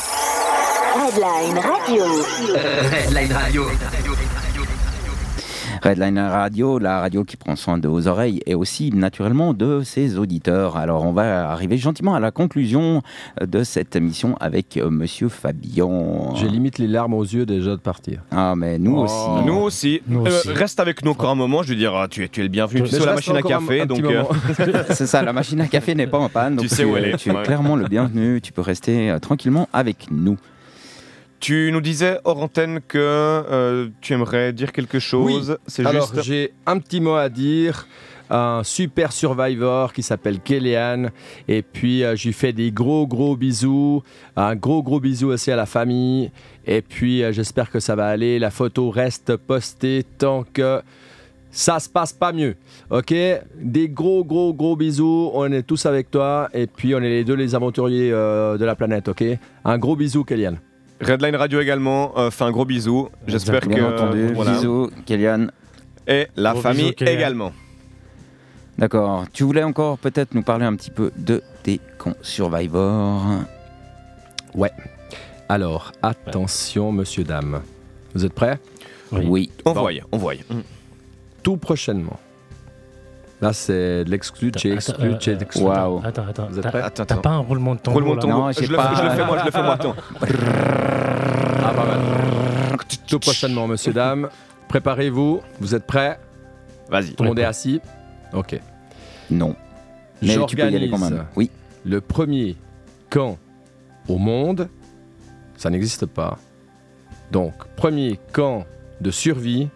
Headline 0.96 1.60
Radio. 1.60 2.06
Redline 2.90 3.34
Radio. 3.34 3.68
Redline 5.90 6.20
Radio, 6.20 6.78
la 6.78 7.00
radio 7.00 7.24
qui 7.24 7.36
prend 7.36 7.56
soin 7.56 7.80
de 7.80 7.88
vos 7.88 8.08
oreilles 8.08 8.42
et 8.46 8.54
aussi 8.54 8.92
naturellement 8.92 9.56
de 9.56 9.82
ses 9.84 10.20
auditeurs. 10.20 10.78
Alors 10.78 11.04
on 11.04 11.14
va 11.14 11.50
arriver 11.50 11.78
gentiment 11.78 12.14
à 12.14 12.20
la 12.20 12.30
conclusion 12.30 13.02
de 13.42 13.64
cette 13.64 13.96
émission 13.96 14.36
avec 14.40 14.78
euh, 14.78 14.92
Monsieur 14.92 15.30
Fabien. 15.30 15.90
J'ai 16.36 16.48
limite 16.48 16.78
les 16.78 16.86
larmes 16.88 17.16
aux 17.16 17.24
yeux 17.24 17.48
déjà 17.48 17.72
de 17.72 17.78
partir. 17.82 18.22
Ah 18.30 18.54
mais 18.56 18.78
nous 18.78 18.98
Oh. 18.98 19.04
aussi. 19.06 19.46
Nous 19.48 19.54
aussi. 19.56 20.02
Nous 20.08 20.26
Euh, 20.26 20.30
aussi. 20.30 20.52
reste 20.52 20.80
avec 20.80 21.04
nous 21.04 21.12
encore 21.12 21.32
un 21.32 21.36
moment. 21.36 21.64
Je 21.64 21.70
veux 21.70 21.76
dire, 21.76 21.96
ah, 21.96 22.08
tu 22.08 22.24
es, 22.24 22.28
tu 22.28 22.42
es 22.42 22.44
le 22.44 22.50
bienvenu. 22.50 22.84
Tu 22.84 22.90
sais 22.90 23.04
la 23.06 23.16
machine 23.16 23.36
à 23.36 23.40
un- 23.40 23.42
café, 23.42 23.82
un 23.82 23.86
donc. 23.88 24.04
euh. 24.04 24.24
C'est 24.92 25.08
ça, 25.08 25.24
la 25.24 25.34
machine 25.34 25.60
à 25.62 25.68
café 25.68 25.96
n'est 25.96 26.06
pas 26.08 26.20
en 26.20 26.30
panne. 26.30 26.58
Tu 26.58 26.68
donc 26.68 26.70
sais 26.70 26.84
où 26.86 26.96
elle 26.98 27.06
est. 27.06 27.18
Tu 27.18 27.30
es 27.30 27.34
Ouais. 27.36 27.42
clairement 27.44 27.76
le 27.76 27.88
bienvenu. 27.88 28.42
Tu 28.42 28.52
peux 28.52 28.62
rester 28.62 29.10
euh, 29.10 29.18
tranquillement 29.18 29.68
avec 29.74 30.06
nous. 30.12 30.38
Tu 31.40 31.70
nous 31.72 31.82
disais 31.82 32.20
hors 32.26 32.42
antenne 32.42 32.82
que 32.86 32.98
euh, 32.98 33.88
tu 34.02 34.14
aimerais 34.14 34.52
dire 34.52 34.72
quelque 34.72 35.00
chose. 35.00 35.58
C'est 35.68 35.86
Alors, 35.86 36.12
juste. 36.14 36.24
j'ai 36.24 36.54
un 36.66 36.80
petit 36.80 37.00
mot 37.00 37.16
à 37.16 37.30
dire. 37.30 37.88
Un 38.32 38.62
super 38.64 39.12
survivor 39.12 39.92
qui 39.92 40.04
s'appelle 40.04 40.40
Kellyanne. 40.40 41.12
Et 41.48 41.64
puis, 41.64 42.04
euh, 42.04 42.16
je 42.16 42.28
lui 42.28 42.34
fais 42.34 42.54
des 42.54 42.72
gros, 42.72 43.08
gros 43.08 43.36
bisous. 43.36 44.04
Un 44.36 44.56
gros, 44.56 44.84
gros 44.84 45.00
bisou 45.00 45.30
aussi 45.30 45.50
à 45.52 45.56
la 45.56 45.66
famille. 45.66 46.30
Et 46.68 46.82
puis, 46.84 47.24
euh, 47.24 47.32
j'espère 47.32 47.72
que 47.72 47.80
ça 47.80 47.96
va 47.96 48.08
aller. 48.08 48.38
La 48.38 48.52
photo 48.52 48.92
reste 48.92 49.36
postée 49.36 50.06
tant 50.20 50.44
que 50.44 50.82
ça 51.50 51.80
se 51.80 51.90
passe 51.90 52.14
pas 52.14 52.32
mieux. 52.32 52.56
Ok? 52.92 53.12
Des 53.56 53.90
gros, 53.90 54.24
gros, 54.24 54.54
gros 54.54 54.76
bisous. 54.76 55.32
On 55.34 55.52
est 55.52 55.64
tous 55.64 55.88
avec 55.88 56.12
toi. 56.12 56.50
Et 56.54 56.68
puis, 56.68 56.94
on 56.94 57.00
est 57.00 57.10
les 57.10 57.24
deux 57.24 57.34
les 57.34 57.56
aventuriers 57.56 58.12
euh, 58.12 58.58
de 58.58 58.66
la 58.66 58.76
planète. 58.76 59.08
Ok? 59.08 59.24
Un 59.66 59.78
gros 59.80 59.96
bisou, 59.96 60.24
Kellyanne. 60.24 60.60
Redline 61.02 61.36
Radio 61.36 61.60
également. 61.62 62.14
euh, 62.18 62.30
fait 62.32 62.44
un 62.44 62.52
gros 62.52 62.66
bisou. 62.66 63.10
J'espère 63.28 63.62
que. 63.62 63.82
Entendu. 63.96 64.34
voilà. 64.34 64.52
Bisous, 64.54 64.90
Kélian. 65.06 65.48
Et 66.08 66.28
la 66.36 66.54
Gros 66.54 66.62
famille 66.62 66.94
bisous, 66.98 67.10
également. 67.12 67.52
D'accord. 68.78 69.26
Tu 69.34 69.44
voulais 69.44 69.64
encore 69.64 69.98
peut-être 69.98 70.34
nous 70.34 70.42
parler 70.44 70.66
un 70.66 70.76
petit 70.76 70.90
peu 70.92 71.12
de 71.18 71.42
tes 71.64 71.80
cons 71.98 72.16
Survivor. 72.22 73.22
Alors, 75.48 75.92
attention, 76.02 76.92
monsieur, 76.92 77.24
dame. 77.24 77.62
Vous 78.14 78.26
êtes 78.26 78.34
prêts? 78.34 78.60
Oui. 79.12 79.26
Oui. 79.28 79.52
On 79.66 79.74
Bon. 79.74 79.82
voit, 79.82 79.92
on 80.12 80.18
voit. 80.18 80.34
tout 81.44 81.58
prochainement. 81.58 82.20
Là, 83.42 83.54
c'est 83.54 84.04
de 84.04 84.10
l'exclu, 84.12 84.52
chez 84.58 84.74
exclu, 84.74 85.14
chez 85.20 85.32
euh, 85.36 85.40
exclu. 85.40 85.64
Waouh. 85.64 86.02
Attends, 86.04 86.26
attends. 86.30 86.48
Vous 86.50 86.58
êtes 86.58 86.64
T'as- 86.64 86.70
prêts? 86.72 86.82
Attends, 86.82 87.06
T'as 87.06 87.14
attends. 87.16 87.22
pas 87.22 87.30
un 87.30 87.38
roulement 87.40 87.76
de 87.76 87.80
tambour 87.80 88.02
Roulement 88.02 88.16
de 88.16 88.18
là 88.18 88.22
tambour. 88.34 88.46
Non, 88.48 88.52
je, 88.52 88.60
j'ai 88.62 88.68
le 88.68 88.76
pas- 88.76 88.90
fais, 88.90 88.96
je 88.98 89.04
le 89.04 89.10
fais 89.12 89.26
moi, 89.26 89.38
je 89.40 89.46
le 89.46 89.52
fais 89.52 89.64
moi. 89.64 89.74
Attends. 89.76 89.96
Ah, 91.64 91.74
pas 91.74 91.86
mal. 91.86 92.00
Tout 93.08 93.20
prochainement, 93.20 93.68
monsieur, 93.68 93.94
dame. 93.94 94.30
Préparez-vous. 94.68 95.42
Vous 95.60 95.74
êtes 95.76 95.86
prêts? 95.88 96.20
Vas-y. 96.90 97.14
Tout 97.14 97.24
le 97.24 97.30
monde 97.30 97.40
est 97.40 97.44
assis? 97.46 97.82
Ok. 98.34 98.60
Non. 99.32 99.56
Mais 100.22 100.36
tu 100.48 100.56
peux 100.56 100.62
y 100.64 100.76
aller 100.76 100.90
quand 100.90 100.98
J'organise 100.98 101.18
même. 101.20 101.26
Oui. 101.36 101.50
le 101.86 102.02
premier 102.02 102.56
camp 103.10 103.38
au 104.08 104.18
monde. 104.18 104.68
Ça 105.56 105.70
n'existe 105.70 106.06
pas. 106.06 106.38
Donc, 107.32 107.54
premier 107.76 108.20
camp 108.34 108.66
de 109.02 109.12
survie 109.12 109.70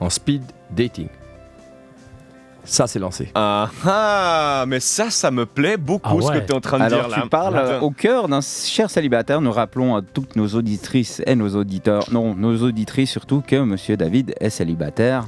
en 0.00 0.10
speed 0.10 0.42
dating. 0.70 1.08
Ça, 2.66 2.86
c'est 2.86 2.98
lancé. 2.98 3.30
Ah 3.34 3.70
ah, 3.86 4.64
mais 4.66 4.80
ça, 4.80 5.08
ça 5.10 5.30
me 5.30 5.46
plaît 5.46 5.76
beaucoup 5.76 6.18
Ah 6.20 6.26
ce 6.26 6.32
que 6.32 6.44
tu 6.44 6.52
es 6.52 6.54
en 6.54 6.60
train 6.60 6.78
de 6.78 6.82
Alors 6.84 7.06
dire 7.06 7.16
là. 7.16 7.22
tu 7.22 7.28
parles 7.28 7.56
euh, 7.56 7.76
Attends. 7.76 7.86
au 7.86 7.90
cœur 7.90 8.28
d'un 8.28 8.40
cher 8.40 8.90
célibataire. 8.90 9.40
Nous 9.40 9.52
rappelons 9.52 9.94
à 9.96 10.02
toutes 10.02 10.34
nos 10.36 10.48
auditrices 10.48 11.22
et 11.26 11.34
nos 11.36 11.54
auditeurs, 11.56 12.04
non, 12.10 12.34
nos 12.34 12.56
auditrices 12.62 13.10
surtout, 13.10 13.42
que 13.46 13.56
Monsieur 13.62 13.96
David 13.96 14.34
est 14.40 14.50
célibataire. 14.50 15.26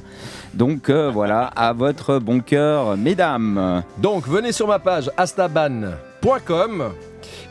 Donc 0.53 0.89
euh, 0.89 1.09
voilà, 1.11 1.45
à 1.55 1.73
votre 1.73 2.19
bon 2.19 2.41
cœur, 2.41 2.97
mesdames. 2.97 3.83
Donc, 3.99 4.27
venez 4.27 4.51
sur 4.51 4.67
ma 4.67 4.79
page 4.79 5.09
astaban.com 5.17 6.83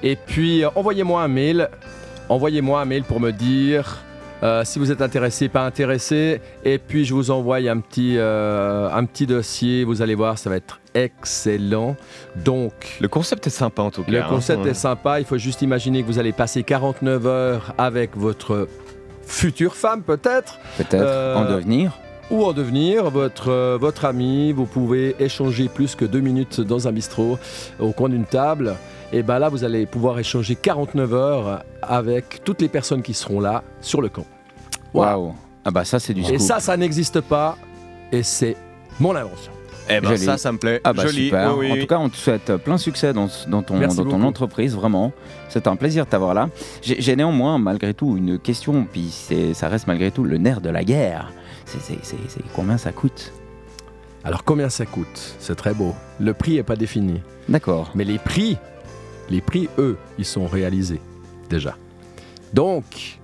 et 0.02 0.16
puis 0.16 0.65
euh, 0.65 0.69
envoyez-moi 0.74 1.23
un 1.23 1.28
mail. 1.28 1.69
Envoyez-moi 2.28 2.81
un 2.81 2.85
mail 2.85 3.05
pour 3.05 3.20
me 3.20 3.31
dire 3.32 3.98
euh, 4.43 4.65
si 4.65 4.78
vous 4.78 4.90
êtes 4.93 5.02
intéressé, 5.02 5.48
pas 5.48 5.65
intéressé. 5.65 6.40
Et 6.65 6.78
puis, 6.78 7.05
je 7.05 7.15
vous 7.15 7.31
envoie 7.31 7.56
un 7.56 7.81
petit, 7.81 8.15
euh, 8.19 8.89
un 8.93 9.05
petit 9.05 9.27
dossier. 9.27 9.85
Vous 9.85 10.01
allez 10.02 10.15
voir, 10.15 10.39
ça 10.39 10.48
va 10.51 10.56
être 10.56 10.81
excellent. 10.94 11.97
Donc, 12.36 12.73
Le 13.01 13.09
concept 13.09 13.47
est 13.47 13.51
sympa 13.51 13.82
en 13.82 13.90
tout 13.90 14.02
cas. 14.05 14.10
le 14.12 14.23
hein. 14.23 14.27
concept 14.28 14.62
Ouais. 14.65 14.70
est 14.70 14.74
sympa. 14.74 15.20
Il 15.20 15.27
faut 15.27 15.39
juste 15.39 15.62
imaginer 15.62 16.02
que 16.02 16.06
vous 16.06 16.19
allez 16.19 16.32
passer 16.32 16.62
49 16.62 17.27
heures 17.27 17.74
avec 17.78 18.16
votre 18.16 18.69
future 19.27 19.74
femme, 19.74 20.02
peut-être 20.02 20.59
Peut-être 20.77 20.94
Euh, 21.05 21.35
en 21.36 21.44
devenir. 21.44 21.93
Ou 22.31 22.45
en 22.45 22.53
devenir 22.53 23.11
votre, 23.11 23.49
euh, 23.51 23.79
votre 23.81 24.05
ami? 24.05 24.53
Vous 24.53 24.67
pouvez 24.67 25.17
échanger 25.19 25.69
plus 25.69 25.95
que 25.95 26.05
deux 26.05 26.21
minutes 26.21 26.61
dans 26.61 26.87
un 26.89 26.93
bistrot 26.93 27.39
au 27.79 27.93
coin 27.93 28.09
d'une 28.09 28.25
table. 28.25 28.75
Et 29.13 29.23
ben 29.23 29.39
là, 29.39 29.49
vous 29.49 29.65
allez 29.65 29.87
pouvoir 29.87 30.19
échanger 30.19 30.55
49 30.55 31.15
heures 31.15 31.65
avec 31.83 32.43
toutes 32.45 32.61
les 32.61 32.69
personnes 32.69 33.03
qui 33.03 33.15
seront 33.15 33.41
là 33.41 33.63
sur 33.81 34.03
le 34.03 34.09
camp. 34.11 34.27
Voilà. 34.93 35.19
Waouh. 35.19 35.35
Ah 35.65 35.71
bah 35.71 35.85
ça 35.85 35.99
c'est 35.99 36.15
du 36.15 36.21
Et 36.23 36.25
scoop. 36.25 36.41
ça, 36.41 36.61
ça 36.61 36.77
n'existe 36.77 37.21
pas. 37.21 37.57
Et 38.13 38.23
c'est 38.23 38.57
mon 39.01 39.15
invention. 39.15 39.53
Eh 39.91 40.01
ben 40.01 40.09
Joli. 40.11 40.21
ça, 40.25 40.37
ça 40.37 40.53
me 40.53 40.59
plaît. 40.59 40.81
Ah 40.85 40.93
bah 40.93 41.05
Joli. 41.07 41.25
super. 41.27 41.57
oui, 41.57 41.61
oui, 41.67 41.71
En 41.71 41.75
oui. 41.75 41.81
tout 41.81 41.87
cas, 41.87 41.99
on 41.99 42.11
te 42.11 42.17
souhaite 42.17 42.57
plein 42.57 42.77
succès 42.77 43.15
dans, 43.15 43.29
dans 43.49 43.63
ton, 43.63 43.77
Merci 43.79 43.97
dans 43.97 44.05
ton 44.05 44.11
beaucoup. 44.11 44.23
entreprise, 44.25 44.75
vraiment. 44.75 45.13
C'est 45.49 45.67
un 45.67 45.77
plaisir 45.77 46.05
de 46.05 46.11
t'avoir 46.11 46.35
là. 46.35 46.51
J'ai 46.83 47.01
j'ai 47.01 47.17
néanmoins, 47.17 47.57
malgré 47.59 47.95
tout, 47.95 48.15
une 48.19 48.39
question, 48.39 48.87
puis 48.91 49.09
c'est- 49.11 49.55
ça 49.55 49.69
reste 49.69 49.87
malgré 49.87 50.11
tout 50.11 50.25
le 50.25 50.37
nerf 50.37 50.61
de 50.61 50.69
la 50.69 50.85
guerre. 50.85 51.33
C'est- 51.69 52.40
combien 52.55 52.78
ça 52.78 52.93
coûte 52.93 53.32
Alors 54.24 54.45
combien 54.45 54.69
ça 54.69 54.86
coûte 54.86 55.36
C'est 55.39 55.55
très 55.55 55.74
beau. 55.74 55.95
Le 56.19 56.35
prix 56.35 56.55
n'est 56.57 56.62
pas 56.62 56.77
défini. 56.77 57.20
D'accord. 57.49 57.90
Mais 57.95 58.05
les 58.05 58.19
prix, 58.19 58.57
les 59.31 59.40
prix, 59.40 59.69
eux, 59.78 59.97
ils 60.19 60.24
sont 60.24 60.47
réalisés 60.47 61.01
déjà. 61.51 61.77
Donc, 62.53 63.19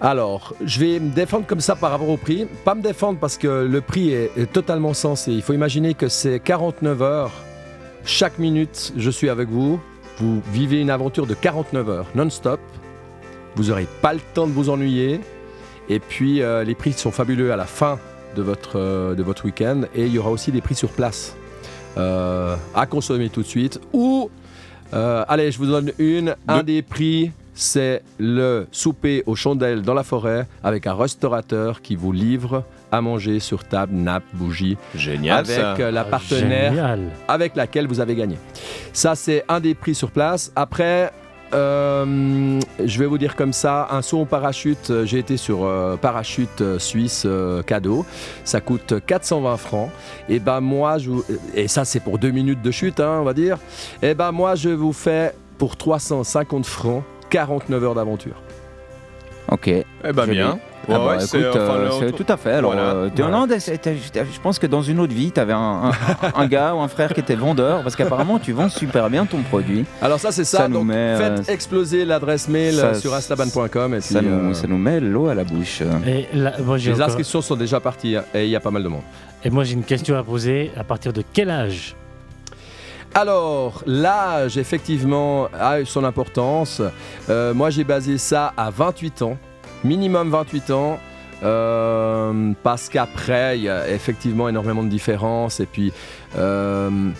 alors, 0.00 0.54
je 0.64 0.80
vais 0.80 0.98
me 0.98 1.10
défendre 1.10 1.46
comme 1.46 1.60
ça 1.60 1.76
par 1.76 1.90
rapport 1.92 2.08
au 2.08 2.16
prix. 2.16 2.46
Pas 2.64 2.74
me 2.74 2.82
défendre 2.82 3.18
parce 3.20 3.36
que 3.38 3.46
le 3.64 3.80
prix 3.80 4.10
est, 4.10 4.32
est 4.36 4.52
totalement 4.52 4.94
sensé. 4.94 5.32
Il 5.32 5.42
faut 5.42 5.52
imaginer 5.52 5.94
que 5.94 6.08
c'est 6.08 6.40
49 6.40 7.02
heures. 7.02 7.30
Chaque 8.04 8.38
minute, 8.40 8.92
je 8.96 9.10
suis 9.10 9.28
avec 9.28 9.48
vous. 9.48 9.80
Vous 10.18 10.42
vivez 10.52 10.80
une 10.80 10.90
aventure 10.90 11.26
de 11.26 11.34
49 11.34 11.88
heures 11.88 12.06
non-stop. 12.16 12.60
Vous 13.54 13.64
n'aurez 13.64 13.86
pas 14.00 14.12
le 14.12 14.20
temps 14.34 14.46
de 14.46 14.52
vous 14.52 14.70
ennuyer. 14.70 15.20
Et 15.88 15.98
puis, 15.98 16.42
euh, 16.42 16.64
les 16.64 16.74
prix 16.74 16.92
sont 16.92 17.10
fabuleux 17.10 17.52
à 17.52 17.56
la 17.56 17.64
fin 17.66 17.98
de 18.36 18.42
votre, 18.42 18.78
euh, 18.78 19.14
de 19.14 19.22
votre 19.22 19.44
week-end. 19.44 19.82
Et 19.94 20.06
il 20.06 20.12
y 20.12 20.18
aura 20.18 20.30
aussi 20.30 20.52
des 20.52 20.60
prix 20.60 20.74
sur 20.74 20.90
place 20.90 21.36
euh, 21.98 22.56
à 22.74 22.86
consommer 22.86 23.28
tout 23.28 23.42
de 23.42 23.46
suite. 23.46 23.80
Ou, 23.92 24.30
euh, 24.94 25.24
allez, 25.28 25.50
je 25.52 25.58
vous 25.58 25.66
donne 25.66 25.92
une. 25.98 26.34
Un 26.48 26.62
des 26.62 26.82
prix, 26.82 27.32
c'est 27.54 28.02
le 28.18 28.66
souper 28.72 29.22
aux 29.26 29.34
chandelles 29.36 29.82
dans 29.82 29.94
la 29.94 30.02
forêt 30.02 30.46
avec 30.64 30.86
un 30.86 30.94
restaurateur 30.94 31.82
qui 31.82 31.96
vous 31.96 32.12
livre 32.12 32.64
à 32.90 33.00
manger 33.00 33.40
sur 33.40 33.64
table, 33.64 33.94
nappe, 33.94 34.24
bougie, 34.34 34.76
Génial 34.94 35.38
avec 35.38 35.78
ça. 35.78 35.90
la 35.90 36.04
partenaire 36.04 36.72
Génial. 36.72 37.00
avec 37.26 37.56
laquelle 37.56 37.86
vous 37.86 38.00
avez 38.00 38.14
gagné. 38.14 38.36
Ça, 38.92 39.14
c'est 39.14 39.44
un 39.48 39.60
des 39.60 39.74
prix 39.74 39.94
sur 39.94 40.10
place. 40.10 40.52
Après, 40.56 41.10
euh, 41.54 42.60
je 42.82 42.98
vais 42.98 43.06
vous 43.06 43.18
dire 43.18 43.36
comme 43.36 43.52
ça, 43.52 43.88
un 43.90 44.02
saut 44.02 44.20
en 44.20 44.26
parachute, 44.26 44.90
euh, 44.90 45.04
j'ai 45.04 45.18
été 45.18 45.36
sur 45.36 45.64
euh, 45.64 45.96
parachute 45.96 46.78
suisse 46.78 47.26
cadeau, 47.66 48.04
ça 48.44 48.60
coûte 48.60 48.94
420 49.06 49.56
francs. 49.56 49.90
Et 50.28 50.38
ben 50.38 50.60
moi, 50.60 50.96
et 51.54 51.68
ça 51.68 51.84
c'est 51.84 52.00
pour 52.00 52.18
deux 52.18 52.30
minutes 52.30 52.62
de 52.62 52.70
chute, 52.70 53.00
hein, 53.00 53.18
on 53.20 53.24
va 53.24 53.34
dire. 53.34 53.58
Et 54.02 54.14
ben 54.14 54.32
moi, 54.32 54.54
je 54.54 54.70
vous 54.70 54.92
fais 54.92 55.34
pour 55.58 55.76
350 55.76 56.66
francs 56.66 57.02
49 57.30 57.84
heures 57.84 57.94
d'aventure. 57.94 58.42
Ok. 59.50 59.68
Eh 59.68 59.84
ben 60.12 60.24
Joli. 60.24 60.36
bien. 60.38 60.58
Ah 60.58 60.90
Ouais, 60.90 60.96
bah, 60.98 61.06
ouais, 61.10 61.14
écoute, 61.18 61.28
c'est, 61.30 61.48
enfin, 61.48 61.58
euh, 61.76 62.00
le- 62.06 62.10
tout 62.12 62.24
à 62.28 62.36
fait. 62.36 62.54
Alors, 62.54 62.72
Voilà. 62.72 62.88
euh, 62.88 63.08
Voilà. 63.14 63.46
je 63.48 64.40
pense 64.40 64.58
que 64.58 64.66
dans 64.66 64.82
une 64.82 64.98
autre 64.98 65.12
vie, 65.14 65.30
tu 65.30 65.38
avais 65.38 65.52
un, 65.52 65.90
un- 65.90 65.92
un 66.34 66.46
gars 66.48 66.74
ou 66.74 66.80
un 66.80 66.88
frère 66.88 67.14
qui 67.14 67.20
était 67.20 67.36
vendeur, 67.36 67.82
parce 67.84 67.94
qu'apparemment, 67.94 68.40
tu 68.40 68.50
vends 68.52 68.68
super 68.68 69.08
bien 69.08 69.24
ton 69.24 69.42
produit. 69.42 69.84
Alors 70.00 70.18
ça 70.18 70.32
c'est 70.32 70.42
ça, 70.44 70.58
Ça 70.58 70.68
nous 70.68 70.82
met, 70.82 70.94
euh, 70.96 71.36
faites 71.36 71.48
exploser 71.50 72.04
l'adresse 72.04 72.48
mail 72.48 72.74
ça- 72.74 72.86
euh, 72.86 72.94
sur 72.94 73.14
instaban.com 73.14 73.94
et 73.94 73.98
puis 73.98 74.06
Ça 74.14 74.22
nous, 74.22 74.50
euh, 74.50 74.54
ça 74.54 74.66
nous 74.66 74.78
met 74.78 74.98
l'eau 74.98 75.28
à 75.28 75.34
la 75.36 75.44
bouche. 75.44 75.82
Et 76.06 76.26
les 76.34 76.92
encore- 76.92 77.06
inscriptions 77.06 77.42
sont 77.42 77.56
déjà 77.56 77.78
parties 77.78 78.16
hein, 78.16 78.24
et 78.34 78.44
il 78.44 78.50
y 78.50 78.56
a 78.56 78.60
pas 78.60 78.72
mal 78.72 78.82
de 78.82 78.88
monde. 78.88 79.02
et 79.44 79.50
moi, 79.50 79.62
j'ai 79.62 79.74
une 79.74 79.84
question 79.84 80.16
à 80.16 80.24
poser. 80.24 80.72
À 80.76 80.82
partir 80.84 81.12
de 81.12 81.22
quel 81.32 81.48
âge 81.50 81.94
Alors, 83.14 83.82
l'âge, 83.86 84.56
effectivement, 84.56 85.48
a 85.52 85.84
son 85.84 86.02
importance. 86.04 86.80
Euh, 87.28 87.52
moi, 87.52 87.68
j'ai 87.68 87.84
basé 87.84 88.16
ça 88.16 88.54
à 88.56 88.70
28 88.70 89.20
ans, 89.20 89.36
minimum 89.84 90.30
28 90.30 90.70
ans, 90.70 90.98
euh, 91.42 92.52
parce 92.62 92.88
qu'après, 92.88 93.58
il 93.58 93.64
y 93.64 93.68
a 93.68 93.90
effectivement 93.90 94.48
énormément 94.48 94.82
de 94.82 94.88
différences. 94.88 95.60
Et 95.60 95.66
puis, 95.66 95.92
euh, 96.38 97.10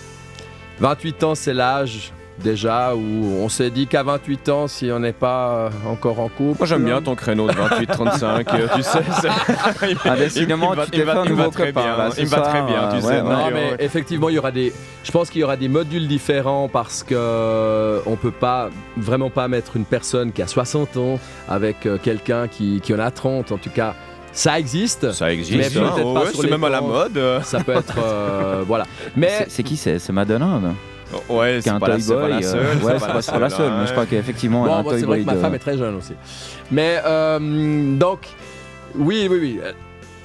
28 0.80 1.24
ans, 1.24 1.34
c'est 1.34 1.52
l'âge 1.52 2.14
déjà, 2.38 2.94
où 2.94 3.36
on 3.40 3.48
s'est 3.48 3.70
dit 3.70 3.86
qu'à 3.86 4.02
28 4.02 4.48
ans, 4.48 4.66
si 4.68 4.90
on 4.92 4.98
n'est 4.98 5.12
pas 5.12 5.48
euh, 5.50 5.70
encore 5.90 6.20
en 6.20 6.28
couple. 6.28 6.58
Moi 6.58 6.66
j'aime 6.66 6.84
bien 6.84 7.00
ton 7.02 7.14
créneau 7.14 7.46
de 7.48 7.52
28-35, 7.52 8.44
euh, 8.54 8.66
tu 8.74 8.82
sais. 8.82 8.98
Ah, 10.04 10.16
décidément, 10.16 10.72
va- 10.74 10.84
tu 10.86 10.92
t'es 10.92 11.04
fait 11.04 11.10
un 11.10 11.24
il 11.24 11.30
me 11.32 11.36
va 11.36 11.42
nouveau 11.44 11.50
très 11.50 11.72
copain, 11.72 11.82
bien, 11.86 11.96
là, 11.96 12.10
Il 12.18 12.24
me 12.24 12.28
va 12.30 12.40
très 12.40 12.62
bien, 12.62 12.88
tu 12.90 12.96
euh, 12.96 13.00
sais. 13.00 13.06
ouais, 13.06 13.20
donc, 13.20 13.28
ouais. 13.28 13.34
Non, 13.36 13.46
euh, 13.48 13.50
mais 13.78 13.84
effectivement, 13.84 14.28
il 14.28 14.34
y 14.34 14.38
aura 14.38 14.50
des. 14.50 14.72
Je 15.04 15.10
pense 15.10 15.30
qu'il 15.30 15.40
y 15.40 15.44
aura 15.44 15.56
des 15.56 15.68
modules 15.68 16.08
différents 16.08 16.68
parce 16.68 17.02
que 17.02 17.14
euh, 17.16 18.00
on 18.06 18.16
peut 18.16 18.30
pas 18.30 18.70
vraiment 18.96 19.30
pas 19.30 19.48
mettre 19.48 19.76
une 19.76 19.84
personne 19.84 20.32
qui 20.32 20.42
a 20.42 20.46
60 20.46 20.96
ans 20.96 21.18
avec 21.48 21.86
euh, 21.86 21.98
quelqu'un 22.02 22.48
qui, 22.48 22.80
qui 22.80 22.94
en 22.94 22.98
a 22.98 23.10
30. 23.10 23.52
En 23.52 23.58
tout 23.58 23.70
cas, 23.70 23.94
ça 24.32 24.58
existe. 24.58 25.12
Ça 25.12 25.26
Mais 25.26 25.34
existe, 25.34 25.76
hein, 25.76 25.92
peut-être 25.94 26.14
pas 26.14 26.20
ouais, 26.24 26.30
sur 26.32 26.42
c'est 26.42 26.50
même 26.50 26.64
à 26.64 26.70
la 26.70 26.80
mode. 26.80 27.16
euh. 27.16 27.40
Ça 27.42 27.60
peut 27.60 27.72
être 27.72 27.94
euh, 27.98 28.62
voilà. 28.66 28.86
Mais 29.16 29.28
C'est- 29.38 29.46
C'est 29.50 29.62
qui 29.62 29.76
c'est 29.76 29.98
C'est 29.98 30.12
Madonna 30.12 30.46
non? 30.62 30.74
Ouais, 31.28 31.60
c'est 31.62 31.70
un 31.70 31.78
pas 31.78 31.88
la 31.88 31.94
euh, 31.94 31.98
seule. 32.00 32.82
Ouais, 32.82 32.98
c'est 33.20 33.32
pas 33.32 33.38
la 33.38 33.50
seule, 33.50 33.72
mais 33.78 33.86
je 33.86 33.92
crois 33.92 34.06
qu'effectivement, 34.06 34.66
elle 34.66 34.72
a 34.72 34.74
bon, 34.74 34.80
un 34.80 34.82
moi, 34.82 34.92
toy 34.92 35.00
c'est 35.00 35.06
vrai 35.06 35.16
boy 35.18 35.26
que 35.26 35.30
ma 35.30 35.40
femme 35.40 35.54
est 35.54 35.58
très 35.58 35.78
jeune 35.78 35.96
aussi. 35.96 36.14
Mais 36.70 37.00
euh, 37.04 37.96
donc, 37.96 38.28
oui, 38.94 39.28
oui, 39.30 39.38
oui. 39.40 39.60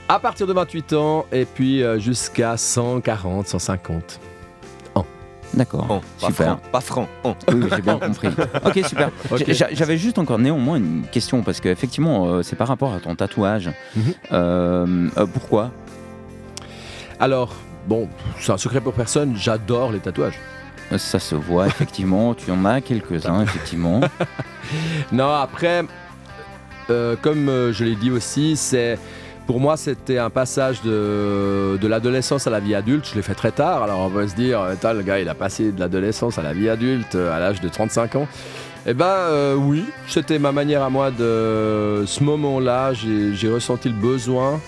À 0.09 0.19
partir 0.19 0.47
de 0.47 0.53
28 0.53 0.93
ans 0.93 1.25
et 1.31 1.45
puis 1.45 1.83
euh, 1.83 1.99
jusqu'à 1.99 2.55
140, 2.55 3.47
150. 3.47 4.19
D'accord. 5.53 5.85
Oh, 5.89 6.01
pas 6.19 6.27
Super. 6.27 6.45
franc, 6.45 6.59
pas 6.71 6.81
franc. 6.81 7.07
Oh. 7.23 7.33
Oui, 7.47 7.55
oui, 7.63 7.69
j'ai 7.75 7.81
bien 7.81 7.99
compris. 7.99 8.29
Ok, 8.65 8.79
super. 8.85 9.09
J'avais 9.71 9.97
juste 9.97 10.17
encore 10.17 10.39
néanmoins 10.39 10.77
une 10.77 11.03
question 11.11 11.41
parce 11.41 11.61
qu'effectivement, 11.61 12.27
euh, 12.27 12.43
c'est 12.43 12.55
par 12.55 12.67
rapport 12.67 12.93
à 12.93 12.99
ton 12.99 13.15
tatouage. 13.15 13.71
Mhm. 13.95 14.03
Euh, 14.31 15.07
euh, 15.17 15.25
pourquoi? 15.25 15.71
Alors, 17.19 17.53
bon, 17.87 18.09
c'est 18.39 18.51
un 18.51 18.57
secret 18.57 18.81
pour 18.81 18.93
personne. 18.93 19.35
J'adore 19.35 19.91
les 19.91 19.99
tatouages. 19.99 20.39
Ça 20.95 21.19
se 21.19 21.35
voit 21.35 21.67
effectivement. 21.73 22.33
tu 22.33 22.49
en 22.51 22.63
as 22.65 22.81
quelques-uns 22.81 23.41
effectivement. 23.41 24.01
Non, 25.13 25.31
après, 25.31 25.85
euh, 26.89 27.15
comme 27.21 27.47
euh, 27.47 27.71
je 27.71 27.85
l'ai 27.85 27.95
dit 27.95 28.11
aussi, 28.11 28.57
c'est 28.57 28.99
pour 29.45 29.61
moi 29.61 29.77
c'était 29.77 30.17
un 30.17 30.29
passage 30.29 30.81
de, 30.81 31.77
de 31.81 31.87
l'adolescence 31.87 32.47
à 32.47 32.49
la 32.49 32.59
vie 32.59 32.75
adulte. 32.75 33.07
Je 33.09 33.15
l'ai 33.15 33.21
fait 33.21 33.33
très 33.33 33.51
tard. 33.51 33.83
Alors 33.83 33.99
on 33.99 34.09
va 34.09 34.27
se 34.27 34.35
dire, 34.35 34.59
Attends, 34.59 34.91
le 34.91 35.03
gars 35.03 35.19
il 35.19 35.29
a 35.29 35.35
passé 35.35 35.71
de 35.71 35.79
l'adolescence 35.79 36.37
à 36.37 36.41
la 36.41 36.51
vie 36.51 36.67
adulte 36.67 37.15
euh, 37.15 37.33
à 37.33 37.39
l'âge 37.39 37.61
de 37.61 37.69
35 37.69 38.15
ans. 38.15 38.27
Eh 38.85 38.93
ben 38.93 39.05
euh, 39.05 39.55
oui, 39.55 39.85
c'était 40.07 40.39
ma 40.39 40.51
manière 40.51 40.81
à 40.81 40.89
moi 40.89 41.11
de 41.11 42.03
ce 42.05 42.23
moment-là. 42.23 42.91
J'ai 42.93 43.49
ressenti 43.49 43.87
le 43.87 43.95
besoin. 43.95 44.59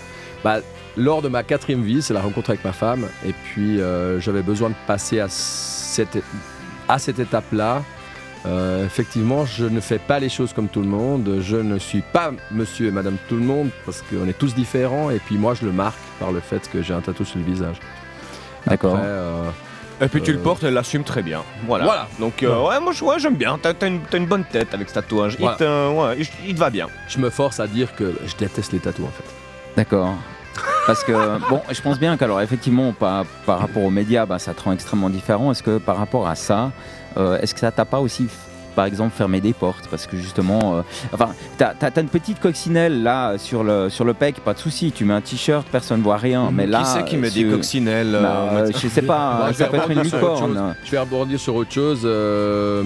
bah, 0.43 0.59
lors 0.97 1.21
de 1.21 1.29
ma 1.29 1.43
quatrième 1.43 1.83
vie, 1.83 2.01
c'est 2.01 2.13
la 2.13 2.21
rencontre 2.21 2.49
avec 2.49 2.63
ma 2.63 2.73
femme. 2.73 3.05
Et 3.25 3.33
puis 3.33 3.79
euh, 3.81 4.19
j'avais 4.19 4.41
besoin 4.41 4.69
de 4.69 4.75
passer 4.87 5.19
à 5.19 5.27
cette, 6.05 6.23
à 6.88 6.99
cette 6.99 7.19
étape-là. 7.19 7.84
Euh, 8.45 8.85
effectivement, 8.85 9.45
je 9.45 9.65
ne 9.65 9.81
fais 9.81 9.99
pas 9.99 10.17
les 10.19 10.30
choses 10.30 10.53
comme 10.53 10.69
tout 10.69 10.81
le 10.81 10.88
monde. 10.88 11.39
Je 11.41 11.57
ne 11.57 11.77
suis 11.77 12.01
pas 12.01 12.31
monsieur 12.51 12.88
et 12.88 12.91
madame 12.91 13.17
tout 13.27 13.35
le 13.35 13.41
monde 13.43 13.69
parce 13.85 14.01
qu'on 14.01 14.27
est 14.27 14.38
tous 14.38 14.55
différents. 14.55 15.09
Et 15.09 15.19
puis 15.19 15.38
moi, 15.38 15.53
je 15.55 15.65
le 15.65 15.71
marque 15.73 15.97
par 16.19 16.31
le 16.31 16.39
fait 16.39 16.69
que 16.71 16.81
j'ai 16.81 16.93
un 16.93 17.01
tatou 17.01 17.26
sur 17.26 17.38
le 17.39 17.43
visage. 17.45 17.76
D'accord. 18.65 18.97
Euh, 19.01 19.49
Et 20.01 20.07
puis 20.07 20.21
tu 20.21 20.31
Euh, 20.31 20.35
le 20.35 20.39
portes, 20.39 20.63
elle 20.63 20.73
l'assume 20.76 21.03
très 21.03 21.21
bien. 21.21 21.41
Voilà. 21.67 21.84
Voilà. 21.84 22.07
Donc, 22.19 22.41
euh, 22.43 22.65
ouais, 22.69 22.80
moi 22.80 22.93
je- 22.93 23.03
ouais, 23.03 23.19
j'aime 23.19 23.35
bien. 23.35 23.59
T'as 23.61 23.73
une, 23.85 23.99
une 24.13 24.26
bonne 24.26 24.45
tête 24.45 24.73
avec 24.73 24.88
ce 24.88 24.93
tatouage. 24.93 25.35
Il 25.38 25.45
te- 25.57 25.89
ouais, 25.93 26.15
il, 26.19 26.27
il 26.49 26.55
te 26.55 26.59
va 26.59 26.69
bien. 26.69 26.88
je 27.09 27.17
me 27.19 27.30
force 27.30 27.59
à 27.59 27.67
dire 27.67 27.93
que 27.93 28.15
je 28.26 28.34
déteste 28.38 28.71
les 28.71 28.80
tatous 28.80 29.05
en 29.05 29.11
fait. 29.11 29.26
D'accord. 29.76 30.13
Parce 30.88 31.03
que, 31.03 31.11
bon, 31.49 31.61
je 31.72 31.81
pense 31.81 31.99
bien 31.99 32.18
qu'alors, 32.18 32.41
effectivement, 32.41 32.94
par, 32.94 33.26
par 33.45 33.60
rapport 33.60 33.84
aux 33.84 33.91
médias, 33.91 34.26
bah, 34.26 34.40
ça 34.40 34.53
te 34.53 34.61
rend 34.64 34.72
extrêmement 34.72 35.10
différent. 35.10 35.52
Est-ce 35.52 35.64
que 35.64 35.77
par 35.77 35.98
rapport 35.98 36.27
à 36.27 36.36
ça, 36.36 36.72
euh, 37.18 37.40
est-ce 37.40 37.53
que 37.53 37.60
ça 37.60 37.72
t'a 37.72 37.86
pas 37.86 37.99
aussi, 37.99 38.27
par 38.76 38.86
exemple, 38.86 39.14
fermé 39.15 39.40
des 39.41 39.53
portes? 39.53 39.88
Parce 39.91 40.07
que 40.07 40.18
justement, 40.18 40.77
euh, 40.77 40.81
enfin, 41.14 41.30
t'as 41.57 41.73
as, 41.81 41.99
une 41.99 42.07
petite 42.07 42.40
coccinelle 42.40 43.03
là 43.03 43.38
sur 43.38 43.64
le, 43.64 43.90
sur 43.90 44.03
le 44.06 44.14
pec, 44.15 44.40
pas 44.40 44.53
de 44.53 44.60
souci. 44.60 44.91
Tu 44.91 45.06
mets 45.06 45.14
un 45.14 45.22
t-shirt, 45.22 45.68
personne 45.72 45.99
ne 45.99 46.03
voit 46.03 46.18
rien. 46.18 46.49
Mais 46.52 46.65
là, 46.65 46.80
Qui 46.80 46.86
c'est 46.86 47.06
qui 47.06 47.18
met 47.18 47.30
des 47.30 47.41
sur- 47.41 47.52
coccinelles 47.52 48.18
Bah, 48.19 48.48
euh, 48.53 48.68
euh, 48.68 48.72
Je 48.76 48.88
sais 48.88 49.02
pas, 49.03 49.48
je 49.49 49.53
ça 49.57 49.65
vais 49.65 49.69
peut 49.69 49.77
être 49.77 49.91
une 49.91 49.98
rebondir 49.99 50.10
sur 50.19 50.23
autre 50.23 50.34
licorne. 50.48 50.56
chose. 50.56 50.76
Je 50.86 50.91
vais 50.91 50.99
rebondir 50.99 51.40
sur 51.40 51.56
autre 51.56 51.72
chose. 51.72 52.02
euh, 52.06 52.84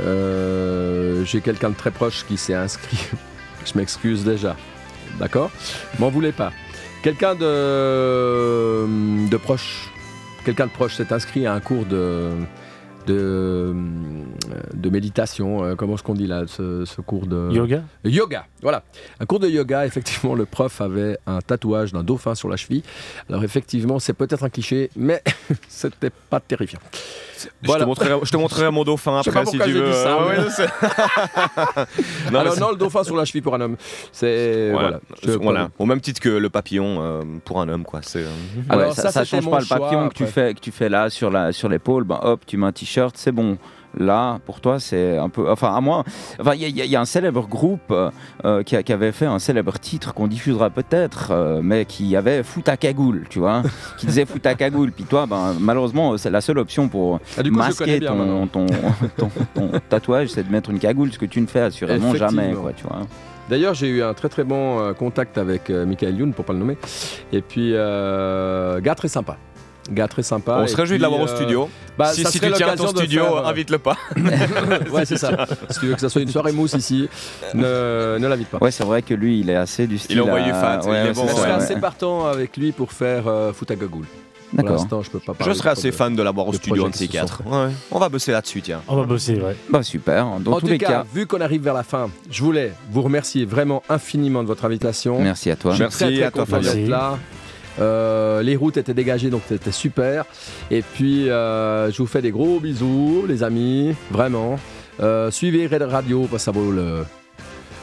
euh, 0.00 1.24
J'ai 1.24 1.40
quelqu'un 1.40 1.70
de 1.70 1.74
très 1.76 1.90
proche 1.90 2.24
qui 2.26 2.36
s'est 2.36 2.54
inscrit. 2.54 2.98
je 3.64 3.76
m'excuse 3.76 4.24
déjà. 4.24 4.56
D'accord? 5.18 5.50
M'en 5.98 6.08
voulez 6.08 6.32
pas. 6.32 6.50
Quelqu'un 7.02 7.34
de, 7.34 8.86
de 9.28 9.36
proche, 9.38 9.88
quelqu'un 10.44 10.66
de 10.66 10.70
proche 10.70 10.96
s'est 10.96 11.12
inscrit 11.14 11.46
à 11.46 11.54
un 11.54 11.60
cours 11.60 11.86
de, 11.86 12.28
de, 13.06 13.74
de 14.74 14.90
méditation. 14.90 15.64
euh, 15.64 15.74
Comment 15.76 15.94
est-ce 15.94 16.02
qu'on 16.02 16.12
dit 16.14 16.26
là 16.26 16.42
ce, 16.46 16.84
ce 16.84 17.00
cours 17.00 17.26
de 17.26 17.50
Yoga 17.52 17.82
Yoga, 18.04 18.46
voilà. 18.60 18.82
Un 19.18 19.24
cours 19.24 19.40
de 19.40 19.48
yoga, 19.48 19.86
effectivement, 19.86 20.34
le 20.34 20.44
prof 20.44 20.82
avait 20.82 21.16
un 21.26 21.40
tatouage 21.40 21.92
d'un 21.92 22.02
dauphin 22.02 22.34
sur 22.34 22.50
la 22.50 22.56
cheville. 22.56 22.82
Alors, 23.30 23.44
effectivement, 23.44 23.98
c'est 23.98 24.12
peut-être 24.12 24.44
un 24.44 24.50
cliché, 24.50 24.90
mais 24.94 25.22
c'était 25.68 26.10
pas 26.28 26.40
terrifiant. 26.40 26.80
Je, 27.62 27.72
te 27.72 27.84
montrerai, 27.84 28.14
je 28.22 28.30
te 28.30 28.36
montrerai 28.36 28.70
mon 28.70 28.84
dauphin 28.84 29.18
Je 29.18 29.24
sais 29.24 29.30
après 29.30 29.44
pas 29.44 29.50
si 29.50 29.58
tu 29.58 29.72
veux. 29.72 29.92
ça, 29.92 30.18
Ah 30.20 30.26
ouais, 30.26 30.36
non, 32.32 32.38
Alors, 32.40 32.54
mais 32.54 32.60
non, 32.60 32.70
le 32.70 32.76
dauphin 32.76 33.04
sur 33.04 33.16
la 33.16 33.24
cheville 33.24 33.42
pour 33.42 33.54
un 33.54 33.60
homme. 33.60 33.76
C'est. 34.12 34.70
Voilà. 34.70 34.88
Voilà. 34.88 35.00
Je- 35.22 35.30
Voilà. 35.38 35.68
Au 35.78 35.86
même 35.86 36.00
titre 36.00 36.20
que 36.20 36.28
le 36.28 36.50
papillon 36.50 36.98
euh, 37.00 37.22
pour 37.44 37.60
un 37.60 37.68
homme, 37.68 37.84
quoi. 37.84 38.00
C'est. 38.02 38.20
euh, 38.22 38.28
Alors, 38.68 38.88
Ouais, 38.88 38.94
ça, 38.94 39.10
ça, 39.10 39.24
change 39.24 39.48
pas 39.48 39.60
le 39.60 39.66
papillon 39.66 40.08
que 40.08 40.14
tu 40.14 40.26
fais 40.26 40.54
que 40.54 40.60
tu 40.60 40.70
fais 40.72 40.88
là 40.88 41.10
sur 41.10 41.30
la 41.30 41.52
sur 41.52 41.68
l'épaule. 41.68 42.04
Ben 42.04 42.18
hop, 42.22 42.40
tu 42.46 42.56
mets 42.56 42.66
un 42.66 42.72
t-shirt, 42.72 43.16
c'est 43.16 43.32
bon. 43.32 43.58
Là, 43.98 44.38
pour 44.46 44.60
toi, 44.60 44.78
c'est 44.78 45.18
un 45.18 45.28
peu. 45.28 45.50
Enfin, 45.50 45.74
à 45.74 45.80
moi. 45.80 46.04
Enfin, 46.40 46.54
il 46.54 46.60
y, 46.62 46.64
a- 46.64 46.68
il 46.68 46.76
y 46.76 46.88
y 46.88 46.96
a 46.96 47.00
un 47.00 47.04
célèbre 47.04 47.46
groupe 47.48 47.90
euh, 47.90 48.10
euh, 48.44 48.62
qui, 48.62 48.76
a- 48.76 48.82
qui 48.84 48.92
avait 48.92 49.10
fait 49.10 49.26
un 49.26 49.38
célèbre 49.40 49.78
titre 49.80 50.14
qu'on 50.14 50.28
diffusera 50.28 50.70
peut-être, 50.70 51.32
euh, 51.32 51.60
mais 51.62 51.84
qui 51.86 52.14
avait 52.14 52.42
Fout 52.44 52.68
à 52.68 52.76
cagoule, 52.76 53.24
tu 53.28 53.40
vois, 53.40 53.62
qui 53.98 54.06
disait 54.06 54.26
Fout 54.26 54.46
à 54.46 54.54
cagoule. 54.54 54.92
Puis 54.92 55.04
toi, 55.04 55.26
ben 55.26 55.54
malheureusement, 55.58 56.16
c'est 56.18 56.30
la 56.30 56.40
seule 56.40 56.58
option 56.58 56.88
pour 56.88 57.18
Ah, 57.36 57.42
coup, 57.42 57.50
masquer 57.50 57.98
bien 57.98 58.10
ton, 58.10 58.16
maintenant. 58.16 58.46
ton, 58.46 58.66
ton, 59.16 59.30
ton 59.54 59.70
tatouage, 59.88 60.28
c'est 60.28 60.46
de 60.46 60.52
mettre 60.52 60.70
une 60.70 60.78
cagoule, 60.78 61.12
ce 61.12 61.18
que 61.18 61.26
tu 61.26 61.40
ne 61.40 61.46
fais 61.46 61.60
assurément 61.60 62.14
jamais, 62.14 62.52
quoi, 62.52 62.72
tu 62.72 62.84
vois. 62.84 63.00
D'ailleurs, 63.48 63.74
j'ai 63.74 63.88
eu 63.88 64.02
un 64.04 64.14
très 64.14 64.28
très 64.28 64.44
bon 64.44 64.94
contact 64.94 65.36
avec 65.36 65.68
Michael 65.70 66.16
Youn, 66.16 66.32
pour 66.32 66.44
pas 66.44 66.52
le 66.52 66.60
nommer. 66.60 66.78
Et 67.32 67.42
puis, 67.42 67.72
euh, 67.74 68.80
gars 68.80 68.94
très 68.94 69.08
sympa. 69.08 69.36
Gars 69.90 70.08
très 70.08 70.22
sympa. 70.22 70.58
On 70.62 70.66
se 70.66 70.76
réjouit 70.76 70.96
de 70.98 71.02
l'avoir 71.02 71.20
au 71.20 71.24
euh, 71.28 71.36
studio. 71.36 71.68
bah, 71.98 72.12
si 72.12 72.22
ça 72.22 72.30
si 72.30 72.38
serait 72.38 72.48
tu 72.50 72.56
tiens 72.56 72.68
à 72.68 72.76
ton 72.76 72.86
studio, 72.88 73.24
faire, 73.24 73.36
euh, 73.36 73.44
invite-le 73.48 73.78
pas. 73.78 73.96
ouais, 74.92 75.04
c'est 75.04 75.18
ça. 75.18 75.46
si 75.70 75.80
tu 75.80 75.86
veux 75.86 75.94
que 75.94 76.00
ça 76.00 76.08
soit 76.08 76.22
une 76.22 76.28
soirée 76.28 76.52
mousse 76.52 76.74
ici, 76.74 77.08
ne, 77.54 78.16
ne 78.18 78.26
l'invite 78.28 78.48
pas. 78.48 78.58
Ouais, 78.58 78.70
c'est 78.70 78.84
vrai 78.84 79.02
que 79.02 79.14
lui, 79.14 79.40
il 79.40 79.50
est 79.50 79.56
assez 79.56 79.86
du 79.86 79.98
style. 79.98 80.20
envoie 80.20 80.40
du 80.40 80.48
il 80.48 80.52
ouais, 80.52 81.12
bon, 81.12 81.26
c'est 81.26 81.30
je 81.32 81.36
serais 81.36 81.50
assez 81.52 81.76
partant 81.76 82.26
avec 82.26 82.56
lui 82.56 82.72
pour 82.72 82.92
faire 82.92 83.26
euh, 83.26 83.52
foot 83.52 83.70
à 83.70 83.76
gagoule. 83.76 84.06
Pour 84.50 84.56
D'accord. 84.64 84.76
l'instant, 84.78 85.02
je 85.02 85.10
peux 85.10 85.20
pas 85.20 85.32
Je 85.32 85.38
parler. 85.38 85.54
serais 85.54 85.70
trop 85.70 85.78
assez 85.78 85.90
de- 85.90 85.94
fan 85.94 86.16
de 86.16 86.22
l'avoir 86.24 86.48
au 86.48 86.52
studio, 86.52 86.86
un 86.86 86.90
de 86.90 86.94
ces 86.96 87.06
quatre. 87.06 87.40
Ouais, 87.46 87.70
on 87.92 88.00
va 88.00 88.08
bosser 88.08 88.32
là-dessus, 88.32 88.60
tiens. 88.62 88.80
On 88.88 88.96
va 88.96 89.04
bosser, 89.04 89.36
ouais. 89.40 89.54
Bah 89.68 89.84
super. 89.84 90.24
Dans 90.40 90.52
en 90.52 90.54
tous 90.56 90.62
tout 90.62 90.66
les 90.72 90.78
cas, 90.78 90.86
cas, 90.88 91.04
vu 91.14 91.26
qu'on 91.28 91.40
arrive 91.40 91.62
vers 91.62 91.74
la 91.74 91.84
fin, 91.84 92.10
je 92.30 92.42
voulais 92.42 92.72
vous 92.90 93.02
remercier 93.02 93.44
vraiment 93.44 93.84
infiniment 93.88 94.42
de 94.42 94.48
votre 94.48 94.64
invitation. 94.64 95.20
merci 95.20 95.50
à 95.52 95.56
toi. 95.56 95.70
Je 95.70 95.76
suis 95.76 95.82
Merci 95.84 95.98
très, 95.98 96.14
très 96.16 96.24
à 96.24 96.30
toi, 96.32 96.46
Fabien. 96.46 96.74
là. 96.88 97.18
Euh, 97.80 98.42
les 98.42 98.56
routes 98.56 98.76
étaient 98.76 98.94
dégagées, 98.94 99.30
donc 99.30 99.42
c'était 99.48 99.72
super. 99.72 100.24
Et 100.70 100.82
puis, 100.82 101.28
euh, 101.30 101.90
je 101.90 101.98
vous 101.98 102.06
fais 102.06 102.22
des 102.22 102.30
gros 102.30 102.60
bisous, 102.60 103.24
les 103.26 103.42
amis, 103.42 103.94
vraiment. 104.10 104.58
Euh, 105.00 105.30
suivez 105.30 105.66
Red 105.66 105.82
Radio, 105.82 106.22
parce 106.22 106.32
que 106.32 106.38
ça 106.38 106.50
vaut 106.50 106.70
le. 106.70 107.04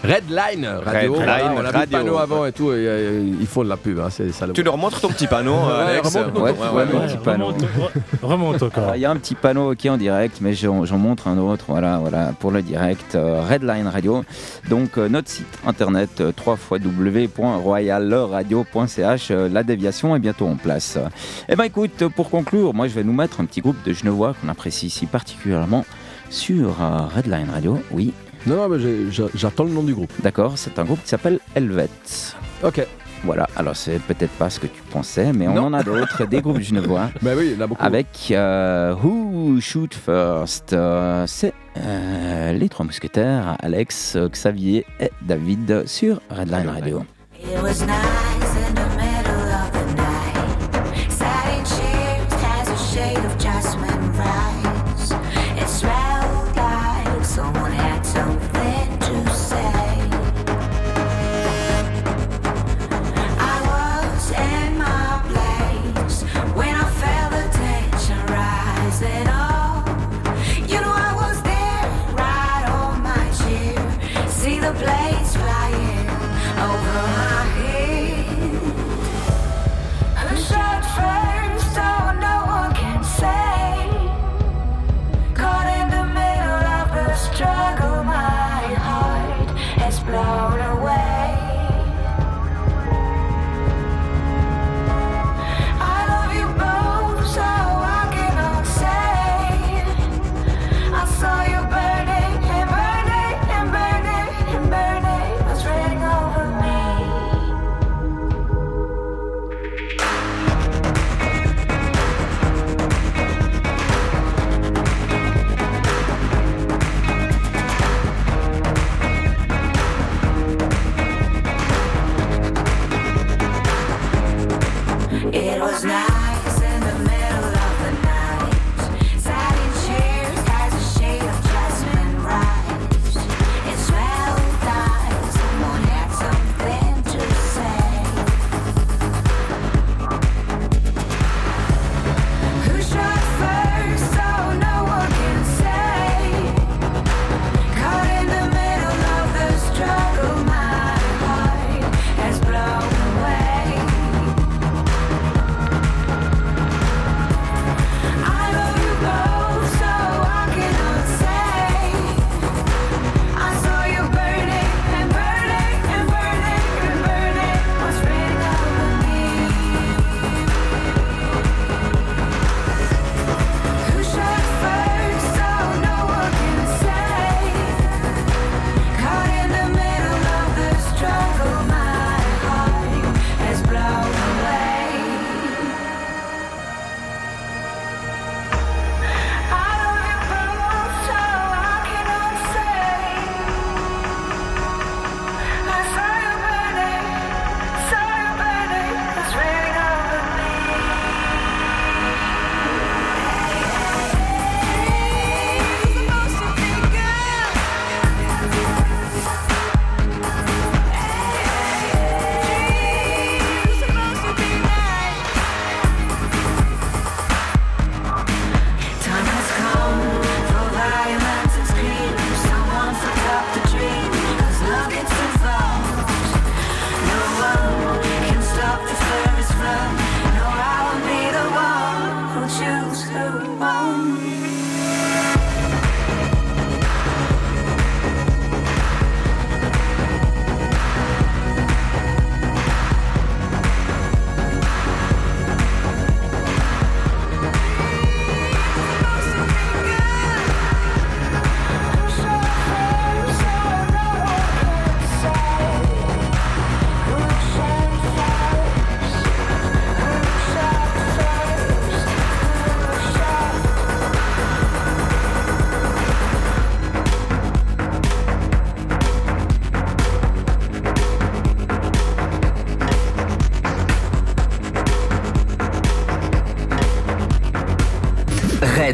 Redline 0.04 0.66
Radio. 0.86 1.14
Redline 1.14 1.26
voilà, 1.26 1.54
on 1.54 1.58
a 1.58 1.62
vu 1.62 1.66
le 1.72 1.78
Radio. 1.80 1.98
panneau 1.98 2.18
avant 2.18 2.46
et 2.46 2.52
tout, 2.52 2.72
et, 2.72 2.76
euh, 2.88 3.34
ils 3.40 3.48
font 3.48 3.64
de 3.64 3.70
la 3.70 3.78
pub, 3.78 4.00
hein, 4.00 4.10
c'est 4.12 4.32
ça 4.32 4.46
le 4.48 4.54
Tu 4.54 4.62
leur 4.64 4.78
montres 4.78 5.00
ton 5.02 5.08
petit 5.10 5.26
panneau, 5.28 5.56
Alex 5.56 6.16
remonte 6.16 6.34
ton 6.34 6.42
Ouais, 6.44 6.54
petit 6.54 6.62
ouais, 6.62 6.70
panneau. 6.86 7.00
ouais. 7.00 7.08
petit 7.08 7.18
panneau. 7.18 7.46
remonte, 7.48 7.62
re- 7.64 7.90
remonte 8.22 8.64
encore. 8.64 8.84
Alors, 8.84 8.96
Il 8.96 9.02
y 9.02 9.06
a 9.06 9.12
un 9.12 9.16
petit 9.18 9.34
panneau 9.36 9.74
qui 9.76 9.88
est 9.88 9.90
en 9.90 9.98
direct, 9.98 10.38
mais 10.42 10.54
j'en 10.54 10.86
j'en 10.86 10.98
montre 11.00 11.28
un 11.28 11.38
autre, 11.40 11.66
voilà, 11.68 11.98
voilà, 11.98 12.32
pour 12.40 12.52
le 12.52 12.62
direct, 12.62 13.16
euh, 13.16 13.42
Redline 13.50 13.88
Radio. 13.88 14.24
Donc 14.70 14.98
euh, 14.98 15.10
notre 15.10 15.30
site 15.30 15.46
internet 15.66 16.22
euh, 16.22 16.32
www.royalradio.ch, 16.46 19.32
euh, 19.32 19.50
la 19.52 19.64
déviation 19.64 20.16
est 20.16 20.20
bientôt 20.20 20.48
en 20.48 20.56
place. 20.56 20.98
Eh 21.50 21.56
ben 21.56 21.64
écoute, 21.66 22.08
pour 22.16 22.30
conclure, 22.30 22.74
moi 22.74 22.88
je 22.88 22.94
vais 22.94 23.04
nous 23.04 23.14
mettre 23.14 23.42
un 23.42 23.46
petit 23.46 23.62
groupe 23.62 23.78
de 23.86 23.94
Genevois 23.94 24.34
qu'on 24.42 24.50
apprécie 24.50 24.88
ici 24.88 25.06
particulièrement 25.06 25.86
sur 26.30 26.82
euh, 26.82 26.98
Redline 27.16 27.50
Radio. 27.52 27.80
Oui, 27.92 28.14
Non, 28.48 28.56
non, 28.56 28.70
mais 28.70 28.78
j'attends 29.36 29.66
le 29.66 29.72
nom 29.72 29.84
du 29.84 29.94
groupe. 29.94 30.12
d'accord, 30.24 30.54
c'est 30.56 30.80
un 30.80 30.86
groupe 30.86 31.02
qui 31.04 31.10
s'appelle 31.10 31.40
Helvet. 31.56 31.90
Ok. 32.64 32.86
Voilà, 33.24 33.48
alors 33.56 33.76
c'est 33.76 34.00
peut-être 34.04 34.32
pas 34.34 34.50
ce 34.50 34.60
que 34.60 34.68
tu 34.68 34.82
pensais, 34.92 35.34
mais 35.34 35.48
on 35.48 35.54
Non. 35.56 35.66
en 35.66 35.74
a 35.74 35.84
d'autres, 35.84 36.26
des 36.26 36.40
groupes 36.40 36.60
genevois. 36.62 37.10
Mais 37.24 37.34
oui, 37.34 37.48
il 37.52 37.58
y 37.58 37.58
en 37.60 37.62
a 37.66 37.68
beaucoup. 37.68 37.84
Avec 37.84 38.08
euh, 38.32 38.94
Who 38.94 39.60
Shoot 39.60 39.96
First 39.96 40.72
Euh, 40.74 41.24
C'est 41.28 41.54
euh, 41.78 42.54
les 42.54 42.70
trois 42.70 42.86
mousquetaires, 42.86 43.58
Alex, 43.60 44.16
Xavier 44.32 44.86
et 45.00 45.10
David 45.24 45.88
sur 45.88 46.22
Redline 46.30 46.70
Radio. 46.70 47.04
It 47.42 47.60
was 47.62 47.82
nice 47.86 48.37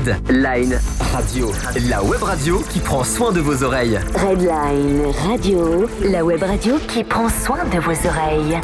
Red 0.05 0.29
Line 0.29 0.77
Radio, 1.13 1.49
la 1.89 2.03
web 2.03 2.21
radio 2.23 2.59
qui 2.69 2.79
prend 2.79 3.05
soin 3.05 3.31
de 3.31 3.39
vos 3.39 3.63
oreilles. 3.63 3.99
Redline 4.15 5.01
Radio, 5.29 5.87
la 6.03 6.25
web 6.25 6.43
radio 6.43 6.75
qui 6.89 7.05
prend 7.05 7.29
soin 7.29 7.63
de 7.65 7.79
vos 7.79 8.07
oreilles. 8.07 8.59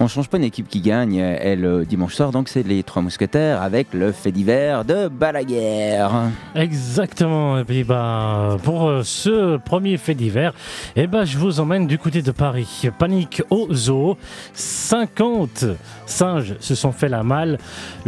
On 0.00 0.06
change 0.06 0.28
pas 0.28 0.36
une 0.36 0.44
équipe 0.44 0.68
qui 0.68 0.80
gagne 0.80 1.16
et 1.16 1.56
le 1.56 1.84
dimanche 1.84 2.14
soir, 2.14 2.30
donc 2.30 2.48
c'est 2.48 2.62
les 2.62 2.84
Trois 2.84 3.02
Mousquetaires 3.02 3.60
avec 3.60 3.92
le 3.92 4.12
fait 4.12 4.30
divers 4.30 4.84
de 4.84 5.08
Balaguer. 5.08 6.06
Exactement. 6.54 7.58
Et 7.58 7.64
puis, 7.64 7.82
bah, 7.82 8.58
pour 8.62 8.88
euh, 8.88 9.02
ce 9.02 9.56
premier 9.56 9.96
fait 9.96 10.14
divers, 10.14 10.54
eh 10.94 11.08
ben, 11.08 11.24
je 11.24 11.36
vous 11.36 11.58
emmène 11.58 11.88
du 11.88 11.98
côté 11.98 12.22
de 12.22 12.30
Paris. 12.30 12.88
Panique 12.96 13.42
au 13.50 13.66
zoo. 13.74 14.16
50 14.54 15.64
singes 16.06 16.54
se 16.60 16.76
sont 16.76 16.92
fait 16.92 17.08
la 17.08 17.24
malle. 17.24 17.58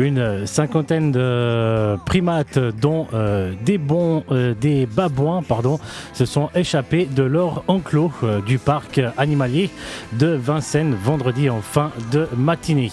Une 0.01 0.47
cinquantaine 0.47 1.13
de 1.13 1.97
primates, 2.07 2.59
dont 2.59 3.07
euh, 3.13 3.53
des, 3.67 3.77
bons, 3.77 4.25
euh, 4.31 4.55
des 4.59 4.87
babouins, 4.87 5.43
pardon, 5.43 5.79
se 6.21 6.27
sont 6.27 6.51
échappés 6.55 7.07
de 7.07 7.23
leur 7.23 7.65
enclos 7.67 8.13
euh, 8.25 8.43
du 8.43 8.59
parc 8.59 9.01
animalier 9.17 9.71
de 10.13 10.27
Vincennes 10.27 10.95
vendredi 11.03 11.49
en 11.49 11.63
fin 11.63 11.93
de 12.13 12.29
matinée. 12.37 12.93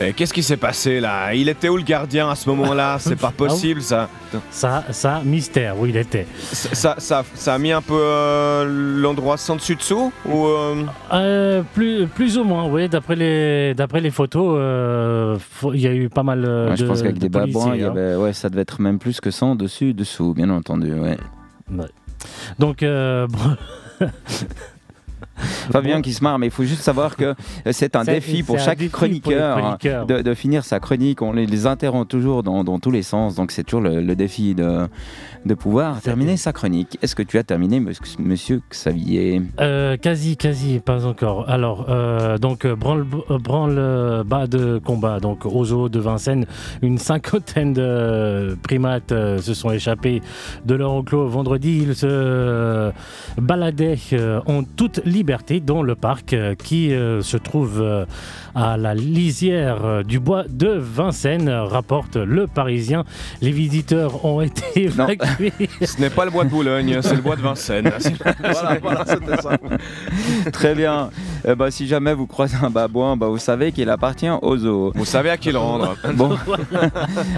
Et 0.00 0.12
Qu'est-ce 0.12 0.32
qui 0.32 0.44
s'est 0.44 0.56
passé 0.56 1.00
là? 1.00 1.34
Il 1.34 1.48
était 1.48 1.68
où 1.68 1.76
le 1.76 1.82
gardien 1.82 2.30
à 2.30 2.36
ce 2.36 2.48
moment-là? 2.50 2.98
C'est 3.00 3.18
pas 3.18 3.32
possible 3.32 3.82
ça. 3.82 4.08
Ça, 4.52 4.84
ça, 4.92 5.20
mystère, 5.24 5.80
où 5.80 5.86
il 5.86 5.96
était. 5.96 6.28
Ça, 6.40 6.74
ça, 6.74 6.94
ça- 6.98 7.24
ça 7.34 7.54
a 7.54 7.58
mis 7.58 7.72
un 7.72 7.82
peu 7.82 7.94
euh, 7.98 9.00
l'endroit 9.02 9.36
sans 9.36 9.56
dessus 9.56 9.74
dessous 9.74 10.12
ou 10.24 10.46
euh, 10.46 10.84
Euh, 11.12 11.62
plus, 11.74 12.06
plus 12.06 12.38
ou 12.38 12.44
moins, 12.44 12.68
oui. 12.68 12.88
D'après 12.88 13.16
les, 13.16 13.74
d'après 13.74 14.00
les 14.00 14.10
photos, 14.12 14.54
euh, 14.60 15.36
il 15.74 15.80
y 15.80 15.88
a 15.88 15.92
eu 15.94 16.08
pas 16.08 16.22
mal 16.22 16.44
euh, 16.46 16.66
Ouais, 16.66 16.70
de 16.72 16.76
je 16.76 16.84
pense 16.84 17.02
qu'avec 17.02 17.16
de 17.18 17.26
des 17.26 17.30
policiers, 17.30 17.82
hein. 17.82 18.16
ouais, 18.18 18.32
ça 18.32 18.48
devait 18.48 18.62
être 18.62 18.80
même 18.80 19.00
plus 19.00 19.20
que 19.20 19.32
100 19.32 19.56
dessus, 19.56 19.92
dessous, 19.92 20.34
bien 20.34 20.50
entendu. 20.50 20.92
Ouais. 20.92 21.16
Donc, 22.58 22.82
euh, 22.82 23.26
Fabien 25.72 26.02
qui 26.02 26.12
se 26.12 26.22
marre, 26.22 26.38
mais 26.38 26.46
il 26.46 26.52
faut 26.52 26.64
juste 26.64 26.82
savoir 26.82 27.16
que 27.16 27.34
c'est 27.70 27.96
un 27.96 28.04
défi 28.04 28.42
pour 28.42 28.58
chaque 28.58 28.78
défi 28.78 28.90
chroniqueur, 28.90 29.56
hein, 29.58 29.60
chroniqueurs. 29.78 30.06
de, 30.06 30.22
de 30.22 30.34
finir 30.34 30.64
sa 30.64 30.80
chronique. 30.80 31.22
On 31.22 31.32
les, 31.32 31.46
les 31.46 31.66
interrompt 31.66 32.08
toujours 32.10 32.42
dans, 32.42 32.64
dans 32.64 32.78
tous 32.78 32.90
les 32.90 33.02
sens, 33.02 33.34
donc 33.34 33.50
c'est 33.52 33.64
toujours 33.64 33.80
le, 33.82 34.00
le 34.00 34.16
défi 34.16 34.54
de, 34.54 34.88
de 35.46 35.54
pouvoir 35.54 36.00
terminer 36.00 36.36
sa 36.36 36.52
chronique. 36.52 36.98
Est-ce 37.02 37.14
que 37.14 37.22
tu 37.22 37.38
as 37.38 37.42
terminé, 37.42 37.80
mons- 37.80 38.16
monsieur 38.18 38.60
Xavier? 38.70 39.42
Euh, 39.60 39.96
quasi, 39.96 40.36
quasi, 40.36 40.80
pas 40.80 41.06
encore. 41.06 41.48
Alors, 41.48 41.86
euh, 41.88 42.38
donc, 42.38 42.64
euh, 42.64 42.76
branle, 42.76 43.06
euh, 43.30 43.38
branle 43.38 43.76
euh, 43.78 44.24
bas 44.24 44.46
de 44.46 44.78
combat. 44.84 45.20
Donc, 45.20 45.46
au 45.46 45.64
zoo 45.64 45.88
de 45.88 45.98
Vincennes, 46.00 46.46
une 46.82 46.98
cinquantaine 46.98 47.72
de 47.72 48.56
primates 48.62 49.12
euh, 49.12 49.38
se 49.38 49.54
sont 49.54 49.70
échappés 49.70 50.20
de 50.64 50.74
leur 50.74 50.92
enclos 50.92 51.28
vendredi. 51.28 51.84
Ils 51.86 51.94
se 51.94 52.90
baladaient 53.38 53.98
en 54.46 54.62
toute 54.64 55.00
liberté 55.04 55.29
dans 55.64 55.82
le 55.82 55.94
parc 55.94 56.32
euh, 56.32 56.54
qui 56.54 56.92
euh, 56.92 57.22
se 57.22 57.36
trouve 57.36 57.80
euh, 57.80 58.04
à 58.54 58.76
la 58.76 58.94
lisière 58.94 60.02
du 60.04 60.18
bois 60.18 60.44
de 60.48 60.68
Vincennes, 60.68 61.48
rapporte 61.48 62.16
le 62.16 62.48
Parisien. 62.48 63.04
Les 63.40 63.52
visiteurs 63.52 64.24
ont 64.24 64.40
été 64.40 64.62
évacués. 64.86 65.52
ce 65.82 66.00
n'est 66.00 66.10
pas 66.10 66.24
le 66.24 66.32
bois 66.32 66.44
de 66.44 66.50
Boulogne, 66.50 66.98
c'est 67.02 67.14
le 67.14 67.22
bois 67.22 67.36
de 67.36 67.42
Vincennes. 67.42 67.92
Voilà, 68.40 68.78
voilà, 68.82 69.04
c'était 69.06 69.40
ça. 69.40 69.56
Très 70.52 70.74
bien. 70.74 71.10
Eh 71.46 71.54
ben, 71.54 71.70
si 71.70 71.86
jamais 71.86 72.14
vous 72.14 72.26
croisez 72.26 72.56
un 72.62 72.70
babouin, 72.70 73.16
bah, 73.16 73.28
vous 73.28 73.38
savez 73.38 73.72
qu'il 73.72 73.88
appartient 73.88 74.30
au 74.42 74.56
zoo. 74.56 74.92
Vous 74.94 75.04
savez 75.04 75.30
à 75.30 75.36
qui 75.36 75.52
le 75.52 75.58
rendre. 75.58 75.96
Bon, 76.14 76.36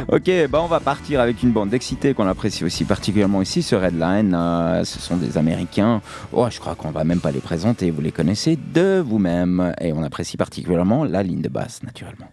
ok, 0.08 0.30
bah 0.50 0.60
on 0.62 0.66
va 0.66 0.80
partir 0.80 1.20
avec 1.20 1.42
une 1.42 1.52
bande 1.52 1.68
d'excités 1.68 2.14
qu'on 2.14 2.26
apprécie 2.26 2.64
aussi 2.64 2.84
particulièrement 2.84 3.42
ici 3.42 3.62
sur 3.62 3.80
Redline. 3.80 4.34
Euh, 4.34 4.84
ce 4.84 4.98
sont 4.98 5.16
des 5.16 5.36
Américains. 5.36 6.00
Oh, 6.32 6.46
je 6.50 6.58
crois 6.58 6.74
qu'on 6.74 6.90
va 6.90 7.04
même 7.04 7.20
pas 7.20 7.30
les 7.30 7.40
présenter, 7.40 7.81
vous 7.90 8.00
les 8.00 8.12
connaissez 8.12 8.56
de 8.56 9.00
vous-même. 9.04 9.74
Et 9.80 9.92
on 9.92 10.02
apprécie 10.02 10.36
particulièrement 10.36 11.04
la 11.04 11.22
ligne 11.22 11.42
de 11.42 11.48
basse, 11.48 11.82
naturellement. 11.82 12.28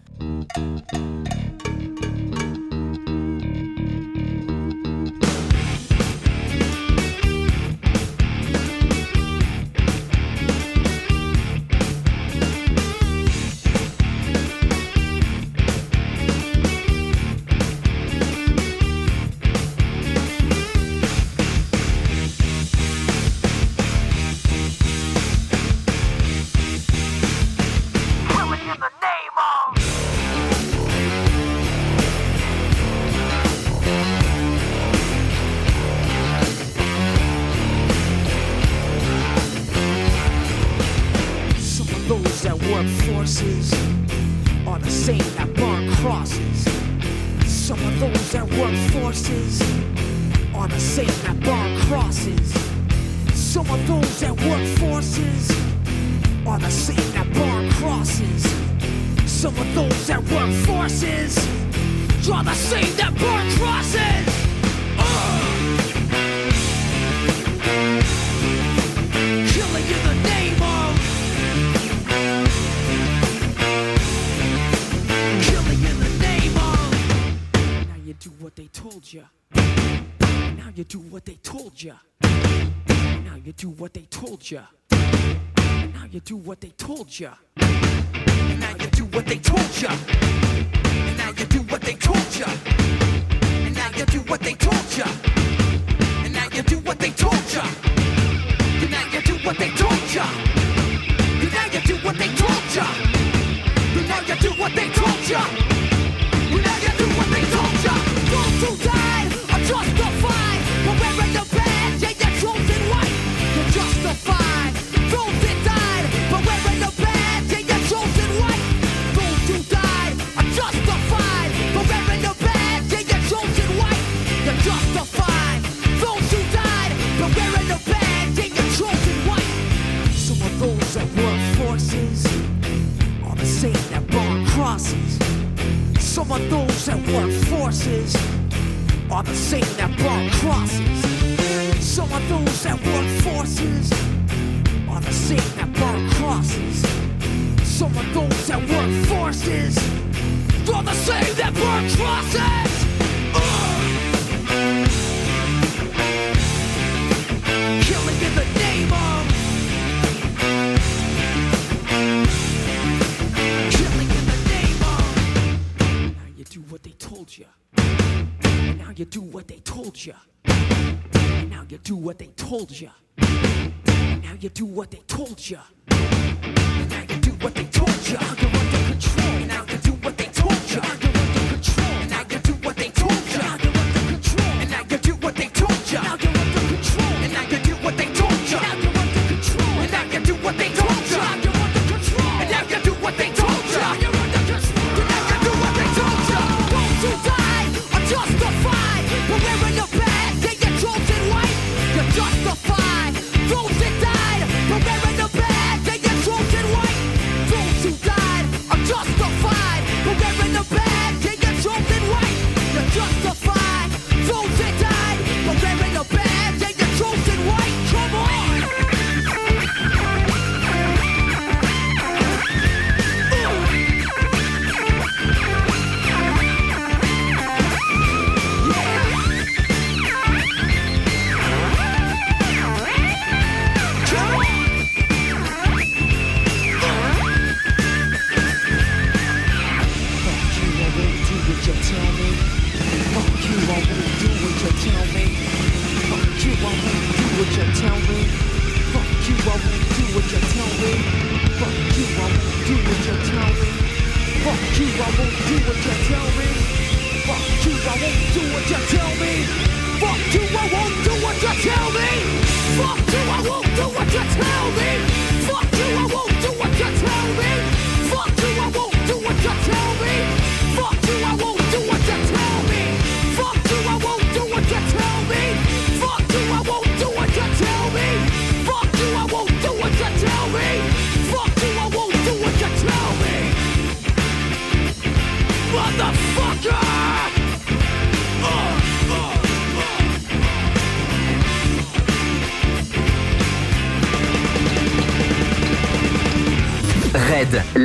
do 86.30 86.36
what 86.36 86.60
they 86.60 86.70
told 86.70 87.18
you. 87.18 87.28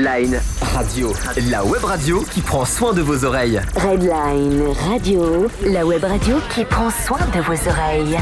Redline 0.06 0.40
Radio, 0.76 1.14
la 1.50 1.66
web 1.66 1.84
radio 1.84 2.22
qui 2.32 2.42
prend 2.42 2.64
soin 2.64 2.94
de 2.94 3.02
vos 3.02 3.26
oreilles. 3.26 3.60
Redline 3.76 4.62
Radio, 4.88 5.48
la 5.66 5.84
web 5.84 6.04
radio 6.04 6.36
qui 6.54 6.64
prend 6.64 6.92
soin 6.92 7.18
de 7.34 7.40
vos 7.40 7.54
oreilles. 7.68 8.16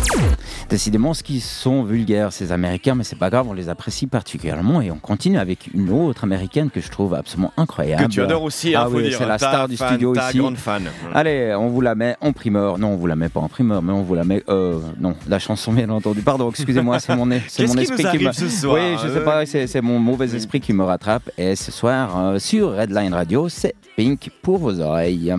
Décidément, 0.70 1.14
ce 1.14 1.24
qui 1.24 1.42
sont 1.42 1.84
vulgaires 1.84 2.32
ces 2.32 2.54
Américains, 2.54 2.96
mais 2.96 3.04
c'est 3.04 3.18
pas 3.18 3.30
grave, 3.30 3.48
on 3.50 3.54
les 3.54 3.68
apprécie 3.68 4.08
particulièrement 4.08 4.82
et 4.82 4.92
on 4.92 4.98
continue 4.98 5.38
avec 5.38 5.68
une 5.74 5.90
autre 5.90 6.24
Américaine 6.24 6.70
que 6.70 6.80
je 6.80 6.90
trouve 6.90 7.16
absolument 7.16 7.52
incroyable. 7.58 8.06
Que 8.06 8.10
tu 8.10 8.22
adores 8.22 8.44
aussi, 8.44 8.74
hein, 8.74 8.84
ah 8.84 8.88
hein, 8.88 8.94
oui, 8.94 9.14
c'est 9.18 9.26
la 9.26 9.38
star 9.38 9.68
du 9.68 9.76
fan, 9.76 9.90
studio 9.90 10.16
ta 10.16 10.30
ici. 10.30 10.38
Grande 10.38 10.58
fan. 10.58 10.84
Mm. 10.84 10.88
Allez, 11.14 11.56
on 11.56 11.68
vous 11.68 11.82
la 11.82 11.96
met 11.96 12.16
en 12.22 12.32
primeur. 12.32 12.78
Non, 12.78 12.94
on 12.94 12.96
vous 12.96 13.08
la 13.08 13.18
met 13.18 13.30
pas 13.30 13.42
en 13.42 13.50
primeur, 13.50 13.82
mais 13.82 13.92
on 13.92 14.04
vous 14.04 14.16
la 14.16 14.24
met. 14.24 14.42
Euh, 14.48 14.80
non, 15.02 15.16
la 15.28 15.40
chanson 15.40 15.74
bien 15.74 15.90
entendu. 15.90 16.22
Pardon, 16.22 16.50
excusez-moi, 16.50 17.00
c'est 17.00 17.14
mon, 17.14 17.28
c'est 17.50 17.66
-ce 17.66 17.82
esprit 17.82 18.06
qui, 18.06 18.18
qui 18.20 18.26
me. 18.26 18.32
Ce 18.32 18.48
soir 18.48 18.76
oui, 18.76 18.98
je 19.04 19.10
sais 19.10 19.18
euh, 19.18 19.26
pas, 19.26 19.46
c'est 19.46 19.82
mon 19.82 20.00
mauvais 20.00 20.34
esprit 20.34 20.62
qui 20.62 20.72
me 20.72 20.84
rattrape 20.84 21.30
et 21.38 21.58
ce 21.58 21.73
soir 21.74 22.18
euh, 22.18 22.40
sur 22.40 22.76
Redline 22.78 23.14
Radio, 23.14 23.50
c'est 23.50 23.74
Pink 23.98 24.30
pour 24.42 24.60
vos 24.60 24.80
oreilles. 24.80 25.34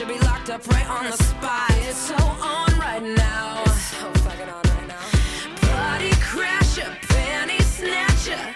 Up 0.00 0.66
right 0.72 0.90
on 0.90 1.04
the 1.04 1.16
spot. 1.16 1.70
It's 1.88 1.96
so 1.96 2.14
on 2.14 2.78
right 2.78 3.02
now. 3.02 3.62
It's 3.64 3.96
so 3.96 4.10
fucking 4.24 4.48
on 4.48 4.62
right 4.64 4.88
now. 4.88 5.68
Party 5.68 6.10
crasher, 6.18 6.90
panty 7.08 7.62
snatcher. 7.62 8.54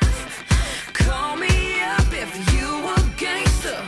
Call 0.92 1.36
me 1.36 1.80
up 1.80 2.12
if 2.12 2.32
you 2.52 2.66
a 2.66 2.98
gangster. 3.16 3.78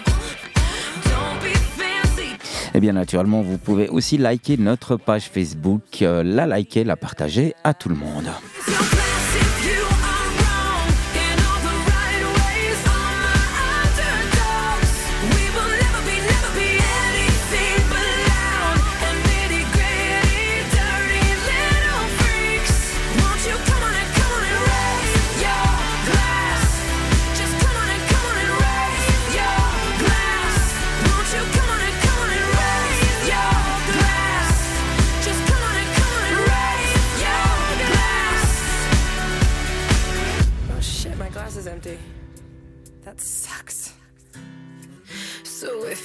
Don't 1.10 1.42
be 1.42 1.54
fancy. 1.76 2.36
Et 2.72 2.80
bien 2.80 2.92
naturellement, 2.92 3.42
vous 3.42 3.58
pouvez 3.58 3.88
aussi 3.88 4.16
liker 4.16 4.56
notre 4.56 4.96
page 4.96 5.28
Facebook, 5.28 6.02
euh, 6.02 6.22
la 6.22 6.46
liker, 6.46 6.84
la 6.84 6.96
partager 6.96 7.54
à 7.64 7.74
tout 7.74 7.88
le 7.88 7.96
monde. 7.96 8.30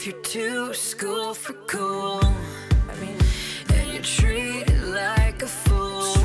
You're 0.06 0.22
too 0.22 0.72
school 0.76 1.34
for 1.34 1.54
cool, 1.66 2.24
and 3.74 3.92
you're 3.92 4.04
treated 4.04 4.84
like 4.84 5.42
a 5.42 5.48
fool, 5.48 6.16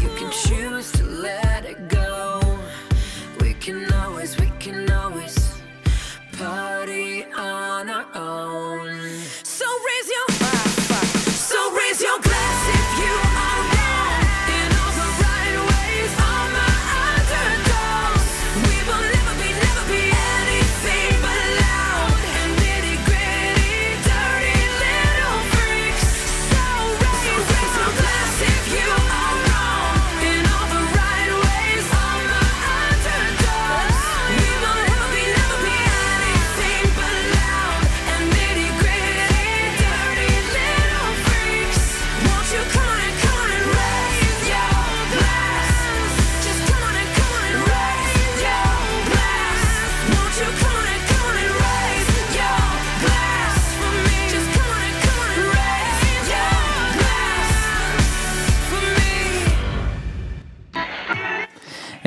you 0.00 0.08
can 0.16 0.30
choose 0.30 0.92
to 0.92 1.04
let 1.04 1.64
it 1.64 1.88
go. 1.88 2.40
We 3.40 3.54
can 3.54 3.92
always, 3.92 4.38
we 4.38 4.52
can 4.60 4.88
always 4.88 5.60
party 6.34 7.24
on 7.24 7.90
our 7.90 8.06
own. 8.14 8.97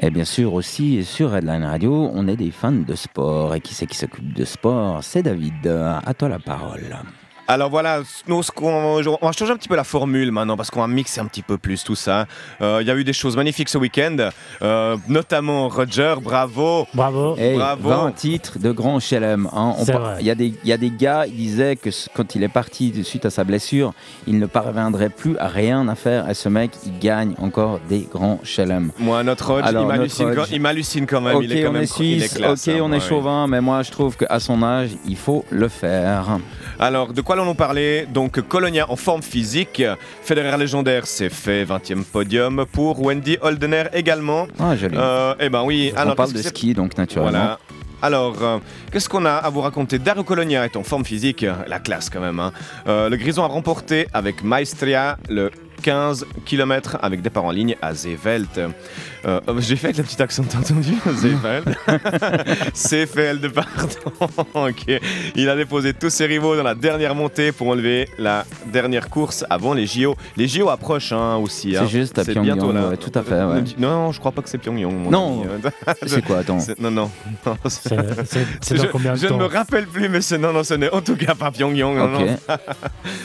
Et 0.03 0.09
bien 0.09 0.25
sûr 0.25 0.55
aussi 0.55 1.05
sur 1.05 1.29
Redline 1.29 1.63
Radio, 1.63 2.09
on 2.13 2.27
est 2.27 2.35
des 2.35 2.49
fans 2.49 2.71
de 2.71 2.95
sport. 2.95 3.53
Et 3.53 3.61
qui 3.61 3.75
c'est 3.75 3.85
qui 3.85 3.95
s'occupe 3.95 4.33
de 4.33 4.45
sport? 4.45 5.03
C'est 5.03 5.21
David. 5.21 5.67
À 5.67 6.13
toi 6.15 6.27
la 6.27 6.39
parole. 6.39 6.97
Alors 7.47 7.69
voilà, 7.69 7.99
nous, 8.27 8.39
on 8.61 9.01
va 9.01 9.31
changer 9.33 9.51
un 9.51 9.57
petit 9.57 9.67
peu 9.67 9.75
la 9.75 9.83
formule 9.83 10.31
maintenant 10.31 10.55
parce 10.55 10.71
qu'on 10.71 10.79
va 10.79 10.87
mixer 10.87 11.19
un 11.19 11.25
petit 11.25 11.41
peu 11.41 11.57
plus 11.57 11.83
tout 11.83 11.95
ça. 11.95 12.25
Euh, 12.61 12.77
Il 12.81 12.87
y 12.87 12.91
a 12.91 12.95
eu 12.95 13.03
des 13.03 13.11
choses 13.11 13.35
magnifiques 13.35 13.67
ce 13.67 13.77
week-end, 13.77 14.15
euh, 14.61 14.95
notamment 15.09 15.67
Roger, 15.67 16.15
bravo. 16.21 16.87
Bravo. 16.93 17.35
Hey, 17.37 17.57
Bravo. 17.57 17.89
20 17.89 18.11
titres 18.13 18.57
de 18.57 18.71
grand 18.71 19.01
chelem. 19.01 19.49
hein. 19.53 19.73
Il 20.21 20.25
y, 20.25 20.29
a 20.31 20.35
des- 20.35 20.53
il 20.63 20.69
y 20.69 20.71
a 20.71 20.77
des 20.77 20.91
gars, 20.91 21.25
ils 21.27 21.35
disaient 21.35 21.75
que 21.75 21.89
quand 22.15 22.35
il 22.35 22.43
est 22.43 22.47
parti 22.47 22.91
de- 22.91 23.03
suite 23.03 23.25
à 23.25 23.29
sa 23.29 23.43
blessure, 23.43 23.93
il 24.27 24.39
ne 24.39 24.45
parviendrait 24.45 25.09
plus 25.09 25.37
à 25.37 25.47
rien 25.49 25.89
à 25.89 25.95
faire. 25.95 26.29
Et 26.29 26.33
ce 26.35 26.47
mec, 26.47 26.71
il 26.85 26.99
gagne 26.99 27.33
encore 27.37 27.79
des 27.89 28.07
grands 28.09 28.39
chelem. 28.43 28.91
Moi, 28.97 29.23
notre 29.23 29.51
Alors, 29.51 29.67
il 29.67 29.73
notre 29.73 29.87
m'hallucine 30.59 31.05
quand, 31.05 31.21
même. 31.21 31.35
Ok, 31.37 31.43
il 31.43 31.51
est 31.51 31.63
quand 31.63 31.69
on 31.69 31.73
même 31.73 31.81
est 31.83 31.99
il 31.99 32.13
est 32.15 32.19
suisse, 32.27 32.33
classe, 32.35 32.67
ok, 32.67 32.73
hein, 32.75 32.79
on 32.83 32.91
est 32.93 32.95
ouais. 32.95 32.99
chauvin, 33.01 33.47
mais 33.47 33.59
moi 33.59 33.81
je 33.83 33.91
trouve 33.91 34.15
qu'à 34.15 34.39
son 34.39 34.63
âge, 34.63 34.91
il 35.05 35.17
faut 35.17 35.43
le 35.49 35.67
faire. 35.67 36.37
Alors, 36.79 37.11
de 37.11 37.21
quoi 37.21 37.30
allons-nous 37.31 37.53
parler 37.53 38.05
Donc, 38.11 38.41
Colonia 38.47 38.89
en 38.89 38.95
forme 38.95 39.21
physique. 39.21 39.83
Federer 40.23 40.57
légendaire, 40.57 41.05
c'est 41.07 41.29
fait. 41.29 41.63
20e 41.65 42.03
podium 42.03 42.65
pour 42.71 43.01
Wendy 43.01 43.37
Holdener 43.41 43.83
également. 43.93 44.47
Ah, 44.59 44.75
joli. 44.75 44.95
Euh, 44.97 45.33
eh 45.39 45.49
ben 45.49 45.63
oui. 45.63 45.91
on 45.95 45.99
Alors, 45.99 46.15
parle 46.15 46.31
qu'est-ce 46.33 46.43
de 46.43 46.49
ski, 46.49 46.73
donc 46.73 46.97
naturellement. 46.97 47.31
Voilà. 47.31 47.59
Alors, 48.03 48.35
euh, 48.41 48.57
qu'est-ce 48.91 49.07
qu'on 49.07 49.25
a 49.25 49.33
à 49.33 49.49
vous 49.49 49.61
raconter 49.61 49.99
Dario 49.99 50.23
Colonia 50.23 50.65
est 50.65 50.75
en 50.75 50.83
forme 50.83 51.05
physique, 51.05 51.45
la 51.67 51.79
classe 51.79 52.09
quand 52.09 52.19
même. 52.21 52.39
hein. 52.39 52.51
Euh, 52.87 53.09
le 53.09 53.15
Grison 53.17 53.43
a 53.43 53.47
remporté 53.47 54.07
avec 54.13 54.43
Maestria 54.43 55.17
le 55.29 55.51
15 55.83 56.25
km 56.45 56.97
avec 57.01 57.21
départ 57.21 57.45
en 57.45 57.51
ligne 57.51 57.75
à 57.81 57.93
Zeeveld. 57.93 58.69
Euh, 59.25 59.39
oh, 59.47 59.53
J'ai 59.59 59.75
fait 59.75 59.87
avec 59.87 59.97
le 59.97 60.03
petit 60.03 60.21
accent, 60.21 60.43
t'as 60.49 60.57
entendu 60.59 60.95
Zeeveld 61.15 61.75
Zeeveld, 62.73 63.51
pardon. 63.53 64.47
ok. 64.67 64.99
Il 65.35 65.49
a 65.49 65.55
déposé 65.55 65.93
tous 65.93 66.09
ses 66.09 66.25
rivaux 66.25 66.55
dans 66.55 66.63
la 66.63 66.75
dernière 66.75 67.13
montée 67.15 67.51
pour 67.51 67.67
enlever 67.67 68.07
la 68.17 68.45
dernière 68.65 69.09
course 69.09 69.45
avant 69.49 69.73
les 69.73 69.85
JO. 69.85 70.15
Les 70.37 70.47
JO 70.47 70.69
approchent 70.69 71.11
hein, 71.11 71.35
aussi. 71.35 71.75
hein. 71.75 71.81
C'est 71.83 71.91
juste 71.99 72.17
à 72.17 72.23
Pyongyang, 72.25 72.43
bientôt 72.57 72.71
là. 72.71 72.87
ouais, 72.89 72.97
tout 72.97 73.11
à 73.13 73.21
fait, 73.23 73.43
ouais. 73.43 73.63
Non, 73.77 74.11
je 74.11 74.19
crois 74.19 74.31
pas 74.31 74.41
que 74.41 74.49
c'est 74.49 74.57
Pyongyang. 74.57 74.91
mon 74.93 75.09
Non. 75.11 75.43
C'est 76.07 76.23
quoi, 76.25 76.39
attends 76.39 76.57
Non, 76.79 76.89
non. 76.91 77.11
non, 77.45 77.57
c'est- 77.67 77.95
dans 77.95 78.81
je, 78.83 78.87
combien 78.87 79.13
de 79.13 79.17
je 79.19 79.27
temps 79.27 79.37
ne 79.37 79.43
me 79.43 79.47
rappelle 79.47 79.85
plus, 79.87 80.09
mais 80.09 80.21
c'est 80.21 80.37
non, 80.37 80.51
non, 80.53 80.63
ce 80.63 80.73
n'est 80.73 80.89
en 80.91 81.01
tout 81.01 81.15
cas 81.15 81.35
pas 81.35 81.51
Pyongyang. 81.51 81.95
non, 81.95 82.07
non. 82.07 82.25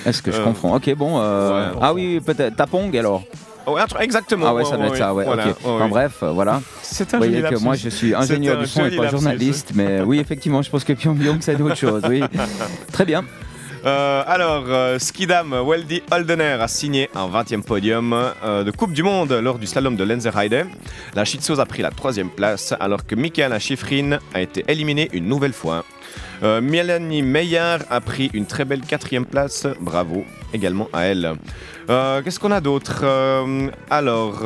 Est-ce 0.05 0.23
que 0.23 0.31
je 0.33 0.37
Euh, 0.41 0.45
comprends 0.45 0.75
Ok, 0.77 0.93
bon. 0.95 1.19
euh, 1.21 1.71
ouais. 1.73 1.79
Ah 1.81 1.95
oui, 1.95 2.21
peut-être. 2.25 2.57
Tapong 2.57 2.95
alors 2.97 3.23
Ouais, 3.67 3.85
truc- 3.87 4.01
exactement. 4.03 4.47
Ah 4.49 4.55
ouais, 4.55 4.65
ça 4.65 4.77
doit 4.77 4.87
être 4.87 4.97
ça, 4.97 5.13
ouais. 5.15 5.25
voilà, 5.25 5.47
Enfin, 5.65 5.89
bref, 5.89 6.23
euh, 6.23 6.31
voilà. 6.31 6.61
C'est 6.83 7.09
Vous 7.11 7.15
un 7.17 7.19
voyez 7.19 7.43
que 7.43 7.59
moi 7.59 7.75
je 7.75 7.89
suis 7.89 8.15
ingénieur 8.15 8.59
du 8.59 8.67
son 8.67 8.85
et 8.87 8.91
pas 8.97 9.03
lapsus. 9.05 9.11
journaliste, 9.19 9.73
mais 9.75 10.01
oui, 10.03 10.19
effectivement, 10.19 10.63
je 10.63 10.71
pense 10.71 10.85
que 10.85 10.93
Pyongyang 10.93 11.39
c'est 11.41 11.61
autre 11.61 11.77
chose, 11.77 12.03
oui. 12.09 12.23
Très 12.93 13.05
bien. 13.05 13.25
Euh, 13.87 14.25
alors, 14.27 14.65
euh, 14.67 14.99
Skidam 14.99 15.55
Weldy 15.65 16.03
Holdener 16.11 16.59
a 16.61 16.67
signé 16.67 17.09
un 17.15 17.29
20e 17.29 17.63
podium 17.63 18.13
euh, 18.13 18.65
de 18.65 18.73
Coupe 18.73 18.93
du 18.93 19.05
Monde 19.05 19.31
lors 19.33 19.61
du 19.61 19.67
slalom 19.67 19.95
de 19.95 20.03
Lenzerheide. 20.03 20.67
La 21.15 21.25
Schizose 21.25 21.61
a 21.61 21.67
pris 21.67 21.83
la 21.83 21.91
troisième 21.91 22.31
place, 22.31 22.75
alors 22.81 23.07
que 23.07 23.15
Michaela 23.15 23.61
Schifrin 23.61 24.19
a 24.35 24.41
été 24.41 24.65
éliminée 24.67 25.09
une 25.13 25.29
nouvelle 25.29 25.53
fois. 25.53 25.85
Euh, 26.43 26.61
Mélanie 26.61 27.23
Meyer 27.23 27.77
a 27.89 28.01
pris 28.01 28.29
une 28.35 28.47
très 28.47 28.65
belle 28.65 28.81
quatrième 28.81 29.25
place, 29.25 29.69
bravo 29.81 30.25
également 30.53 30.89
à 30.93 31.03
elle. 31.03 31.35
Qu'est-ce 31.87 32.41
qu'on 32.41 32.51
a 32.51 32.61
d'autre? 32.61 33.05
Alors, 33.89 34.43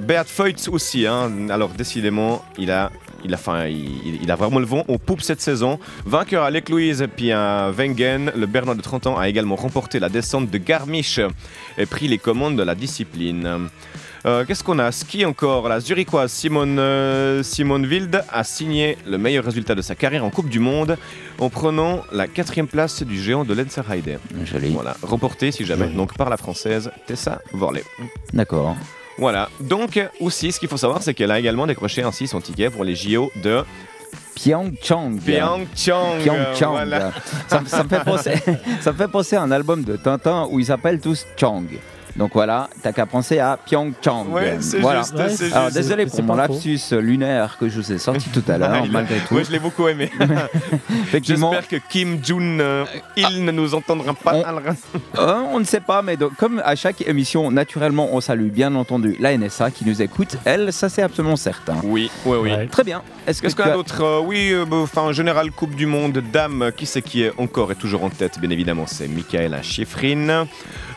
Beat 0.00 0.26
Feutz 0.26 0.66
aussi, 0.66 1.06
hein. 1.06 1.30
alors 1.50 1.68
décidément, 1.68 2.44
il 2.58 2.72
a 2.72 2.90
il 3.24 3.34
a, 3.34 3.36
enfin, 3.36 3.66
il, 3.66 4.20
il 4.22 4.30
a 4.30 4.36
vraiment 4.36 4.58
le 4.58 4.66
vent 4.66 4.84
aux 4.88 4.98
poupes 4.98 5.22
cette 5.22 5.40
saison. 5.40 5.78
Vainqueur 6.06 6.44
à 6.44 6.50
Louise 6.50 7.06
puis 7.16 7.32
à 7.32 7.70
Wengen, 7.70 8.32
le 8.36 8.46
Bernois 8.46 8.74
de 8.74 8.82
30 8.82 9.06
ans 9.08 9.18
a 9.18 9.28
également 9.28 9.56
remporté 9.56 9.98
la 9.98 10.08
descente 10.08 10.50
de 10.50 10.58
Garmisch 10.58 11.20
et 11.78 11.86
pris 11.86 12.08
les 12.08 12.18
commandes 12.18 12.56
de 12.56 12.62
la 12.62 12.74
discipline. 12.74 13.68
Euh, 14.24 14.44
Qu'est-ce 14.44 14.62
qu'on 14.62 14.78
a? 14.78 14.92
Ski 14.92 15.24
encore. 15.24 15.68
La 15.68 15.80
Zurichoise 15.80 16.30
Simone, 16.30 16.78
euh, 16.78 17.42
Simone 17.42 17.84
Wild 17.86 18.22
a 18.30 18.44
signé 18.44 18.96
le 19.06 19.18
meilleur 19.18 19.44
résultat 19.44 19.74
de 19.74 19.82
sa 19.82 19.96
carrière 19.96 20.24
en 20.24 20.30
Coupe 20.30 20.48
du 20.48 20.60
Monde 20.60 20.96
en 21.40 21.50
prenant 21.50 22.02
la 22.12 22.28
quatrième 22.28 22.68
place 22.68 23.02
du 23.02 23.20
géant 23.20 23.44
de 23.44 23.52
Lenzerheide. 23.52 24.20
Joli. 24.44 24.70
Voilà, 24.70 24.96
remporté 25.02 25.50
si 25.50 25.64
jamais 25.64 25.88
donc 25.88 26.16
par 26.16 26.30
la 26.30 26.36
française 26.36 26.92
Tessa 27.06 27.40
Worley. 27.52 27.82
D'accord. 28.32 28.76
Voilà, 29.18 29.48
donc 29.60 30.00
aussi 30.20 30.52
ce 30.52 30.58
qu'il 30.58 30.68
faut 30.68 30.76
savoir 30.76 31.02
c'est 31.02 31.14
qu'elle 31.14 31.30
a 31.30 31.38
également 31.38 31.66
décroché 31.66 32.02
ainsi 32.02 32.26
son 32.26 32.40
ticket 32.40 32.70
pour 32.70 32.84
les 32.84 32.94
JO 32.94 33.30
de 33.42 33.64
Pyeongchang. 34.34 35.18
Pyeongchang. 35.18 36.18
Pyeongchang. 36.22 36.70
voilà. 36.72 37.12
Ça, 37.48 37.62
ça 37.66 37.84
me 37.84 37.88
fait 37.88 38.04
penser, 38.04 38.34
ça 38.80 38.92
me 38.92 38.96
fait 38.96 39.08
penser 39.08 39.36
à 39.36 39.42
un 39.42 39.50
album 39.50 39.84
de 39.84 39.96
Tintin 39.96 40.48
où 40.50 40.58
ils 40.58 40.66
s'appellent 40.66 41.00
tous 41.00 41.26
Chang. 41.36 41.64
Donc 42.16 42.32
voilà, 42.34 42.68
t'as 42.82 42.92
qu'à 42.92 43.06
penser 43.06 43.38
à 43.38 43.56
Pyeongchang. 43.56 44.26
Ouais, 44.30 44.58
c'est 44.60 44.80
voilà. 44.80 45.00
juste, 45.00 45.14
Ouais, 45.14 45.28
c'est 45.30 45.52
Alors 45.52 45.64
juste. 45.66 45.76
désolé 45.78 46.04
C'est 46.08 46.22
pour 46.22 46.36
mon 46.36 46.42
faux. 46.46 46.52
lapsus 46.52 46.78
lunaire 46.92 47.56
que 47.58 47.68
je 47.68 47.80
vous 47.80 47.92
ai 47.92 47.98
sorti 47.98 48.28
tout 48.28 48.42
à 48.48 48.58
l'heure, 48.58 48.76
Il- 48.84 48.92
malgré 48.92 49.16
tout. 49.20 49.34
Ouais, 49.34 49.44
je 49.44 49.50
l'ai 49.50 49.58
beaucoup 49.58 49.88
aimé. 49.88 50.10
Effectivement, 51.04 51.52
J'espère 51.52 51.80
que 51.80 51.86
Kim 51.88 52.18
Jong 52.22 52.60
euh, 52.60 52.84
il 53.16 53.44
ne 53.44 53.50
nous 53.50 53.74
entendra 53.74 54.12
pas. 54.14 54.34
On- 54.36 54.42
Euh, 55.18 55.42
on 55.52 55.60
ne 55.60 55.64
sait 55.64 55.80
pas, 55.80 56.02
mais 56.02 56.16
donc, 56.16 56.34
comme 56.36 56.60
à 56.64 56.74
chaque 56.74 57.00
émission, 57.06 57.50
naturellement, 57.50 58.08
on 58.12 58.20
salue 58.20 58.48
bien 58.48 58.74
entendu 58.74 59.16
la 59.20 59.36
NSA 59.36 59.70
qui 59.70 59.84
nous 59.84 60.00
écoute. 60.02 60.36
Elle, 60.44 60.72
ça 60.72 60.88
c'est 60.88 61.02
absolument 61.02 61.36
certain. 61.36 61.76
Oui, 61.84 62.10
oui, 62.24 62.36
oui. 62.40 62.50
Ouais. 62.50 62.66
Très 62.66 62.82
bien. 62.84 63.02
Est-ce 63.26 63.40
que 63.42 63.48
qu'on 63.54 63.62
a 63.62 63.72
as- 63.72 63.74
d'autre 63.74 64.02
Euh, 64.02 64.20
Oui, 64.20 64.50
euh, 64.52 64.64
enfin, 64.72 65.12
général 65.12 65.50
Coupe 65.52 65.74
du 65.74 65.86
Monde, 65.86 66.22
dame, 66.32 66.70
qui 66.76 66.86
c'est 66.86 67.02
qui 67.02 67.22
est 67.22 67.32
encore 67.38 67.72
et 67.72 67.74
toujours 67.76 68.04
en 68.04 68.10
tête 68.10 68.38
Bien 68.40 68.50
évidemment, 68.50 68.86
c'est 68.86 69.06
Michaela 69.08 69.62
Schifrin. 69.62 70.46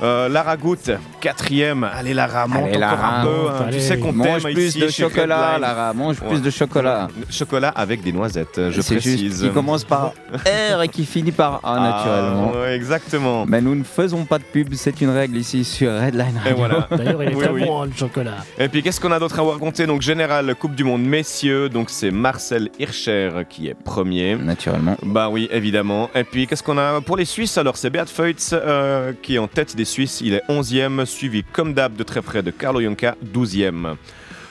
Euh, 0.02 0.28
Lara 0.30 0.58
Goutte, 0.58 0.92
quatrième. 1.22 1.84
Allez, 1.84 2.14
Lara, 2.14 2.48
monte 2.48 2.66
Allez, 2.74 2.78
encore 2.84 3.04
un 3.04 3.24
peu. 3.24 3.30
monte, 3.30 3.50
hein. 3.52 3.56
Tu 3.58 3.64
allez. 3.70 3.80
sais 3.80 3.98
qu'on 4.00 4.14
Mange 4.14 4.44
t'aime 4.44 4.54
plus 4.54 4.68
ici 4.68 4.80
de 4.80 4.88
chez 4.88 5.04
chocolat, 5.04 5.46
Redline. 5.54 5.62
Lara. 5.62 5.94
Mange 5.94 6.20
Ouais. 6.22 6.28
plus 6.30 6.42
de 6.42 6.50
chocolat. 6.50 7.08
Chocolat 7.30 7.70
avec 7.70 8.04
des 8.04 8.12
noisettes, 8.12 8.70
je 8.70 8.82
C'est 8.82 8.96
précise. 8.96 9.20
juste 9.20 9.42
qui 9.42 9.50
commence 9.50 9.84
par 9.84 10.14
R 10.46 10.82
et 10.84 10.88
qui 10.88 11.06
finit 11.06 11.32
par 11.32 11.56
A, 11.56 11.60
Ah, 11.64 11.80
naturellement. 11.80 12.52
ouais, 12.62 12.76
exactement. 12.76 13.46
Mais 13.48 13.62
nous 13.62 13.76
ne 13.76 13.84
faisons 13.84 14.26
pas 14.26 14.38
de 14.38 14.44
pub, 14.44 14.74
c'est 14.76 15.02
une 15.02 15.10
règle 15.10 15.38
ici 15.38 15.64
sur 15.64 15.92
Redline 15.92 16.36
Et 16.46 16.50
Radio. 16.50 16.56
voilà. 16.58 16.88
D'ailleurs, 16.92 17.24
il 17.24 17.30
est 17.30 17.36
Oui, 17.36 17.44
très 17.44 17.52
oui. 17.54 17.66
bon, 17.66 17.82
hein, 17.82 17.86
le 17.88 17.94
chocolat. 17.98 18.36
Et 18.60 18.68
puis 18.70 18.82
qu'est-ce 18.84 19.00
qu'on 19.02 19.12
a 19.12 19.20
d'autre 19.20 19.40
à 19.40 19.44
vous 19.44 19.50
raconter? 19.52 19.86
Donc 19.88 20.02
général 20.02 20.54
Coupe 20.56 20.76
du 20.76 20.84
Monde 20.84 21.04
messieurs, 21.04 21.70
donc 21.70 21.90
c'est 21.90 22.12
Marcel 22.12 22.70
Hirscher 22.80 23.32
qui 23.50 23.68
est 23.68 23.74
premier. 23.74 24.36
Naturellement. 24.36 24.96
Bah 25.04 25.30
oui, 25.30 25.48
évidemment. 25.52 26.10
Et 26.16 26.24
puis 26.24 26.48
qu'est-ce 26.48 26.64
qu'on 26.64 26.78
a 26.78 27.02
pour 27.02 27.18
les 27.18 27.26
Suisses? 27.26 27.58
Alors 27.58 27.78
c'est 27.78 27.90
Beat 27.90 28.10
Feutz 28.10 28.52
euh, 28.54 29.12
qui 29.22 29.36
est 29.36 29.40
en 29.40 29.48
tête 29.48 29.76
des 29.76 29.86
Suisses, 29.86 30.22
il 30.22 30.34
est 30.34 30.44
11e, 30.50 30.95
suivi 31.04 31.44
comme 31.44 31.74
d'hab 31.74 31.96
de 31.96 32.04
très 32.04 32.22
près 32.22 32.42
de 32.42 32.52
Carlo 32.52 32.80
Jonca, 32.80 33.18
12e. 33.34 33.96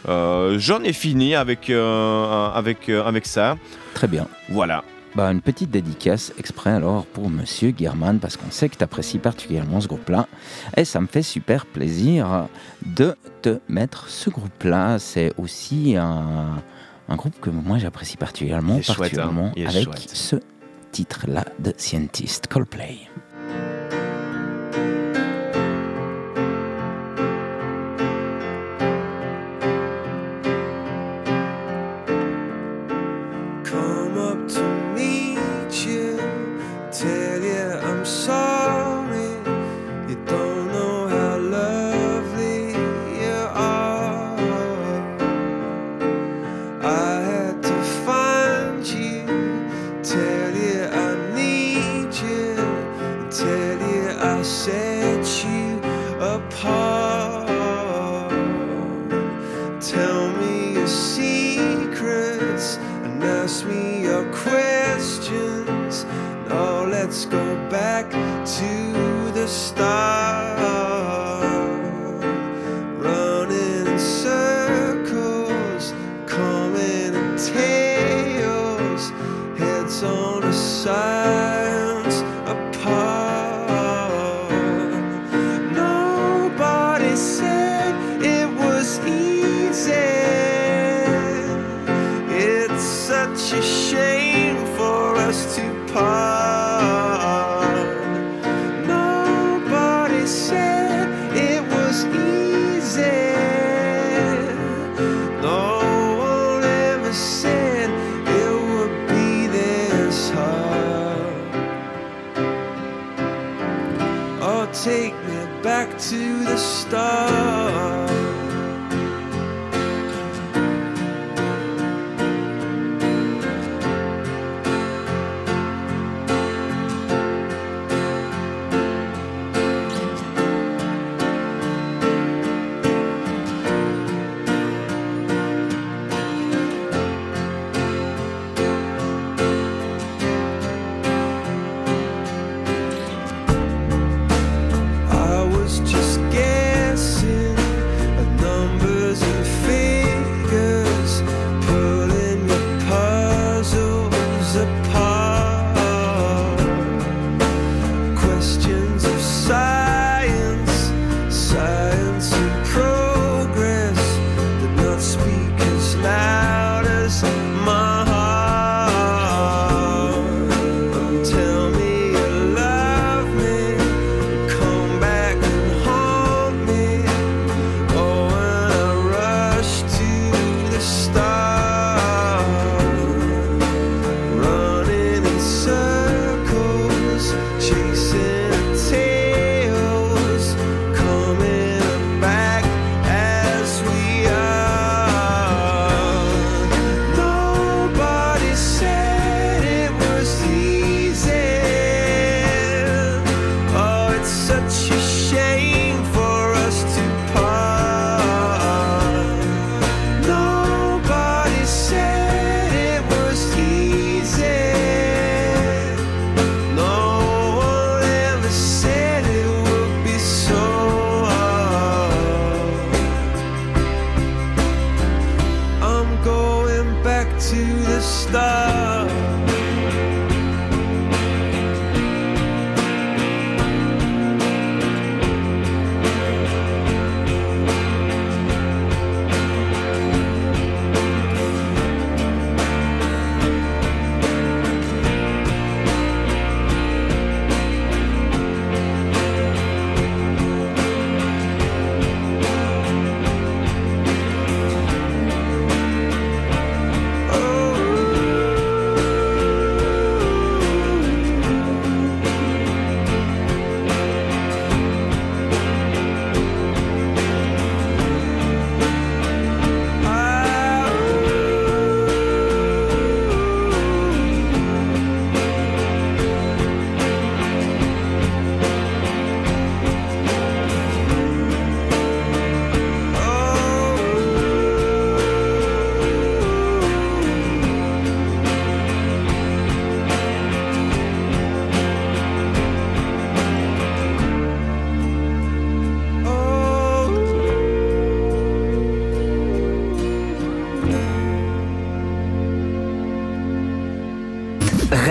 Euh, 0.09 0.59
J'en 0.59 0.83
ai 0.83 0.93
fini 0.93 1.35
avec, 1.35 1.71
euh, 1.71 2.51
avec, 2.51 2.91
euh, 2.91 3.03
avec 3.05 3.25
ça. 3.27 3.57
Très 3.95 4.09
bien. 4.09 4.29
Voilà. 4.51 4.85
Bah, 5.15 5.31
une 5.31 5.41
petite 5.41 5.71
dédicace 5.71 6.33
exprès 6.39 6.71
alors 6.71 7.07
pour 7.07 7.31
Monsieur 7.31 7.73
German 7.79 8.19
parce 8.19 8.37
qu'on 8.37 8.51
sait 8.51 8.69
que 8.69 8.77
tu 8.77 8.83
apprécies 8.83 9.21
particulièrement 9.21 9.81
ce 9.81 9.87
groupe-là 9.87 10.27
et 10.77 10.85
ça 10.85 11.01
me 11.01 11.07
fait 11.07 11.23
super 11.23 11.67
plaisir 11.67 12.49
de 12.85 13.15
te 13.41 13.61
mettre 13.69 14.09
ce 14.09 14.29
groupe-là. 14.29 14.99
C'est 14.99 15.33
aussi 15.39 15.95
un, 15.97 16.61
un 17.09 17.17
groupe 17.17 17.41
que 17.41 17.51
moi 17.51 17.79
j'apprécie 17.79 18.17
particulièrement, 18.17 18.83
chouette, 18.83 18.99
particulièrement 18.99 19.47
hein. 19.47 19.53
Est 19.57 19.67
avec 19.67 19.85
chouette. 19.85 20.11
ce 20.13 20.37
titre-là 20.91 21.45
de 21.61 21.73
Scientist 21.77 22.49
Coldplay. 22.49 22.99
está. 69.75 70.14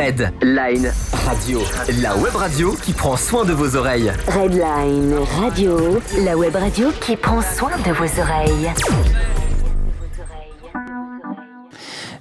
Red 0.04 0.34
Line 0.42 0.92
Radio, 1.26 1.62
la 2.02 2.14
web 2.18 2.36
radio 2.36 2.74
qui 2.74 2.92
prend 2.92 3.16
soin 3.16 3.46
de 3.46 3.54
vos 3.54 3.78
oreilles. 3.78 4.12
Redline 4.28 5.16
Radio, 5.40 5.98
la 6.26 6.36
web 6.36 6.54
radio 6.54 6.90
qui 7.00 7.16
prend 7.16 7.42
soin 7.42 7.72
de 7.78 7.92
vos 7.94 8.20
oreilles. 8.20 8.74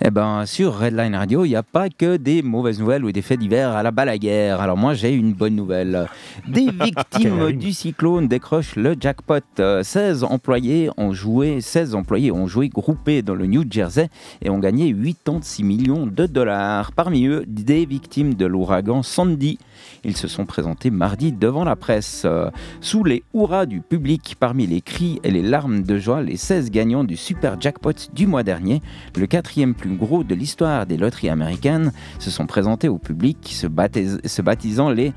Eh 0.00 0.10
ben, 0.10 0.46
sur 0.46 0.78
Redline 0.78 1.16
Radio, 1.16 1.44
il 1.44 1.48
n'y 1.48 1.56
a 1.56 1.64
pas 1.64 1.88
que 1.88 2.16
des 2.18 2.42
mauvaises 2.42 2.78
nouvelles 2.78 3.04
ou 3.04 3.10
des 3.10 3.22
faits 3.22 3.40
divers 3.40 3.70
à 3.70 3.82
la 3.82 3.90
balaguerre. 3.90 4.60
Alors 4.60 4.76
moi, 4.76 4.94
j'ai 4.94 5.12
une 5.12 5.32
bonne 5.32 5.56
nouvelle. 5.56 6.06
Des 6.52 6.70
victimes 6.84 7.52
du 7.52 7.72
cyclone 7.72 8.28
décrochent 8.28 8.76
le 8.76 8.94
jackpot. 9.00 9.40
Euh, 9.58 9.82
16 9.82 10.24
employés 10.24 10.90
ont 10.98 11.14
joué, 11.14 11.62
16 11.62 11.94
employés 11.94 12.30
ont 12.30 12.46
joué 12.46 12.68
groupés 12.68 13.22
dans 13.22 13.34
le 13.34 13.46
New 13.46 13.64
Jersey 13.70 14.10
et 14.42 14.50
ont 14.50 14.58
gagné 14.58 14.94
86 14.94 15.64
millions 15.64 16.06
de 16.06 16.26
dollars. 16.26 16.92
Parmi 16.92 17.26
eux, 17.26 17.44
des 17.46 17.86
victimes 17.86 18.34
de 18.34 18.44
l'ouragan 18.44 19.02
Sandy. 19.02 19.58
Ils 20.04 20.16
se 20.16 20.28
sont 20.28 20.44
présentés 20.44 20.90
mardi 20.90 21.32
devant 21.32 21.64
la 21.64 21.74
presse. 21.74 22.24
Euh, 22.26 22.50
Sous 22.82 23.02
les 23.02 23.22
hurrahs 23.32 23.64
du 23.64 23.80
public, 23.80 24.36
parmi 24.38 24.66
les 24.66 24.82
cris 24.82 25.20
et 25.24 25.30
les 25.30 25.42
larmes 25.42 25.82
de 25.82 25.98
joie, 25.98 26.20
les 26.20 26.36
16 26.36 26.70
gagnants 26.70 27.04
du 27.04 27.16
super 27.16 27.58
jackpot 27.58 28.10
du 28.12 28.26
mois 28.26 28.42
dernier, 28.42 28.82
le 29.16 29.26
quatrième 29.26 29.74
plus 29.74 29.96
gros 29.96 30.22
de 30.22 30.34
l'histoire 30.34 30.84
des 30.84 30.98
loteries 30.98 31.30
américaines, 31.30 31.92
se 32.18 32.30
sont 32.30 32.46
présentés 32.46 32.88
au 32.90 32.98
public, 32.98 33.38
se 33.48 34.42
baptisant 34.42 34.90
les 34.90 35.14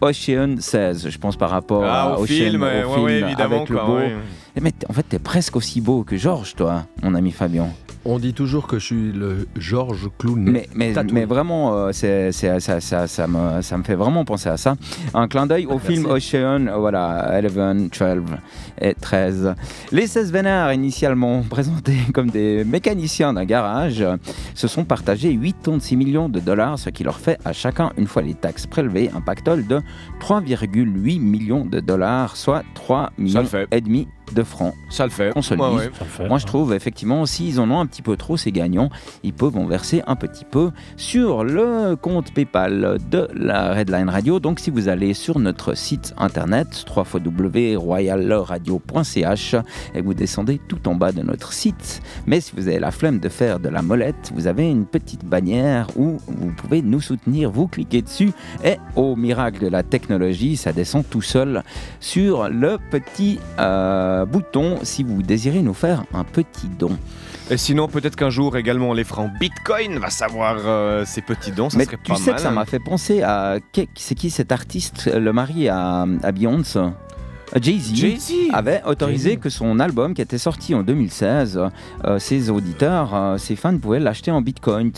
Ocean 0.00 0.56
16. 0.58 1.08
Je 1.08 1.18
pense 1.18 1.36
par 1.36 1.50
rapport 1.50 1.84
Ah, 1.84 2.02
à 2.04 2.10
au 2.18 2.22
Ocean, 2.22 2.26
film, 2.26 2.62
au 2.62 2.66
ouais, 2.66 2.82
film 2.82 3.04
ouais, 3.04 3.20
évidemment, 3.20 3.56
avec 3.56 3.68
le 3.68 3.76
quoi, 3.76 3.84
beau. 3.86 3.96
ouais. 3.96 4.16
Eh, 4.56 4.60
Mais 4.60 4.72
en 4.88 4.92
fait, 4.92 5.02
t'es 5.08 5.18
presque 5.18 5.56
aussi 5.56 5.80
beau 5.80 6.02
que 6.02 6.16
Georges, 6.16 6.54
toi, 6.54 6.86
mon 7.02 7.14
ami 7.14 7.30
Fabien. 7.32 7.68
On 8.08 8.20
dit 8.20 8.32
toujours 8.34 8.68
que 8.68 8.78
je 8.78 8.84
suis 8.84 9.12
le 9.12 9.48
Georges 9.56 10.08
Clooney. 10.16 10.68
Mais, 10.76 10.94
mais, 11.12 11.24
vraiment, 11.24 11.74
euh, 11.76 11.90
c'est, 11.92 12.30
c'est- 12.30 12.60
ça, 12.60 12.80
ça, 12.80 13.08
ça, 13.08 13.26
me, 13.26 13.60
ça 13.62 13.76
me 13.76 13.82
fait 13.82 13.96
vraiment 13.96 14.24
penser 14.24 14.48
à 14.48 14.56
ça. 14.56 14.76
Un 15.12 15.26
clin 15.26 15.44
d'œil 15.46 15.66
au 15.66 15.78
film 15.80 16.06
Ocean, 16.06 16.68
euh, 16.68 16.76
voilà, 16.76 17.40
11, 17.42 17.90
12 17.90 18.22
et 18.80 18.94
13. 18.94 19.54
Les 19.90 20.06
16 20.06 20.30
vénards, 20.30 20.72
initialement 20.72 21.42
présentés 21.50 21.96
comme 22.14 22.30
des 22.30 22.62
mécaniciens 22.64 23.32
d'un 23.32 23.44
garage, 23.44 24.04
se 24.54 24.68
sont 24.68 24.84
partagés 24.84 25.36
86 25.36 25.96
millions 25.96 26.28
de 26.28 26.38
dollars, 26.38 26.78
ce 26.78 26.90
qui 26.90 27.02
leur 27.02 27.18
fait 27.18 27.38
à 27.44 27.52
chacun, 27.52 27.90
une 27.98 28.06
fois 28.06 28.22
les 28.22 28.34
taxes 28.34 28.66
prélevées, 28.68 29.10
un 29.16 29.20
pactole 29.20 29.66
de 29.66 29.80
3,8 30.20 31.18
millions 31.20 31.64
de 31.64 31.80
dollars, 31.80 32.36
soit 32.36 32.62
3 32.74 33.10
millions 33.18 33.42
et 33.72 33.80
demi 33.80 34.06
de 34.34 34.42
francs. 34.42 34.74
Ça 34.90 35.04
le 35.04 35.10
fait. 35.10 35.30
On 35.36 35.42
se 35.42 35.54
le 35.54 35.60
Ouais, 35.60 35.70
dit. 35.70 35.76
ouais. 35.76 35.90
Fait, 36.08 36.28
Moi, 36.28 36.38
je 36.38 36.46
trouve 36.46 36.74
effectivement, 36.74 37.26
s'ils 37.26 37.60
en 37.60 37.70
ont 37.70 37.80
un 37.80 37.86
petit 37.86 38.02
peu 38.02 38.16
trop, 38.16 38.36
ces 38.36 38.52
gagnants, 38.52 38.90
ils 39.22 39.32
peuvent 39.32 39.56
en 39.56 39.66
verser 39.66 40.02
un 40.06 40.16
petit 40.16 40.44
peu 40.44 40.70
sur 40.96 41.44
le 41.44 41.96
compte 41.96 42.32
PayPal 42.32 42.98
de 43.10 43.28
la 43.34 43.74
Redline 43.74 44.08
Radio. 44.08 44.40
Donc, 44.40 44.60
si 44.60 44.70
vous 44.70 44.88
allez 44.88 45.14
sur 45.14 45.38
notre 45.38 45.74
site 45.76 46.14
internet 46.18 46.84
www.royalradio.ch 46.94 49.54
et 49.94 50.00
vous 50.00 50.14
descendez 50.14 50.60
tout 50.68 50.88
en 50.88 50.94
bas 50.94 51.12
de 51.12 51.22
notre 51.22 51.52
site, 51.52 52.02
mais 52.26 52.40
si 52.40 52.52
vous 52.56 52.68
avez 52.68 52.78
la 52.78 52.90
flemme 52.90 53.18
de 53.18 53.28
faire 53.28 53.60
de 53.60 53.68
la 53.68 53.82
molette, 53.82 54.32
vous 54.34 54.46
avez 54.46 54.68
une 54.70 54.86
petite 54.86 55.24
bannière 55.24 55.86
où 55.96 56.18
vous 56.26 56.52
pouvez 56.56 56.82
nous 56.82 57.00
soutenir. 57.00 57.50
Vous 57.50 57.66
cliquez 57.68 58.02
dessus 58.02 58.32
et 58.64 58.76
au 58.96 59.16
miracle 59.16 59.60
de 59.62 59.68
la 59.68 59.82
technologie, 59.82 60.56
ça 60.56 60.72
descend 60.72 61.04
tout 61.08 61.22
seul 61.22 61.62
sur 62.00 62.48
le 62.48 62.78
petit 62.90 63.38
euh, 63.58 64.15
bouton 64.24 64.78
si 64.82 65.02
vous 65.02 65.22
désirez 65.22 65.62
nous 65.62 65.74
faire 65.74 66.04
un 66.14 66.24
petit 66.24 66.68
don. 66.78 66.96
Et 67.50 67.56
sinon, 67.56 67.86
peut-être 67.86 68.16
qu'un 68.16 68.30
jour 68.30 68.56
également, 68.56 68.92
les 68.92 69.04
en 69.16 69.28
bitcoin, 69.40 69.98
va 69.98 70.10
savoir 70.10 70.56
euh, 70.64 71.04
ces 71.04 71.20
petits 71.22 71.52
dons, 71.52 71.70
ça 71.70 71.78
Mais 71.78 71.84
serait 71.84 71.98
tu 72.02 72.10
pas 72.10 72.16
sais 72.18 72.30
mal. 72.30 72.36
que 72.36 72.42
ça 72.42 72.50
m'a 72.50 72.64
fait 72.64 72.80
penser 72.80 73.22
à. 73.22 73.58
qui- 73.72 73.88
C'est 73.94 74.14
qui 74.16 74.30
cet 74.30 74.50
artiste, 74.50 75.08
le 75.14 75.32
mari 75.32 75.68
à, 75.68 76.06
à 76.22 76.32
Beyoncé? 76.32 76.78
Euh, 76.80 76.90
Jay-Z 77.62 77.94
Jay-Z. 77.94 78.32
avait 78.52 78.82
autorisé 78.84 79.36
que 79.36 79.48
son 79.50 79.78
album 79.78 80.14
qui 80.14 80.22
était 80.22 80.38
sorti 80.38 80.74
en 80.74 80.82
2016, 80.82 81.60
euh, 82.04 82.18
ses 82.18 82.50
auditeurs, 82.50 83.14
euh, 83.14 83.38
ses 83.38 83.54
fans 83.54 83.78
pouvaient 83.78 84.00
l'acheter 84.00 84.32
en 84.32 84.40
bitcoin. 84.42 84.90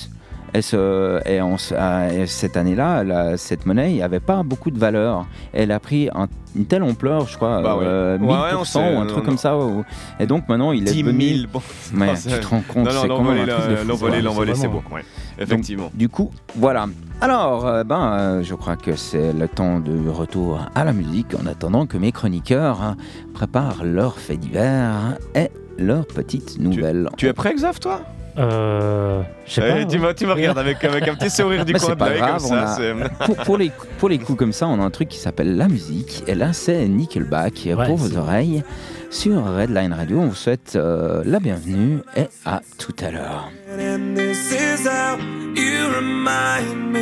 Et, 0.55 0.62
ce- 0.62 1.20
et 1.29 1.41
euh, 1.41 2.27
cette 2.27 2.57
année-là, 2.57 3.37
cette 3.37 3.66
monnaie 3.66 3.95
n'avait 3.99 4.20
pas 4.20 4.43
beaucoup 4.43 4.70
de 4.70 4.79
valeur. 4.79 5.27
Elle 5.53 5.70
a 5.73 5.79
pris 5.79 6.09
un- 6.15 6.27
une 6.57 6.65
telle 6.65 6.83
ampleur, 6.83 7.27
je 7.29 7.37
crois, 7.37 7.61
Bah 7.61 7.77
oui. 7.79 7.85
euh, 7.87 8.16
Ouais, 8.19 8.27
1000% 8.27 8.43
ouais, 8.43 8.55
on 8.59 8.65
sait, 8.65 8.79
ou 8.79 8.83
un 8.99 9.01
non, 9.01 9.07
truc 9.07 9.19
non. 9.19 9.25
comme 9.25 9.39
ça. 9.39 9.57
ou- 9.59 9.85
Et 10.19 10.27
donc 10.27 10.49
maintenant, 10.49 10.73
il 10.73 10.89
est 10.89 10.93
10 10.93 11.05
000, 11.05 11.07
devenu... 11.09 11.47
bon. 11.53 11.61
Non, 11.95 12.07
tu 12.15 12.29
te 12.41 12.47
rends 12.47 12.62
compte, 12.66 12.91
c'est 12.91 13.09
quand 13.09 13.23
même 13.23 13.27
l'envolé, 13.27 13.41
un 13.53 13.57
truc 13.57 13.69
de 13.69 13.75
la- 13.75 13.81
fou, 13.83 13.89
l'envolé, 13.89 14.16
ça. 14.16 14.23
l'envolé, 14.23 14.55
c'est 14.55 14.69
beau. 14.69 14.83
ouais. 14.93 15.05
Effectivement. 15.39 15.85
Donc, 15.85 15.97
du 15.97 16.09
coup, 16.09 16.31
voilà. 16.57 16.87
Alors, 17.20 17.66
euh, 17.66 17.85
ben, 17.85 18.12
euh, 18.12 18.43
je 18.43 18.55
crois 18.55 18.77
que 18.77 18.97
c'est 18.97 19.33
le 19.33 19.49
temps 19.49 19.81
de 19.81 20.09
retour 20.09 20.61
à 20.75 20.85
la 20.85 20.93
musique 20.93 21.35
en 21.41 21.47
attendant 21.47 21.87
que 21.87 21.99
mes 21.99 22.11
chroniqueurs 22.12 22.83
hein, 22.83 22.97
préparent 23.35 23.85
leurs 23.85 24.19
faits 24.19 24.41
divers 24.41 25.19
et 25.35 25.51
leurs 25.79 26.07
petites 26.07 26.59
nouvelles. 26.59 27.09
Tu 27.19 27.27
es 27.27 27.33
prêt, 27.33 27.55
Xav, 27.55 27.79
toi? 27.79 28.01
Euh. 28.39 29.23
Je 29.47 29.52
sais 29.55 29.60
pas. 29.60 29.85
tu, 29.85 29.98
me, 29.98 30.12
tu 30.15 30.27
me 30.27 30.32
regardes 30.32 30.59
avec, 30.59 30.82
avec 30.85 31.09
un 31.09 31.15
petit 31.15 31.31
sourire 31.31 31.65
du 31.65 31.73
Mais 31.73 31.78
coin 31.81 31.89
c'est 31.90 31.97
de 31.97 32.05
l'œil 32.05 32.19
comme 32.20 32.28
grave, 32.28 32.44
on 32.44 32.48
ça. 32.48 32.62
a- 32.73 32.77
c'est- 32.77 32.94
pour, 33.27 33.36
pour 33.36 33.56
les, 33.59 33.73
pour 33.98 34.09
les 34.09 34.19
coups 34.19 34.39
comme 34.39 34.52
ça, 34.52 34.66
on 34.69 34.81
a 34.81 34.85
un 34.85 34.90
truc 34.90 35.09
qui 35.09 35.19
s'appelle 35.19 35.56
la 35.56 35.69
musique. 35.69 36.23
Et 36.27 36.35
là, 36.35 36.52
c'est 36.52 36.86
Nickelback 36.86 37.62
Ouais, 37.66 37.86
pour 37.86 37.97
vos 37.97 38.09
c'est- 38.09 38.16
oreilles. 38.16 38.62
Sur 39.10 39.43
Redline 39.56 39.94
Radio, 39.94 40.19
on 40.20 40.27
vous 40.27 40.35
souhaite 40.35 40.74
euh, 40.77 41.23
la 41.24 41.40
bienvenue 41.40 42.01
et 42.15 42.27
à 42.44 42.60
tout 42.77 42.94
à 43.02 43.10
l'heure. 43.10 43.51
And 43.78 44.15
this 44.15 44.52
is 44.52 44.86
how 44.86 45.16
you 45.56 45.89
remind 45.97 46.93
me. 46.93 46.98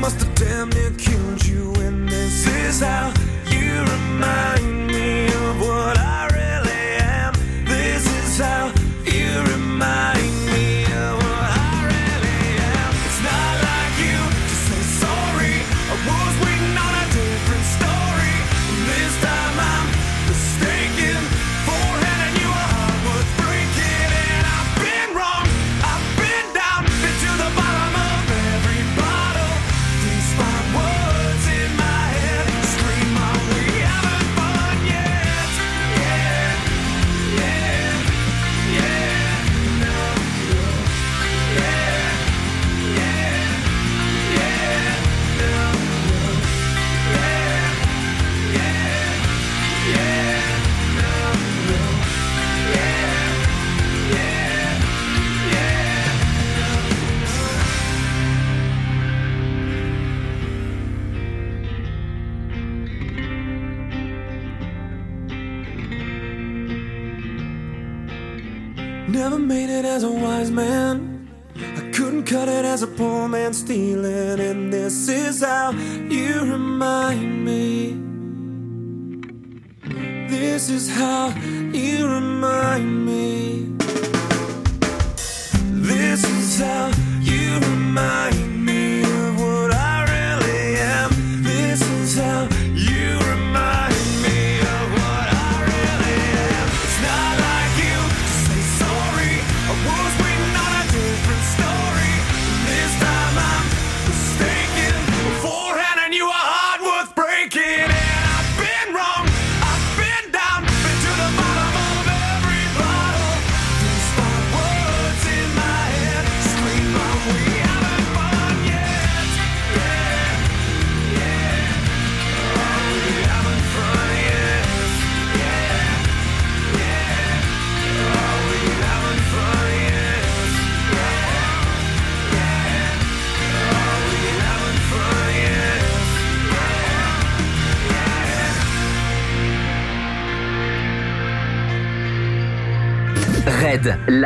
must 0.00 0.18
have 0.20 0.34
damn 0.34 0.70
near 0.70 0.90
killed 0.92 1.44
you, 1.44 1.74
and 1.74 2.08
this 2.08 2.46
is 2.46 2.80
how 2.80 3.12
you 3.50 3.82
remind 3.82 4.86
me 4.86 5.26
of 5.26 5.60
what 5.60 5.98
I. 5.98 6.29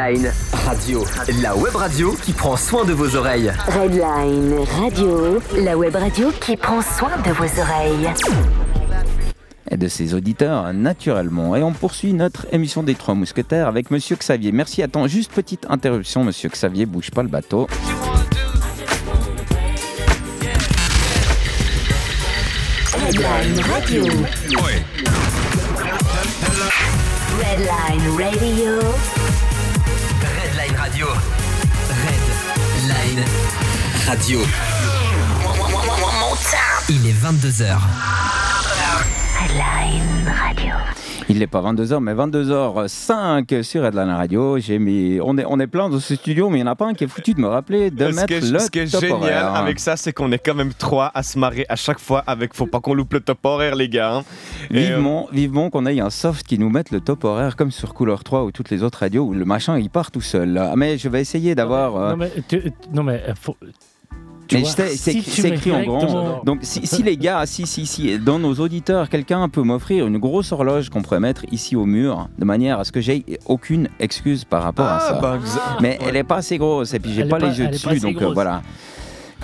Radio, 0.04 1.02
la 1.40 1.56
web 1.56 1.74
radio 1.74 2.12
qui 2.12 2.34
prend 2.34 2.58
soin 2.58 2.84
de 2.84 2.92
vos 2.92 3.16
oreilles. 3.16 3.50
Redline 3.68 4.54
Radio, 4.78 5.40
la 5.56 5.78
web 5.78 5.96
radio 5.96 6.30
qui 6.42 6.58
prend 6.58 6.82
soin 6.82 7.12
de 7.24 7.30
vos 7.30 7.58
oreilles. 7.58 8.10
Et 9.70 9.78
de 9.78 9.88
ses 9.88 10.12
auditeurs, 10.12 10.74
naturellement. 10.74 11.56
Et 11.56 11.62
on 11.62 11.72
poursuit 11.72 12.12
notre 12.12 12.46
émission 12.52 12.82
des 12.82 12.94
Trois 12.94 13.14
Mousquetaires 13.14 13.66
avec 13.66 13.90
Monsieur 13.90 14.16
Xavier. 14.16 14.52
Merci. 14.52 14.82
Attends, 14.82 15.06
juste 15.06 15.32
petite 15.32 15.64
interruption, 15.70 16.22
Monsieur 16.22 16.50
Xavier, 16.50 16.84
bouge 16.84 17.10
pas 17.10 17.22
le 17.22 17.30
bateau. 17.30 17.66
Redline 22.92 23.60
Radio. 23.72 24.04
Redline 27.40 28.22
Radio. 28.22 29.13
Red 32.84 32.90
Line 32.90 33.24
Radio. 34.06 34.40
Il 36.90 37.06
est 37.06 37.12
22h. 37.12 37.78
Redline 39.40 40.28
Radio. 40.28 40.74
Il 41.30 41.38
n'est 41.38 41.46
pas 41.46 41.62
22h, 41.62 42.00
mais 42.00 42.12
22h05 42.14 43.62
sur 43.62 43.82
Redline 43.82 44.10
Radio. 44.10 44.58
J'ai 44.58 44.78
mis... 44.78 45.18
on, 45.22 45.38
est, 45.38 45.44
on 45.48 45.58
est 45.58 45.66
plein 45.66 45.88
dans 45.88 45.98
ce 45.98 46.16
studio, 46.16 46.50
mais 46.50 46.58
il 46.58 46.62
n'y 46.62 46.68
en 46.68 46.72
a 46.72 46.76
pas 46.76 46.86
un 46.86 46.92
qui 46.94 47.04
est 47.04 47.08
foutu 47.08 47.32
de 47.32 47.40
me 47.40 47.46
rappeler 47.48 47.90
de 47.90 48.10
ce 48.10 48.14
mettre 48.16 48.34
le 48.52 48.58
ce 48.58 48.70
qui 48.70 48.80
est 48.80 48.90
top 48.92 49.00
génial 49.00 49.16
horaire. 49.20 49.54
avec 49.54 49.80
ça, 49.80 49.96
c'est 49.96 50.12
qu'on 50.12 50.30
est 50.32 50.38
quand 50.38 50.54
même 50.54 50.74
trois 50.74 51.10
à 51.14 51.22
se 51.22 51.38
marrer 51.38 51.64
à 51.70 51.76
chaque 51.76 51.98
fois 51.98 52.22
avec. 52.26 52.52
Faut 52.54 52.66
pas 52.66 52.80
qu'on 52.80 52.92
loupe 52.94 53.14
le 53.14 53.20
top 53.20 53.38
horaire, 53.44 53.74
les 53.74 53.88
gars. 53.88 54.16
hein. 54.16 54.24
Euh, 54.74 55.26
Vivement, 55.32 55.70
qu'on 55.70 55.86
ait 55.86 55.98
un 55.98 56.10
soft 56.10 56.46
qui 56.46 56.58
nous 56.58 56.68
mette 56.68 56.90
le 56.90 57.00
top 57.00 57.24
horaire 57.24 57.56
comme 57.56 57.70
sur 57.70 57.94
Couleur 57.94 58.22
3 58.22 58.44
ou 58.44 58.52
toutes 58.52 58.70
les 58.70 58.82
autres 58.82 58.98
radios 58.98 59.24
où 59.24 59.32
le 59.32 59.44
machin 59.46 59.78
il 59.78 59.88
part 59.88 60.10
tout 60.10 60.20
seul. 60.20 60.60
Mais 60.76 60.98
je 60.98 61.08
vais 61.08 61.20
essayer 61.22 61.54
d'avoir. 61.54 61.96
euh, 61.96 62.10
Non, 62.10 62.16
mais, 62.18 62.32
tu- 62.46 62.70
non, 62.92 63.02
mais 63.02 63.22
euh, 63.28 63.32
faut. 63.40 63.56
Tu 64.48 64.56
Mais 64.58 64.64
c'est 64.64 64.88
si 64.96 65.10
écrit- 65.10 65.22
tu 65.22 65.30
c'est 65.42 65.50
mets 65.50 65.56
écrit 65.56 65.72
en 65.72 65.82
grand. 65.82 66.42
Donc 66.44 66.58
si, 66.62 66.86
si 66.86 67.02
les 67.02 67.16
gars, 67.16 67.44
si, 67.46 67.66
si, 67.66 67.86
si, 67.86 68.18
dans 68.18 68.38
nos 68.38 68.54
auditeurs, 68.54 69.08
quelqu'un 69.08 69.48
peut 69.48 69.62
m'offrir 69.62 70.06
une 70.06 70.18
grosse 70.18 70.52
horloge 70.52 70.88
qu'on 70.90 71.02
pourrait 71.02 71.20
mettre 71.20 71.44
ici 71.52 71.76
au 71.76 71.86
mur, 71.86 72.28
de 72.38 72.44
manière 72.44 72.78
à 72.80 72.84
ce 72.84 72.92
que 72.92 73.00
j'ai 73.00 73.24
aucune 73.46 73.88
excuse 74.00 74.44
par 74.44 74.62
rapport 74.62 74.86
à 74.86 74.98
Ah, 75.00 75.08
ça. 75.14 75.18
bah, 75.20 75.38
exa- 75.42 75.80
Mais 75.80 75.98
elle 76.06 76.16
est 76.16 76.24
pas 76.24 76.36
assez 76.36 76.58
grosse 76.58 76.92
et 76.94 76.98
puis 77.00 77.12
j'ai 77.12 77.24
pas, 77.24 77.38
pas- 77.38 77.48
les 77.48 77.58
yeux 77.58 77.68
dessus, 77.68 78.00
donc 78.00 78.20
euh, 78.20 78.32
voilà. 78.32 78.62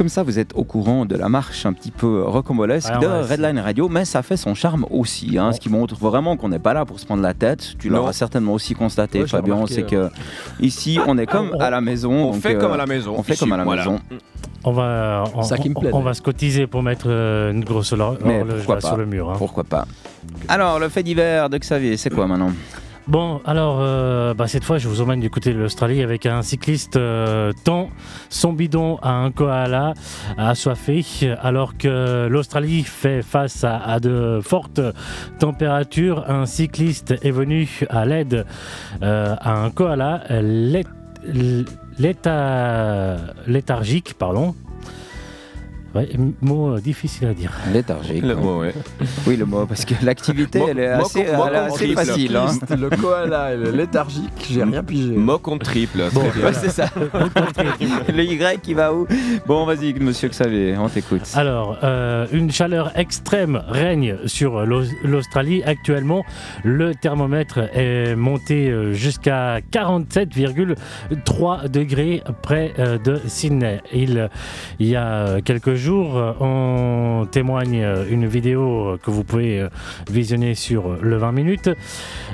Comme 0.00 0.08
ça, 0.08 0.22
vous 0.22 0.38
êtes 0.38 0.52
au 0.54 0.64
courant 0.64 1.04
de 1.04 1.14
la 1.14 1.28
marche 1.28 1.66
un 1.66 1.74
petit 1.74 1.90
peu 1.90 2.22
rocambolesque 2.22 2.88
Ouais, 2.90 3.00
de 3.00 3.06
ouais, 3.06 3.20
Redline 3.20 3.58
Radio, 3.58 3.90
mais 3.90 4.06
ça 4.06 4.22
fait 4.22 4.38
son 4.38 4.54
charme 4.54 4.86
aussi, 4.88 5.36
hein, 5.36 5.52
ce 5.52 5.60
qui 5.60 5.68
montre 5.68 5.94
vraiment 5.94 6.38
qu'on 6.38 6.48
n'est 6.48 6.58
pas 6.58 6.72
là 6.72 6.86
pour 6.86 6.98
se 6.98 7.04
prendre 7.04 7.22
la 7.22 7.34
tête. 7.34 7.74
Tu 7.78 7.90
l'auras 7.90 8.14
certainement 8.14 8.54
aussi 8.54 8.72
constaté, 8.74 9.20
Ouais, 9.20 9.26
Fabien, 9.28 9.66
c'est 9.66 9.82
que 9.82 10.08
ici, 10.58 10.98
on 11.06 11.18
est 11.18 11.26
comme 11.26 11.54
à 11.60 11.68
la 11.68 11.82
maison. 11.82 12.12
On 12.12 12.30
donc, 12.32 12.40
fait 12.40 12.54
euh, 12.54 12.58
comme 12.58 12.72
à 12.72 12.78
la 12.78 12.86
maison. 12.86 13.14
On 13.14 13.22
fait 13.22 13.34
ici, 13.34 13.40
comme 13.40 13.52
à 13.52 13.58
la 13.58 13.64
voilà. 13.64 13.84
maison. 13.84 14.00
On 14.64 14.72
va, 14.72 15.24
on, 15.34 15.42
Ça 15.42 15.58
qui 15.58 15.68
me 15.68 15.74
plaît, 15.74 15.90
on 15.92 16.00
va 16.00 16.14
se 16.14 16.22
cotiser 16.22 16.66
pour 16.66 16.82
mettre 16.82 17.04
euh, 17.10 17.52
une 17.52 17.62
grosse 17.62 17.92
horloge 17.92 18.20
sur 18.80 18.96
le 18.96 19.04
mur. 19.04 19.28
hein. 19.28 19.34
Pourquoi 19.36 19.64
pas 19.64 19.84
Alors, 20.48 20.78
le 20.78 20.88
fait 20.88 21.02
divers 21.02 21.50
de 21.50 21.58
Xavier, 21.58 21.98
c'est 21.98 22.08
quoi 22.08 22.26
maintenant? 22.26 22.52
Bon, 23.10 23.40
alors, 23.44 23.78
euh, 23.80 24.34
bah, 24.34 24.46
cette 24.46 24.62
fois, 24.62 24.78
je 24.78 24.86
vous 24.86 25.00
emmène 25.00 25.18
du 25.18 25.30
côté 25.30 25.52
de 25.52 25.58
l'Australie 25.58 26.00
avec 26.00 26.26
un 26.26 26.42
cycliste 26.42 26.94
euh, 26.94 27.52
tend 27.64 27.90
son 28.28 28.52
bidon 28.52 28.98
à 29.02 29.10
un 29.10 29.32
koala 29.32 29.94
assoiffé, 30.38 31.04
alors 31.42 31.76
que 31.76 32.28
l'Australie 32.28 32.84
fait 32.84 33.22
face 33.22 33.64
à, 33.64 33.98
de 33.98 34.38
fortes 34.44 34.80
températures. 35.40 36.30
Un 36.30 36.46
cycliste 36.46 37.16
est 37.22 37.32
venu 37.32 37.68
à 37.88 38.06
l'aide 38.06 38.46
euh, 39.02 39.34
à 39.40 39.54
un 39.54 39.70
koala 39.70 40.22
léthargique. 43.48 44.14
Ouais, 45.92 46.08
mot 46.40 46.76
euh, 46.76 46.80
difficile 46.80 47.26
à 47.28 47.34
dire. 47.34 47.52
Léthargique. 47.72 48.22
Le 48.22 48.32
hein. 48.36 48.40
mot, 48.40 48.60
ouais. 48.60 48.72
Oui, 49.26 49.36
le 49.36 49.44
mot, 49.44 49.66
parce 49.66 49.84
que 49.84 49.94
l'activité, 50.04 50.62
elle 50.70 50.78
est 50.78 50.86
assez, 50.86 51.20
elle 51.20 51.90
est 51.90 51.94
facile. 51.94 52.36
hein. 52.36 52.46
Le 52.78 52.90
koala 52.90 53.54
et 53.54 53.56
le 53.56 53.70
léthargique, 53.72 54.30
j'ai 54.48 54.62
rien 54.62 54.84
pigé. 54.84 55.10
Mot 55.16 55.38
contre 55.38 55.66
triple. 55.66 56.02
Bon. 56.12 56.22
Ouais, 56.22 56.52
c'est 56.52 56.70
ça. 56.70 56.88
le 58.08 58.22
Y 58.22 58.60
qui 58.62 58.74
va 58.74 58.92
où? 58.94 59.08
Bon, 59.46 59.64
vas-y, 59.64 59.92
monsieur 59.94 60.28
Xavier, 60.28 60.76
on 60.78 60.88
t'écoute. 60.88 61.22
Alors, 61.34 61.78
euh, 61.82 62.26
une 62.32 62.52
chaleur 62.52 62.92
extrême 62.96 63.60
règne 63.66 64.16
sur 64.26 64.64
l'Aus- 64.64 64.94
l'Australie. 65.02 65.62
Actuellement, 65.64 66.24
le 66.62 66.94
thermomètre 66.94 67.58
est 67.74 68.14
monté 68.14 68.68
euh, 68.70 68.92
jusqu'à 68.92 69.58
47,3 69.72 71.68
degrés 71.68 72.22
près 72.42 72.72
de 73.04 73.20
Sydney. 73.26 73.80
Il, 73.92 74.28
il 74.78 74.86
y 74.86 74.96
a 74.96 75.40
quelques 75.40 75.74
euh, 75.88 76.32
on 76.40 77.26
témoigne 77.30 77.82
euh, 77.82 78.04
une 78.10 78.26
vidéo 78.26 78.98
que 79.02 79.10
vous 79.10 79.24
pouvez 79.24 79.60
euh, 79.60 79.68
visionner 80.10 80.54
sur 80.54 80.96
le 81.00 81.16
20 81.16 81.32
minutes, 81.32 81.70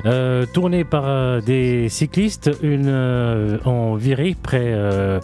euh, 0.05 0.47
tournée 0.53 0.85
par 0.85 1.05
euh, 1.07 1.41
des 1.41 1.89
cyclistes 1.89 2.51
une, 2.63 2.89
euh, 2.89 3.59
en 3.65 3.95
virée 3.95 4.37
près 4.41 4.73
euh, 4.73 5.21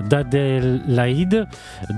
d'Adélaïde, 0.00 1.46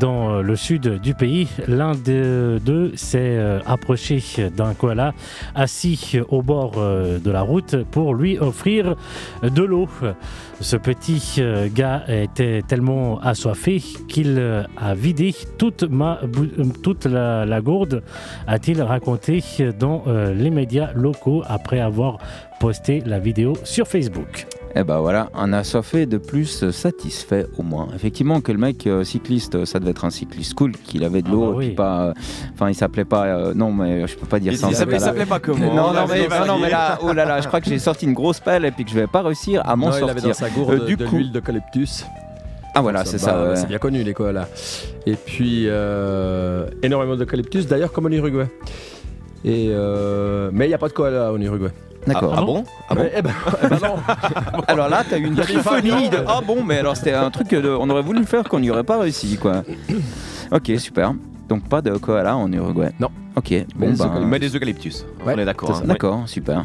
dans 0.00 0.30
euh, 0.30 0.42
le 0.42 0.56
sud 0.56 1.00
du 1.00 1.14
pays. 1.14 1.48
L'un 1.66 1.92
de- 1.92 2.60
d'eux 2.64 2.92
s'est 2.94 3.18
euh, 3.38 3.60
approché 3.66 4.22
d'un 4.56 4.74
koala 4.74 5.12
assis 5.54 6.18
au 6.28 6.42
bord 6.42 6.72
euh, 6.78 7.18
de 7.18 7.30
la 7.30 7.42
route 7.42 7.76
pour 7.90 8.14
lui 8.14 8.38
offrir 8.38 8.96
de 9.42 9.62
l'eau. 9.62 9.88
Ce 10.60 10.76
petit 10.76 11.40
gars 11.74 12.02
était 12.08 12.62
tellement 12.66 13.20
assoiffé 13.20 13.80
qu'il 14.08 14.40
a 14.76 14.94
vidé 14.94 15.34
toute, 15.56 15.84
la, 17.04 17.60
gourde, 17.60 18.02
a-t-il 18.46 18.82
raconté 18.82 19.42
dans 19.78 20.04
les 20.34 20.50
médias 20.50 20.92
locaux 20.94 21.42
après 21.46 21.80
avoir 21.80 22.18
posté 22.58 23.02
la 23.06 23.18
vidéo 23.20 23.52
sur 23.62 23.86
Facebook. 23.86 24.46
Eh 24.74 24.84
ben 24.84 24.98
voilà, 24.98 25.30
un 25.34 25.52
assoiffé 25.52 26.06
de 26.06 26.18
plus 26.18 26.70
satisfait 26.70 27.46
au 27.58 27.62
moins. 27.62 27.88
Effectivement 27.94 28.40
que 28.40 28.52
le 28.52 28.58
mec 28.58 28.86
euh, 28.86 29.02
cycliste, 29.02 29.54
euh, 29.54 29.64
ça 29.64 29.78
devait 29.80 29.90
être 29.92 30.04
un 30.04 30.10
cycliste 30.10 30.54
cool, 30.54 30.72
qu'il 30.72 31.04
avait 31.04 31.22
de 31.22 31.28
Ah 31.28 31.32
l'eau, 31.32 31.50
bah 31.52 31.56
oui. 31.56 31.64
et 31.64 31.68
puis 31.68 31.76
pas. 31.76 32.02
euh, 32.08 32.12
Enfin, 32.54 32.68
il 32.68 32.74
s'appelait 32.74 33.04
pas. 33.06 33.24
euh, 33.26 33.54
non, 33.54 33.72
mais 33.72 34.06
je 34.06 34.16
peux 34.16 34.26
pas 34.26 34.38
dire 34.38 34.52
Il, 34.52 34.58
ça. 34.58 34.68
il 34.70 34.76
s'appelait 34.76 35.24
pas 35.26 35.40
comment 35.40 35.74
Non, 35.74 35.92
non, 35.92 36.06
mais, 36.08 36.28
non, 36.28 36.46
non, 36.46 36.58
mais 36.58 36.70
là, 36.70 36.98
oh 37.02 37.12
là 37.12 37.24
là, 37.24 37.40
je 37.40 37.48
crois 37.48 37.60
que 37.60 37.68
j'ai 37.68 37.78
sorti 37.78 38.04
une 38.06 38.12
grosse 38.12 38.40
pelle 38.40 38.64
et 38.66 38.70
puis 38.70 38.84
que 38.84 38.90
je 38.90 38.94
vais 38.94 39.06
pas 39.06 39.22
réussir 39.22 39.62
à 39.68 39.74
m'en 39.74 39.86
Non, 39.88 39.92
il 39.96 40.04
avait 40.04 40.20
sortir. 40.20 40.28
dans 40.28 40.34
sa 40.34 40.50
gourde 40.50 40.72
Euh, 40.82 40.86
du 40.86 40.96
de 40.96 41.04
l'huile 41.06 41.32
d'eucalyptus. 41.32 42.04
Ah 42.74 42.80
voilà, 42.82 43.04
c'est 43.04 43.18
ça. 43.18 43.32
bah, 43.32 43.48
ouais. 43.50 43.56
C'est 43.56 43.66
bien 43.66 43.78
connu 43.78 44.02
les 44.04 44.12
koalas. 44.14 44.46
Et 45.06 45.14
puis 45.14 45.64
euh, 45.66 46.66
énormément 46.82 47.16
d'eucalyptus, 47.16 47.66
d'ailleurs 47.66 47.90
comme 47.90 48.06
en 48.06 48.10
Uruguay. 48.10 48.46
Et 49.44 49.68
euh, 49.70 50.50
mais 50.52 50.66
il 50.66 50.68
n'y 50.68 50.74
a 50.74 50.78
pas 50.78 50.88
de 50.88 50.92
koala 50.92 51.32
en 51.32 51.40
Uruguay. 51.40 51.70
D'accord. 52.08 52.32
Ah, 52.34 52.38
ah 52.40 52.44
bon 52.44 52.64
Ah 52.88 52.94
bon 52.94 53.04
Eh 53.16 53.22
ben, 53.22 53.30
eh 53.62 53.68
ben 53.68 53.78
non. 53.82 53.96
Alors 54.68 54.88
là, 54.88 55.02
t'as 55.08 55.18
eu 55.18 55.24
une 55.26 55.34
cacophonie 55.36 56.08
de 56.10 56.16
variants. 56.16 56.24
ah 56.26 56.40
bon, 56.46 56.64
mais 56.64 56.78
alors 56.78 56.96
c'était 56.96 57.12
un 57.14 57.30
truc 57.30 57.48
que 57.48 57.56
de- 57.56 57.68
on 57.68 57.88
aurait 57.90 58.02
voulu 58.02 58.20
le 58.20 58.26
faire 58.26 58.44
qu'on 58.44 58.60
n'y 58.60 58.70
aurait 58.70 58.84
pas 58.84 58.98
réussi 58.98 59.36
quoi. 59.36 59.62
Ok, 60.50 60.72
super. 60.78 61.14
Donc 61.48 61.68
pas 61.68 61.80
de 61.82 61.90
koala 61.96 62.36
en 62.36 62.50
Uruguay. 62.52 62.90
Non. 63.00 63.08
Ok. 63.36 63.54
Bon 63.76 63.86
Mais, 63.90 63.96
ben, 63.96 64.20
mais 64.26 64.38
des 64.38 64.54
eucalyptus. 64.54 65.06
Ouais, 65.24 65.34
On 65.36 65.38
est 65.38 65.44
d'accord. 65.44 65.76
hein. 65.76 65.82
D'accord, 65.86 66.22
super. 66.26 66.64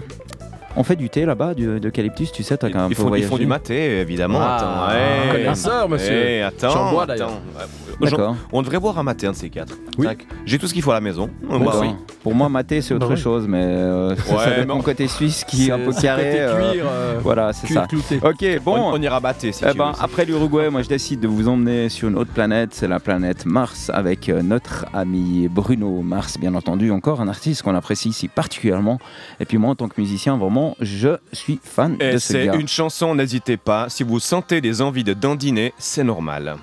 On 0.76 0.84
fait 0.84 0.96
du 0.96 1.08
thé 1.08 1.24
là-bas, 1.26 1.54
du- 1.54 1.80
d'eucalyptus, 1.80 2.32
tu 2.32 2.42
sais, 2.42 2.58
t'as 2.58 2.68
quand 2.70 2.76
même 2.80 2.86
un 2.88 2.90
Ils 2.90 2.96
peu 2.96 3.04
font, 3.04 3.14
ils 3.14 3.24
font 3.24 3.38
du 3.38 3.46
maté, 3.46 4.00
évidemment. 4.00 4.40
Ah, 4.42 4.56
attends. 4.88 4.94
Ouais. 5.36 5.44
connaisseur, 5.44 5.88
monsieur. 5.88 6.12
Eh, 6.28 6.42
attends. 6.42 6.92
Bois, 6.92 7.06
d'ailleurs. 7.06 7.30
attends. 7.56 7.70
D'accord. 8.02 8.36
On 8.52 8.62
devrait 8.64 8.80
boire 8.80 8.98
un 8.98 9.04
maté, 9.04 9.28
un 9.28 9.32
de 9.32 9.36
ces 9.36 9.52
quatre. 9.52 9.76
Oui. 10.00 10.08
J'ai 10.48 10.58
tout 10.58 10.66
ce 10.66 10.74
qu'il 10.74 10.82
faut 10.82 10.90
à 10.90 10.96
la 10.96 11.02
maison. 11.02 11.30
Bah 11.48 11.58
oui. 11.80 11.90
Pour 12.24 12.34
moi, 12.34 12.50
maté, 12.50 12.82
c'est 12.82 12.96
autre 12.96 13.10
Bah 13.10 13.16
chose, 13.16 13.46
mais 13.48 13.62
euh, 13.64 14.16
ça 14.16 14.24
Ouais, 14.24 14.34
doit 14.34 14.48
être 14.48 14.60
mais 14.62 14.66
mon 14.66 14.80
on- 14.80 14.82
côté 14.82 15.08
suisse 15.08 15.44
qui 15.44 15.68
est 15.68 15.72
un 15.72 15.78
peu 15.78 15.92
carré. 15.94 16.24
côté 16.24 16.40
euh, 16.42 16.72
cuir, 16.72 16.86
euh, 16.90 17.20
voilà, 17.22 17.54
c'est 17.54 17.68
ça. 17.72 17.86
clouté. 17.88 18.20
Ok, 18.24 18.64
bon. 18.64 18.76
On, 18.76 18.94
on 18.94 19.02
ira 19.02 19.22
si 19.38 19.50
Eh 19.50 19.52
tu 19.72 19.78
ben, 19.78 19.92
veux. 19.92 20.04
après 20.04 20.26
l'Uruguay, 20.26 20.70
moi 20.72 20.82
je 20.82 20.90
décide 20.90 21.20
de 21.20 21.28
vous 21.28 21.48
emmener 21.48 21.90
sur 21.90 22.08
une 22.10 22.18
autre 22.18 22.32
planète, 22.32 22.70
c'est 22.74 22.88
la 22.88 23.00
planète 23.00 23.46
Mars, 23.46 23.92
avec 23.94 24.28
euh, 24.30 24.42
notre 24.42 24.86
ami 24.94 25.48
Bruno 25.50 26.02
Mars, 26.02 26.40
bien 26.40 26.56
entendu, 26.56 26.90
encore 26.92 27.22
un 27.22 27.28
artiste 27.28 27.62
qu'on 27.62 27.76
apprécie 27.76 28.10
ici 28.10 28.28
particulièrement. 28.28 28.98
Et 29.40 29.46
puis 29.46 29.60
moi, 29.60 29.70
en 29.72 29.76
tant 29.76 29.88
que 29.88 30.00
musicien, 30.02 30.36
vraiment, 30.38 30.63
je 30.80 31.18
suis 31.32 31.60
fan 31.64 31.98
Et 32.00 32.14
de 32.14 32.18
ce 32.18 32.34
c'est 32.34 32.46
une 32.46 32.68
chanson, 32.68 33.16
n'hésitez 33.16 33.58
pas. 33.58 33.90
Si 33.90 34.04
vous 34.04 34.20
sentez 34.20 34.62
des 34.62 34.82
envies 34.82 35.04
de 35.04 35.14
dandiner, 35.14 35.74
c'est 35.78 36.04
normal. 36.04 36.58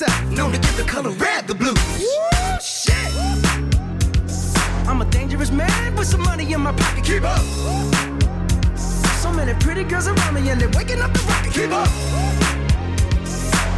Hurt. 0.00 0.30
Known 0.30 0.52
to 0.52 0.58
give 0.58 0.76
the 0.76 0.84
color 0.84 1.10
red 1.10 1.46
the 1.46 1.54
blues. 1.54 1.78
Woo, 1.98 2.60
shit. 2.60 3.12
I'm 4.88 5.02
a 5.02 5.04
dangerous 5.10 5.50
man 5.50 5.94
with 5.96 6.06
some 6.06 6.22
money 6.22 6.52
in 6.52 6.60
my 6.60 6.72
pocket. 6.72 7.04
Keep 7.04 7.24
up. 7.24 7.42
So 9.22 9.32
many 9.32 9.54
pretty 9.54 9.84
girls 9.84 10.08
around 10.08 10.34
me 10.34 10.48
and 10.50 10.60
they're 10.60 10.70
waking 10.70 11.00
up 11.00 11.12
the 11.12 11.20
rocket. 11.28 11.52
Keep 11.52 11.72
up. 11.72 11.88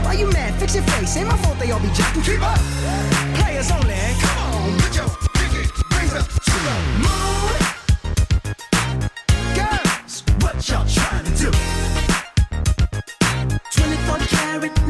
Why 0.05 0.15
you 0.15 0.31
mad? 0.33 0.55
Fix 0.61 0.75
your 0.75 0.85
face. 0.85 1.17
Ain't 1.17 1.29
my 1.29 1.37
fault 1.39 1.59
they 1.59 1.71
all 1.71 1.81
be 1.81 1.89
jocking. 1.89 2.25
Keep 2.25 2.43
up. 2.43 2.59
Players 3.39 3.71
only. 3.71 3.95
Come 4.21 4.39
on, 4.39 4.79
put 4.79 4.97
your 4.97 5.09
pinky 5.35 5.71
rings 5.95 6.15
up 6.15 6.27
to 6.29 6.57
the 6.67 6.77
moon. 7.05 7.55
Girls, 9.55 10.23
what 10.41 10.69
y'all 10.69 10.87
trying 10.87 11.25
to 11.25 11.33
do? 11.43 11.51
24 13.71 14.19
karat 14.29 14.90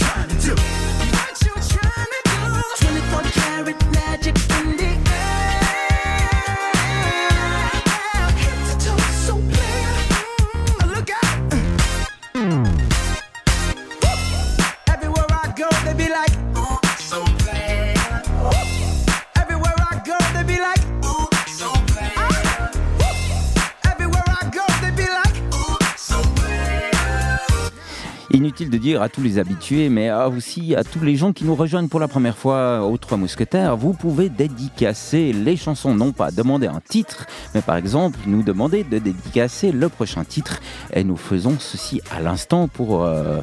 Inutile 28.51 28.69
de 28.69 28.77
dire 28.79 29.01
à 29.01 29.07
tous 29.07 29.21
les 29.21 29.37
habitués, 29.39 29.87
mais 29.87 30.11
aussi 30.11 30.75
à 30.75 30.83
tous 30.83 30.99
les 30.99 31.15
gens 31.15 31.31
qui 31.31 31.45
nous 31.45 31.55
rejoignent 31.55 31.87
pour 31.87 32.01
la 32.01 32.09
première 32.09 32.37
fois 32.37 32.85
aux 32.85 32.97
Trois 32.97 33.17
Mousquetaires, 33.17 33.77
vous 33.77 33.93
pouvez 33.93 34.27
dédicacer 34.27 35.31
les 35.31 35.55
chansons, 35.55 35.95
non 35.95 36.11
pas 36.11 36.31
demander 36.31 36.67
un 36.67 36.81
titre, 36.81 37.27
mais 37.55 37.61
par 37.61 37.77
exemple 37.77 38.19
nous 38.27 38.43
demander 38.43 38.83
de 38.83 38.99
dédicacer 38.99 39.71
le 39.71 39.87
prochain 39.87 40.25
titre. 40.25 40.59
Et 40.91 41.05
nous 41.05 41.15
faisons 41.15 41.55
ceci 41.59 42.01
à 42.13 42.19
l'instant 42.19 42.67
pour 42.67 43.05
euh, 43.05 43.39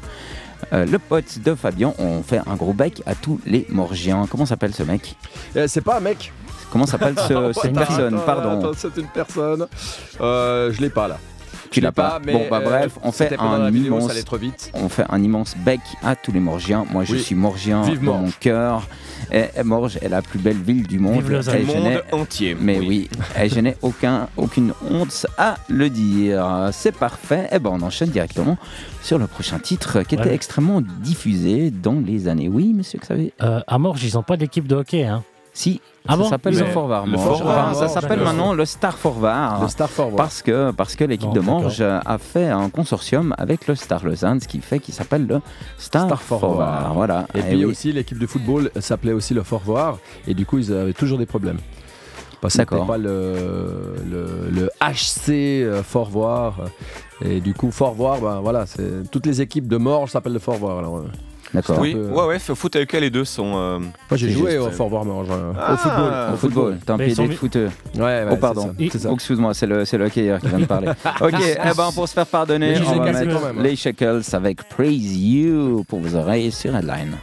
euh, 0.75 0.85
le 0.85 0.99
pote 0.99 1.39
de 1.43 1.55
Fabien. 1.55 1.95
On 1.99 2.23
fait 2.23 2.43
un 2.47 2.57
gros 2.57 2.75
bec 2.75 3.03
à 3.07 3.15
tous 3.15 3.41
les 3.47 3.65
Morgiens. 3.71 4.27
Comment 4.31 4.45
s'appelle 4.45 4.75
ce 4.75 4.83
mec? 4.83 5.17
Eh, 5.57 5.69
c'est 5.69 5.81
pas 5.81 5.97
un 5.97 6.01
mec. 6.01 6.35
Comment 6.71 6.85
s'appelle 6.85 7.15
ce- 7.27 7.53
cette 7.63 7.73
personne? 7.73 8.21
Pardon. 8.27 8.73
c'est 8.77 8.95
une 8.99 9.09
personne. 9.09 9.67
Euh, 10.21 10.71
je 10.71 10.83
l'ai 10.83 10.91
pas 10.91 11.09
là. 11.09 11.17
Tu 11.71 11.81
l'as 11.81 11.93
pas. 11.93 12.19
Bon, 12.25 12.43
bah, 12.51 12.59
euh, 12.63 12.65
bref, 12.65 12.99
on 13.03 13.13
fait 13.13 13.37
un 13.39 13.71
vidéo, 13.71 13.95
immense- 13.97 14.07
ça 14.07 14.13
allait 14.13 14.23
trop 14.23 14.37
vite. 14.39 14.71
On 14.75 14.89
fait 14.89 15.05
un 15.09 15.23
immense 15.23 15.55
bec 15.59 15.81
à 16.03 16.17
tous 16.17 16.33
les 16.33 16.41
Morgiens. 16.41 16.85
Moi, 16.91 17.05
je 17.05 17.13
Oui. 17.15 17.21
suis 17.21 17.35
Morgien 17.35 17.83
Vive 17.83 18.05
dans 18.05 18.19
mon 18.19 18.31
cœur. 18.41 18.87
Et 19.33 19.45
et 19.59 19.63
Morges 19.63 19.99
est 20.01 20.09
la 20.09 20.23
plus 20.23 20.39
belle 20.39 20.57
ville 20.57 20.87
du 20.87 20.99
monde. 20.99 21.23
Vive 21.23 21.31
Le 21.53 21.65
monde 21.67 22.03
entier. 22.13 22.57
Mais 22.59 22.79
oui, 22.79 23.11
et 23.39 23.49
je 23.49 23.61
n'ai 23.61 23.77
aucun, 23.83 24.29
aucune 24.37 24.73
honte 24.91 25.27
à 25.37 25.57
le 25.69 25.91
dire. 25.91 26.69
C'est 26.73 26.97
parfait. 26.97 27.49
Et 27.53 27.59
ben, 27.59 27.71
on 27.75 27.83
enchaîne 27.83 28.09
directement 28.11 28.57
sur 29.03 29.19
le 29.19 29.27
prochain 29.27 29.59
titre 29.59 30.03
qui 30.03 30.15
était 30.15 30.33
extrêmement 30.33 30.81
diffusé 30.81 31.71
dans 31.71 32.01
les 32.05 32.29
années. 32.29 32.49
Oui, 32.49 32.73
monsieur 32.75 32.99
Xavier 33.01 33.33
Euh, 33.43 33.61
à 33.67 33.79
Morges, 33.79 34.03
ils 34.05 34.15
n'ont 34.15 34.23
pas 34.23 34.37
d'équipe 34.37 34.67
de 34.67 34.77
hockey. 34.77 35.05
Hein. 35.05 35.23
Si. 35.59 35.81
Ah 36.07 36.17
ça 36.17 36.25
s'appelle 36.31 36.57
le 36.57 36.65
Forvar. 36.67 37.05
le. 37.07 37.19
Forvar, 37.19 37.75
ça 37.75 37.89
s'appelle 37.89 38.21
maintenant 38.21 38.55
le 38.55 38.65
Star 38.65 38.97
Forvar. 38.97 39.61
Le 39.63 39.69
Star 39.69 39.91
Forward. 39.91 40.17
Parce 40.17 40.41
que, 40.41 40.71
parce 40.71 40.95
que 40.95 41.03
l'équipe 41.05 41.29
Bon, 41.29 41.35
de. 41.35 41.41
Morges 41.41 41.81
a 41.83 42.19
fait 42.19 42.47
un 42.49 42.71
consortium 42.71 43.35
avec 43.37 43.67
le 43.67 43.75
Star 43.75 44.05
Lausanne, 44.07 44.41
ce 44.41 44.47
qui 44.47 44.61
fait 44.61 44.79
qu'il 44.79 44.95
s'appelle 44.95 45.27
le 45.27 45.41
Star, 45.77 46.07
Star. 46.07 46.23
Forward. 46.23 46.93
Voilà. 46.95 47.27
Et 47.35 47.41
Eh 47.41 47.43
puis 47.43 47.57
oui. 47.57 47.65
aussi, 47.65 47.93
l'équipe 47.93 48.19
de 48.19 48.27
football 48.27 48.71
s'appelait 48.79 49.13
aussi 49.13 49.35
le 49.35 49.43
Forvoir. 49.43 49.99
Et 50.29 50.35
du 50.35 50.47
coup, 50.47 50.59
ils 50.59 50.73
avaient 50.73 50.93
toujours 50.93 51.19
des 51.19 51.27
problèmes. 51.27 51.59
Parce 52.41 52.57
que 52.57 52.63
c'était 52.63 52.87
pas 52.87 52.97
le, 52.99 53.97
le, 54.09 54.49
le 54.53 54.71
HC 54.81 55.31
euh, 55.65 55.83
Forvoir. 55.83 56.55
Et 57.21 57.41
du 57.41 57.53
coup, 57.53 57.73
Forvoir, 57.73 58.21
ben, 58.21 58.39
voilà, 58.41 58.65
c'est- 58.65 59.11
toutes 59.11 59.27
les 59.27 59.43
équipes 59.43 59.67
de 59.67 59.77
Morges 59.77 60.11
s'appellent 60.13 60.35
le 60.35 60.39
Forvoir. 60.39 60.79
Alors, 60.79 60.99
euh, 60.99 61.07
D'accord. 61.55 61.79
Oui, 61.81 61.95
peu- 61.95 62.09
ouais, 62.09 62.27
ouais, 62.27 62.39
foot 62.55 62.77
avec 62.77 62.93
elle, 62.95 63.03
les 63.03 63.11
deux 63.11 63.25
sont. 63.25 63.53
euh, 63.57 63.79
moi, 63.79 63.89
j'ai 64.13 64.29
C'est 64.29 64.33
joué 64.35 64.51
juste, 64.53 64.63
au 64.63 64.67
euh, 64.67 64.71
Morges. 65.05 65.29
euh, 65.31 65.53
Ah, 65.59 65.73
au 65.73 65.77
football. 65.77 66.33
Au 66.33 66.37
football, 66.37 66.79
t'es 66.85 66.91
un 66.93 67.15
sont 67.15 67.27
de 67.27 67.33
footeux. 67.33 67.71
Ouais, 67.95 68.01
ouais, 68.03 68.27
oh, 68.33 68.37
pardon. 68.37 68.75
Oh, 68.79 69.13
excuse-moi, 69.15 69.55
c'est 69.55 69.67
le, 69.67 69.85
c'est 69.85 69.99
le 69.99 70.07
hockeyeur 70.07 70.41
qui 70.41 70.49
vient 70.49 70.59
de 70.61 70.65
parler. 70.67 70.89
ok, 71.21 71.35
eh 71.41 71.77
ben, 71.77 71.91
pour 71.95 72.09
se 72.09 72.15
faire 72.15 72.27
pardonner, 72.27 72.77
on 72.87 72.93
les 72.93 72.99
va 72.99 73.13
mettre 73.13 73.45
hein. 73.47 73.53
les 73.63 73.77
Shackles 73.77 74.23
avec 74.33 74.69
Praise 74.69 75.17
You 75.17 75.85
pour 75.89 76.01
vos 76.01 76.15
oreilles 76.15 76.53
sur 76.53 76.75
Headline. 76.77 77.17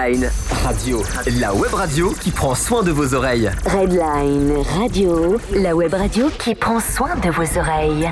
Redline 0.00 0.30
Radio, 0.64 1.02
la 1.40 1.54
web 1.54 1.74
radio 1.74 2.10
qui 2.12 2.30
prend 2.30 2.54
soin 2.54 2.82
de 2.82 2.90
vos 2.90 3.12
oreilles. 3.12 3.50
Redline 3.66 4.54
Radio, 4.78 5.36
la 5.54 5.76
web 5.76 5.92
radio 5.92 6.28
qui 6.38 6.54
prend 6.54 6.80
soin 6.80 7.16
de 7.16 7.28
vos 7.28 7.58
oreilles. 7.58 8.10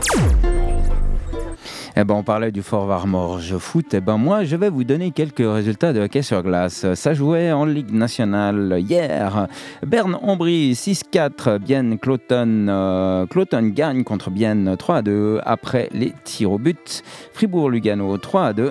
Eh 2.01 2.05
ben, 2.05 2.15
on 2.15 2.23
parlait 2.23 2.53
du 2.53 2.63
Fort 2.63 2.87
Varmorge 2.87 3.57
foot. 3.59 3.93
Eh 3.93 4.01
ben, 4.01 4.19
moi, 4.19 4.45
je 4.45 4.55
vais 4.55 4.71
vous 4.71 4.85
donner 4.85 5.11
quelques 5.11 5.43
résultats 5.45 5.93
de 5.93 6.01
hockey 6.01 6.23
sur 6.23 6.45
glace. 6.45 6.87
Ça 6.95 7.13
jouait 7.13 7.51
en 7.51 7.65
Ligue 7.65 7.93
nationale 7.93 8.77
hier. 8.79 9.49
Berne-Ombry 9.85 10.75
6-4. 10.75 11.59
Bienne 11.59 11.99
Cloton. 11.99 12.67
euh, 12.69 13.27
Cloton 13.27 13.73
gagne 13.75 14.05
contre 14.05 14.31
Bienne 14.31 14.77
3-2 14.77 15.41
après 15.45 15.89
les 15.93 16.13
tirs 16.23 16.53
au 16.53 16.59
but. 16.59 17.03
Fribourg-Lugano 17.33 18.17
3-2. 18.19 18.71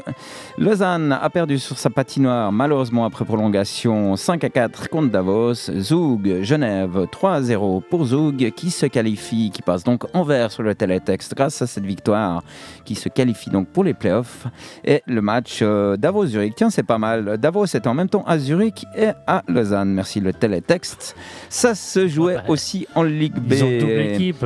Lausanne 0.60 1.12
a 1.12 1.30
perdu 1.30 1.60
sur 1.60 1.78
sa 1.78 1.92
patinoire 1.92 2.52
malheureusement 2.52 3.06
après 3.06 3.26
prolongation 3.26 4.16
5-4 4.16 4.88
contre 4.90 5.12
Davos. 5.12 5.54
Zoug 5.54 6.42
Genève 6.42 7.06
3-0 7.12 7.84
pour 7.84 8.06
Zoug 8.06 8.52
qui 8.56 8.72
se 8.72 8.88
qualifie, 8.88 9.52
qui 9.52 9.62
passe 9.62 9.84
donc 9.84 10.06
envers 10.16 10.52
sur 10.52 10.64
le 10.64 10.74
télétexte 10.74 11.36
grâce 11.36 11.62
à 11.62 11.68
cette 11.68 11.86
victoire 11.86 12.42
qui 12.86 12.96
se 12.96 13.08
qualifie 13.08 13.52
donc 13.52 13.68
pour 13.68 13.84
les 13.84 13.94
playoffs. 13.94 14.48
Et 14.84 15.04
le 15.06 15.22
match 15.22 15.60
euh, 15.62 15.96
Davos-Zurich, 15.96 16.56
tiens, 16.56 16.72
c'est 16.72 16.82
pas 16.82 16.98
mal. 16.98 17.38
Davos 17.38 17.66
est 17.66 17.86
en 17.86 17.94
même 17.94 18.10
temps 18.10 18.24
à 18.26 18.40
Zurich 18.40 18.84
et 18.98 19.10
à 19.28 19.44
Lausanne. 19.48 19.94
Merci 19.94 20.22
le 20.22 20.34
télétexte. 20.34 21.16
Ça 21.50 21.76
se 21.76 22.08
jouait 22.08 22.38
aussi 22.48 22.88
en 22.96 23.04
Ligue 23.04 23.38
B. 23.38 23.52
Ils 23.52 23.64
ont 23.64 23.78
double 23.80 23.92
équipe. 23.92 24.46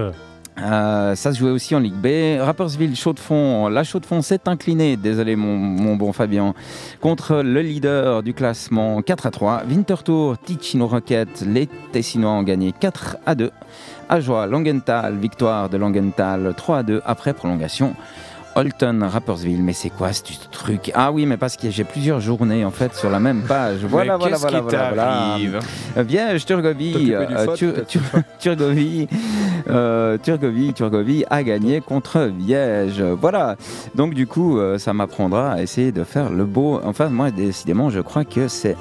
Euh, 0.59 1.15
ça 1.15 1.33
se 1.33 1.39
jouait 1.39 1.51
aussi 1.51 1.75
en 1.75 1.79
Ligue 1.79 1.95
B. 1.95 2.39
Rappersville, 2.39 2.95
Chaux 2.95 3.13
de 3.13 3.19
Fonds. 3.19 3.69
La 3.69 3.83
Chaux 3.83 3.99
de 3.99 4.05
Fonds 4.05 4.21
s'est 4.21 4.47
inclinée, 4.47 4.97
désolé 4.97 5.35
mon, 5.35 5.55
mon 5.55 5.95
bon 5.95 6.11
Fabien, 6.13 6.53
contre 6.99 7.37
le 7.37 7.61
leader 7.61 8.21
du 8.21 8.33
classement 8.33 9.01
4 9.01 9.27
à 9.27 9.31
3. 9.31 9.63
Winterthur, 9.69 10.37
Ticino 10.43 10.87
Rocket. 10.87 11.43
Les 11.47 11.67
Tessinois 11.91 12.31
ont 12.31 12.43
gagné 12.43 12.73
4 12.77 13.17
à 13.25 13.35
2. 13.35 13.51
Ajoie, 14.09 14.45
Langenthal, 14.45 15.17
victoire 15.17 15.69
de 15.69 15.77
Langenthal 15.77 16.53
3 16.55 16.77
à 16.79 16.83
2 16.83 17.01
après 17.05 17.33
prolongation. 17.33 17.95
Holton, 18.55 19.03
Rappersville, 19.03 19.61
mais 19.63 19.73
c'est 19.73 19.89
quoi 19.89 20.11
ce 20.13 20.23
truc? 20.51 20.91
Ah 20.93 21.11
oui, 21.11 21.25
mais 21.25 21.37
parce 21.37 21.55
que 21.55 21.69
j'ai 21.69 21.83
plusieurs 21.83 22.19
journées 22.19 22.65
en 22.65 22.71
fait 22.71 22.93
sur 22.95 23.09
la 23.09 23.19
même 23.19 23.43
page. 23.43 23.79
Voilà, 23.91 24.15
voilà, 24.17 24.37
voilà, 24.37 24.57
qui 24.59 24.63
voilà, 24.63 24.87
voilà. 24.89 25.03
t'arrive? 25.03 25.59
Euh, 25.97 26.03
Viège, 26.03 26.45
Turgovie, 26.45 27.13
euh, 27.13 27.55
Turgovie, 28.39 29.07
euh, 29.69 30.17
Turgovie, 30.17 30.73
Turgovie 30.73 31.25
a 31.29 31.43
gagné 31.43 31.81
contre 31.81 32.31
Viège. 32.37 33.01
Voilà. 33.01 33.57
Donc 33.95 34.13
du 34.13 34.27
coup, 34.27 34.57
euh, 34.57 34.77
ça 34.77 34.93
m'apprendra 34.93 35.51
à 35.53 35.61
essayer 35.61 35.91
de 35.91 36.03
faire 36.03 36.29
le 36.29 36.45
beau. 36.45 36.79
Enfin, 36.83 37.09
moi, 37.09 37.31
décidément, 37.31 37.89
je 37.89 37.99
crois 37.99 38.23
que 38.23 38.47
c'est 38.47 38.77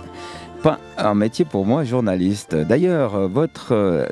pas 0.62 0.78
un 0.98 1.14
métier 1.14 1.44
pour 1.44 1.64
moi, 1.64 1.84
journaliste. 1.84 2.54
D'ailleurs, 2.54 3.14
euh, 3.14 3.26
votre 3.28 3.68
euh, 3.72 4.06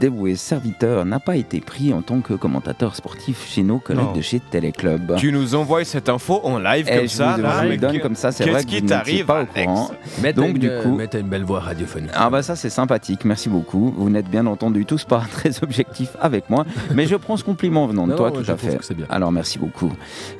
dévoué 0.00 0.34
serviteur 0.34 1.04
n'a 1.04 1.20
pas 1.20 1.36
été 1.36 1.60
pris 1.60 1.92
en 1.92 2.02
tant 2.02 2.20
que 2.20 2.34
commentateur 2.34 2.96
sportif 2.96 3.46
chez 3.48 3.62
nos 3.62 3.78
collègues 3.78 4.04
Non. 4.06 4.12
de 4.12 4.20
chez 4.20 4.40
Téléclub. 4.40 5.14
Tu 5.16 5.30
nous 5.30 5.54
envoies 5.54 5.84
cette 5.84 6.08
info 6.08 6.40
en 6.42 6.58
live 6.58 6.88
Et 6.88 6.96
comme 6.96 7.02
je 7.02 7.06
ça 7.08 7.34
vous, 7.36 7.42
là, 7.42 7.52
je 7.58 7.62
vous 7.64 7.68
mais 7.70 7.76
donne 7.76 8.00
comme 8.00 8.16
ça, 8.16 8.32
c'est 8.32 8.42
qu'est-ce 8.44 8.54
vrai 8.54 8.64
que 8.64 8.68
qui 8.68 8.74
vous 8.76 8.82
n'étiez 8.82 8.96
t'arrive, 8.96 9.26
pas 9.26 9.42
au 9.42 9.46
courant. 9.46 9.90
Mais 10.20 10.32
Donc 10.32 10.58
du 10.58 10.68
coup, 10.82 10.94
mais 10.96 11.08
une 11.14 11.28
belle 11.28 11.44
voix 11.44 11.60
radiophonique. 11.60 12.10
ah 12.14 12.30
bah 12.30 12.42
ça 12.42 12.56
c'est 12.56 12.70
sympathique, 12.70 13.24
merci 13.24 13.48
beaucoup. 13.48 13.94
Vous 13.96 14.10
n'êtes 14.10 14.28
bien 14.28 14.46
entendu 14.46 14.84
tous 14.84 15.04
pas 15.04 15.22
très 15.30 15.62
objectifs 15.62 16.16
avec 16.20 16.50
moi, 16.50 16.64
mais 16.94 17.06
je 17.06 17.14
prends 17.14 17.36
ce 17.36 17.44
compliment 17.44 17.86
venant 17.86 18.06
de 18.06 18.12
Non, 18.12 18.16
toi 18.16 18.30
tout 18.32 18.42
à 18.50 18.56
fait. 18.56 18.78
bien. 18.94 19.06
Alors 19.08 19.30
merci 19.30 19.58
beaucoup. 19.60 19.92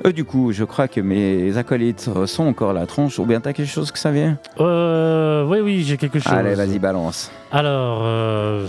Euh, 0.05 0.11
du 0.11 0.25
coup, 0.25 0.51
je 0.51 0.65
crois 0.65 0.87
que 0.89 0.99
mes 0.99 1.57
acolytes 1.57 2.09
sont 2.25 2.43
encore 2.43 2.73
la 2.73 2.85
tronche. 2.85 3.17
Ou 3.19 3.25
bien 3.25 3.39
t'as 3.39 3.53
quelque 3.53 3.69
chose 3.71 3.91
que 3.91 3.99
ça 3.99 4.11
vient? 4.11 4.37
Euh, 4.59 5.43
oui, 5.53 5.59
oui, 5.61 5.83
j'ai 5.83 5.97
quelque 5.97 6.19
chose. 6.19 6.33
Allez, 6.33 6.55
vas-y, 6.55 6.79
balance. 6.79 7.31
Alors, 7.51 8.01
euh, 8.03 8.65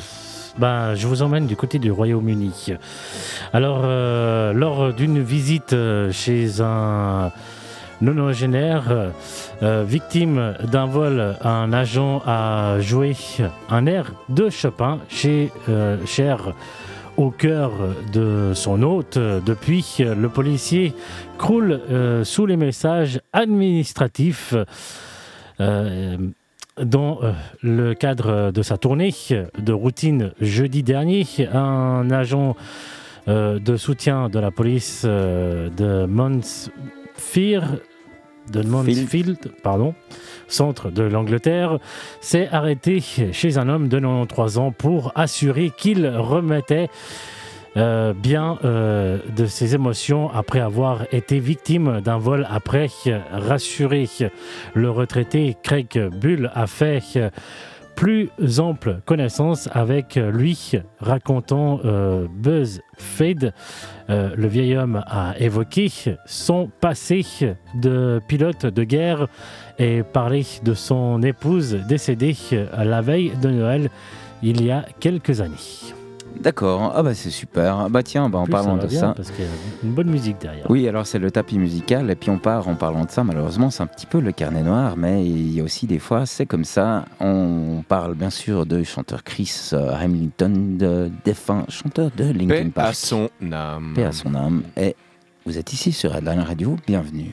ben, 0.58 0.94
je 0.94 1.06
vous 1.06 1.22
emmène 1.22 1.46
du 1.46 1.56
côté 1.56 1.78
du 1.78 1.90
Royaume-Uni. 1.90 2.74
Alors, 3.52 3.80
euh, 3.84 4.52
lors 4.52 4.92
d'une 4.92 5.22
visite 5.22 5.72
euh, 5.72 6.12
chez 6.12 6.60
un 6.60 7.30
nonagénaire 8.00 9.12
euh, 9.62 9.84
victime 9.86 10.54
d'un 10.70 10.86
vol, 10.86 11.36
un 11.42 11.72
agent 11.72 12.22
a 12.26 12.76
joué 12.80 13.16
un 13.70 13.86
air 13.86 14.12
de 14.28 14.50
Chopin 14.50 14.98
chez 15.08 15.50
cher 16.06 16.52
au 17.16 17.30
cœur 17.30 17.70
de 18.12 18.52
son 18.54 18.82
hôte. 18.82 19.16
Depuis, 19.18 19.96
le 20.00 20.28
policier 20.28 20.92
croule 21.38 21.80
euh, 21.90 22.24
sous 22.24 22.44
les 22.46 22.56
messages 22.56 23.20
administratifs. 23.32 24.54
euh, 25.60 26.16
dans 26.80 27.22
euh, 27.22 27.32
le 27.62 27.94
cadre 27.94 28.50
de 28.50 28.62
sa 28.62 28.78
tournée 28.78 29.14
de 29.58 29.72
routine 29.72 30.32
jeudi 30.40 30.82
dernier, 30.82 31.26
un 31.52 32.10
agent 32.10 32.56
euh, 33.28 33.58
de 33.58 33.76
soutien 33.76 34.28
de 34.28 34.38
la 34.38 34.50
police 34.50 35.02
euh, 35.04 35.70
de 35.70 36.06
Mansfield, 36.06 37.82
de 38.52 38.62
Mansfield, 38.62 39.38
pardon, 39.62 39.94
centre 40.48 40.90
de 40.90 41.02
l'Angleterre, 41.02 41.78
s'est 42.20 42.48
arrêté 42.50 43.00
chez 43.00 43.56
un 43.56 43.68
homme 43.68 43.88
de 43.88 43.98
93 43.98 44.58
ans 44.58 44.72
pour 44.72 45.12
assurer 45.14 45.70
qu'il 45.74 46.06
remettait 46.06 46.88
euh, 47.76 48.12
bien 48.12 48.58
euh, 48.64 49.18
de 49.36 49.46
ses 49.46 49.74
émotions 49.74 50.30
après 50.30 50.60
avoir 50.60 51.06
été 51.12 51.40
victime 51.40 52.00
d'un 52.00 52.18
vol 52.18 52.46
après 52.50 52.88
rassuré. 53.32 54.08
Le 54.74 54.90
retraité 54.90 55.56
Craig 55.62 56.10
Bull 56.20 56.50
a 56.54 56.66
fait 56.66 57.00
plus 57.94 58.30
ample 58.58 59.00
connaissance 59.04 59.68
avec 59.72 60.16
lui, 60.16 60.72
racontant 60.98 61.80
euh, 61.84 62.26
Buzz 62.30 62.80
Fade. 62.96 63.52
Euh, 64.10 64.34
le 64.36 64.46
vieil 64.46 64.76
homme 64.76 65.02
a 65.06 65.34
évoqué 65.38 65.90
son 66.26 66.70
passé 66.80 67.24
de 67.74 68.20
pilote 68.28 68.66
de 68.66 68.84
guerre 68.84 69.28
et 69.78 70.02
parlé 70.02 70.44
de 70.62 70.74
son 70.74 71.22
épouse 71.22 71.74
décédée 71.88 72.36
la 72.76 73.00
veille 73.00 73.32
de 73.40 73.50
Noël 73.50 73.90
il 74.42 74.62
y 74.62 74.70
a 74.70 74.84
quelques 75.00 75.40
années. 75.40 76.03
D'accord, 76.40 76.92
ah 76.94 77.02
bah 77.02 77.14
c'est 77.14 77.30
super. 77.30 77.88
Bah 77.90 78.02
tiens, 78.02 78.28
bah, 78.28 78.38
en 78.38 78.44
plus, 78.44 78.52
parlant 78.52 78.76
ça 78.76 78.82
de 78.82 78.88
bien 78.88 79.00
ça. 79.00 79.14
Parce 79.16 79.30
qu'il 79.30 79.44
y 79.44 79.48
a 79.48 79.50
une 79.82 79.92
bonne 79.92 80.10
musique 80.10 80.40
derrière. 80.40 80.70
Oui, 80.70 80.86
alors 80.88 81.06
c'est 81.06 81.18
le 81.18 81.30
tapis 81.30 81.58
musical, 81.58 82.10
et 82.10 82.14
puis 82.14 82.30
on 82.30 82.38
part 82.38 82.68
en 82.68 82.74
parlant 82.74 83.04
de 83.04 83.10
ça. 83.10 83.24
Malheureusement, 83.24 83.70
c'est 83.70 83.82
un 83.82 83.86
petit 83.86 84.06
peu 84.06 84.20
le 84.20 84.32
carnet 84.32 84.62
noir, 84.62 84.96
mais 84.96 85.24
il 85.24 85.52
y 85.52 85.60
a 85.60 85.64
aussi 85.64 85.86
des 85.86 85.98
fois, 85.98 86.26
c'est 86.26 86.46
comme 86.46 86.64
ça. 86.64 87.04
On 87.20 87.82
parle 87.86 88.14
bien 88.14 88.30
sûr 88.30 88.66
de 88.66 88.82
chanteur 88.82 89.24
Chris 89.24 89.70
euh, 89.72 89.94
Hamilton, 89.94 90.76
de 90.76 91.10
défunt 91.24 91.64
chanteur 91.68 92.10
de 92.16 92.24
Linkin 92.24 92.48
Paix 92.48 92.64
Park. 92.74 92.88
à 92.88 92.92
son 92.94 93.30
âme. 93.52 93.92
Paix 93.94 94.04
à 94.04 94.12
son 94.12 94.34
âme. 94.34 94.62
Et 94.76 94.96
vous 95.46 95.58
êtes 95.58 95.72
ici 95.72 95.92
sur 95.92 96.14
Headline 96.14 96.40
Radio, 96.40 96.76
bienvenue. 96.86 97.32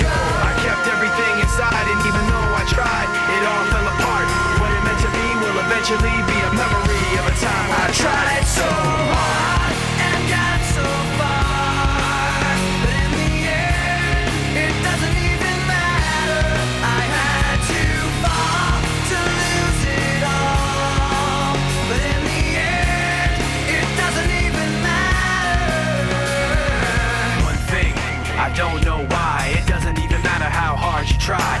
tried, 2.71 3.09
it 3.35 3.43
all 3.43 3.65
fell 3.67 3.83
apart. 3.83 4.27
What 4.63 4.71
it 4.71 4.81
meant 4.87 4.99
to 5.03 5.11
be 5.11 5.27
will 5.43 5.59
eventually 5.67 6.15
be 6.23 6.37
a 6.39 6.51
memory 6.55 7.19
of 7.19 7.27
a 7.27 7.35
time 7.35 7.69
I 7.83 7.91
tried 7.91 8.47
so 8.47 8.63
hard 8.63 9.75
and 10.07 10.19
got 10.31 10.59
so 10.71 10.87
far. 11.19 12.55
But 12.79 12.95
in 13.03 13.11
the 13.19 13.31
end, 13.51 14.31
it 14.55 14.73
doesn't 14.87 15.17
even 15.19 15.57
matter. 15.67 16.47
I 16.79 17.01
had 17.11 17.59
to 17.75 17.83
fall 18.23 18.79
to 19.11 19.19
lose 19.19 19.83
it 19.91 20.23
all. 20.23 21.59
But 21.91 21.99
in 22.07 22.21
the 22.31 22.43
end, 22.55 23.35
it 23.67 23.87
doesn't 23.99 24.31
even 24.47 24.69
matter. 24.79 25.83
One 27.43 27.59
thing, 27.67 27.91
I 28.39 28.47
don't 28.55 28.79
know 28.87 29.03
why. 29.11 29.59
It 29.59 29.67
doesn't 29.67 29.99
even 29.99 30.23
matter 30.23 30.47
how 30.47 30.75
hard 30.79 31.09
you 31.11 31.17
try. 31.19 31.60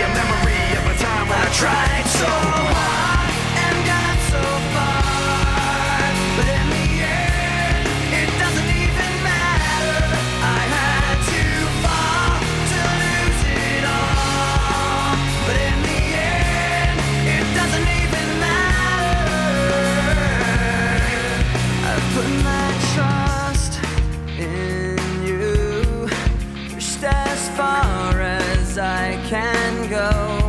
tried 1.53 2.05
so 2.07 2.25
hard 2.25 3.29
and 3.63 3.77
got 3.85 4.17
so 4.31 4.41
far. 4.73 5.03
But 6.37 6.47
in 6.47 6.67
the 6.77 6.87
end, 7.03 7.85
it 8.21 8.29
doesn't 8.39 8.71
even 8.83 9.13
matter. 9.21 9.99
I 10.41 10.61
had 10.75 11.17
to 11.31 11.43
lose 13.03 13.41
it 13.51 13.83
all. 13.83 15.15
But 15.45 15.57
in 15.69 15.77
the 15.89 16.01
end, 16.39 16.97
it 17.35 17.45
doesn't 17.59 17.87
even 18.01 18.27
matter. 18.39 19.83
I've 21.91 22.07
put 22.15 22.29
my 22.49 22.67
trust 22.95 23.73
in 24.39 24.97
you, 25.27 26.07
pushed 26.73 27.03
as 27.03 27.49
far 27.57 28.21
as 28.21 28.77
I 28.77 29.19
can 29.27 29.89
go. 29.89 30.40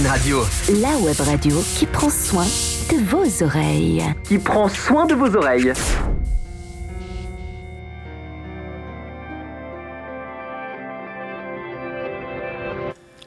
Radio. 0.00 0.40
La 0.80 0.96
web 1.04 1.20
radio 1.20 1.62
qui 1.76 1.84
prend 1.84 2.08
soin 2.08 2.46
de 2.90 2.96
vos 3.10 3.44
oreilles. 3.44 4.02
Qui 4.24 4.38
prend 4.38 4.66
soin 4.70 5.04
de 5.04 5.14
vos 5.14 5.36
oreilles. 5.36 5.70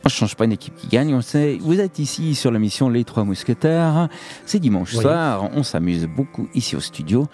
On 0.03 0.07
ne 0.07 0.09
change 0.09 0.35
pas 0.35 0.45
une 0.45 0.53
équipe 0.53 0.75
qui 0.75 0.87
gagne. 0.87 1.13
On 1.13 1.21
sait, 1.21 1.59
vous 1.61 1.79
êtes 1.79 1.99
ici 1.99 2.33
sur 2.33 2.49
la 2.49 2.57
mission 2.57 2.89
Les 2.89 3.03
Trois 3.03 3.23
Mousquetaires. 3.25 4.09
C'est 4.47 4.59
dimanche 4.59 4.93
Oui. 4.95 5.01
soir. 5.01 5.49
On 5.53 5.61
s'amuse 5.61 6.07
beaucoup 6.07 6.47
ici 6.55 6.75
au 6.75 6.79
studio. 6.79 7.27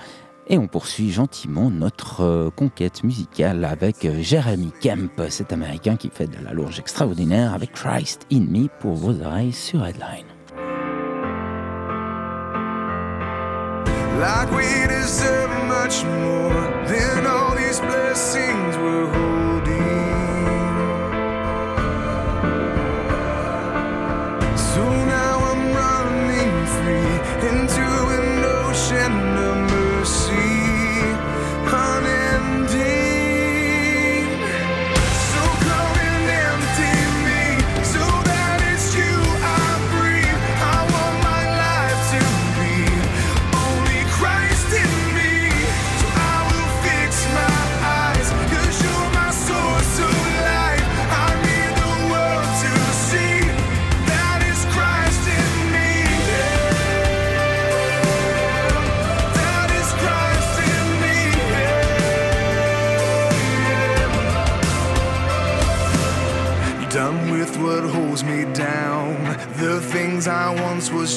Et 0.48 0.58
on 0.58 0.68
poursuit 0.68 1.12
gentiment 1.12 1.70
notre 1.70 2.22
euh, 2.22 2.50
conquête 2.50 3.04
musicale 3.04 3.64
avec 3.64 4.06
euh, 4.06 4.22
Jeremy 4.22 4.72
Kemp, 4.82 5.22
cet 5.30 5.54
Américain 5.54 5.96
qui 5.96 6.10
fait 6.10 6.28
de 6.28 6.44
la 6.44 6.54
lourge 6.54 6.80
extraordinaire 6.80 7.54
avec 7.54 7.72
Christ 7.74 8.26
in 8.32 8.42
Me 8.42 8.68
pour 8.80 8.96
vos 8.96 9.22
oreilles 9.22 9.54
sur 9.54 9.86
Headline. 9.86 10.26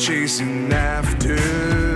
Chasing 0.05 0.71
after. 0.71 1.94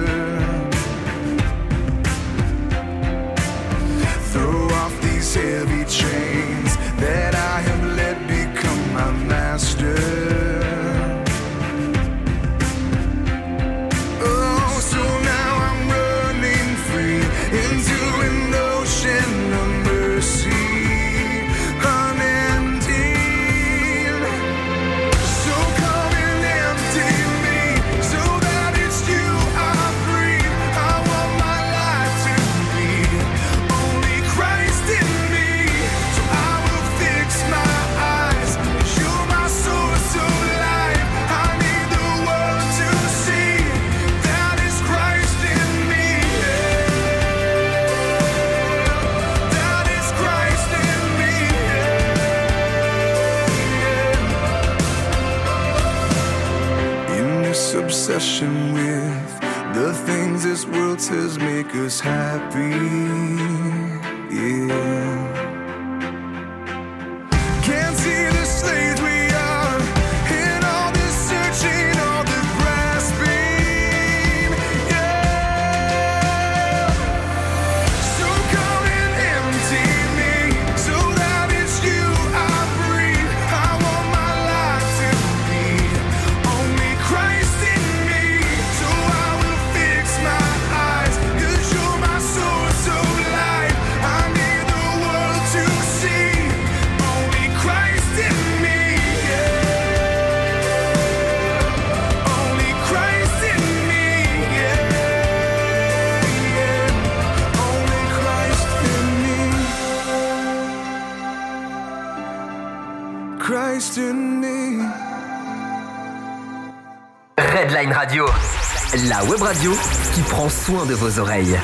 La 119.18 119.24
web 119.24 119.42
radio 119.42 119.72
qui 120.14 120.20
prend 120.30 120.48
soin 120.48 120.86
de 120.86 120.94
vos 120.94 121.18
oreilles. 121.18 121.56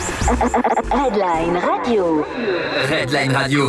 Redline 0.91 1.57
Radio. 1.57 2.25
Redline 2.91 3.33
Radio. 3.33 3.65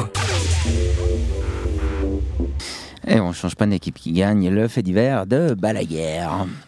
Et 3.08 3.20
on 3.20 3.32
change 3.32 3.56
pas 3.56 3.68
d'équipe 3.68 3.94
qui 3.94 4.14
gagne 4.14 4.50
le 4.50 4.68
fait 4.68 4.82
divers 4.82 5.28
de 5.28 5.54
Balaguer. 5.54 6.26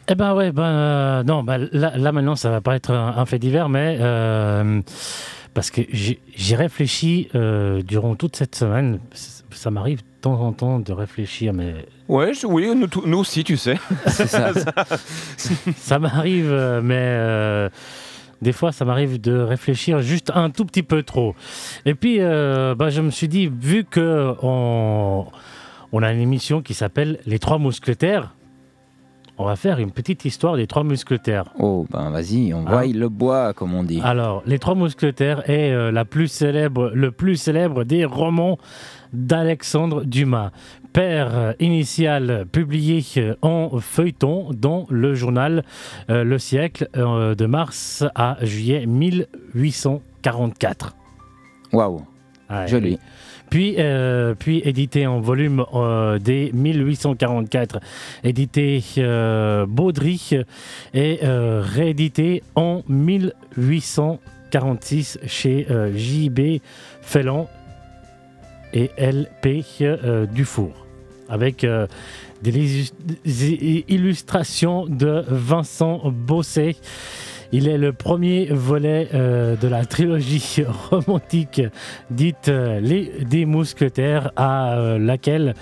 Eh 0.07 0.14
ben 0.14 0.35
ouais, 0.35 0.52
ben 0.52 0.64
euh, 0.64 1.23
non, 1.23 1.44
ben, 1.44 1.68
là, 1.72 1.98
là, 1.98 2.11
maintenant 2.11 2.35
ça 2.35 2.52
va 2.52 2.61
pas 2.61 2.76
être 2.76 2.91
un, 2.91 3.18
un 3.18 3.26
fait 3.26 3.39
divers, 3.39 3.69
mais 3.69 3.98
euh, 3.99 4.81
parce 5.56 5.72
que 5.72 5.81
j'ai 5.89 6.56
réfléchi 6.56 7.30
euh, 7.34 7.81
durant 7.81 8.15
toute 8.15 8.35
cette 8.35 8.53
semaine. 8.53 8.99
Ça 9.49 9.72
m'arrive 9.72 10.02
de 10.02 10.22
temps 10.22 10.39
en 10.39 10.53
temps 10.53 10.80
de 10.80 10.94
réfléchir, 10.94 11.52
mais 11.52 11.73
Ouais, 12.07 12.34
je- 12.34 12.47
oui, 12.47 12.71
nous, 12.75 12.88
tout- 12.88 13.03
nous 13.05 13.19
aussi, 13.19 13.43
tu 13.43 13.57
sais. 13.57 13.77
C'est 14.07 14.27
ça. 14.27 14.51
ça 15.77 15.99
m'arrive, 15.99 16.49
euh, 16.51 16.81
mais 16.84 16.95
euh, 16.97 17.69
des 18.41 18.53
fois, 18.53 18.71
ça 18.71 18.85
m'arrive 18.85 19.19
de 19.19 19.38
réfléchir 19.38 19.99
juste 20.01 20.31
un 20.34 20.49
tout 20.49 20.65
petit 20.65 20.84
peu 20.84 21.03
trop. 21.03 21.35
Et 21.85 21.93
puis, 21.95 22.17
euh, 22.19 22.75
bah, 22.75 22.89
je 22.89 23.01
me 23.01 23.09
suis 23.11 23.27
dit, 23.27 23.47
vu 23.47 23.84
que 23.84 24.34
on, 24.41 25.25
on 25.91 26.03
a 26.03 26.11
une 26.13 26.21
émission 26.21 26.61
qui 26.61 26.73
s'appelle 26.73 27.19
Les 27.25 27.39
Trois 27.39 27.57
Mousquetaires, 27.57 28.34
on 29.39 29.45
va 29.45 29.55
faire 29.55 29.77
une 29.77 29.91
petite 29.91 30.25
histoire 30.25 30.55
des 30.55 30.65
Trois 30.65 30.84
Mousquetaires. 30.84 31.45
Oh, 31.59 31.85
ben 31.91 32.09
vas-y, 32.09 32.53
on 32.55 32.63
voit 32.63 32.88
le 32.88 33.07
bois, 33.09 33.53
comme 33.53 33.75
on 33.75 33.84
dit. 33.84 34.01
Alors, 34.03 34.41
Les 34.47 34.57
Trois 34.59 34.73
Mousquetaires 34.75 35.47
est 35.49 35.71
euh, 35.71 35.91
la 35.91 36.05
plus 36.05 36.27
célèbre, 36.27 36.89
le 36.93 37.11
plus 37.11 37.35
célèbre 37.38 37.84
des 37.84 38.03
romans 38.05 38.57
d'Alexandre 39.13 40.03
Dumas. 40.03 40.51
Père 40.93 41.53
initial 41.59 42.45
publié 42.51 43.03
euh, 43.17 43.35
en 43.41 43.79
feuilleton 43.79 44.47
dans 44.51 44.88
le 44.89 45.13
journal 45.13 45.63
euh, 46.09 46.23
Le 46.23 46.39
Siècle 46.39 46.89
euh, 46.97 47.35
de 47.35 47.45
mars 47.45 48.03
à 48.15 48.38
juillet 48.41 48.88
1844. 48.88 50.95
Waouh, 51.73 52.01
Ouais, 52.49 52.67
joli. 52.67 52.97
Puis, 53.49 53.75
euh, 53.77 54.34
puis 54.38 54.61
édité 54.63 55.05
en 55.07 55.19
volume 55.19 55.65
euh, 55.73 56.17
dès 56.19 56.51
1844, 56.53 57.79
édité 58.23 58.81
euh, 58.97 59.65
Baudry 59.65 60.31
et 60.93 61.19
réédité 61.21 62.43
en 62.55 62.84
1846 62.88 65.19
chez 65.27 65.67
J.B. 65.95 66.59
Felland 67.01 67.47
et 68.73 68.91
L.P. 68.98 69.64
euh, 69.81 70.26
Dufour, 70.26 70.85
avec 71.30 71.64
euh, 71.64 71.88
des 72.41 72.52
illus- 72.52 72.94
des 73.26 73.85
illustrations 73.88 74.85
de 74.85 75.23
Vincent 75.27 76.02
Bosset. 76.06 76.76
Il 77.53 77.68
est 77.69 77.77
le 77.77 77.94
premier 77.94 78.48
volet 78.52 79.07
euh, 79.14 79.56
de 79.56 79.68
la 79.69 79.85
trilogie 79.85 80.64
romantique 80.89 81.61
dite 82.11 82.48
Les 82.49 83.23
des 83.23 83.45
Mousquetaires, 83.45 84.31
à 84.35 84.98
laquelle 84.99 85.53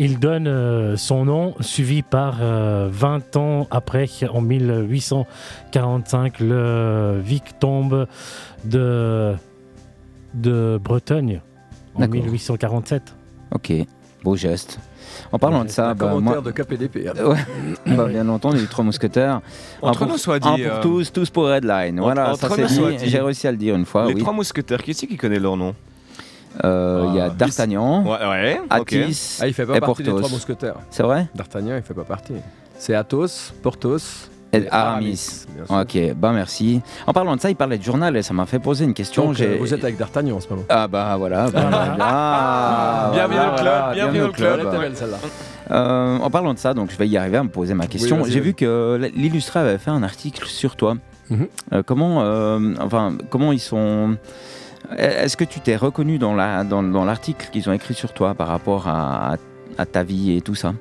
il 0.00 0.20
donne 0.20 0.96
son 0.96 1.24
nom, 1.24 1.54
suivi 1.60 2.02
par 2.02 2.38
euh, 2.40 2.88
20 2.90 3.36
ans 3.36 3.66
après, 3.70 4.08
en 4.32 4.40
1845, 4.40 6.38
le 6.40 7.20
Victombe 7.22 8.06
de, 8.64 9.34
de 10.34 10.78
Bretagne, 10.82 11.40
en 11.98 12.06
D'accord. 12.06 12.14
1847. 12.22 13.02
Ok, 13.54 13.72
beau 14.24 14.36
geste. 14.36 14.78
En 15.32 15.38
parlant 15.38 15.64
de 15.64 15.68
ça, 15.70 15.90
Un 15.90 15.94
bah, 15.94 16.08
commentaire 16.10 16.42
moi... 16.42 16.52
de 16.52 16.62
KPDP. 16.62 17.08
hein. 17.08 17.24
Ouais, 17.24 17.36
bah, 17.96 18.06
bien 18.06 18.28
entendu, 18.28 18.58
les 18.58 18.66
trois 18.66 18.84
mousquetaires. 18.84 19.40
Entre 19.82 20.02
Un 20.02 20.06
pour- 20.06 20.12
nous 20.14 20.18
soit 20.18 20.36
un 20.46 20.54
dit, 20.56 20.62
pour 20.62 20.72
euh, 20.74 20.82
tous, 20.82 21.12
tous 21.12 21.30
pour 21.30 21.44
Redline. 21.48 21.98
Voilà, 22.00 22.30
entre 22.32 22.40
ça 22.40 22.48
c'est 22.54 22.62
nous 22.62 22.68
soit 22.68 22.90
dit. 22.92 22.96
dit. 22.98 23.08
J'ai 23.08 23.20
réussi 23.20 23.46
à 23.46 23.50
le 23.50 23.56
dire 23.56 23.74
une 23.74 23.84
fois. 23.86 24.06
les 24.06 24.14
oui. 24.14 24.20
trois 24.20 24.32
mousquetaires, 24.32 24.82
qui 24.82 24.94
c'est 24.94 25.06
qui 25.06 25.16
connaît 25.16 25.38
leur 25.40 25.56
nom? 25.56 25.74
Euh, 26.64 27.06
Il 27.10 27.16
y 27.16 27.20
a 27.20 27.26
Ah, 27.26 27.30
D'Artagnan, 27.30 28.04
Ouais, 28.04 28.26
ouais. 28.28 28.60
Athis 28.70 29.38
Ah, 29.40 29.46
il 29.46 29.54
fait 29.54 29.66
pas 29.66 29.76
et 29.76 29.80
partie 29.80 30.02
des 30.02 30.10
Porthos. 30.10 30.24
trois 30.26 30.36
mousquetaires. 30.36 30.76
C'est 30.90 31.02
vrai? 31.02 31.26
D'Artagnan, 31.34 31.76
il 31.76 31.82
fait 31.82 31.94
pas 31.94 32.04
partie. 32.04 32.34
C'est 32.78 32.94
Athos, 32.94 33.52
Porthos 33.62 34.27
Aramis. 34.70 35.46
Ok, 35.68 35.98
bah 36.16 36.32
merci. 36.32 36.80
En 37.06 37.12
parlant 37.12 37.36
de 37.36 37.40
ça, 37.40 37.50
il 37.50 37.56
parlait 37.56 37.78
de 37.78 37.82
journal 37.82 38.16
et 38.16 38.22
ça 38.22 38.32
m'a 38.34 38.46
fait 38.46 38.58
poser 38.58 38.84
une 38.84 38.94
question. 38.94 39.26
Donc, 39.26 39.40
euh, 39.40 39.56
vous 39.58 39.74
êtes 39.74 39.84
avec 39.84 39.96
D'Artagnan 39.96 40.36
en 40.36 40.40
ce 40.40 40.48
moment. 40.48 40.62
Ah 40.68 40.88
bah 40.88 41.16
voilà. 41.18 41.50
bah, 41.50 41.68
bah, 41.70 41.96
ah, 42.00 43.10
Bienvenue 43.14 43.36
voilà, 43.36 43.52
au 43.52 43.56
club, 43.56 43.64
voilà, 43.64 43.94
bienvenue 43.94 44.22
au 44.22 44.32
club. 44.32 44.60
Elle 44.60 44.66
était 44.66 44.78
belle 44.78 44.96
celle-là. 44.96 45.18
Euh, 45.70 46.18
en 46.18 46.30
parlant 46.30 46.54
de 46.54 46.58
ça, 46.58 46.72
donc 46.72 46.90
je 46.90 46.96
vais 46.96 47.06
y 47.08 47.16
arriver 47.16 47.36
à 47.36 47.42
me 47.42 47.50
poser 47.50 47.74
ma 47.74 47.86
question. 47.86 48.24
J'ai 48.24 48.40
vu 48.40 48.54
que 48.54 49.10
l'illustré 49.14 49.60
avait 49.60 49.78
fait 49.78 49.90
un 49.90 50.02
article 50.02 50.46
sur 50.46 50.76
toi. 50.76 50.96
Mhm. 51.30 51.46
Euh, 51.74 51.82
comment, 51.82 52.18
enfin, 52.82 53.16
comment 53.30 53.52
ils 53.52 53.60
sont. 53.60 54.16
Est-ce 54.96 55.36
que 55.36 55.44
tu 55.44 55.60
t'es 55.60 55.76
reconnu 55.76 56.18
dans 56.18 56.34
la 56.34 56.64
dans, 56.64 56.82
dans 56.82 57.04
l'article 57.04 57.48
qu'ils 57.52 57.68
ont 57.68 57.72
écrit 57.72 57.92
sur 57.92 58.14
toi 58.14 58.34
par 58.34 58.48
rapport 58.48 58.88
à, 58.88 59.36
à 59.76 59.86
ta 59.86 60.02
vie 60.02 60.34
et 60.34 60.40
tout 60.40 60.54
ça? 60.54 60.72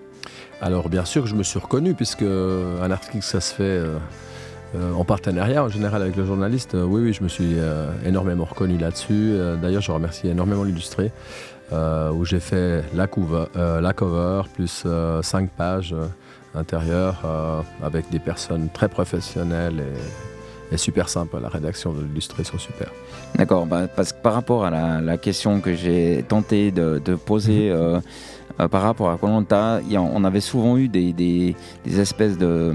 Alors 0.61 0.89
bien 0.89 1.05
sûr 1.05 1.23
que 1.23 1.29
je 1.29 1.35
me 1.35 1.43
suis 1.43 1.59
reconnu 1.59 1.93
puisque 1.93 2.23
un 2.23 2.91
article 2.91 3.21
ça 3.23 3.41
se 3.41 3.53
fait 3.53 3.63
euh, 3.63 3.97
euh, 4.75 4.93
en 4.93 5.05
partenariat 5.05 5.63
en 5.63 5.69
général 5.69 6.01
avec 6.01 6.15
le 6.15 6.25
journaliste. 6.25 6.73
Euh, 6.75 6.83
oui 6.83 7.01
oui 7.01 7.13
je 7.13 7.23
me 7.23 7.27
suis 7.27 7.53
euh, 7.57 7.91
énormément 8.05 8.45
reconnu 8.45 8.77
là-dessus. 8.77 9.33
Euh, 9.33 9.55
D'ailleurs 9.55 9.81
je 9.81 9.91
remercie 9.91 10.27
énormément 10.27 10.63
l'illustré 10.63 11.11
euh, 11.71 12.11
où 12.11 12.25
j'ai 12.25 12.39
fait 12.39 12.83
la 12.95 13.07
cover, 13.07 13.45
euh, 13.55 13.81
la 13.81 13.93
cover 13.93 14.43
plus 14.53 14.85
5 15.21 15.49
pages 15.51 15.93
euh, 15.93 16.07
intérieures 16.55 17.21
euh, 17.25 17.61
avec 17.83 18.09
des 18.09 18.19
personnes 18.19 18.69
très 18.73 18.89
professionnelles 18.89 19.83
et, 20.71 20.77
super 20.77 21.07
sympas. 21.07 21.39
La 21.39 21.47
rédaction 21.49 21.93
de 21.93 22.01
l'illustré 22.01 22.43
sont 22.43 22.57
super. 22.57 22.91
D'accord, 23.35 23.65
bah, 23.65 23.87
parce 23.87 24.11
que 24.11 24.21
par 24.21 24.33
rapport 24.33 24.65
à 24.65 24.69
la, 24.69 24.99
la 24.99 25.17
question 25.17 25.61
que 25.61 25.73
j'ai 25.75 26.25
tenté 26.27 26.71
de, 26.71 27.01
de 27.03 27.15
poser 27.15 27.71
euh, 27.71 27.75
euh, 27.95 27.99
par 28.57 28.81
rapport 28.81 29.09
à 29.09 29.17
Colanta, 29.17 29.81
on 29.91 30.23
avait 30.23 30.41
souvent 30.41 30.77
eu 30.77 30.87
des 30.87 31.55
espèces 31.85 32.37
de, 32.37 32.73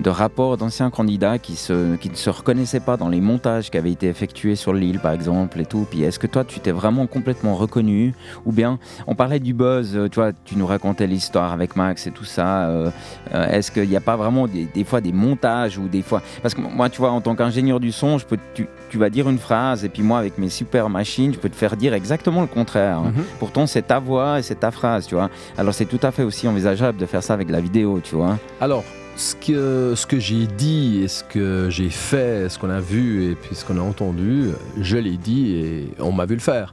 de 0.00 0.10
rapports 0.10 0.56
d'anciens 0.56 0.90
candidats 0.90 1.38
qui, 1.38 1.56
se, 1.56 1.96
qui 1.96 2.10
ne 2.10 2.14
se 2.14 2.30
reconnaissaient 2.30 2.80
pas 2.80 2.96
dans 2.96 3.08
les 3.08 3.20
montages 3.20 3.70
qui 3.70 3.78
avaient 3.78 3.92
été 3.92 4.08
effectués 4.08 4.56
sur 4.56 4.72
l'île, 4.72 5.00
par 5.00 5.12
exemple, 5.12 5.60
et 5.60 5.66
tout. 5.66 5.86
Puis 5.90 6.02
est-ce 6.02 6.18
que 6.18 6.26
toi, 6.26 6.44
tu 6.44 6.60
t'es 6.60 6.70
vraiment 6.70 7.06
complètement 7.06 7.54
reconnu? 7.54 8.14
Ou 8.44 8.52
bien, 8.52 8.78
on 9.06 9.14
parlait 9.14 9.40
du 9.40 9.54
buzz, 9.54 9.96
euh, 9.96 10.08
tu 10.08 10.16
vois, 10.20 10.32
tu 10.44 10.56
nous 10.56 10.66
racontais 10.66 11.06
l'histoire 11.06 11.52
avec 11.52 11.76
Max 11.76 12.06
et 12.06 12.10
tout 12.10 12.24
ça. 12.24 12.68
euh, 12.68 12.90
euh, 13.34 13.48
est-ce 13.48 13.70
qu'il 13.70 13.88
n'y 13.88 13.96
a 13.96 14.00
pas 14.00 14.16
vraiment 14.16 14.46
des, 14.46 14.66
des 14.66 14.84
fois 14.84 15.00
des 15.00 15.12
montages 15.12 15.78
ou 15.78 15.88
des 15.88 16.02
fois... 16.02 16.22
Parce 16.42 16.54
que 16.54 16.60
moi, 16.60 16.88
tu 16.88 16.98
vois, 16.98 17.10
en 17.10 17.20
tant 17.20 17.34
qu'ingénieur 17.34 17.80
du 17.80 17.92
son, 17.92 18.18
je 18.18 18.26
peux, 18.26 18.38
tu, 18.54 18.66
tu 18.90 18.98
vas 18.98 19.10
dire 19.10 19.28
une 19.28 19.38
phrase 19.38 19.84
et 19.84 19.88
puis 19.88 20.02
moi, 20.02 20.18
avec 20.18 20.38
mes 20.38 20.48
super 20.48 20.88
machines, 20.88 21.32
je 21.32 21.38
peux 21.38 21.48
te 21.48 21.56
faire 21.56 21.76
dire 21.76 21.94
exactement 21.94 22.40
le 22.40 22.46
contraire. 22.46 23.02
Mhm. 23.02 23.24
Pourtant, 23.38 23.66
c'est 23.66 23.82
ta 23.82 23.98
voix 23.98 24.38
et 24.38 24.42
c'est 24.42 24.60
ta 24.60 24.70
phrase, 24.70 25.06
tu 25.06 25.14
vois. 25.14 25.30
Alors, 25.56 25.74
c'est 25.74 25.86
tout 25.86 26.00
à 26.02 26.10
fait 26.10 26.22
aussi 26.22 26.46
envisageable 26.48 26.98
de 26.98 27.06
faire 27.06 27.22
ça 27.22 27.34
avec 27.34 27.50
la 27.50 27.60
vidéo, 27.60 28.00
tu 28.02 28.14
vois. 28.14 28.38
Alors, 28.60 28.84
ce 29.18 29.34
que, 29.34 29.94
ce 29.96 30.06
que 30.06 30.20
j'ai 30.20 30.46
dit 30.46 31.00
et 31.02 31.08
ce 31.08 31.24
que 31.24 31.68
j'ai 31.70 31.90
fait, 31.90 32.48
ce 32.48 32.56
qu'on 32.56 32.70
a 32.70 32.78
vu 32.78 33.32
et 33.32 33.34
puis 33.34 33.56
ce 33.56 33.64
qu'on 33.64 33.76
a 33.76 33.82
entendu, 33.82 34.50
je 34.80 34.96
l'ai 34.96 35.16
dit 35.16 35.54
et 35.56 35.88
on 35.98 36.12
m'a 36.12 36.24
vu 36.24 36.34
le 36.34 36.40
faire. 36.40 36.72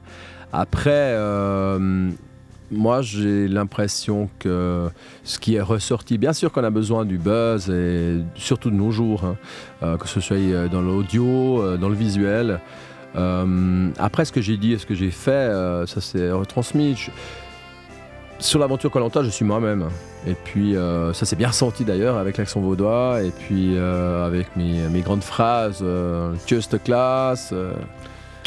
Après, 0.52 0.90
euh, 1.16 2.08
moi 2.70 3.02
j'ai 3.02 3.48
l'impression 3.48 4.30
que 4.38 4.88
ce 5.24 5.40
qui 5.40 5.56
est 5.56 5.60
ressorti, 5.60 6.18
bien 6.18 6.32
sûr 6.32 6.52
qu'on 6.52 6.62
a 6.62 6.70
besoin 6.70 7.04
du 7.04 7.18
buzz 7.18 7.68
et 7.68 8.18
surtout 8.36 8.70
de 8.70 8.76
nos 8.76 8.92
jours, 8.92 9.24
hein, 9.24 9.36
euh, 9.82 9.96
que 9.96 10.06
ce 10.06 10.20
soit 10.20 10.36
euh, 10.36 10.68
dans 10.68 10.82
l'audio, 10.82 11.76
dans 11.76 11.88
le 11.88 11.96
visuel. 11.96 12.60
Après, 13.98 14.26
ce 14.26 14.30
que 14.30 14.42
j'ai 14.42 14.58
dit 14.58 14.74
et 14.74 14.78
ce 14.78 14.84
que 14.84 14.94
j'ai 14.94 15.10
fait, 15.10 15.50
ça 15.86 16.02
s'est 16.02 16.30
retransmis. 16.30 17.08
Sur 18.38 18.60
l'aventure 18.60 18.90
Colanta, 18.90 19.22
je 19.22 19.30
suis 19.30 19.44
moi-même. 19.44 19.88
Et 20.26 20.34
puis, 20.34 20.76
euh, 20.76 21.12
ça 21.12 21.24
s'est 21.24 21.36
bien 21.36 21.48
ressenti 21.48 21.84
d'ailleurs 21.84 22.16
avec 22.16 22.36
l'accent 22.36 22.60
vaudois 22.60 23.22
et 23.22 23.30
puis 23.30 23.76
euh, 23.76 24.26
avec 24.26 24.48
mes, 24.56 25.00
grandes 25.00 25.22
phrases 25.22 25.80
euh, 25.82 26.34
Just 26.46 26.82
class. 26.82 27.54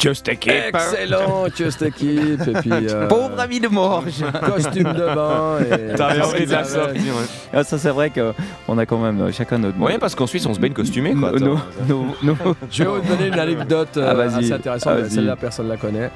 Just 0.00 0.28
équipe. 0.28 0.52
Excellent, 0.52 1.44
Just. 1.54 1.82
Et 1.82 1.90
puis, 1.90 2.18
euh, 2.88 3.06
Pauvre 3.06 3.38
ami 3.38 3.60
de 3.60 3.68
Morge 3.68 4.24
costume 4.46 4.84
de 4.94 5.14
bain. 5.14 5.58
Et, 5.60 6.00
envie 6.22 6.46
de 6.46 6.52
la 6.52 6.64
sortir, 6.64 6.94
ouais. 7.14 7.26
Ah, 7.52 7.64
Ça, 7.64 7.76
c'est 7.78 7.90
vrai 7.90 8.10
qu'on 8.10 8.78
a 8.78 8.86
quand 8.86 8.98
même 8.98 9.20
euh, 9.20 9.32
chacun 9.32 9.58
notre... 9.58 9.78
Ouais, 9.78 9.98
parce 9.98 10.14
qu'en 10.14 10.26
Suisse, 10.26 10.46
on 10.46 10.54
se 10.54 10.60
baigne 10.60 10.72
costumé, 10.72 11.12
quoi. 11.14 11.32
nos- 11.32 11.58
nos- 11.86 12.06
Je 12.70 12.82
vais 12.84 12.88
vous 12.88 13.00
donner 13.08 13.26
une 13.28 13.38
anecdote 13.38 13.96
euh, 13.98 14.08
Ah, 14.10 14.14
vas-y. 14.14 14.38
assez 14.44 14.52
intéressante, 14.52 14.92
Ah, 15.04 15.08
celle-là 15.08 15.36
personne 15.36 15.66
ne 15.66 15.72
la 15.72 15.76
connaît. 15.76 16.10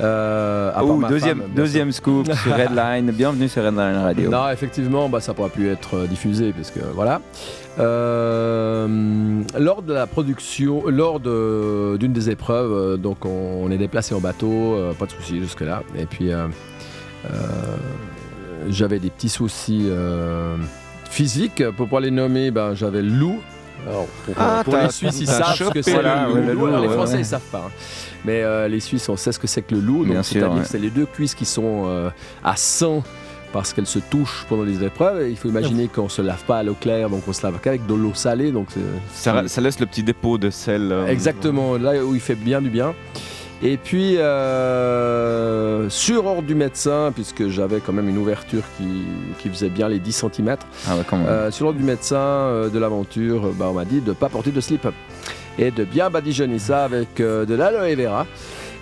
Euh, 0.00 0.70
à 0.70 0.72
part 0.74 0.84
Oh, 0.86 0.96
ma 0.96 1.08
deuxième, 1.08 1.38
femme, 1.38 1.46
bien 1.48 1.62
deuxième 1.64 1.92
scoop 1.92 2.26
sur 2.32 2.56
Redline. 2.56 3.12
Bienvenue 3.12 3.48
sur 3.48 3.62
Redline 3.64 3.96
Radio. 4.02 4.30
Non, 4.30 4.48
effectivement, 4.50 5.08
bah, 5.08 5.20
ça 5.20 5.32
pourra 5.34 5.48
plus 5.48 5.68
être 5.70 5.96
euh, 5.96 6.06
diffusé 6.06 6.52
parce 6.52 6.70
que 6.72 6.80
voilà. 6.94 7.20
Euh, 7.78 9.42
lors 9.58 9.82
de 9.82 9.92
la 9.92 10.06
production, 10.06 10.84
lors 10.88 11.20
de- 11.20 11.96
d'une 11.98 12.12
des 12.12 12.30
épreuves, 12.30 12.72
euh, 12.72 12.96
donc 12.96 13.24
on, 13.24 13.62
on 13.64 13.70
est 13.70 13.78
déplacé 13.78 14.14
en 14.14 14.20
bateau, 14.20 14.74
euh, 14.74 14.92
pas 14.94 15.06
de 15.06 15.12
souci 15.12 15.38
jusque 15.40 15.60
là. 15.60 15.82
Et 15.96 16.06
puis 16.06 16.32
euh, 16.32 16.46
j'avais 18.68 18.98
des 18.98 19.10
petits 19.10 19.28
soucis 19.28 19.88
physiques. 21.10 21.62
Pour 21.76 21.88
pas 21.88 22.00
les 22.00 22.10
nommer, 22.10 22.50
ben, 22.50 22.74
j'avais 22.74 23.02
le 23.02 23.08
loup. 23.10 23.38
Alors, 23.86 24.06
pour, 24.26 24.34
Ah, 24.38 24.62
pour 24.64 24.76
les 24.76 24.90
Suisses, 24.90 25.20
ils 25.20 25.26
savent 25.28 25.54
ce 25.54 25.64
que 25.70 25.82
c'est 25.82 26.02
le, 26.02 26.28
loup. 26.28 26.34
le 26.34 26.52
loup, 26.52 26.66
Alors, 26.66 26.80
les 26.80 26.88
Français, 26.88 27.14
ouais. 27.14 27.20
ils 27.20 27.24
savent 27.26 27.40
pas. 27.52 27.64
hein. 27.68 27.70
Mais 28.24 28.68
les 28.68 28.80
Suisses, 28.80 29.08
on 29.08 29.16
sait 29.16 29.30
ce 29.32 29.38
que 29.38 29.46
c'est 29.46 29.62
que 29.62 29.74
le 29.74 29.80
loup. 29.80 30.04
Donc, 30.04 30.24
c'est-à-dire 30.24 30.52
ouais. 30.52 30.62
que 30.62 30.66
c'est 30.66 30.78
les 30.80 30.90
deux 30.90 31.06
cuisses 31.06 31.34
qui 31.34 31.44
sont 31.44 32.10
à 32.44 32.56
100 32.56 33.02
parce 33.52 33.72
qu'elles 33.72 33.86
se 33.86 33.98
touchent 33.98 34.44
pendant 34.48 34.62
les 34.64 34.82
épreuves. 34.84 35.22
Et 35.22 35.30
il 35.30 35.36
faut 35.36 35.48
imaginer 35.48 35.88
qu'on 35.88 36.08
se 36.08 36.22
lave 36.22 36.42
pas 36.44 36.58
à 36.58 36.62
l'eau 36.62 36.76
claire, 36.80 37.10
donc 37.10 37.22
on 37.28 37.32
se 37.32 37.42
lave 37.42 37.58
qu'avec 37.62 37.86
de 37.86 37.94
l'eau 37.94 38.12
salée. 38.14 38.52
Donc 38.52 38.68
Ça, 39.12 39.46
ça 39.48 39.60
laisse 39.60 39.80
le 39.80 39.86
petit 39.86 40.02
dépôt 40.02 40.38
de 40.38 40.50
sel. 40.50 40.92
euh, 40.92 41.06
Exactement, 41.08 41.76
là 41.76 42.04
où 42.04 42.14
il 42.14 42.20
fait 42.20 42.34
bien 42.34 42.60
du 42.62 42.70
bien. 42.70 42.94
Et 43.60 43.76
puis, 43.76 44.16
euh, 44.18 45.88
sur 45.90 46.26
ordre 46.26 46.42
du 46.42 46.54
médecin, 46.54 47.10
puisque 47.14 47.48
j'avais 47.48 47.80
quand 47.80 47.92
même 47.92 48.08
une 48.08 48.18
ouverture 48.18 48.62
qui, 48.76 48.84
qui 49.40 49.48
faisait 49.48 49.68
bien 49.68 49.88
les 49.88 49.98
10 49.98 50.12
cm, 50.12 50.56
Ah 50.86 50.96
ouais, 50.96 51.02
quand 51.08 51.16
même. 51.18 51.50
sur 51.50 51.66
ordre 51.66 51.78
du 51.78 51.84
médecin 51.84 52.16
euh, 52.16 52.68
de 52.68 52.78
l'aventure, 52.78 53.46
euh, 53.46 53.52
bah, 53.58 53.66
on 53.70 53.74
m'a 53.74 53.84
dit 53.84 54.00
de 54.00 54.10
ne 54.10 54.14
pas 54.14 54.28
porter 54.28 54.50
de 54.50 54.60
slip 54.60 54.86
et 55.58 55.70
de 55.72 55.84
bien 55.84 56.08
badigeonner 56.10 56.58
ça 56.60 56.84
avec 56.84 57.20
euh, 57.20 57.44
de 57.44 57.54
l'aloe 57.54 57.96
vera. 57.96 58.26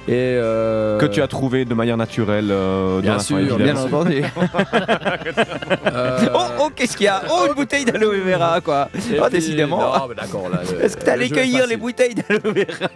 Et, 0.09 0.13
euh, 0.39 0.99
Que 0.99 1.07
tu 1.07 1.21
as 1.21 1.27
trouvé 1.27 1.65
de 1.65 1.75
manière 1.75 1.97
naturelle 1.97 2.49
euh, 2.51 3.01
Bien 3.01 3.13
dans 3.13 3.17
la 3.17 3.23
sûr, 3.23 3.39
fin, 3.49 3.57
bien 3.57 3.77
entendu. 3.77 4.23
euh, 5.93 6.19
oh, 6.35 6.39
oh, 6.61 6.69
qu'est-ce 6.75 6.97
qu'il 6.97 7.07
y 7.07 7.09
a 7.09 7.23
Oh, 7.31 7.47
une 7.49 7.55
bouteille 7.55 7.85
d'aloe 7.85 8.21
vera, 8.25 8.61
quoi. 8.61 8.89
et 8.95 9.19
Oh, 9.19 9.23
puis- 9.25 9.33
décidément. 9.33 9.79
Non, 9.79 10.07
mais 10.09 10.15
d'accord, 10.15 10.49
là, 10.49 10.61
euh, 10.73 10.81
Est-ce 10.85 10.97
que 10.97 11.05
t'allais 11.05 11.29
cueillir 11.29 11.67
les 11.67 11.77
bouteilles 11.77 12.15
d'aloe 12.15 12.41
vera 12.55 12.89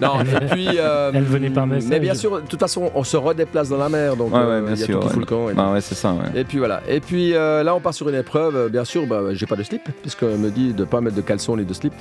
Non, 0.00 0.20
et 0.22 0.46
puis. 0.52 0.68
euh, 0.78 1.10
Elle 1.14 1.24
venait 1.24 1.50
par 1.50 1.66
message. 1.66 1.88
Mais 1.90 2.00
bien 2.00 2.14
sûr, 2.14 2.40
de 2.42 2.46
toute 2.46 2.60
façon, 2.60 2.90
on 2.94 3.04
se 3.04 3.16
redéplace 3.16 3.68
dans 3.68 3.78
la 3.78 3.88
mer, 3.88 4.16
donc 4.16 4.32
Ouais, 4.34 4.40
ouais, 4.40 4.44
euh, 4.46 4.62
il 4.74 4.80
y 4.80 4.82
a 4.82 4.86
sûr, 4.86 4.94
tout 4.96 5.00
qui 5.00 5.06
ouais. 5.06 5.12
fout 5.12 5.20
le 5.20 5.26
camp. 5.26 5.48
et- 5.50 5.54
Ah 5.56 5.72
ouais, 5.72 5.80
c'est 5.80 5.94
ça, 5.94 6.12
ouais. 6.12 6.38
Et 6.40 6.44
puis 6.44 6.58
voilà. 6.58 6.80
Et 6.88 7.00
puis 7.00 7.34
euh, 7.34 7.62
là, 7.62 7.74
on 7.74 7.80
part 7.80 7.94
sur 7.94 8.08
une 8.08 8.14
épreuve. 8.16 8.68
Bien 8.70 8.84
sûr, 8.84 9.06
bah, 9.06 9.20
j'ai 9.32 9.46
pas 9.46 9.56
de 9.56 9.62
slip, 9.62 9.82
puisqu'on 10.02 10.36
me 10.38 10.50
dit 10.50 10.72
de 10.74 10.84
pas 10.84 11.00
mettre 11.00 11.16
de 11.16 11.20
caleçon 11.22 11.56
ni 11.56 11.64
de 11.64 11.72
slip. 11.74 11.92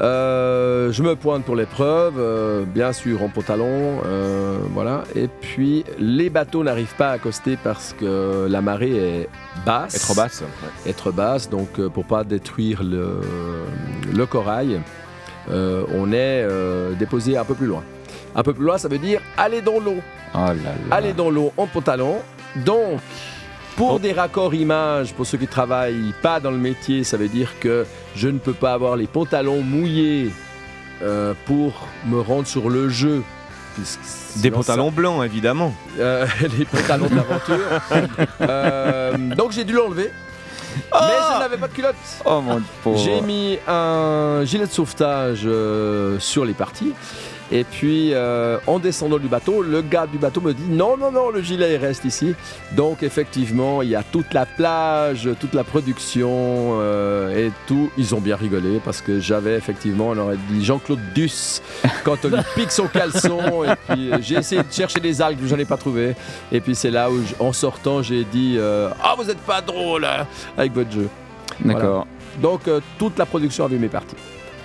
Euh, 0.00 0.90
je 0.90 1.02
me 1.02 1.14
pointe 1.14 1.44
pour 1.44 1.54
l'épreuve, 1.54 2.14
euh, 2.18 2.64
bien 2.66 2.92
sûr 2.92 3.22
en 3.22 3.28
pantalon, 3.28 3.81
euh, 4.04 4.58
voilà. 4.70 5.04
Et 5.14 5.28
puis 5.28 5.84
les 5.98 6.30
bateaux 6.30 6.62
n'arrivent 6.64 6.94
pas 6.96 7.08
à 7.10 7.12
accoster 7.12 7.56
parce 7.62 7.94
que 7.98 8.46
la 8.50 8.60
marée 8.60 8.96
est 8.96 9.28
basse. 9.66 9.98
Trop 10.00 10.14
basse. 10.14 10.42
ouais. 10.86 10.92
Trop 10.92 11.12
basse, 11.12 11.48
donc 11.50 11.78
euh, 11.78 11.88
pour 11.88 12.04
pas 12.04 12.24
détruire 12.24 12.82
le, 12.82 13.20
le 14.14 14.26
corail, 14.26 14.80
euh, 15.50 15.84
on 15.94 16.12
est 16.12 16.42
euh, 16.48 16.92
déposé 16.94 17.36
un 17.36 17.44
peu 17.44 17.54
plus 17.54 17.66
loin. 17.66 17.82
Un 18.34 18.42
peu 18.42 18.54
plus 18.54 18.64
loin, 18.64 18.78
ça 18.78 18.88
veut 18.88 18.98
dire 18.98 19.20
aller 19.36 19.60
dans 19.60 19.78
l'eau 19.78 19.96
Oh 20.34 20.38
là 20.38 20.54
là. 20.54 20.96
aller 20.96 21.12
dans 21.12 21.28
l'eau 21.30 21.52
en 21.56 21.66
pantalon. 21.66 22.16
Donc, 22.64 23.00
pour 23.76 24.00
des 24.00 24.12
raccords 24.12 24.54
images, 24.54 25.12
pour 25.12 25.26
ceux 25.26 25.36
qui 25.38 25.46
travaillent 25.46 26.14
pas 26.22 26.40
dans 26.40 26.50
le 26.50 26.56
métier, 26.58 27.04
ça 27.04 27.16
veut 27.16 27.28
dire 27.28 27.50
que 27.60 27.84
je 28.16 28.28
ne 28.28 28.38
peux 28.38 28.52
pas 28.54 28.72
avoir 28.72 28.96
les 28.96 29.06
pantalons 29.06 29.62
mouillés 29.62 30.30
euh, 31.02 31.34
pour 31.46 31.72
me 32.06 32.20
rendre 32.20 32.46
sur 32.46 32.70
le 32.70 32.88
jeu. 32.88 33.22
Des 34.36 34.50
pantalons 34.50 34.90
blancs, 34.90 35.24
évidemment. 35.24 35.74
euh, 35.98 36.26
les 36.58 36.64
pantalons 36.64 37.08
d'aventure. 37.08 37.58
Euh, 38.40 39.16
donc 39.36 39.52
j'ai 39.52 39.64
dû 39.64 39.72
l'enlever. 39.74 40.10
Mais 40.92 40.98
je 41.34 41.38
n'avais 41.38 41.58
pas 41.58 41.68
de 41.68 41.74
culotte. 41.74 41.94
Oh 42.24 42.40
mon 42.40 42.62
pauvre. 42.82 42.98
J'ai 42.98 43.20
mis 43.20 43.58
un 43.68 44.42
gilet 44.44 44.66
de 44.66 44.70
sauvetage 44.72 45.42
euh, 45.44 46.18
sur 46.18 46.44
les 46.44 46.54
parties. 46.54 46.94
Et 47.52 47.64
puis, 47.64 48.14
euh, 48.14 48.58
en 48.66 48.78
descendant 48.78 49.18
du 49.18 49.28
bateau, 49.28 49.60
le 49.60 49.82
gars 49.82 50.06
du 50.06 50.16
bateau 50.16 50.40
me 50.40 50.54
dit 50.54 50.64
non, 50.70 50.96
non, 50.96 51.12
non, 51.12 51.28
le 51.28 51.42
gilet 51.42 51.74
il 51.74 51.76
reste 51.76 52.06
ici. 52.06 52.34
Donc, 52.72 53.02
effectivement, 53.02 53.82
il 53.82 53.90
y 53.90 53.94
a 53.94 54.02
toute 54.02 54.32
la 54.32 54.46
plage, 54.46 55.28
toute 55.38 55.52
la 55.52 55.62
production 55.62 56.30
euh, 56.80 57.48
et 57.48 57.52
tout. 57.66 57.90
Ils 57.98 58.14
ont 58.14 58.22
bien 58.22 58.36
rigolé 58.36 58.80
parce 58.82 59.02
que 59.02 59.20
j'avais 59.20 59.54
effectivement, 59.54 60.08
on 60.08 60.16
aurait 60.16 60.38
dit 60.48 60.64
Jean-Claude 60.64 61.12
Duss 61.14 61.60
quand 62.04 62.24
on 62.24 62.28
lui 62.28 62.42
pique 62.54 62.72
son 62.72 62.86
caleçon. 62.86 63.64
Et 63.64 63.74
puis, 63.86 64.10
euh, 64.10 64.18
j'ai 64.22 64.36
essayé 64.36 64.62
de 64.62 64.72
chercher 64.72 65.00
des 65.00 65.20
algues, 65.20 65.44
j'en 65.44 65.58
ai 65.58 65.66
pas 65.66 65.76
trouvé. 65.76 66.14
Et 66.50 66.60
puis, 66.62 66.74
c'est 66.74 66.90
là 66.90 67.10
où, 67.10 67.20
en 67.38 67.52
sortant, 67.52 68.00
j'ai 68.00 68.24
dit 68.24 68.56
euh, 68.56 68.88
Ah, 69.02 69.14
vous 69.18 69.28
êtes 69.28 69.40
pas 69.40 69.60
drôle 69.60 70.06
hein, 70.06 70.26
avec 70.56 70.72
votre 70.72 70.90
jeu. 70.90 71.08
D'accord. 71.62 72.06
Donc 72.40 72.62
toute 72.98 73.18
la 73.18 73.26
production 73.26 73.66
avait 73.66 73.76
mes 73.76 73.90
parties. 73.90 74.16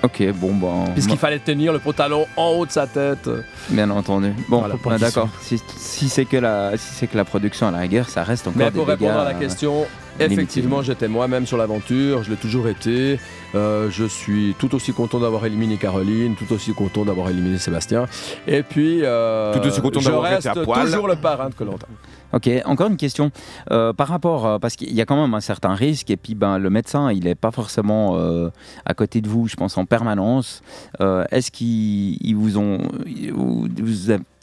Ok, 0.03 0.23
bon, 0.35 0.53
bon. 0.53 0.85
Puisqu'il 0.93 1.17
fallait 1.17 1.39
tenir 1.39 1.73
le 1.73 1.79
pantalon 1.79 2.25
en 2.37 2.49
haut 2.51 2.65
de 2.65 2.71
sa 2.71 2.85
tête. 2.87 3.29
Bien 3.69 3.89
entendu. 3.89 4.31
Bon, 4.47 4.63
Voilà, 4.83 4.97
d'accord. 4.99 5.29
Si, 5.41 5.59
si 5.75 6.07
c'est 6.07 6.25
que 6.25 6.37
la, 6.37 6.77
si 6.77 6.93
c'est 6.93 7.07
que 7.07 7.17
la 7.17 7.25
production 7.25 7.67
à 7.67 7.71
la 7.71 7.79
rigueur, 7.79 8.07
ça 8.07 8.23
reste 8.23 8.47
encore 8.47 8.59
Mais 8.59 8.65
des 8.71 8.77
pour 8.77 8.87
répondre 8.87 9.11
dégâts, 9.13 9.21
à 9.21 9.23
la 9.25 9.33
question, 9.33 9.85
effectivement, 10.19 10.81
j'étais 10.83 11.07
moi-même 11.07 11.45
sur 11.47 11.57
l'aventure, 11.57 12.23
je 12.23 12.29
l'ai 12.29 12.35
toujours 12.35 12.67
été. 12.67 13.19
Euh, 13.55 13.89
je 13.89 14.05
suis 14.05 14.55
tout 14.59 14.75
aussi 14.75 14.93
content 14.93 15.19
d'avoir 15.19 15.45
éliminé 15.45 15.77
Caroline, 15.77 16.35
tout 16.35 16.53
aussi 16.53 16.73
content 16.73 17.03
d'avoir 17.05 17.29
éliminé 17.29 17.57
Sébastien. 17.57 18.05
Et 18.47 18.61
puis, 18.61 18.99
euh, 19.03 19.53
Tout 19.59 19.67
aussi 19.67 19.81
content 19.81 19.99
je 19.99 20.05
d'avoir 20.05 20.23
reste 20.31 20.45
été 20.47 20.59
à 20.59 20.63
poil. 20.63 20.85
toujours 20.85 21.07
le 21.07 21.15
parrain 21.15 21.49
de 21.49 21.55
Colanta. 21.55 21.87
Ok, 22.33 22.49
encore 22.65 22.87
une 22.87 22.97
question. 22.97 23.31
Euh, 23.71 23.93
par 23.93 24.07
rapport, 24.07 24.45
euh, 24.45 24.59
parce 24.59 24.75
qu'il 24.75 24.93
y 24.93 25.01
a 25.01 25.05
quand 25.05 25.21
même 25.21 25.33
un 25.33 25.41
certain 25.41 25.73
risque, 25.73 26.09
et 26.09 26.17
puis 26.17 26.35
ben, 26.35 26.57
le 26.57 26.69
médecin, 26.69 27.11
il 27.11 27.23
n'est 27.23 27.35
pas 27.35 27.51
forcément 27.51 28.17
euh, 28.17 28.49
à 28.85 28.93
côté 28.93 29.21
de 29.21 29.29
vous, 29.29 29.47
je 29.47 29.55
pense, 29.55 29.77
en 29.77 29.85
permanence. 29.85 30.61
Est-ce 30.99 31.51
qu'ils 31.51 32.17
ils 32.21 32.35
vous 32.35 32.57
ont. 32.57 32.79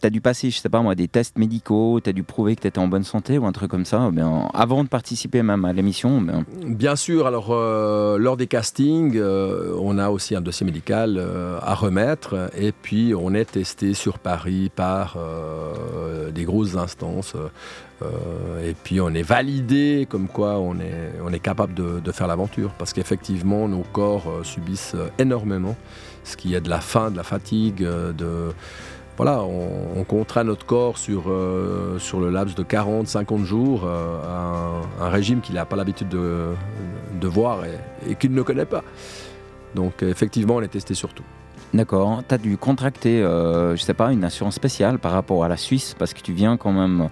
T'as 0.05 0.11
dû 0.11 0.21
passer, 0.21 0.51
je 0.51 0.59
sais 0.59 0.69
pas 0.69 0.83
moi, 0.83 0.95
des 0.95 1.09
tests 1.09 1.39
médicaux, 1.39 1.99
t'as 1.99 2.13
dû 2.13 2.25
prouver 2.25 2.57
que 2.57 2.61
t'étais 2.61 2.79
en 2.79 2.89
bonne 2.89 3.05
santé 3.05 3.39
ou 3.39 3.47
un 3.47 3.53
truc 3.53 3.71
comme 3.71 3.87
ça, 3.87 4.11
bien, 4.13 4.51
avant 4.53 4.85
de 4.85 4.89
participer 4.91 5.43
même 5.43 5.65
à 5.65 5.73
l'émission. 5.73 6.21
Bien? 6.21 6.95
Sûr, 6.95 7.27
alors 7.27 7.53
euh, 7.53 8.19
lors 8.19 8.37
des 8.37 8.47
castings, 8.47 9.17
euh, 9.17 9.75
on 9.81 9.97
a 9.97 10.11
aussi 10.11 10.37
un 10.37 10.43
dossier 10.43 10.67
médical 10.67 11.17
euh, 11.17 11.59
à 11.63 11.75
remettre 11.75 12.51
et 12.55 12.73
puis 12.73 13.15
on 13.19 13.33
est 13.33 13.47
testé 13.47 13.95
sur 13.95 14.19
Paris 14.19 14.71
par 14.77 15.17
des 16.35 16.45
grosses 16.45 16.77
instances 16.77 17.35
et 18.63 18.75
puis 18.85 19.01
on 19.01 19.09
est 19.09 19.23
validé 19.23 20.07
comme 20.11 20.29
quoi 20.29 20.59
on 20.59 20.75
est, 20.81 21.13
on 21.25 21.33
est 21.33 21.39
capable 21.39 21.73
de, 21.73 22.01
de 22.01 22.13
faire 22.13 22.27
l'aventure 22.27 22.73
parce 22.79 22.93
qu'effectivement 22.93 23.69
nos 23.69 23.85
corps 23.95 24.41
subissent 24.43 24.97
énormément, 25.19 25.77
ce 26.25 26.37
qui 26.37 26.55
est 26.55 26.61
de 26.61 26.69
la 26.69 26.81
faim, 26.81 27.11
de 27.11 27.17
la 27.17 27.23
fatigue, 27.23 27.83
de... 27.83 28.53
Voilà, 29.17 29.43
on, 29.43 29.69
on 29.97 30.05
contraint 30.05 30.45
notre 30.45 30.67
corps 30.67 30.99
sur, 30.99 31.25
euh, 31.29 31.99
sur 31.99 32.21
le 32.21 32.31
laps 32.31 32.57
de 32.57 32.65
40-50 32.65 33.45
jours 33.45 33.83
euh, 33.85 34.21
à 34.25 35.03
un, 35.03 35.07
un 35.07 35.11
régime 35.11 35.41
qu'il 35.41 35.55
n'a 35.55 35.65
pas 35.65 35.77
l'habitude 35.77 36.09
de, 36.09 36.49
de 37.21 37.29
voir 37.29 37.65
et, 37.65 38.11
et 38.11 38.15
qu'il 38.17 38.33
ne 38.33 38.43
connaît 38.43 38.65
pas. 38.65 38.83
Donc 39.75 40.03
effectivement, 40.03 40.57
on 40.57 40.63
est 40.63 40.69
testé 40.69 40.95
sur 40.95 41.15
tout. 41.15 41.25
D'accord. 41.75 42.23
Tu 42.29 42.33
as 42.33 42.39
dû 42.39 42.57
contracter, 42.57 43.21
euh, 43.21 43.75
je 43.75 43.83
sais 43.83 43.95
pas, 43.95 44.13
une 44.13 44.23
assurance 44.23 44.55
spéciale 44.55 45.01
par 45.01 45.11
rapport 45.11 45.43
à 45.43 45.49
la 45.49 45.57
Suisse, 45.57 45.97
parce 45.99 46.15
que 46.15 46.21
tu 46.21 46.33
viens 46.33 46.57
quand 46.57 46.71
même 46.71 47.09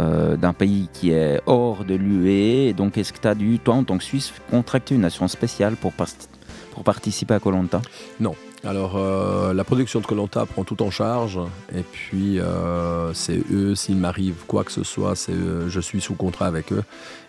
euh, 0.00 0.36
d'un 0.36 0.52
pays 0.52 0.88
qui 0.92 1.12
est 1.12 1.40
hors 1.46 1.84
de 1.84 1.94
l'UE. 1.94 2.72
Donc, 2.74 2.98
est-ce 2.98 3.12
que 3.12 3.20
tu 3.20 3.28
as 3.28 3.36
dû, 3.36 3.60
toi, 3.60 3.74
en 3.74 3.84
tant 3.84 3.96
que 3.96 4.02
Suisse, 4.02 4.32
contracter 4.50 4.96
une 4.96 5.04
assurance 5.04 5.30
spéciale 5.30 5.76
pour, 5.76 5.92
pour 5.92 6.82
participer 6.82 7.34
à 7.34 7.38
Colanta 7.38 7.80
Non. 8.18 8.34
Alors, 8.64 8.96
euh, 8.96 9.52
la 9.54 9.64
production 9.64 10.00
de 10.00 10.06
Colanta 10.06 10.46
prend 10.46 10.62
tout 10.64 10.82
en 10.82 10.90
charge. 10.90 11.38
Et 11.74 11.82
puis, 11.82 12.38
euh, 12.38 13.12
c'est 13.12 13.42
eux, 13.52 13.74
s'il 13.74 13.96
m'arrive 13.96 14.44
quoi 14.46 14.62
que 14.62 14.70
ce 14.72 14.84
soit, 14.84 15.16
c'est 15.16 15.32
eux, 15.32 15.66
je 15.68 15.80
suis 15.80 16.00
sous 16.00 16.14
contrat 16.14 16.46
avec 16.46 16.72
eux. 16.72 16.84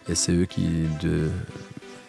Et 0.08 0.16
c'est 0.16 0.32
eux 0.34 0.45
qui 0.45 0.68
de, 1.02 1.30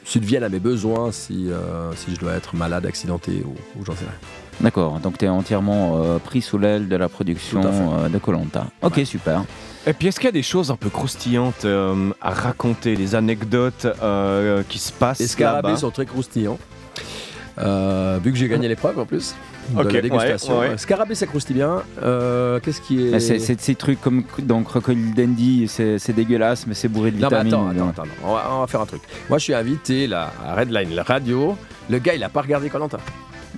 subviennent 0.05 0.43
à 0.43 0.49
mes 0.49 0.61
besoins 0.61 1.11
si, 1.11 1.51
euh, 1.51 1.93
si 1.94 2.15
je 2.15 2.20
dois 2.20 2.33
être 2.33 2.55
malade, 2.55 2.85
accidenté 2.86 3.44
ou, 3.44 3.55
ou 3.81 3.85
j'en 3.85 3.94
sais 3.94 4.05
rien. 4.05 4.15
D'accord. 4.61 5.01
Donc, 5.01 5.19
tu 5.19 5.25
es 5.25 5.28
entièrement 5.28 6.03
euh, 6.03 6.19
pris 6.19 6.43
sous 6.43 6.59
l'aile 6.59 6.89
de 6.89 6.97
la 6.97 7.09
production 7.09 7.62
euh, 7.65 8.09
de 8.09 8.19
Colanta. 8.19 8.67
Ok, 8.83 9.01
super. 9.05 9.44
Et 9.86 9.93
puis, 9.93 10.09
est-ce 10.09 10.19
qu'il 10.19 10.27
y 10.27 10.28
a 10.28 10.33
des 10.33 10.43
choses 10.43 10.70
un 10.70 10.77
peu 10.77 10.89
croustillantes 10.89 11.65
euh, 11.65 12.11
à 12.20 12.31
raconter, 12.31 12.97
des 12.97 13.15
anecdotes 13.15 13.86
euh, 14.03 14.62
qui 14.69 14.78
se 14.78 14.93
passent 14.93 15.19
Les 15.19 15.27
scarabées 15.27 15.77
sont 15.77 15.91
très 15.91 16.07
croustillants. 16.07 16.59
Euh, 17.58 18.18
vu 18.23 18.33
que 18.33 18.36
j'ai 18.39 18.49
gagné 18.49 18.66
l'épreuve 18.66 18.99
en 18.99 19.07
plus 19.07 19.34
de 19.70 19.81
Ok, 19.81 19.92
la 19.92 20.00
dégustation. 20.00 20.58
ouais, 20.58 20.70
ouais. 20.70 20.78
Scarabée, 20.78 21.15
ça 21.15 21.26
croustille 21.26 21.55
bien. 21.55 21.83
Euh, 22.02 22.58
Qu'est-ce 22.60 22.81
qui 22.81 23.07
est. 23.07 23.10
Mais 23.12 23.20
C'est 23.20 23.60
ces 23.60 23.74
trucs 23.76 24.00
comme 24.00 24.24
dans 24.41 24.62
Crocodile 24.62 25.15
Dandy, 25.15 25.68
c'est 25.68 26.12
dégueulasse, 26.12 26.66
mais 26.66 26.74
c'est 26.74 26.89
bourré 26.89 27.10
de 27.12 27.20
Non, 27.20 27.28
vitamines. 27.28 27.55
attends, 27.55 27.68
attends, 27.68 27.89
attends. 27.91 28.02
On, 28.24 28.34
va, 28.34 28.49
on 28.52 28.60
va 28.60 28.66
faire 28.66 28.81
un 28.81 28.86
truc. 28.86 29.02
Moi, 29.28 29.39
je 29.39 29.44
suis 29.44 29.55
invité 29.55 30.07
là, 30.07 30.33
à 30.44 30.55
Redline, 30.57 30.94
la 30.94 31.02
radio. 31.05 31.57
Le 31.89 31.99
gars, 31.99 32.15
il 32.15 32.24
a 32.24 32.28
pas 32.28 32.42
regardé 32.42 32.68
Colanta. 32.70 32.99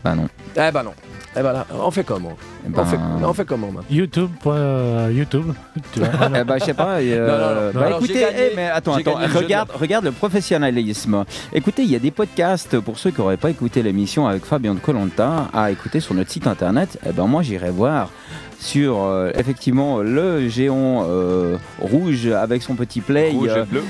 Bah 0.05 0.15
non. 0.15 0.29
Eh 0.57 0.71
ben 0.73 0.83
non. 0.83 0.93
Eh 1.39 1.43
ben 1.43 1.53
là, 1.53 1.67
on 1.71 1.91
fait 1.91 2.03
comment 2.05 2.33
Eh 2.67 2.71
ben- 2.71 2.83
on, 2.83 2.85
fait, 2.87 2.97
on 3.27 3.33
fait 3.35 3.45
comment 3.45 3.71
man 3.71 3.85
YouTube. 3.91 4.31
euh, 4.47 5.11
YouTube. 5.13 5.53
Tu 5.93 5.99
vois, 6.01 6.09
ah. 6.21 6.29
Eh 6.41 6.45
ben, 6.45 6.57
je 6.59 6.65
sais 6.65 6.75
pas. 6.75 7.03
et, 7.03 7.13
euh, 7.13 7.27
Non, 7.27 7.37
non, 7.37 7.67
non. 7.67 7.73
bah, 7.81 7.87
Alors, 7.87 7.99
écoutez, 7.99 8.21
gagné- 8.21 8.37
eh, 8.53 8.57
mais 8.57 8.69
attends, 8.69 8.95
attends, 8.95 9.19
de 9.21 9.37
regarde, 9.37 9.69
regarde 9.79 10.05
le 10.07 10.13
professionnalisme. 10.13 11.25
Écoutez, 11.53 11.83
il 11.83 11.91
y 11.91 11.97
a 11.97 11.99
des 11.99 12.11
podcasts 12.11 12.81
pour 12.81 12.99
ceux 12.99 13.11
qui 13.11 13.21
n'auraient 13.21 13.37
pas 13.37 13.51
écouté 13.51 13.83
l'émission 13.83 14.27
avec 14.27 14.45
Fabien 14.45 14.75
de 14.75 14.81
Colanta 14.81 15.49
à 15.53 15.71
écouter 15.71 16.01
sur 16.01 16.15
notre 16.15 16.31
site 16.31 16.47
internet. 16.47 16.99
Eh 17.07 17.13
ben 17.13 17.27
moi, 17.27 17.43
j'irai 17.43 17.71
voir 17.71 18.11
sur 18.59 19.03
euh, 19.03 19.31
effectivement 19.35 19.99
le 20.01 20.49
géant 20.49 21.05
euh, 21.09 21.57
rouge 21.81 22.27
avec 22.27 22.63
son 22.63 22.75
petit 22.75 23.01
play 23.01 23.31
Rouge 23.31 23.49
et 23.49 23.59
euh, 23.59 23.65
bleu. 23.65 23.83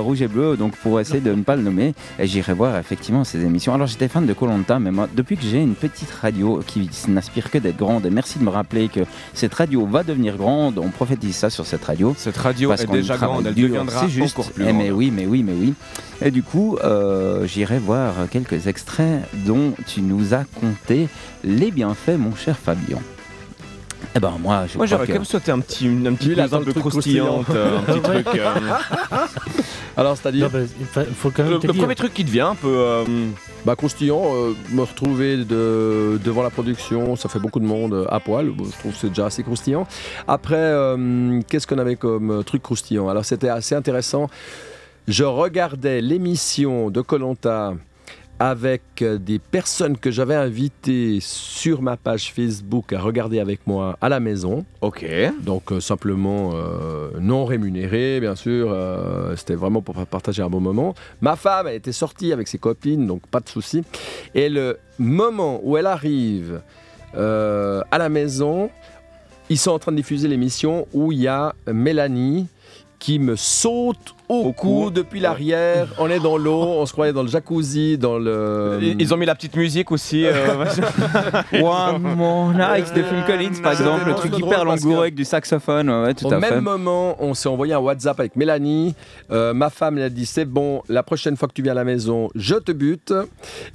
rouge 0.00 0.22
et 0.22 0.28
bleu 0.28 0.56
donc 0.56 0.76
pour 0.76 1.00
essayer 1.00 1.20
de 1.20 1.32
ne 1.32 1.42
pas 1.42 1.56
le 1.56 1.62
nommer 1.62 1.94
et 2.18 2.26
j'irai 2.26 2.52
voir 2.52 2.76
effectivement 2.78 3.24
ces 3.24 3.44
émissions 3.44 3.74
alors 3.74 3.86
j'étais 3.86 4.08
fan 4.08 4.26
de 4.26 4.32
Colanta 4.32 4.78
mais 4.78 4.90
moi 4.90 5.08
depuis 5.14 5.36
que 5.36 5.42
j'ai 5.44 5.60
une 5.60 5.74
petite 5.74 6.10
radio 6.10 6.60
qui 6.66 6.88
n'aspire 7.08 7.50
que 7.50 7.58
d'être 7.58 7.76
grande 7.76 8.06
et 8.06 8.10
merci 8.10 8.38
de 8.38 8.44
me 8.44 8.50
rappeler 8.50 8.88
que 8.88 9.00
cette 9.34 9.54
radio 9.54 9.86
va 9.86 10.02
devenir 10.02 10.36
grande 10.36 10.78
on 10.78 10.88
prophétise 10.88 11.36
ça 11.36 11.50
sur 11.50 11.66
cette 11.66 11.84
radio 11.84 12.14
Cette 12.16 12.36
radio 12.36 12.68
parce 12.68 12.82
est 12.82 12.86
déjà 12.86 13.16
grande, 13.16 13.46
elle 13.46 13.54
dur, 13.54 13.68
deviendra 13.68 14.06
juste. 14.08 14.38
encore 14.38 14.52
plus 14.52 14.64
Eh, 14.66 14.72
mais 14.72 14.90
oui, 14.90 15.10
mais 15.14 15.26
oui, 15.26 15.42
mais 15.42 15.52
oui. 15.52 15.74
Et 16.24 16.30
du 16.30 16.42
coup, 16.42 16.78
j'irai 17.44 17.78
voir 17.78 18.14
quelques 18.30 18.66
extraits 18.66 19.22
dont 19.46 19.72
tu 19.86 20.02
nous 20.02 20.34
as 20.34 20.44
conté 20.60 21.08
les 21.44 21.70
bienfaits, 21.70 22.18
mon 22.18 22.34
cher 22.34 22.56
Fabien. 22.58 22.98
Eh 24.14 24.20
ben 24.20 24.34
moi, 24.40 24.64
je 24.66 24.76
Moi 24.76 24.84
crois 24.84 24.86
j'aurais 24.86 25.06
que... 25.06 25.12
quand 25.12 25.18
même 25.18 25.24
souhaité 25.24 25.52
un 25.52 25.60
petit, 25.60 25.86
un 25.86 26.12
petit 26.14 26.26
Lui, 26.26 26.32
il 26.32 26.34
plus 26.34 26.40
attend 26.42 26.56
un 26.56 26.58
le 26.60 26.64
peu 26.66 26.72
truc 26.72 26.84
croustillante, 26.84 27.44
croustillant. 27.44 27.64
euh, 27.66 27.78
un 27.78 27.82
petit 27.82 28.10
Ouais. 28.10 28.22
truc. 28.22 28.40
euh, 28.40 29.16
Alors, 29.96 30.16
c'est-à-dire 30.16 30.50
Non, 30.52 30.58
bah, 30.60 30.66
il 30.80 30.86
fa- 30.86 31.04
faut 31.04 31.30
quand 31.30 31.42
même 31.44 31.52
Le, 31.52 31.58
te 31.60 31.66
le 31.66 31.72
dire. 31.72 31.82
premier 31.82 31.94
truc 31.94 32.12
qui 32.14 32.24
te 32.24 32.30
vient 32.30 32.50
un 32.50 32.54
peu. 32.54 32.68
euh, 32.68 33.04
Bah 33.64 33.74
croustillant, 33.76 34.22
euh, 34.34 34.54
me 34.70 34.82
retrouver 34.82 35.38
de, 35.38 36.18
devant 36.24 36.42
la 36.42 36.50
production, 36.50 37.16
ça 37.16 37.28
fait 37.28 37.38
beaucoup 37.38 37.60
de 37.60 37.64
monde 37.64 37.94
euh, 37.94 38.06
à 38.10 38.20
poil, 38.20 38.50
Bon, 38.50 38.64
je 38.64 38.78
trouve 38.78 38.92
que 38.92 38.98
c'est 38.98 39.08
déjà 39.08 39.26
assez 39.26 39.42
croustillant. 39.42 39.86
Après, 40.28 40.56
euh, 40.56 41.40
qu'est-ce 41.48 41.66
qu'on 41.66 41.78
avait 41.78 41.96
comme 41.96 42.30
euh, 42.30 42.42
truc 42.42 42.62
croustillant? 42.62 43.08
Alors 43.08 43.24
c'était 43.24 43.48
assez 43.48 43.74
intéressant. 43.74 44.28
Je 45.08 45.24
regardais 45.24 46.00
l'émission 46.00 46.90
de 46.90 47.00
Colanta 47.00 47.74
avec 48.42 48.82
euh, 49.02 49.18
des 49.18 49.38
personnes 49.38 49.96
que 49.96 50.10
j'avais 50.10 50.34
invitées 50.34 51.18
sur 51.20 51.80
ma 51.80 51.96
page 51.96 52.32
Facebook 52.32 52.92
à 52.92 53.00
regarder 53.00 53.38
avec 53.38 53.64
moi 53.68 53.96
à 54.00 54.08
la 54.08 54.18
maison. 54.18 54.64
Ok. 54.80 55.06
Donc 55.44 55.70
euh, 55.70 55.78
simplement 55.78 56.50
euh, 56.54 57.10
non 57.20 57.44
rémunéré, 57.44 58.18
bien 58.18 58.34
sûr. 58.34 58.72
euh, 58.72 59.36
C'était 59.36 59.54
vraiment 59.54 59.80
pour 59.80 59.94
partager 60.06 60.42
un 60.42 60.50
bon 60.50 60.58
moment. 60.58 60.92
Ma 61.20 61.36
femme 61.36 61.68
elle 61.68 61.76
était 61.76 61.92
sortie 61.92 62.32
avec 62.32 62.48
ses 62.48 62.58
copines, 62.58 63.06
donc 63.06 63.24
pas 63.28 63.38
de 63.38 63.48
souci. 63.48 63.84
Et 64.34 64.48
le 64.48 64.80
moment 64.98 65.60
où 65.62 65.76
elle 65.76 65.86
arrive 65.86 66.62
à 67.14 67.98
la 67.98 68.08
maison, 68.08 68.70
ils 69.50 69.58
sont 69.58 69.70
en 69.70 69.78
train 69.78 69.92
de 69.92 69.98
diffuser 69.98 70.26
l'émission 70.26 70.88
où 70.92 71.12
il 71.12 71.20
y 71.20 71.28
a 71.28 71.54
Mélanie 71.72 72.48
qui 72.98 73.18
me 73.18 73.36
saute 73.36 74.14
au, 74.32 74.52
cou 74.52 74.90
depuis 74.90 75.20
l'arrière. 75.20 75.88
On 75.98 76.08
est 76.08 76.20
dans 76.20 76.36
l'eau, 76.36 76.62
on 76.62 76.86
se 76.86 76.92
croyait 76.92 77.12
dans 77.12 77.22
le 77.22 77.28
jacuzzi, 77.28 77.98
dans 77.98 78.18
le. 78.18 78.78
Ils 78.98 79.12
ont 79.12 79.16
mis 79.16 79.26
la 79.26 79.34
petite 79.34 79.56
musique 79.56 79.90
aussi. 79.92 80.24
euh, 80.26 80.64
One 81.52 82.02
More 82.16 82.52
Night 82.52 82.92
de 82.94 83.02
Phil 83.02 83.24
Collins, 83.26 83.60
par 83.62 83.72
exemple, 83.72 84.06
le 84.06 84.14
truc 84.14 84.36
hyper 84.38 84.64
langoureux 84.64 85.02
avec 85.02 85.14
du 85.14 85.24
saxophone, 85.24 85.88
ouais, 85.90 86.02
ouais, 86.04 86.14
tout 86.14 86.26
Au 86.26 86.32
à 86.32 86.38
même 86.38 86.54
fait. 86.54 86.60
moment, 86.60 87.16
on 87.20 87.34
s'est 87.34 87.48
envoyé 87.48 87.74
un 87.74 87.78
WhatsApp 87.78 88.18
avec 88.20 88.36
Mélanie. 88.36 88.94
Euh, 89.30 89.54
ma 89.54 89.70
femme 89.70 89.98
elle 89.98 90.04
a 90.04 90.10
dit 90.10 90.26
c'est 90.26 90.44
bon, 90.44 90.82
la 90.88 91.02
prochaine 91.02 91.36
fois 91.36 91.48
que 91.48 91.54
tu 91.54 91.62
viens 91.62 91.72
à 91.72 91.76
la 91.76 91.84
maison, 91.84 92.28
je 92.34 92.54
te 92.56 92.72
bute. 92.72 93.12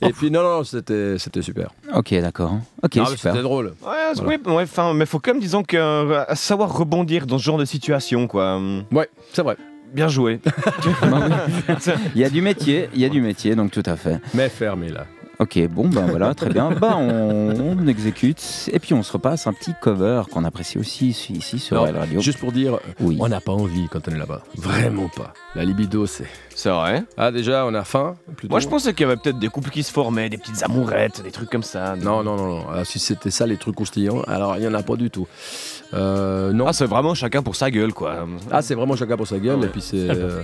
Et 0.02 0.11
puis 0.14 0.32
non, 0.32 0.44
non, 0.44 0.64
c'était 0.64 1.18
c'était 1.18 1.42
super. 1.42 1.69
Ok, 1.94 2.14
d'accord. 2.22 2.53
Ok, 2.84 2.94
super. 2.94 3.18
C'était 3.18 3.42
drôle. 3.42 3.68
Ouais, 3.68 4.14
Voilà. 4.16 4.38
oui, 4.45 4.53
ouais, 4.53 4.64
enfin, 4.64 4.94
mais 4.94 5.06
faut 5.06 5.19
quand 5.19 5.32
même, 5.34 5.42
disons, 5.42 5.64
que, 5.64 5.77
euh, 5.77 6.24
savoir 6.36 6.76
rebondir 6.77 7.26
dans 7.26 7.38
ce 7.38 7.44
genre 7.44 7.58
de 7.58 7.66
situation, 7.66 8.27
quoi. 8.27 8.60
Ouais, 8.92 9.10
c'est 9.34 9.42
vrai. 9.42 9.58
Bien 9.93 10.07
joué. 10.07 10.40
Il 12.16 12.22
y 12.22 12.25
a 12.25 12.30
du 12.30 12.41
métier, 12.41 12.90
il 12.93 13.01
y 13.01 13.06
a 13.06 13.09
du 13.09 13.22
métier, 13.22 13.56
donc 13.56 13.72
tout 13.72 13.83
à 13.85 13.95
fait. 13.95 14.19
Mais 14.33 14.49
fermé 14.49 14.90
là. 14.90 15.06
Ok, 15.40 15.59
bon, 15.69 15.88
ben 15.88 16.07
voilà, 16.07 16.33
très 16.33 16.49
bien. 16.49 16.72
Bah, 16.72 16.95
on, 16.98 17.53
on 17.59 17.88
exécute 17.88 18.41
et 18.74 18.80
puis 18.80 18.95
on 18.95 19.03
se 19.03 19.11
repasse 19.14 19.45
un 19.45 19.53
petit 19.53 19.72
cover 19.83 20.24
qu'on 20.32 20.43
apprécie 20.43 20.80
aussi 20.80 21.09
ici, 21.09 21.33
ici 21.33 21.59
sur 21.59 21.77
Alors, 21.80 21.91
la 21.93 21.99
radio. 21.99 22.19
Juste 22.22 22.40
pour 22.40 22.51
dire, 22.51 22.80
Oui. 22.99 23.17
on 23.19 23.30
n'a 23.30 23.40
pas 23.40 23.51
envie 23.51 23.88
quand 23.88 24.07
on 24.07 24.11
est 24.14 24.17
là-bas. 24.17 24.41
Vraiment 24.56 25.09
pas. 25.16 25.33
La 25.53 25.64
libido, 25.64 26.07
c'est. 26.07 26.25
C'est 26.56 26.69
vrai. 26.72 27.03
Ah, 27.17 27.32
déjà, 27.32 27.67
on 27.67 27.75
a 27.75 27.83
faim. 27.83 28.16
Plutôt. 28.35 28.51
Moi, 28.53 28.59
je 28.59 28.67
pensais 28.67 28.93
qu'il 28.95 29.01
y 29.06 29.11
avait 29.11 29.16
peut-être 29.17 29.38
des 29.38 29.49
couples 29.49 29.69
qui 29.69 29.83
se 29.83 29.91
formaient, 29.91 30.27
des 30.27 30.40
petites 30.40 30.64
amourettes, 30.64 31.22
des 31.24 31.30
trucs 31.32 31.51
comme 31.51 31.61
ça. 31.61 31.95
Non, 31.95 32.24
non, 32.24 32.35
non, 32.35 32.48
non. 32.48 32.66
Ah, 32.74 32.83
si 32.83 32.98
c'était 32.98 33.30
ça, 33.30 33.45
les 33.45 33.57
trucs 33.57 33.75
croustillants, 33.75 34.22
alors 34.22 34.56
il 34.57 34.61
n'y 34.61 34.67
en 34.67 34.74
a 34.74 34.82
pas 34.82 34.95
du 34.95 35.11
tout. 35.11 35.27
Euh, 35.93 36.51
non. 36.53 36.66
Ah, 36.67 36.74
c'est 36.74 36.85
vraiment 36.85 37.14
chacun 37.14 37.41
pour 37.41 37.56
sa 37.56 37.72
gueule, 37.72 37.93
quoi. 37.93 38.27
Ah, 38.51 38.61
c'est 38.61 38.75
vraiment 38.75 38.95
chacun 38.95 39.16
pour 39.17 39.27
sa 39.27 39.40
gueule, 39.40 39.59
Ouais. 39.59 39.66
et 39.67 39.69
puis 39.69 39.82
c'est 39.82 40.09
euh, 40.09 40.41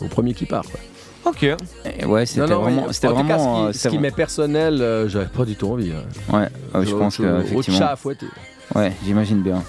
au 0.00 0.06
premier 0.06 0.34
qui 0.34 0.44
part. 0.46 0.64
quoi. 0.64 0.80
Ok. 1.24 1.44
Et 1.44 2.04
ouais, 2.04 2.26
c'était 2.26 2.40
Non, 2.40 2.48
non, 2.48 2.60
vraiment. 2.62 2.86
C'était 2.92 3.08
en 3.08 3.20
tout 3.20 3.28
cas, 3.28 3.38
ce 3.38 3.44
euh, 3.44 3.66
qui, 3.68 3.74
ce 3.74 3.78
c'était 3.78 3.94
qui 3.96 3.98
m'est 4.02 4.10
personnel, 4.10 4.82
euh, 4.82 5.08
j'avais 5.08 5.26
pas 5.26 5.44
du 5.44 5.54
tout 5.54 5.68
envie. 5.68 5.92
hein. 5.92 6.36
Ouais, 6.36 6.48
euh, 6.74 6.84
je 6.84 6.94
pense 6.96 7.16
que 7.18 7.42
effectivement. 7.42 7.78
chat 7.78 7.90
à 7.92 7.96
fouetter. 7.96 8.26
Ouais, 8.74 8.92
j'imagine 9.04 9.40
bien. 9.42 9.62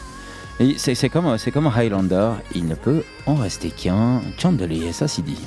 Et 0.60 0.76
c'est 0.78 0.96
c'est 0.96 1.10
comme, 1.10 1.38
c'est 1.38 1.52
comme 1.52 1.68
Highlander, 1.68 2.30
il 2.56 2.68
ne 2.68 2.76
peut 2.76 3.04
en 3.28 3.36
rester 3.36 3.70
qu'un. 3.70 4.22
Chandelier, 4.40 4.94
ça 4.94 5.08
s'y 5.08 5.22
dit. 5.22 5.38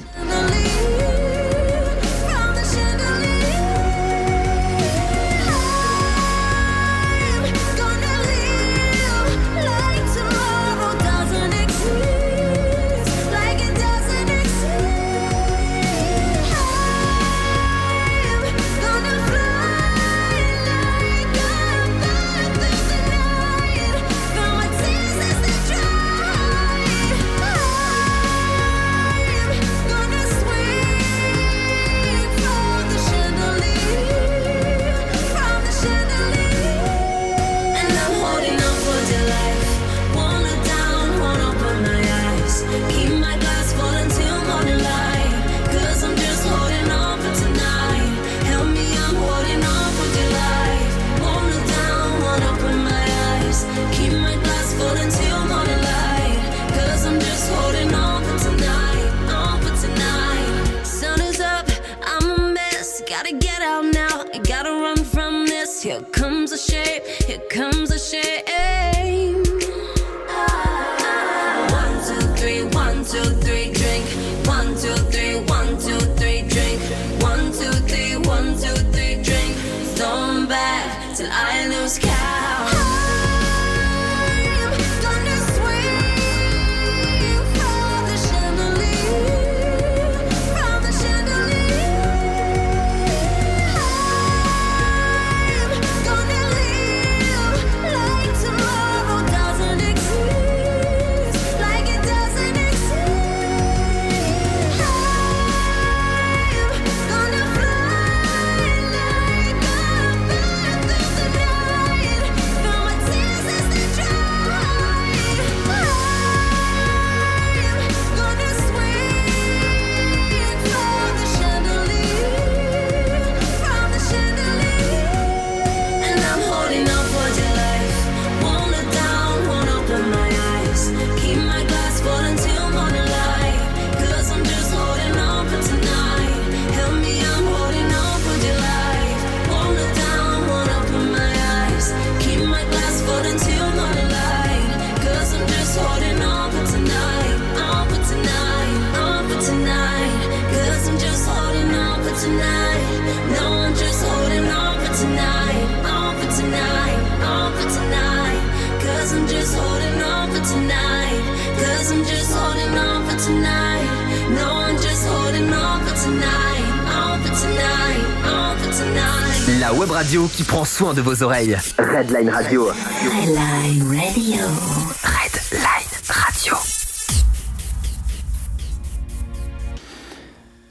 La 169.48 169.72
web 169.72 169.92
radio 169.92 170.26
qui 170.26 170.42
prend 170.42 170.64
soin 170.64 170.92
de 170.92 171.00
vos 171.00 171.22
oreilles. 171.22 171.56
Redline 171.78 172.28
Radio. 172.30 172.72
Redline 173.04 173.84
Radio. 173.88 175.05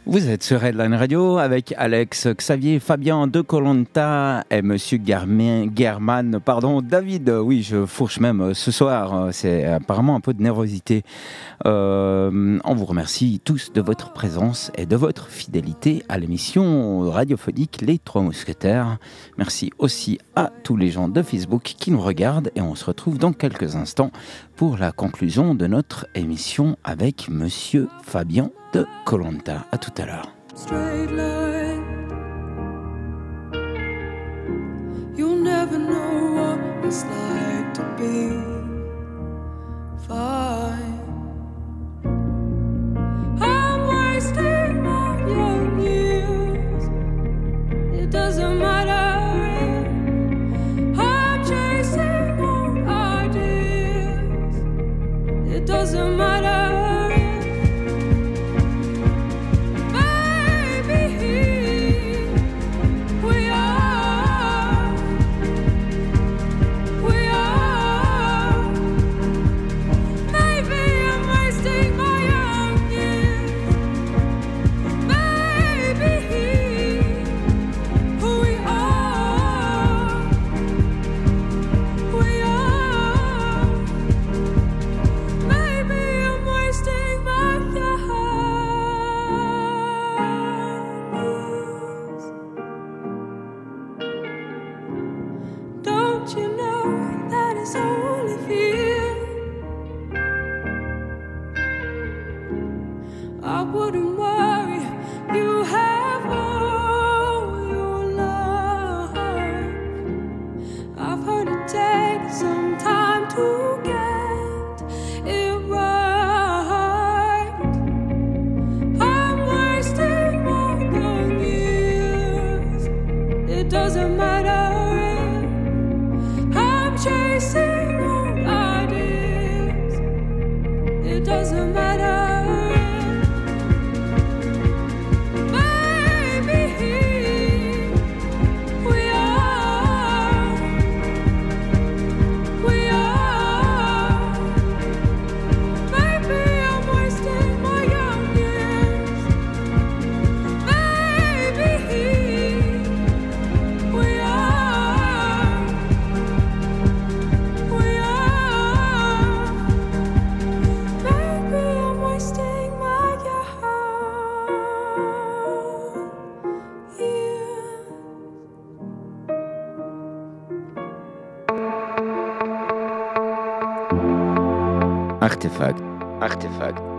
Vous 0.07 0.29
êtes 0.29 0.43
sur 0.43 0.61
Redline 0.61 0.93
Radio 0.93 1.39
avec 1.39 1.73
Alex, 1.77 2.27
Xavier, 2.27 2.79
Fabien 2.79 3.25
de 3.25 3.41
Colanta 3.41 4.43
et 4.51 4.61
Monsieur 4.61 4.99
Germain, 5.03 5.65
German, 5.75 6.39
pardon, 6.39 6.83
David. 6.83 7.27
Oui, 7.27 7.63
je 7.63 7.87
fourche 7.87 8.19
même 8.19 8.53
ce 8.53 8.69
soir. 8.69 9.29
C'est 9.31 9.65
apparemment 9.65 10.15
un 10.15 10.19
peu 10.19 10.35
de 10.35 10.43
nervosité. 10.43 11.01
Euh, 11.65 12.59
on 12.63 12.75
vous 12.75 12.85
remercie 12.85 13.41
tous 13.43 13.73
de 13.73 13.81
votre 13.81 14.13
présence 14.13 14.71
et 14.77 14.85
de 14.85 14.95
votre 14.95 15.29
fidélité 15.29 16.03
à 16.07 16.19
l'émission 16.19 17.09
radiophonique 17.09 17.81
Les 17.81 17.97
Trois 17.97 18.21
Mousquetaires. 18.21 18.99
Merci 19.39 19.71
aussi 19.79 20.19
à 20.35 20.51
tous 20.63 20.77
les 20.77 20.91
gens 20.91 21.07
de 21.07 21.23
Facebook 21.23 21.63
qui 21.63 21.89
nous 21.89 22.01
regardent 22.01 22.51
et 22.55 22.61
on 22.61 22.75
se 22.75 22.85
retrouve 22.85 23.17
dans 23.17 23.33
quelques 23.33 23.75
instants 23.75 24.11
pour 24.55 24.77
la 24.77 24.91
conclusion 24.91 25.55
de 25.55 25.67
notre 25.67 26.07
émission 26.15 26.77
avec 26.83 27.29
Monsieur 27.29 27.87
Fabien 28.03 28.51
de 28.73 28.85
Colanta. 29.05 29.65
À 29.71 29.77
tout 29.77 29.93
à 29.97 30.05
l'heure. 30.05 30.31
straight 30.55 31.11
line. 31.11 31.45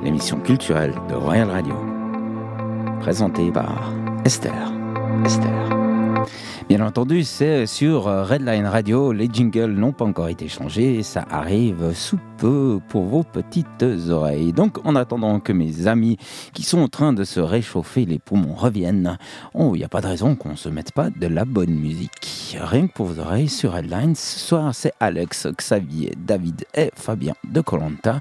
L'émission 0.06 0.38
culturelle 0.38 0.94
de 1.08 1.14
Royal 1.14 1.50
Radio. 1.50 1.74
Présentée 3.00 3.50
par 3.50 3.92
Esther. 4.24 4.72
Esther. 5.24 5.68
Bien 6.68 6.80
entendu, 6.86 7.24
c'est 7.24 7.66
sur 7.66 8.04
Redline 8.04 8.66
Radio. 8.66 9.10
Les 9.10 9.28
jingles 9.32 9.72
n'ont 9.72 9.90
pas 9.90 10.04
encore 10.04 10.28
été 10.28 10.46
changés. 10.46 11.02
Ça 11.02 11.24
arrive 11.28 11.92
sous 11.92 12.20
peu 12.38 12.78
pour 12.88 13.06
vos 13.06 13.24
petites 13.24 13.84
oreilles. 14.08 14.52
Donc, 14.52 14.78
en 14.86 14.94
attendant 14.94 15.40
que 15.40 15.52
mes 15.52 15.88
amis 15.88 16.18
qui 16.52 16.62
sont 16.62 16.78
en 16.78 16.88
train 16.88 17.12
de 17.12 17.24
se 17.24 17.40
réchauffer 17.40 18.04
les 18.04 18.20
poumons 18.20 18.54
reviennent, 18.54 19.18
oh, 19.54 19.72
il 19.74 19.78
n'y 19.78 19.84
a 19.84 19.88
pas 19.88 20.02
de 20.02 20.06
raison 20.06 20.36
qu'on 20.36 20.50
ne 20.50 20.56
se 20.56 20.68
mette 20.68 20.92
pas 20.92 21.10
de 21.10 21.26
la 21.26 21.44
bonne 21.44 21.74
musique. 21.74 22.56
Rien 22.60 22.86
que 22.86 22.92
pour 22.92 23.06
vos 23.06 23.20
oreilles 23.20 23.48
sur 23.48 23.72
Redline, 23.72 24.14
ce 24.14 24.38
soir, 24.38 24.72
c'est 24.72 24.92
Alex, 25.00 25.48
Xavier, 25.48 26.12
David 26.16 26.64
et 26.74 26.92
Fabien 26.94 27.34
de 27.50 27.60
Colanta. 27.60 28.20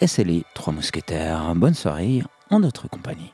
Et 0.00 0.06
c'est 0.06 0.24
les 0.24 0.44
trois 0.54 0.72
mousquetaires. 0.74 1.54
Bonne 1.54 1.74
soirée 1.74 2.22
en 2.50 2.60
notre 2.60 2.88
compagnie. 2.88 3.32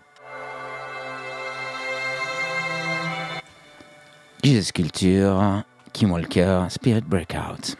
Jesus 4.45 4.73
Culture, 4.73 5.65
Kim 5.93 6.13
Walker, 6.13 6.67
Spirit 6.69 7.03
Breakout. 7.03 7.77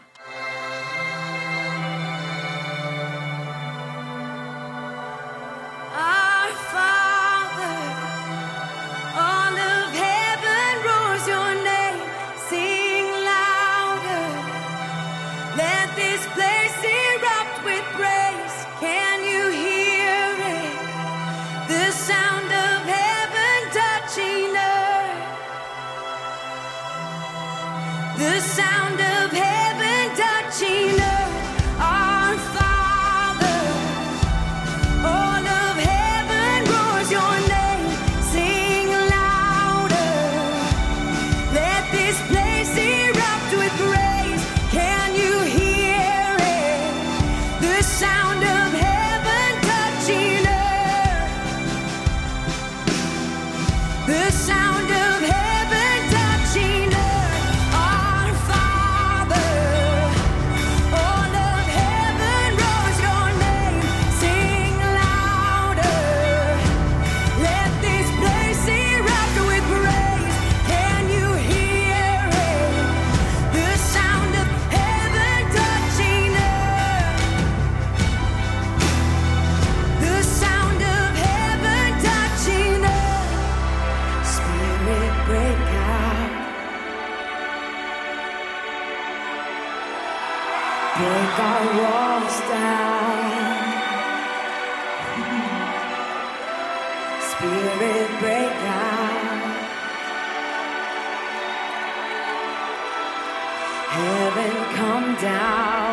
Heaven 103.93 104.75
come 104.75 105.15
down. 105.21 105.92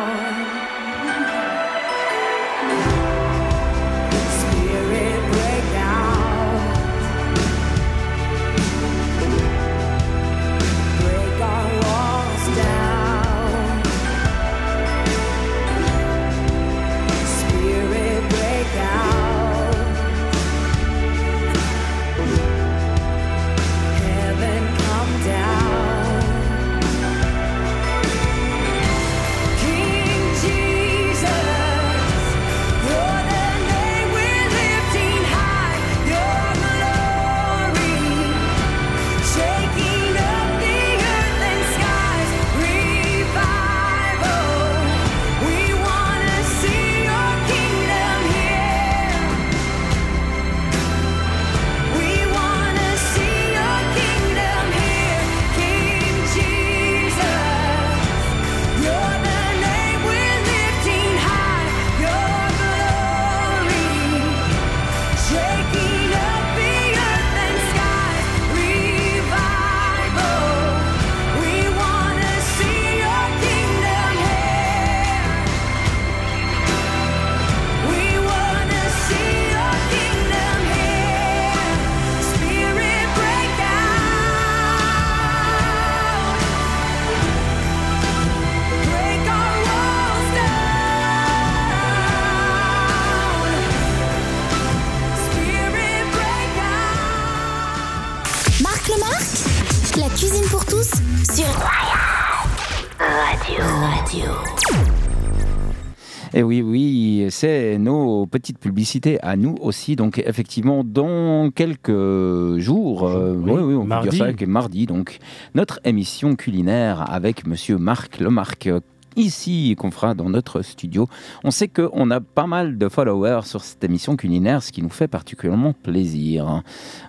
Et 106.41 106.43
Eh 106.43 106.47
oui, 106.47 106.63
oui, 106.63 107.27
c'est 107.29 107.77
nos 107.77 108.25
petites 108.25 108.57
publicités 108.57 109.21
à 109.21 109.35
nous 109.35 109.57
aussi. 109.61 109.95
Donc, 109.95 110.17
effectivement, 110.25 110.83
dans 110.83 111.51
quelques 111.51 112.57
jours, 112.57 113.07
euh, 113.07 113.35
Oui, 113.35 113.51
oui, 113.51 113.61
oui, 113.61 113.75
on 113.75 113.81
peut 113.83 113.87
mardi. 113.87 114.09
dire 114.09 114.33
ça, 114.39 114.45
mardi, 114.47 114.87
donc, 114.87 115.19
notre 115.53 115.79
émission 115.83 116.35
culinaire 116.35 117.05
avec 117.11 117.45
monsieur 117.45 117.77
Marc 117.77 118.19
Lemarc. 118.19 118.69
Ici, 119.15 119.75
qu'on 119.77 119.91
fera 119.91 120.15
dans 120.15 120.31
notre 120.31 120.63
studio. 120.63 121.07
On 121.43 121.51
sait 121.51 121.67
qu'on 121.67 122.09
a 122.09 122.19
pas 122.21 122.47
mal 122.47 122.79
de 122.79 122.89
followers 122.89 123.41
sur 123.43 123.61
cette 123.63 123.83
émission 123.83 124.15
culinaire, 124.15 124.63
ce 124.63 124.71
qui 124.71 124.81
nous 124.81 124.89
fait 124.89 125.07
particulièrement 125.09 125.73
plaisir. 125.73 126.63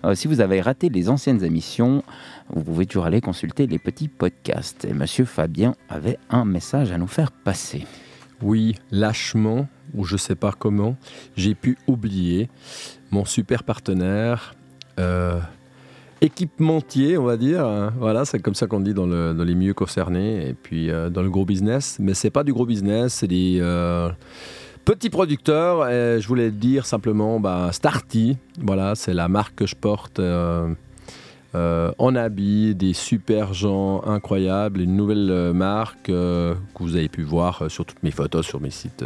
Euh, 0.05 0.15
si 0.15 0.29
vous 0.29 0.43
avez 0.43 0.61
raté 0.61 0.91
les 0.91 1.09
anciennes 1.09 1.43
émissions, 1.43 2.03
vous 2.51 2.63
pouvez 2.65 2.85
toujours 2.85 3.07
aller 3.07 3.23
consulter 3.23 3.67
les 3.67 3.79
petits 3.79 4.09
podcasts. 4.09 4.85
Et 4.85 4.93
monsieur 4.93 5.25
Fabien 5.25 5.75
avait 5.89 6.19
un 6.29 6.45
message 6.45 6.93
à 6.93 6.99
nous 6.99 7.07
faire 7.07 7.31
passer. 7.33 7.87
Oui, 8.43 8.75
lâchement, 8.91 9.69
ou 9.95 10.05
je 10.05 10.17
sais 10.17 10.35
pas 10.35 10.53
comment, 10.57 10.97
j'ai 11.37 11.55
pu 11.55 11.79
oublier 11.87 12.49
mon 13.11 13.25
super 13.25 13.63
partenaire, 13.63 14.55
euh, 14.99 15.39
équipementier, 16.21 17.19
on 17.19 17.25
va 17.25 17.37
dire. 17.37 17.65
hein. 17.67 17.93
Voilà, 17.99 18.25
c'est 18.25 18.41
comme 18.41 18.55
ça 18.55 18.67
qu'on 18.67 18.81
dit 18.81 18.95
dans, 18.95 19.07
le- 19.07 19.33
dans 19.35 19.45
les 19.45 19.55
milieux 19.55 19.75
concernés, 19.75 20.49
et 20.49 20.55
puis 20.55 20.91
euh, 20.91 21.11
dans 21.11 21.23
le 21.23 21.31
gros 21.31 21.45
business. 21.45 21.97
Mais 22.01 22.15
c'est 22.15 22.31
pas 22.31 22.45
du 22.45 22.53
gros 22.53 22.67
business, 22.67 23.15
c'est 23.15 23.27
des 23.29 23.59
euh, 23.61 24.09
petits 24.85 25.11
producteurs. 25.11 25.85
Je 25.91 26.27
voulais 26.27 26.51
dire 26.51 26.87
simplement, 26.87 27.39
bah, 27.41 27.71
Starty, 27.73 28.37
voilà, 28.61 28.95
c'est 28.95 29.15
la 29.15 29.29
marque 29.29 29.55
que 29.57 29.67
je 29.67 29.75
porte. 29.77 30.21
Euh, 31.55 31.93
en 31.99 32.15
habit, 32.15 32.75
des 32.75 32.95
super 32.95 33.53
gens 33.53 34.03
incroyables, 34.05 34.81
une 34.81 34.97
nouvelle 34.97 35.31
euh, 35.31 35.53
marque 35.53 36.09
euh, 36.09 36.55
que 36.75 36.83
vous 36.83 36.97
avez 36.97 37.09
pu 37.09 37.23
voir 37.23 37.71
sur 37.71 37.85
toutes 37.85 38.03
mes 38.03 38.11
photos 38.11 38.47
sur 38.47 38.61
mes 38.61 38.71
sites 38.71 39.05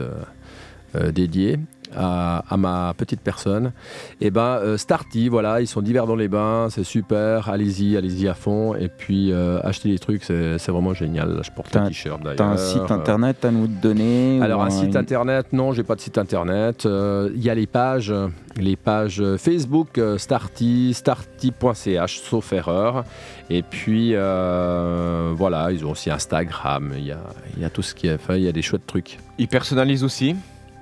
dédiés 1.13 1.59
à, 1.97 2.45
à 2.49 2.57
ma 2.57 2.95
petite 2.97 3.21
personne. 3.21 3.73
Et 4.21 4.31
ben 4.31 4.59
euh, 4.63 4.77
Starty, 4.77 5.29
voilà, 5.29 5.61
ils 5.61 5.67
sont 5.67 5.83
divers 5.83 6.07
dans 6.07 6.17
les 6.17 6.29
bains, 6.29 6.69
c'est 6.71 6.85
super, 6.85 7.49
allez-y, 7.49 7.97
allez-y 7.97 8.29
à 8.29 8.35
fond. 8.35 8.75
Et 8.75 8.89
puis 8.89 9.33
euh, 9.33 9.61
acheter 9.63 9.91
des 9.91 9.99
trucs, 9.99 10.25
c'est 10.25 10.69
vraiment 10.69 10.95
génial. 10.95 11.35
Là, 11.35 11.43
je 11.43 11.51
porte 11.51 11.75
un 11.77 11.89
t-shirt 11.89 12.21
d'ailleurs. 12.23 12.37
T'as 12.37 12.45
un 12.47 12.57
site 12.57 12.91
internet 12.91 13.45
à 13.45 13.51
nous 13.51 13.67
donner 13.67 14.41
Alors 14.43 14.63
un 14.63 14.71
site 14.71 14.91
une- 14.91 14.97
internet, 14.97 15.53
non, 15.53 15.73
j'ai 15.73 15.83
pas 15.83 15.95
de 15.95 16.01
site 16.01 16.19
internet. 16.19 16.87
Euh, 16.87 17.31
Il 17.35 17.43
y 17.43 17.51
a 17.51 17.55
les 17.55 17.67
pages, 17.67 18.13
les 18.57 18.77
pages 18.77 19.23
Facebook 19.39 19.99
euh, 19.99 20.19
Starty, 20.19 20.95
starty.ch, 20.95 22.21
sauf 22.21 22.53
erreur. 22.53 23.05
Et 23.51 23.63
puis 23.63 24.11
euh, 24.15 25.33
voilà, 25.37 25.71
ils 25.73 25.85
ont 25.85 25.91
aussi 25.93 26.11
Instagram. 26.11 26.93
Il 26.97 27.07
y 27.07 27.13
a, 27.13 27.19
il 27.57 27.63
y 27.63 27.65
a 27.65 27.71
tout 27.71 27.83
ce 27.83 27.95
qui 27.95 28.07
est, 28.09 28.15
enfin, 28.15 28.35
il 28.37 28.43
y 28.43 28.49
a 28.49 28.53
des 28.53 28.63
chouettes 28.63 28.87
trucs. 28.87 29.19
Ils 29.39 29.49
personnalisent 29.49 30.05
aussi. 30.05 30.35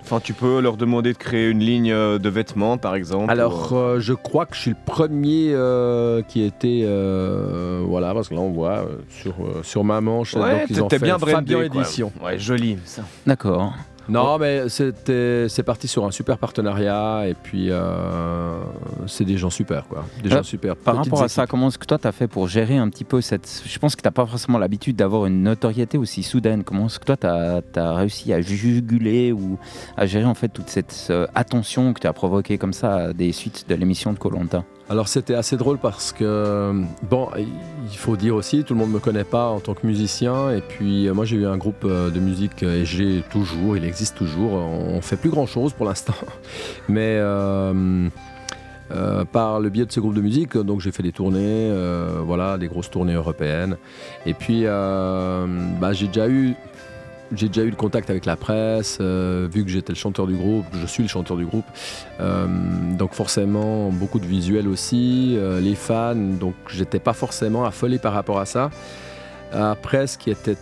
Enfin, 0.05 0.21
tu 0.21 0.35
peux 0.35 0.61
leur 0.61 0.77
demander 0.77 1.15
de 1.15 1.19
créer 1.19 1.49
une 1.49 1.61
ligne 1.61 1.91
euh, 1.91 2.19
de 2.19 2.29
vêtements, 2.29 2.77
par 2.77 2.95
exemple. 2.95 3.31
Alors, 3.31 3.73
ou, 3.73 3.75
euh, 3.75 3.79
euh, 3.97 4.01
je 4.01 4.13
crois 4.13 4.45
que 4.45 4.55
je 4.55 4.61
suis 4.61 4.71
le 4.71 4.77
premier 4.85 5.49
euh, 5.55 6.21
qui 6.21 6.43
était, 6.43 6.83
euh, 6.85 7.81
voilà, 7.87 8.13
parce 8.13 8.29
que 8.29 8.35
là 8.35 8.41
on 8.41 8.51
voit 8.51 8.85
sur 9.09 9.35
sur 9.63 9.83
ma 9.83 10.03
manche. 10.03 10.35
Ouais, 10.35 10.61
donc 10.61 10.71
ils 10.71 10.83
ont 10.83 10.89
t'es 10.89 10.99
fait 10.99 11.07
bien 11.07 11.17
brandé, 11.17 11.33
Fabien 11.33 11.69
quoi. 11.69 11.81
Édition. 11.81 12.13
Ouais, 12.23 12.39
joli. 12.39 12.77
Ça. 12.85 13.03
D'accord. 13.27 13.73
Non, 14.09 14.39
mais 14.39 14.69
c'est 14.69 15.63
parti 15.65 15.89
sur 15.89 16.05
un 16.05 16.11
super 16.11 16.39
partenariat 16.39 17.27
et 17.27 17.35
puis 17.35 17.69
euh, 17.71 18.59
c'est 19.07 19.25
des 19.25 19.37
gens 19.37 19.51
super, 19.51 19.87
quoi. 19.87 20.05
Des 20.23 20.31
Euh, 20.33 20.37
gens 20.37 20.43
super. 20.43 20.77
Par 20.77 20.97
rapport 20.97 21.23
à 21.23 21.29
ça, 21.29 21.47
comment 21.47 21.69
est-ce 21.69 21.79
que 21.79 21.87
toi 21.87 21.99
tu 21.99 22.07
as 22.07 22.13
fait 22.13 22.29
pour 22.29 22.49
gérer 22.49 22.77
un 22.77 22.89
petit 22.89 23.05
peu 23.05 23.21
cette. 23.21 23.63
Je 23.67 23.79
pense 23.79 23.97
que 23.97 24.03
tu 24.03 24.07
n'as 24.07 24.13
pas 24.13 24.27
forcément 24.27 24.59
l'habitude 24.59 24.97
d'avoir 24.97 25.27
une 25.27 25.43
notoriété 25.43 25.99
aussi 25.99 26.23
soudaine. 26.23 26.65
Comment 26.65 26.87
est-ce 26.87 26.99
que 26.99 27.05
toi 27.05 27.17
tu 27.17 27.27
as, 27.79 27.95
réussi 27.95 28.33
à 28.33 28.41
juguler 28.41 29.33
ou 29.33 29.59
à 29.97 30.07
gérer 30.07 30.25
en 30.27 30.35
fait 30.35 30.49
toute 30.49 30.69
cette 30.69 31.07
euh, 31.11 31.27
attention 31.35 31.93
que 31.93 32.01
tu 32.01 32.07
as 32.07 32.13
provoquée 32.13 32.59
comme 32.59 32.73
ça 32.73 32.95
à 32.97 33.13
des 33.13 33.33
suites 33.33 33.67
de 33.69 33.75
l'émission 33.75 34.13
de 34.13 34.19
Colanta 34.19 34.65
Alors 34.91 35.09
c'était 35.09 35.35
assez 35.35 35.57
drôle 35.57 35.79
parce 35.79 36.13
que, 36.13 36.83
bon, 37.09 37.29
il 37.39 37.97
faut 37.97 38.17
dire 38.17 38.35
aussi, 38.35 38.65
tout 38.65 38.75
le 38.75 38.81
monde 38.81 38.91
ne 38.91 38.95
me 38.95 39.01
connaît 39.01 39.25
pas 39.25 39.47
en 39.49 39.61
tant 39.61 39.73
que 39.73 39.87
musicien. 39.87 40.51
Et 40.51 40.61
puis 40.61 41.09
euh, 41.09 41.15
moi 41.15 41.25
j'ai 41.25 41.37
eu 41.37 41.47
un 41.47 41.57
groupe 41.57 41.85
euh, 41.85 42.11
de 42.11 42.21
musique 42.21 42.63
euh, 42.63 42.83
et 42.83 42.85
j'ai 42.85 43.23
toujours, 43.31 43.79
il 43.79 43.85
existe 43.85 44.17
toujours. 44.17 44.53
On 44.53 45.01
fait 45.01 45.17
plus 45.17 45.31
grand 45.31 45.47
chose 45.47 45.73
pour 45.73 45.87
l'instant. 45.87 46.15
Mais 46.89 47.19
par 49.33 49.59
le 49.59 49.71
biais 49.71 49.87
de 49.87 49.93
ce 49.93 50.01
groupe 50.01 50.15
de 50.15 50.21
musique, 50.21 50.57
donc 50.57 50.81
j'ai 50.83 50.93
fait 50.93 51.03
des 51.03 51.13
tournées, 51.13 51.73
voilà, 52.23 52.59
des 52.59 52.69
grosses 52.69 52.91
tournées 52.91 53.15
européennes. 53.15 53.77
Et 54.27 54.35
puis 54.35 54.65
bah, 54.65 55.93
j'ai 55.93 56.09
déjà 56.09 56.29
eu 56.29 56.55
j'ai 57.37 57.49
déjà 57.49 57.63
eu 57.63 57.71
le 57.71 57.77
contact 57.77 58.11
avec 58.11 58.27
la 58.27 58.37
presse, 58.37 58.99
euh, 59.01 59.49
vu 59.51 59.65
que 59.65 59.71
j'étais 59.71 59.93
le 59.93 59.99
chanteur 59.99 60.27
du 60.27 60.35
groupe, 60.35 60.67
je 60.73 60.87
suis 60.87 61.03
le 61.03 61.09
chanteur 61.09 61.37
du 61.37 61.45
groupe. 61.45 61.65
Euh, 62.21 62.47
donc 62.97 63.15
forcément, 63.15 63.91
beaucoup 63.91 64.21
de 64.21 64.27
visuels 64.27 64.69
aussi, 64.69 65.35
euh, 65.37 65.61
les 65.61 65.75
fans, 65.75 66.15
donc 66.15 66.55
j'étais 66.69 66.99
pas 66.99 67.13
forcément 67.13 67.65
affolé 67.65 67.99
par 67.99 68.13
rapport 68.13 68.39
à 68.39 68.47
ça. 68.47 68.71
Après, 69.53 70.07
ce 70.07 70.19
qui 70.19 70.31
était 70.31 70.57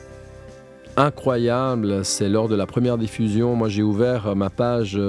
incroyable, 0.97 2.05
c'est 2.05 2.29
lors 2.29 2.49
de 2.49 2.55
la 2.55 2.67
première 2.67 2.99
diffusion, 2.99 3.57
moi 3.57 3.69
j'ai 3.69 3.83
ouvert 3.83 4.37
ma 4.37 4.51
page 4.51 5.01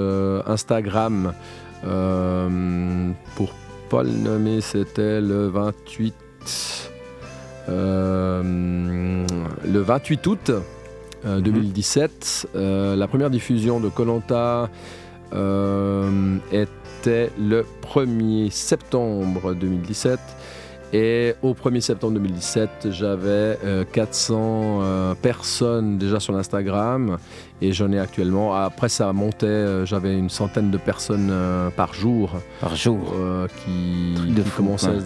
Instagram 0.48 1.34
pour 3.36 3.54
pas 3.90 4.04
le 4.04 4.12
nommer, 4.12 4.62
c'était 4.62 5.20
le 5.20 5.48
28 5.48 6.14
euh, 7.70 9.26
le 9.66 9.80
28 9.80 10.28
août 10.28 10.52
euh, 11.26 11.40
2017. 11.40 12.50
Euh, 12.56 12.96
la 12.96 13.08
première 13.08 13.30
diffusion 13.30 13.80
de 13.80 13.90
Colanta 13.90 14.70
était 16.52 17.32
le 17.40 17.66
1er 17.82 18.52
septembre 18.52 19.54
2017. 19.54 20.20
Et 20.94 21.34
au 21.42 21.56
1er 21.56 21.82
septembre 21.82 22.14
2017, 22.14 22.92
j'avais 22.92 23.58
euh, 23.66 23.84
400 23.92 24.36
euh, 24.84 25.16
personnes 25.16 25.98
déjà 25.98 26.20
sur 26.20 26.34
l'Instagram 26.34 27.18
et 27.64 27.72
j'en 27.72 27.92
ai 27.92 27.98
actuellement. 27.98 28.54
Après, 28.54 28.90
ça 28.90 29.12
montait, 29.12 29.48
euh, 29.48 29.88
j'avais 29.88 30.16
une 30.16 30.30
centaine 30.30 30.70
de 30.70 30.78
personnes 30.78 31.30
euh, 31.32 31.72
par 31.72 31.96
jour. 31.96 32.34
Par 32.62 32.76
jour 32.76 33.12
Qui, 33.66 34.34
de 34.34 34.44
fou, 34.44 34.62
commençaient 34.62 35.00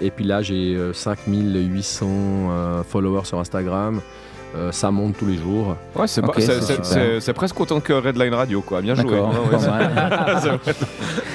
Et 0.00 0.12
puis 0.12 0.24
là, 0.24 0.42
j'ai 0.42 0.76
euh, 0.76 0.92
5800 0.92 2.06
euh, 2.06 2.82
followers 2.84 3.24
sur 3.24 3.40
Instagram. 3.40 4.00
Euh, 4.54 4.70
ça 4.70 4.90
monte 4.90 5.16
tous 5.16 5.26
les 5.26 5.36
jours. 5.36 5.76
Ouais, 5.96 6.06
c'est 6.06 7.32
presque 7.32 7.58
autant 7.58 7.80
que 7.80 7.92
Redline 7.92 8.34
Radio, 8.34 8.60
quoi. 8.60 8.82
Bien 8.82 8.94
joué. 8.94 9.18
Ouais. 9.18 9.28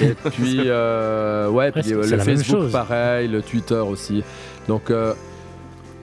Et 0.00 0.14
puis, 0.30 0.62
euh, 0.66 1.48
ouais, 1.50 1.72
puis, 1.72 1.92
euh, 1.92 2.02
le 2.08 2.18
Facebook 2.18 2.70
pareil, 2.70 3.26
le 3.28 3.42
Twitter 3.42 3.74
aussi. 3.74 4.22
Donc, 4.68 4.90
euh, 4.90 5.14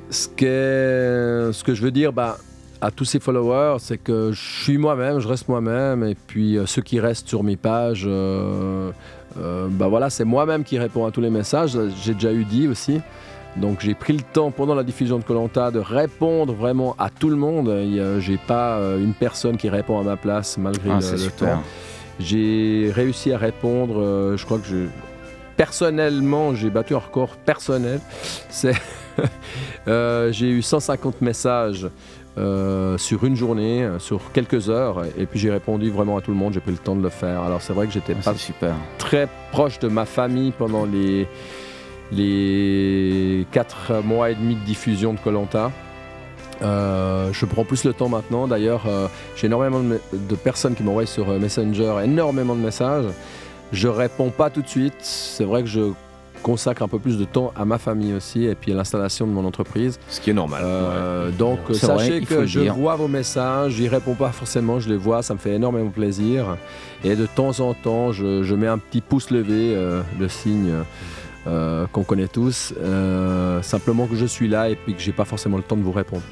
ce, 0.10 0.28
ce 0.28 1.64
que 1.64 1.74
je 1.74 1.82
veux 1.82 1.92
dire 1.92 2.12
bah, 2.12 2.38
à 2.82 2.92
tous 2.92 3.06
ces 3.06 3.20
followers, 3.20 3.78
c'est 3.80 3.98
que 3.98 4.32
je 4.32 4.64
suis 4.64 4.78
moi-même, 4.78 5.20
je 5.20 5.28
reste 5.28 5.48
moi-même. 5.48 6.04
Et 6.04 6.16
puis, 6.16 6.58
euh, 6.58 6.66
ceux 6.66 6.82
qui 6.82 7.00
restent 7.00 7.28
sur 7.28 7.44
mes 7.44 7.56
pages, 7.56 8.06
euh, 8.06 8.92
euh, 9.40 9.68
bah 9.70 9.88
voilà, 9.88 10.10
c'est 10.10 10.24
moi-même 10.26 10.64
qui 10.64 10.78
réponds 10.78 11.06
à 11.06 11.12
tous 11.12 11.22
les 11.22 11.30
messages. 11.30 11.78
J'ai 12.04 12.14
déjà 12.14 12.32
eu 12.32 12.44
dit 12.46 12.68
aussi. 12.68 13.02
Donc 13.58 13.80
j'ai 13.82 13.94
pris 13.96 14.14
le 14.14 14.22
temps 14.22 14.52
pendant 14.52 14.76
la 14.76 14.84
diffusion 14.84 15.18
de 15.18 15.24
Colanta 15.24 15.72
de 15.72 15.80
répondre 15.80 16.54
vraiment 16.54 16.96
à 17.00 17.10
tout 17.10 17.30
le 17.30 17.36
monde. 17.38 17.70
A- 17.70 18.20
J'ai 18.20 18.38
pas 18.38 18.78
euh, 18.78 19.00
une 19.04 19.14
personne 19.14 19.58
qui 19.58 19.70
répond 19.70 20.00
à 20.00 20.04
ma 20.04 20.18
place 20.18 20.58
malgré 20.58 20.90
Ah, 20.92 21.00
le, 21.00 21.24
le 21.26 21.32
temps. 21.32 21.62
J'ai 22.20 22.92
réussi 22.94 23.32
à 23.32 23.38
répondre. 23.38 24.00
euh, 24.02 24.36
je 24.38 24.46
crois 24.46 24.58
que 24.60 24.68
je 24.68 24.86
personnellement 25.58 26.54
j'ai 26.54 26.70
battu 26.70 26.96
un 26.96 27.00
record 27.00 27.36
personnel. 27.38 28.00
Euh, 29.88 30.32
j'ai 30.34 30.50
eu 30.50 30.62
150 30.62 31.22
messages. 31.22 31.88
euh, 32.38 32.98
sur 32.98 33.24
une 33.24 33.38
journée, 33.38 33.84
euh, 33.84 33.98
sur 33.98 34.34
quelques 34.34 34.70
heures, 34.70 35.04
et 35.18 35.26
puis 35.26 35.40
j'ai 35.40 35.50
répondu 35.50 35.90
vraiment 35.90 36.18
à 36.18 36.22
tout 36.22 36.32
le 36.32 36.36
monde. 36.38 36.52
J'ai 36.52 36.60
pris 36.60 36.74
le 36.74 36.78
temps 36.78 36.98
de 36.98 37.02
le 37.02 37.08
faire. 37.08 37.40
Alors 37.44 37.62
c'est 37.62 37.72
vrai 37.72 37.88
que 37.88 37.94
j'étais 37.94 38.14
pas 38.14 38.36
super. 38.36 38.76
très 38.98 39.30
proche 39.54 39.80
de 39.80 39.88
ma 39.88 40.04
famille 40.04 40.52
pendant 40.52 40.84
les 40.86 41.30
les 42.12 43.46
quatre 43.52 44.02
mois 44.04 44.32
et 44.32 44.36
demi 44.36 44.56
de 44.56 44.62
diffusion 44.62 45.14
de 45.14 45.20
Colanta. 45.20 45.72
je 46.62 47.46
prends 47.46 47.64
plus 47.64 47.84
le 47.84 47.94
temps 47.94 48.10
maintenant. 48.10 48.48
D'ailleurs, 48.48 48.84
euh, 48.88 49.08
j'ai 49.36 49.48
énormément 49.48 49.82
de, 49.82 50.36
personnes 50.36 50.76
qui 50.76 50.84
m'envoient 50.84 51.06
sur 51.06 51.30
euh, 51.30 51.40
Messenger 51.40 51.96
énormément 52.04 52.56
de 52.56 52.62
messages. 52.62 53.06
Je 53.72 53.88
réponds 53.88 54.30
pas 54.30 54.50
tout 54.50 54.62
de 54.62 54.68
suite. 54.68 54.96
C'est 55.00 55.44
vrai 55.44 55.64
que 55.64 55.70
je 55.70 55.92
consacre 56.46 56.84
un 56.84 56.88
peu 56.88 57.00
plus 57.00 57.18
de 57.18 57.26
temps 57.26 57.52
à 57.56 57.66
ma 57.66 57.80
famille 57.80 58.14
aussi 58.14 58.46
et 58.46 58.54
puis 58.54 58.72
à 58.72 58.76
l'installation 58.76 59.26
de 59.26 59.32
mon 59.32 59.46
entreprise. 59.46 60.00
Ce 60.10 60.22
qui 60.22 60.30
est 60.30 60.34
normal. 60.34 60.62
Euh, 60.64 61.32
Donc 61.32 61.58
euh, 61.72 61.74
vrai, 61.74 61.98
sachez 61.98 62.22
que 62.22 62.46
je 62.46 62.60
dire. 62.60 62.76
vois 62.76 62.96
vos 62.96 63.08
messages, 63.08 63.74
j'y 63.74 63.88
réponds 63.88 64.14
pas 64.14 64.32
forcément, 64.32 64.80
je 64.80 64.88
les 64.88 64.96
vois, 64.96 65.24
ça 65.24 65.34
me 65.34 65.40
fait 65.40 65.56
énormément 65.56 65.90
plaisir. 65.90 66.56
Et 67.04 67.16
de 67.16 67.26
temps 67.26 67.60
en 67.62 67.74
temps, 67.74 68.12
je, 68.12 68.44
je 68.44 68.54
mets 68.54 68.68
un 68.68 68.78
petit 68.78 69.02
pouce 69.02 69.32
levé, 69.32 69.74
euh, 69.76 70.04
le 70.20 70.30
signe 70.30 70.72
euh, 71.48 71.86
qu'on 71.92 72.04
connaît 72.04 72.28
tous, 72.28 72.74
euh, 72.80 73.62
simplement 73.62 74.08
que 74.08 74.16
je 74.16 74.26
suis 74.26 74.48
là 74.48 74.70
et 74.70 74.76
puis 74.76 74.94
que 74.94 75.02
j'ai 75.02 75.12
pas 75.12 75.26
forcément 75.26 75.58
le 75.58 75.64
temps 75.64 75.76
de 75.78 75.84
vous 75.84 75.92
répondre. 75.92 76.24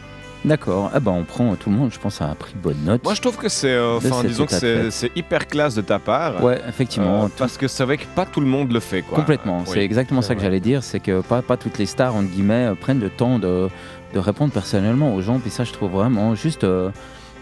D'accord. 0.46 0.92
Ah 0.94 1.00
ben 1.00 1.12
on 1.12 1.24
prend 1.24 1.56
tout 1.56 1.70
le 1.70 1.78
monde, 1.78 1.92
je 1.94 2.00
pense, 2.00 2.22
a 2.22 2.36
pris 2.36 2.54
bonne 2.62 2.76
note. 2.84 3.02
Moi, 3.06 3.14
je 3.14 3.22
trouve 3.22 3.38
que 3.38 3.48
c'est, 3.48 3.72
euh, 3.72 3.96
enfin, 3.96 4.24
disons 4.26 4.46
que 4.46 4.90
c'est, 4.92 5.12
hyper 5.16 5.48
classe 5.48 5.74
de 5.74 5.82
ta 5.82 6.00
part. 6.00 6.44
Ouais, 6.44 6.60
effectivement. 6.68 7.26
Euh, 7.26 7.28
parce 7.38 7.58
que 7.58 7.70
c'est 7.70 7.86
vrai 7.86 7.96
que 7.98 8.04
pas 8.14 8.26
tout 8.26 8.42
le 8.42 8.48
monde 8.48 8.72
le 8.74 8.82
fait, 8.82 9.04
quoi. 9.04 9.18
Complètement, 9.18 9.60
Oui. 9.60 9.66
c'est 9.72 9.84
exactement 9.84 10.22
ça 10.22 10.36
que 10.36 10.42
j'allais 10.42 10.60
dire, 10.60 10.84
c'est 10.84 11.00
que 11.00 11.22
pas, 11.22 11.42
pas 11.42 11.56
toutes 11.56 11.78
les 11.78 11.86
stars, 11.86 12.14
entre 12.16 12.30
guillemets, 12.30 12.72
euh, 12.72 12.76
prennent 12.76 13.00
le 13.00 13.10
temps 13.10 13.40
de, 13.40 13.70
de 14.14 14.20
répondre 14.20 14.52
personnellement 14.52 15.16
aux 15.16 15.22
gens, 15.22 15.40
puis 15.40 15.50
ça 15.50 15.64
je 15.64 15.72
trouve 15.72 15.92
vraiment 15.92 16.36
juste, 16.36 16.66
euh, 16.66 16.90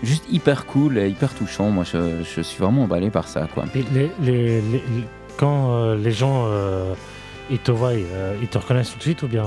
juste 0.04 0.26
hyper 0.32 0.68
cool 0.68 1.00
et 1.00 1.10
hyper 1.10 1.34
touchant, 1.34 1.72
moi 1.72 1.84
je, 1.84 2.24
je 2.24 2.42
suis 2.42 2.60
vraiment 2.62 2.84
emballé 2.84 3.10
par 3.10 3.28
ça. 3.28 3.48
Quoi. 3.52 3.66
Les- 3.74 3.84
les- 3.92 4.12
les- 4.22 4.62
les- 4.62 4.84
quand 5.38 5.74
euh, 5.74 5.96
les 5.98 6.12
gens 6.12 6.44
euh, 6.46 6.94
ils 7.52 7.60
te 7.60 7.72
voient, 7.72 7.90
euh, 7.90 8.34
ils 8.42 8.48
te 8.48 8.58
reconnaissent 8.58 8.92
tout 8.92 8.98
de 8.98 9.04
suite 9.04 9.22
ou 9.24 9.28
bien? 9.28 9.46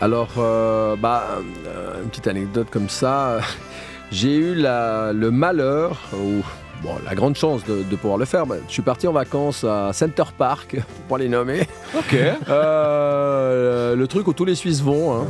Alors, 0.00 0.28
euh, 0.38 0.96
bah, 0.96 1.24
euh, 1.66 2.02
une 2.02 2.10
petite 2.10 2.26
anecdote 2.26 2.66
comme 2.70 2.88
ça. 2.88 3.38
J'ai 4.12 4.34
eu 4.36 4.54
la- 4.54 5.12
le 5.12 5.30
malheur, 5.30 5.98
ou 6.12 6.42
bon, 6.82 6.90
la 7.04 7.14
grande 7.14 7.36
chance 7.36 7.64
de, 7.64 7.82
de 7.82 7.96
pouvoir 7.96 8.18
le 8.18 8.24
faire. 8.26 8.44
Bah, 8.46 8.56
je 8.68 8.72
suis 8.72 8.82
parti 8.82 9.06
en 9.08 9.12
vacances 9.12 9.64
à 9.64 9.92
Center 9.92 10.24
Park, 10.36 10.76
pour 11.08 11.16
pas 11.16 11.18
les 11.22 11.28
nommer. 11.28 11.66
Ok. 11.96 12.16
Euh, 12.48 13.96
le 13.96 14.06
truc 14.06 14.26
où 14.28 14.32
tous 14.32 14.44
les 14.44 14.54
Suisses 14.54 14.82
vont. 14.82 15.14
hein. 15.22 15.26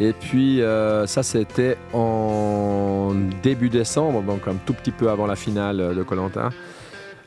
Et 0.00 0.12
puis, 0.12 0.62
euh, 0.62 1.06
ça, 1.06 1.22
c'était 1.22 1.76
en 1.92 3.12
début 3.42 3.68
décembre, 3.68 4.22
donc 4.22 4.46
un 4.48 4.54
tout 4.54 4.72
petit 4.74 4.90
peu 4.90 5.10
avant 5.10 5.26
la 5.26 5.36
finale 5.36 5.94
de 5.94 6.02
Colanta. 6.02 6.50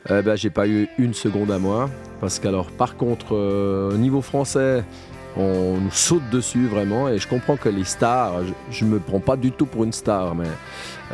Eh 0.08 0.22
ben, 0.22 0.36
j'ai 0.36 0.50
pas 0.50 0.66
eu 0.68 0.88
une 0.98 1.14
seconde 1.14 1.50
à 1.50 1.58
moi. 1.58 1.88
Parce 2.20 2.38
qu'alors, 2.38 2.70
par 2.70 2.96
contre, 2.96 3.34
euh, 3.34 3.90
au 3.92 3.96
niveau 3.96 4.22
français, 4.22 4.84
on 5.36 5.76
nous 5.78 5.90
saute 5.90 6.22
dessus 6.30 6.66
vraiment. 6.66 7.08
Et 7.08 7.18
je 7.18 7.28
comprends 7.28 7.56
que 7.56 7.68
les 7.68 7.84
stars, 7.84 8.32
je, 8.70 8.78
je 8.78 8.84
me 8.84 8.98
prends 8.98 9.20
pas 9.20 9.36
du 9.36 9.52
tout 9.52 9.66
pour 9.66 9.84
une 9.84 9.92
star, 9.92 10.34
mais 10.34 10.46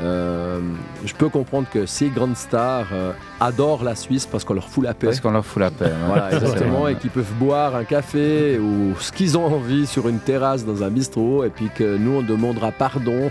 euh, 0.00 0.60
je 1.04 1.12
peux 1.14 1.28
comprendre 1.28 1.66
que 1.70 1.86
ces 1.86 2.08
grandes 2.08 2.36
stars 2.36 2.86
euh, 2.92 3.12
adorent 3.40 3.82
la 3.82 3.96
Suisse 3.96 4.26
parce 4.26 4.44
qu'on 4.44 4.54
leur 4.54 4.68
fout 4.68 4.84
la 4.84 4.94
paix. 4.94 5.08
Parce 5.08 5.20
qu'on 5.20 5.32
leur 5.32 5.44
fout 5.44 5.60
la 5.60 5.70
paix. 5.70 5.86
ouais. 5.86 6.06
Voilà, 6.06 6.32
exactement, 6.32 6.88
et 6.88 6.94
qu'ils 6.94 7.10
peuvent 7.10 7.34
boire 7.38 7.74
un 7.74 7.84
café 7.84 8.58
ou 8.58 8.94
ce 9.00 9.10
qu'ils 9.10 9.36
ont 9.36 9.44
envie 9.44 9.86
sur 9.86 10.08
une 10.08 10.20
terrasse 10.20 10.64
dans 10.64 10.82
un 10.84 10.88
bistrot, 10.88 11.44
et 11.44 11.50
puis 11.50 11.68
que 11.74 11.96
nous 11.96 12.12
on 12.18 12.22
demandera 12.22 12.70
pardon. 12.70 13.30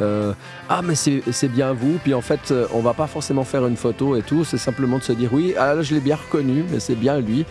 Euh, 0.00 0.32
ah 0.68 0.80
mais 0.82 0.94
c'est 0.94 1.48
bien 1.48 1.72
vous, 1.72 1.98
puis 2.02 2.14
en 2.14 2.20
fait 2.20 2.50
euh, 2.50 2.66
on 2.72 2.80
va 2.80 2.94
pas 2.94 3.06
forcément 3.06 3.44
faire 3.44 3.66
une 3.66 3.76
photo 3.76 4.16
et 4.16 4.22
tout, 4.22 4.44
c'est 4.44 4.58
simplement 4.58 4.98
de 4.98 5.02
se 5.02 5.12
dire 5.12 5.32
oui, 5.32 5.54
ah 5.58 5.74
là 5.74 5.82
je 5.82 5.94
l'ai 5.94 6.00
bien 6.00 6.16
reconnu, 6.16 6.64
mais 6.70 6.80
c'est 6.80 6.94
bien 6.94 7.18
lui. 7.20 7.44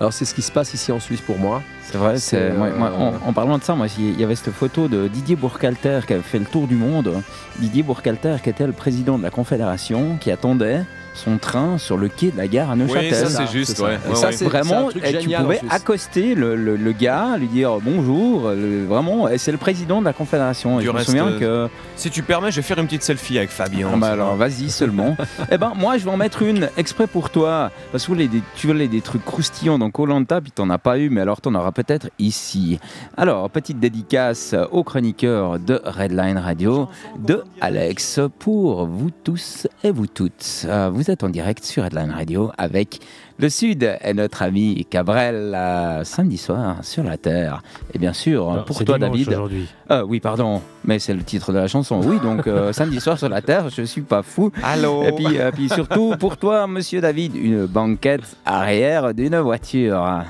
Alors 0.00 0.12
c'est 0.12 0.24
ce 0.24 0.34
qui 0.34 0.42
se 0.42 0.50
passe 0.50 0.74
ici 0.74 0.90
en 0.90 0.98
Suisse 0.98 1.20
pour 1.20 1.38
moi. 1.38 1.62
C'est 1.82 1.98
vrai, 1.98 2.18
c'est, 2.18 2.50
euh, 2.50 2.80
en, 2.80 3.28
en 3.28 3.32
parlant 3.32 3.58
de 3.58 3.62
ça, 3.62 3.74
moi, 3.74 3.86
il 3.98 4.18
y 4.18 4.24
avait 4.24 4.34
cette 4.34 4.52
photo 4.52 4.88
de 4.88 5.06
Didier 5.06 5.36
Bourcalter 5.36 6.00
qui 6.06 6.14
avait 6.14 6.22
fait 6.22 6.38
le 6.38 6.44
tour 6.46 6.66
du 6.66 6.74
monde. 6.74 7.22
Didier 7.58 7.82
Bourcalter 7.82 8.36
qui 8.42 8.50
était 8.50 8.66
le 8.66 8.72
président 8.72 9.18
de 9.18 9.22
la 9.22 9.30
Confédération, 9.30 10.16
qui 10.18 10.30
attendait 10.30 10.84
son 11.14 11.38
train 11.38 11.78
sur 11.78 11.96
le 11.96 12.08
quai 12.08 12.30
de 12.30 12.36
la 12.38 12.48
gare 12.48 12.70
à 12.70 12.76
Neuchâtel. 12.76 13.14
ça, 13.14 13.28
c'est 13.28 13.52
juste, 13.52 13.78
ouais. 13.80 13.98
Et 14.06 14.10
Ouais, 14.10 14.14
ça, 14.16 14.26
ouais. 14.28 14.32
c'est 14.32 14.44
vraiment, 14.44 14.88
C'est 14.90 14.98
un 14.98 15.00
truc 15.02 15.04
et 15.04 15.18
tu 15.18 15.28
pouvais 15.30 15.60
accoster 15.70 16.34
le, 16.34 16.56
le- 16.56 16.76
le 16.76 16.92
gars, 16.92 17.36
lui 17.38 17.46
dire 17.48 17.78
bonjour, 17.82 18.48
le- 18.50 18.84
vraiment, 18.86 19.28
et 19.28 19.38
c'est 19.38 19.52
le 19.52 19.58
président 19.58 20.00
de 20.00 20.06
la 20.06 20.12
Confédération. 20.12 20.80
Et 20.80 20.84
je 20.84 20.90
me 20.90 20.98
souviens 21.00 21.26
euh, 21.28 21.66
que 21.68 21.72
Si 21.96 22.10
tu 22.10 22.22
permets, 22.22 22.50
je 22.50 22.56
vais 22.56 22.62
faire 22.62 22.78
une 22.78 22.86
petite 22.86 23.02
selfie 23.02 23.36
avec 23.38 23.50
Fabien. 23.50 23.88
ah 23.92 23.96
bah 23.96 24.08
alors 24.12 24.36
vas-y 24.36 24.70
seulement. 24.70 25.16
eh 25.50 25.58
ben 25.58 25.72
moi 25.76 25.98
je 25.98 26.04
vais 26.04 26.10
en 26.10 26.16
mettre 26.16 26.42
une 26.42 26.68
exprès 26.76 27.06
pour 27.06 27.30
toi 27.30 27.70
parce 27.92 28.06
que 28.06 28.12
des, 28.14 28.42
tu 28.56 28.66
voulais 28.66 28.88
des 28.88 29.00
trucs 29.00 29.24
croustillants 29.24 29.78
dans 29.78 29.90
Colanta 29.90 30.40
puis 30.40 30.50
t'en 30.52 30.68
as 30.70 30.78
pas 30.78 30.98
eu 30.98 31.10
mais 31.10 31.20
alors 31.20 31.40
t'en 31.40 31.54
auras 31.54 31.72
peut-être 31.72 32.08
ici. 32.18 32.78
Alors 33.16 33.48
petite 33.50 33.78
dédicace 33.80 34.54
au 34.70 34.82
chroniqueur 34.82 35.58
de 35.58 35.80
Redline 35.84 36.38
Radio 36.38 36.88
de 37.18 37.42
Alex 37.60 38.20
pour 38.38 38.86
vous 38.86 39.10
tous 39.24 39.66
et 39.84 39.90
vous 39.90 40.06
toutes. 40.06 40.62
Euh, 40.66 40.90
Vous 40.92 41.01
êtes 41.10 41.24
en 41.24 41.28
direct 41.28 41.64
sur 41.64 41.84
Redline 41.84 42.10
Radio 42.10 42.50
avec 42.58 43.00
le 43.38 43.48
Sud 43.48 43.96
et 44.04 44.14
notre 44.14 44.42
ami 44.42 44.86
Cabrel 44.88 45.52
euh, 45.54 46.04
samedi 46.04 46.36
soir 46.38 46.76
sur 46.82 47.02
la 47.02 47.16
Terre. 47.16 47.62
Et 47.92 47.98
bien 47.98 48.12
sûr 48.12 48.52
Non, 48.52 48.62
pour 48.64 48.84
toi 48.84 48.98
David. 48.98 49.28
aujourd'hui. 49.28 49.68
Euh, 49.90 50.04
oui, 50.06 50.20
pardon, 50.20 50.60
mais 50.84 50.98
c'est 50.98 51.14
le 51.14 51.22
titre 51.22 51.52
de 51.52 51.58
la 51.58 51.66
chanson. 51.68 52.00
Oui, 52.04 52.18
donc 52.20 52.46
euh, 52.46 52.72
samedi 52.74 53.00
soir 53.00 53.18
sur 53.18 53.28
la 53.28 53.42
Terre, 53.42 53.68
je 53.70 53.82
suis 53.82 54.02
pas 54.02 54.22
fou. 54.22 54.52
Allô 54.62 55.02
Et 55.04 55.12
puis, 55.12 55.38
euh, 55.38 55.50
puis 55.50 55.68
surtout 55.68 56.14
pour 56.18 56.36
toi, 56.36 56.66
monsieur 56.66 57.00
David, 57.00 57.34
une 57.34 57.66
banquette 57.66 58.36
arrière 58.44 59.12
d'une 59.14 59.36
voiture. 59.38 60.22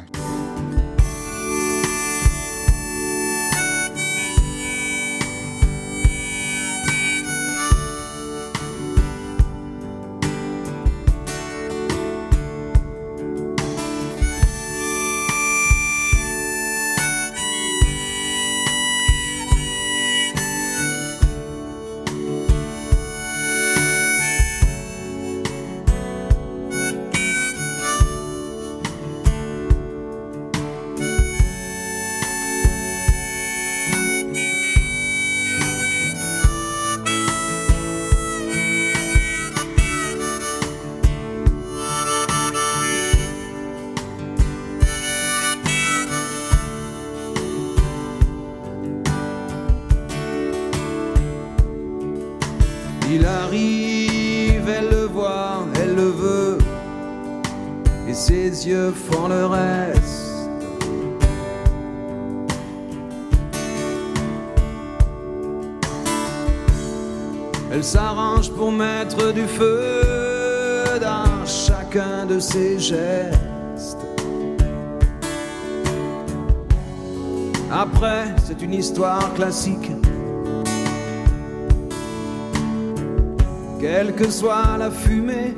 La 84.83 84.91
fumée, 84.91 85.55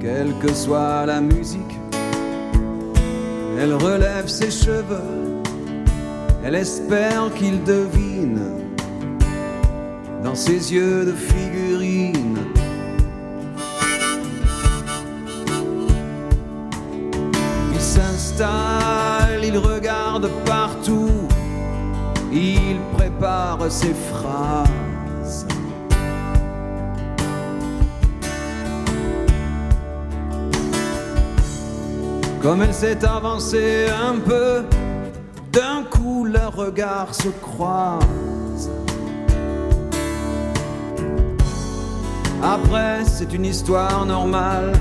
quelle 0.00 0.32
que 0.40 0.52
soit 0.54 1.06
la 1.06 1.20
musique, 1.20 1.76
elle 3.58 3.74
relève 3.74 4.28
ses 4.28 4.52
cheveux, 4.52 5.42
elle 6.44 6.54
espère 6.54 7.34
qu'il 7.34 7.64
devine 7.64 8.42
dans 10.22 10.36
ses 10.36 10.72
yeux 10.72 11.04
de 11.04 11.14
figurine. 11.30 12.38
Il 17.72 17.80
s'installe, 17.80 19.42
il 19.42 19.58
regarde 19.58 20.30
partout, 20.44 21.26
il 22.32 22.76
prépare 22.96 23.58
ses 23.68 23.94
phrases. 24.10 24.74
Comme 32.44 32.60
elle 32.60 32.74
s'est 32.74 33.02
avancée 33.06 33.86
un 33.88 34.16
peu, 34.16 34.64
d'un 35.50 35.82
coup 35.84 36.26
leurs 36.26 36.54
regards 36.54 37.14
se 37.14 37.28
croisent. 37.28 38.70
Après, 42.42 43.02
c'est 43.06 43.32
une 43.32 43.46
histoire 43.46 44.04
normale. 44.04 44.74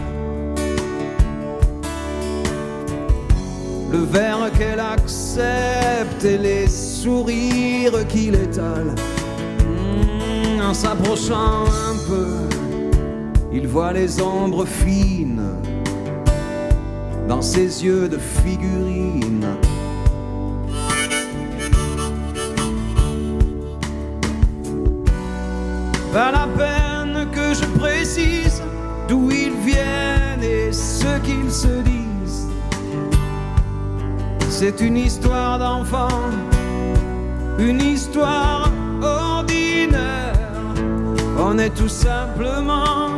Le 3.94 4.00
verre 4.00 4.52
qu'elle 4.58 4.82
accepte 4.82 6.26
et 6.26 6.38
les 6.38 6.68
sourires 6.68 8.06
qu'il 8.10 8.36
étale. 8.36 8.94
Hmm, 9.62 10.62
en 10.62 10.74
s'approchant 10.74 11.64
un 11.64 11.96
peu, 12.10 12.36
il 13.54 13.70
voit 13.70 13.94
les 13.94 14.22
ombres 14.22 14.66
fines 14.66 15.54
ses 17.44 17.84
yeux 17.84 18.08
de 18.08 18.18
figurine. 18.18 19.46
Pas 26.14 26.32
la 26.32 26.48
peine 26.58 27.28
que 27.32 27.54
je 27.54 27.66
précise 27.78 28.62
d'où 29.10 29.30
ils 29.30 29.58
viennent 29.66 30.42
et 30.42 30.72
ce 30.72 31.20
qu'ils 31.20 31.52
se 31.52 31.82
disent. 31.82 32.48
C'est 34.50 34.80
une 34.80 34.96
histoire 34.96 35.60
d'enfant, 35.60 36.22
une 37.60 37.82
histoire 37.82 38.72
ordinaire. 39.02 40.34
On 41.38 41.58
est 41.58 41.76
tout 41.76 41.90
simplement. 41.90 43.13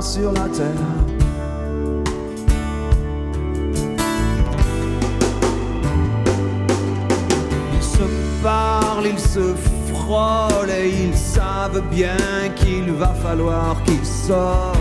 Sur 0.00 0.32
la 0.32 0.48
terre. 0.48 0.74
Ils 7.74 7.82
se 7.82 8.42
parlent, 8.42 9.06
ils 9.06 9.18
se 9.18 9.54
frôlent 9.92 10.70
et 10.70 10.90
ils 10.90 11.16
savent 11.16 11.82
bien 11.90 12.16
qu'il 12.56 12.92
va 12.92 13.14
falloir 13.14 13.82
qu'ils 13.84 14.06
sortent. 14.06 14.76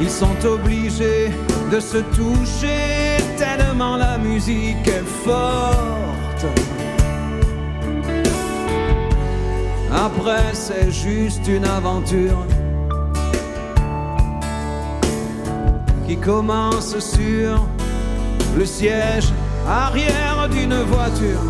Ils 0.00 0.10
sont 0.10 0.46
obligés 0.46 1.30
de 1.70 1.80
se 1.80 1.98
toucher 1.98 3.18
tellement 3.38 3.96
la 3.96 4.18
musique 4.18 4.86
est 4.86 5.06
forte. 5.24 5.91
Après, 10.04 10.52
c'est 10.52 10.90
juste 10.90 11.46
une 11.46 11.64
aventure 11.64 12.44
qui 16.08 16.16
commence 16.16 16.98
sur 16.98 17.64
le 18.56 18.66
siège 18.66 19.32
arrière 19.64 20.48
d'une 20.50 20.74
voiture. 20.74 21.44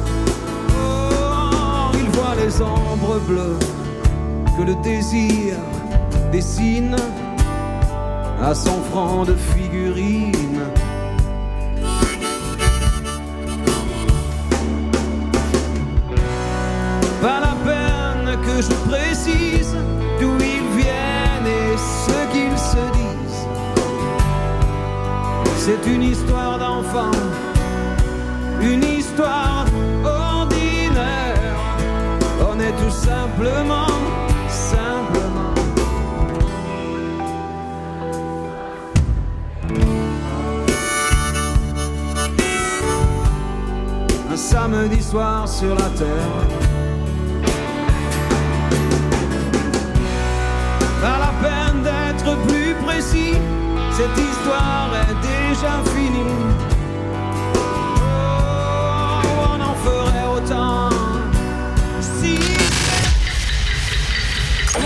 Il 1.95 2.11
voit 2.11 2.35
les 2.45 2.61
ombres 2.61 3.19
bleues 3.27 3.59
que 4.59 4.63
le 4.65 4.75
désir 4.83 5.55
dessine 6.31 6.97
à 8.43 8.55
son 8.55 8.83
front 8.91 9.25
de 9.25 9.35
figurine. 9.35 10.52
Simplement, 33.33 33.87
simplement. 34.49 35.55
Un 44.31 44.37
samedi 44.37 45.03
soir 45.03 45.49
sur 45.49 45.75
la 45.75 45.89
terre. 45.97 46.09
Pas 51.01 51.19
la 51.19 51.33
peine 51.43 51.83
d'être 51.83 52.37
plus 52.47 52.75
précis, 52.85 53.35
cette 53.93 54.19
histoire 54.19 54.91
est 55.03 55.17
déjà 55.23 55.83
finie. 55.95 56.47
Oh, 57.55 57.61
on 59.49 59.61
en 59.61 59.75
ferait 59.85 60.27
autant 60.37 60.92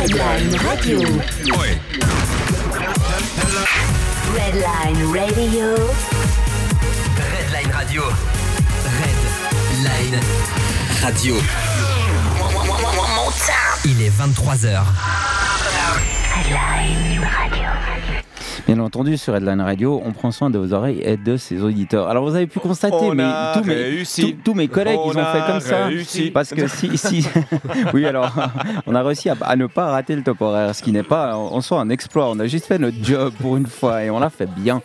Redline 0.06 0.54
Radio. 0.58 1.00
Redline 4.36 5.02
Radio. 5.12 5.74
Redline 7.16 7.72
Radio. 7.72 8.04
Redline 9.82 10.20
Radio. 11.02 11.34
Il 13.84 14.00
est 14.00 14.10
23h. 14.10 14.84
Redline 16.36 17.24
Radio. 17.24 18.25
Bien 18.66 18.80
entendu, 18.80 19.16
sur 19.16 19.36
Headline 19.36 19.60
Radio, 19.60 20.02
on 20.04 20.10
prend 20.10 20.32
soin 20.32 20.50
de 20.50 20.58
vos 20.58 20.72
oreilles 20.72 21.00
et 21.00 21.16
de 21.16 21.36
ses 21.36 21.62
auditeurs. 21.62 22.08
Alors, 22.08 22.28
vous 22.28 22.34
avez 22.34 22.48
pu 22.48 22.58
constater, 22.58 22.96
On 22.98 23.14
mais 23.14 23.22
tous 23.54 23.62
mes, 23.62 24.02
tous- 24.04 24.36
tous 24.42 24.54
mes 24.54 24.66
collègues, 24.66 24.98
On 25.00 25.12
ils 25.12 25.18
ont 25.18 25.24
fait 25.24 25.46
comme 25.52 25.60
ça. 25.60 25.86
réussi. 25.86 26.30
Parce 26.32 26.50
que 26.50 26.66
si, 26.66 26.98
si, 26.98 27.24
oui, 27.94 28.04
alors, 28.06 28.32
on 28.88 28.94
a 28.96 29.04
réussi 29.04 29.28
à, 29.28 29.36
à 29.42 29.54
ne 29.54 29.66
pas 29.66 29.86
rater 29.92 30.16
le 30.16 30.22
top 30.24 30.40
horaire, 30.40 30.74
ce 30.74 30.82
qui 30.82 30.90
n'est 30.90 31.04
pas 31.04 31.36
en 31.36 31.60
soi 31.60 31.78
un 31.80 31.90
exploit. 31.90 32.28
On 32.28 32.40
a 32.40 32.48
juste 32.48 32.66
fait 32.66 32.78
notre 32.80 32.96
job 33.04 33.32
pour 33.40 33.56
une 33.56 33.66
fois 33.68 34.02
et 34.02 34.10
on 34.10 34.18
l'a 34.18 34.30
fait 34.30 34.48
bien. 34.58 34.82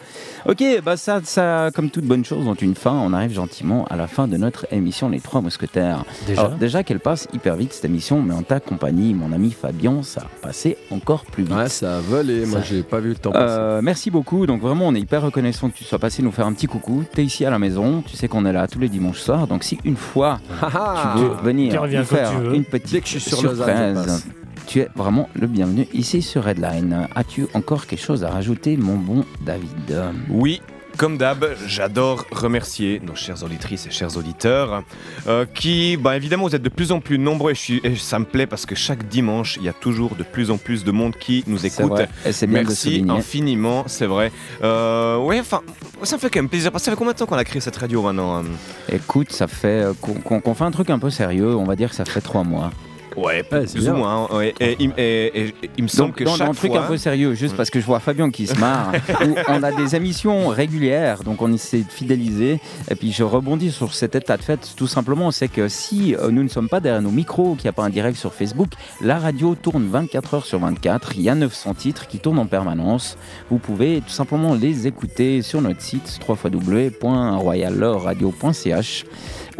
Ok, 0.47 0.63
bah 0.85 0.95
ça, 0.95 1.19
ça, 1.23 1.69
comme 1.73 1.89
toute 1.89 2.05
bonne 2.05 2.23
chose, 2.23 2.47
ont 2.47 2.53
une 2.53 2.75
fin. 2.75 2.93
On 2.93 3.13
arrive 3.13 3.31
gentiment 3.33 3.85
à 3.89 3.95
la 3.95 4.05
fin 4.07 4.27
de 4.27 4.37
notre 4.37 4.67
émission 4.71 5.09
Les 5.09 5.19
Trois 5.19 5.41
Mousquetaires. 5.41 6.03
Déjà 6.27 6.41
Alors, 6.41 6.53
déjà 6.57 6.83
qu'elle 6.83 6.99
passe 6.99 7.27
hyper 7.33 7.55
vite 7.55 7.73
cette 7.73 7.85
émission, 7.85 8.21
mais 8.21 8.35
en 8.35 8.43
ta 8.43 8.59
compagnie, 8.59 9.15
mon 9.15 9.31
ami 9.33 9.49
Fabien, 9.51 10.03
ça 10.03 10.21
a 10.21 10.45
passé 10.45 10.77
encore 10.91 11.23
plus 11.25 11.31
plus 11.31 11.43
vite. 11.45 11.55
Ouais, 11.55 11.69
ça 11.69 11.97
a 11.97 11.99
volé. 12.01 12.45
Moi, 12.45 12.59
Ça- 12.59 12.65
j'ai 12.69 12.83
pas 12.83 12.99
vu 12.99 13.09
le 13.09 13.15
temps 13.15 13.31
passer. 13.31 13.45
Euh, 13.57 13.70
merci 13.81 14.09
beaucoup. 14.11 14.45
Donc 14.47 14.61
vraiment, 14.61 14.87
on 14.87 14.95
est 14.95 14.99
hyper 14.99 15.21
reconnaissant 15.21 15.69
que 15.69 15.77
tu 15.77 15.83
sois 15.83 15.99
passé 15.99 16.23
nous 16.23 16.31
faire 16.31 16.47
un 16.47 16.53
petit 16.53 16.67
coucou. 16.67 17.03
T'es 17.13 17.23
ici 17.23 17.45
à 17.45 17.49
la 17.51 17.59
maison. 17.59 18.01
Tu 18.05 18.15
sais 18.17 18.27
qu'on 18.27 18.45
est 18.45 18.53
là 18.53 18.67
tous 18.67 18.79
les 18.79 18.89
dimanches 18.89 19.19
soirs. 19.19 19.47
Donc 19.47 19.63
si 19.63 19.77
une 19.85 19.95
fois 19.95 20.39
Ah, 20.61 21.13
tu 21.15 21.23
veux 21.23 21.29
Tu 21.37 21.43
venir 21.45 21.81
reviens 21.81 21.99
nous 21.99 22.05
faire 22.05 22.31
tu 22.31 22.37
veux. 22.37 22.55
une 22.55 22.65
petite 22.65 22.91
Dès 22.91 23.01
que 23.01 23.07
je 23.07 23.19
suis 23.19 23.21
sur 23.29 23.43
Lausanne, 23.43 23.95
je 23.95 24.09
surprise, 24.09 24.25
tu 24.67 24.79
es 24.79 24.89
vraiment 24.95 25.29
le 25.39 25.47
bienvenu 25.47 25.87
ici 25.93 26.21
sur 26.21 26.43
Redline. 26.43 27.07
As-tu 27.15 27.47
encore 27.53 27.85
quelque 27.87 28.01
chose 28.03 28.23
à 28.23 28.29
rajouter, 28.29 28.77
mon 28.77 28.95
bon 28.95 29.23
David? 29.45 30.01
Oui, 30.29 30.61
comme 30.97 31.17
d'hab, 31.17 31.45
j'adore 31.67 32.25
remercier 32.31 33.01
nos 33.05 33.15
chères 33.15 33.43
auditrices 33.43 33.87
et 33.87 33.91
chers 33.91 34.17
auditeurs 34.17 34.83
euh, 35.27 35.45
qui, 35.53 35.97
bah, 35.97 36.15
évidemment, 36.15 36.47
vous 36.47 36.55
êtes 36.55 36.61
de 36.61 36.69
plus 36.69 36.91
en 36.91 36.99
plus 36.99 37.17
nombreux 37.17 37.51
et, 37.51 37.55
je 37.55 37.59
suis- 37.59 37.81
et 37.83 37.95
ça 37.95 38.19
me 38.19 38.25
plaît 38.25 38.45
parce 38.45 38.65
que 38.65 38.75
chaque 38.75 39.07
dimanche, 39.07 39.57
il 39.57 39.63
y 39.63 39.69
a 39.69 39.73
toujours 39.73 40.15
de 40.15 40.23
plus 40.23 40.51
en 40.51 40.57
plus 40.57 40.83
de 40.83 40.91
monde 40.91 41.15
qui 41.19 41.43
nous 41.47 41.65
écoute. 41.65 41.91
et 42.25 42.31
Merci 42.47 42.89
infiniment, 43.17 43.83
c'est 43.87 44.05
vrai. 44.05 44.31
Euh, 44.63 45.17
ouais, 45.17 45.39
enfin, 45.39 45.61
ça 46.03 46.15
me 46.17 46.21
fait 46.21 46.29
quand 46.29 46.39
même 46.39 46.49
plaisir. 46.49 46.71
parce 46.71 46.83
que 46.83 46.85
Ça 46.85 46.91
fait 46.91 46.97
combien 46.97 47.13
de 47.13 47.17
temps 47.17 47.25
qu'on 47.25 47.35
a 47.37 47.43
créé 47.43 47.61
cette 47.61 47.77
radio 47.77 48.01
maintenant 48.01 48.37
hein 48.37 48.43
Écoute, 48.91 49.31
ça 49.31 49.47
fait 49.47 49.83
euh, 49.83 49.93
qu'on 49.99 50.53
fait 50.53 50.63
un 50.63 50.71
truc 50.71 50.89
un 50.89 50.99
peu 50.99 51.09
sérieux. 51.09 51.55
On 51.55 51.63
va 51.65 51.75
dire 51.75 51.89
que 51.89 51.95
ça 51.95 52.05
fait 52.05 52.21
trois 52.21 52.43
mois. 52.43 52.71
Ouais, 53.17 53.43
Ouais, 53.51 53.53
plus 53.65 53.75
bien. 53.75 53.93
ou 53.93 53.97
moins. 53.97 54.27
hein, 54.31 54.35
ouais. 54.37 54.53
Et, 54.59 54.77
il- 54.79 54.93
et- 54.97 55.41
et- 55.41 55.47
et 55.63 55.69
il 55.77 55.83
me 55.83 55.87
semble 55.89 56.09
Donc, 56.11 56.17
que 56.17 56.23
dans, 56.23 56.35
chaque 56.35 56.47
dans 56.47 56.51
un 56.51 56.55
truc 56.55 56.71
fois... 56.71 56.83
un 56.83 56.87
peu 56.87 56.97
sérieux, 56.97 57.33
juste 57.33 57.55
parce 57.57 57.69
que 57.69 57.79
je 57.79 57.85
vois 57.85 57.99
Fabien 57.99 58.31
qui 58.31 58.47
se 58.47 58.55
marre, 58.57 58.91
où 59.25 59.35
on 59.49 59.63
a 59.63 59.71
des 59.71 59.95
émissions 59.95 60.47
régulières, 60.47 61.23
donc 61.23 61.41
on 61.41 61.51
essaie 61.53 61.79
de 61.81 61.91
fidéliser. 61.91 62.59
Et 62.89 62.95
puis 62.95 63.11
je 63.11 63.23
rebondis 63.23 63.71
sur 63.71 63.93
cet 63.93 64.15
état 64.15 64.37
de 64.37 64.43
fait, 64.43 64.59
tout 64.75 64.87
simplement, 64.87 65.31
c'est 65.31 65.47
que 65.49 65.67
si 65.67 66.15
euh, 66.15 66.29
nous 66.31 66.43
ne 66.43 66.49
sommes 66.49 66.69
pas 66.69 66.79
derrière 66.79 67.01
nos 67.01 67.11
micros, 67.11 67.55
qu'il 67.55 67.63
n'y 67.65 67.69
a 67.69 67.73
pas 67.73 67.83
un 67.83 67.89
direct 67.89 68.17
sur 68.17 68.33
Facebook, 68.33 68.69
la 69.01 69.19
radio 69.19 69.55
tourne 69.55 69.87
24 69.89 70.33
heures 70.35 70.45
sur 70.45 70.59
24. 70.59 71.13
Il 71.15 71.21
y 71.23 71.29
a 71.29 71.35
900 71.35 71.73
titres 71.73 72.07
qui 72.07 72.19
tournent 72.19 72.39
en 72.39 72.45
permanence. 72.45 73.17
Vous 73.49 73.57
pouvez 73.57 74.01
tout 74.01 74.09
simplement 74.13 74.53
les 74.55 74.87
écouter 74.87 75.41
sur 75.41 75.61
notre 75.61 75.81
site 75.81 76.19
www.royalradio.ch 76.27 79.05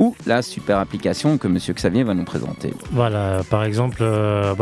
ou 0.02 0.16
la 0.26 0.42
super 0.42 0.80
application 0.80 1.38
que 1.38 1.48
Monsieur 1.48 1.74
Xavier 1.76 2.02
va 2.04 2.16
nous 2.16 2.24
présenter. 2.26 2.74
Voilà, 2.92 3.42
par 3.52 3.64
exemple, 3.64 4.00
euh, 4.02 4.56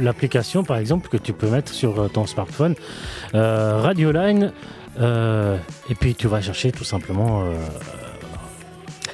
l'application 0.00 0.64
par 0.64 0.78
exemple 0.78 1.08
que 1.10 1.18
tu 1.18 1.34
peux 1.34 1.48
mettre 1.48 1.72
sur 1.72 2.00
euh, 2.00 2.08
ton 2.08 2.26
smartphone, 2.26 2.74
euh, 3.34 3.82
Radioline, 3.82 4.52
euh, 4.98 5.58
et 5.90 5.94
puis 5.94 6.14
tu 6.14 6.26
vas 6.26 6.40
chercher 6.40 6.72
tout 6.72 6.84
simplement 6.84 7.42
euh, 7.42 7.52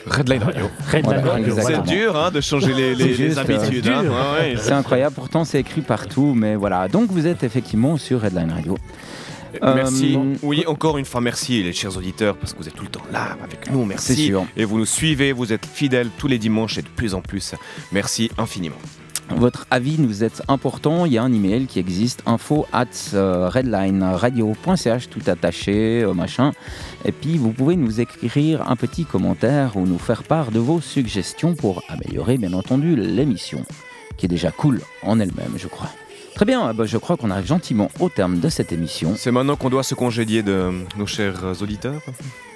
Redline 0.06 0.42
Radio. 0.44 0.70
Radio. 1.30 1.56
C'est 1.60 1.82
dur 1.82 2.16
hein, 2.16 2.30
de 2.30 2.40
changer 2.40 2.72
les, 2.72 3.38
habitudes. 3.38 3.88
hein. 3.88 4.02
dur. 4.02 4.12
Ouais, 4.12 4.52
ouais. 4.52 4.56
C'est 4.58 4.72
incroyable, 4.72 5.14
pourtant 5.14 5.44
c'est 5.44 5.58
écrit 5.58 5.80
partout, 5.80 6.34
mais 6.36 6.54
voilà. 6.54 6.86
Donc 6.88 7.10
vous 7.10 7.26
êtes 7.26 7.42
effectivement 7.42 7.96
sur 7.96 8.20
Redline 8.20 8.52
Radio. 8.52 8.76
Euh, 9.62 9.74
Merci. 9.74 10.18
Oui, 10.42 10.64
encore 10.66 10.98
une 10.98 11.04
fois, 11.04 11.20
merci 11.20 11.62
les 11.62 11.72
chers 11.72 11.96
auditeurs 11.96 12.36
parce 12.36 12.52
que 12.52 12.58
vous 12.58 12.68
êtes 12.68 12.74
tout 12.74 12.84
le 12.84 12.90
temps 12.90 13.04
là 13.12 13.36
avec 13.42 13.70
nous. 13.70 13.84
Merci. 13.84 14.26
sûr. 14.26 14.44
Et 14.56 14.64
vous 14.64 14.78
nous 14.78 14.86
suivez, 14.86 15.32
vous 15.32 15.52
êtes 15.52 15.66
fidèles 15.66 16.10
tous 16.18 16.28
les 16.28 16.38
dimanches 16.38 16.78
et 16.78 16.82
de 16.82 16.88
plus 16.88 17.14
en 17.14 17.20
plus. 17.20 17.54
Merci 17.92 18.30
infiniment. 18.38 18.76
Votre 19.30 19.66
avis 19.70 19.98
nous 19.98 20.22
est 20.22 20.42
important. 20.48 21.06
Il 21.06 21.12
y 21.12 21.18
a 21.18 21.22
un 21.22 21.32
email 21.32 21.66
qui 21.66 21.78
existe 21.78 22.22
info 22.26 22.66
at 22.72 22.86
euh, 23.14 23.48
redlineradio.ch, 23.48 25.08
tout 25.08 25.22
attaché, 25.26 26.02
euh, 26.02 26.12
machin. 26.12 26.52
Et 27.04 27.12
puis 27.12 27.38
vous 27.38 27.50
pouvez 27.50 27.76
nous 27.76 28.00
écrire 28.00 28.68
un 28.70 28.76
petit 28.76 29.04
commentaire 29.04 29.76
ou 29.76 29.86
nous 29.86 29.98
faire 29.98 30.24
part 30.24 30.50
de 30.50 30.58
vos 30.58 30.80
suggestions 30.80 31.54
pour 31.54 31.82
améliorer, 31.88 32.36
bien 32.36 32.52
entendu, 32.52 32.96
l'émission, 32.96 33.64
qui 34.18 34.26
est 34.26 34.28
déjà 34.28 34.50
cool 34.50 34.80
en 35.02 35.18
elle-même, 35.18 35.54
je 35.56 35.68
crois. 35.68 35.88
Très 36.34 36.44
bien, 36.44 36.74
ben, 36.74 36.84
je 36.84 36.98
crois 36.98 37.16
qu'on 37.16 37.30
arrive 37.30 37.46
gentiment 37.46 37.88
au 38.00 38.08
terme 38.08 38.40
de 38.40 38.48
cette 38.48 38.72
émission. 38.72 39.14
C'est 39.16 39.30
maintenant 39.30 39.54
qu'on 39.54 39.70
doit 39.70 39.84
se 39.84 39.94
congédier 39.94 40.42
de 40.42 40.70
nos 40.98 41.06
chers 41.06 41.40
auditeurs. 41.62 42.00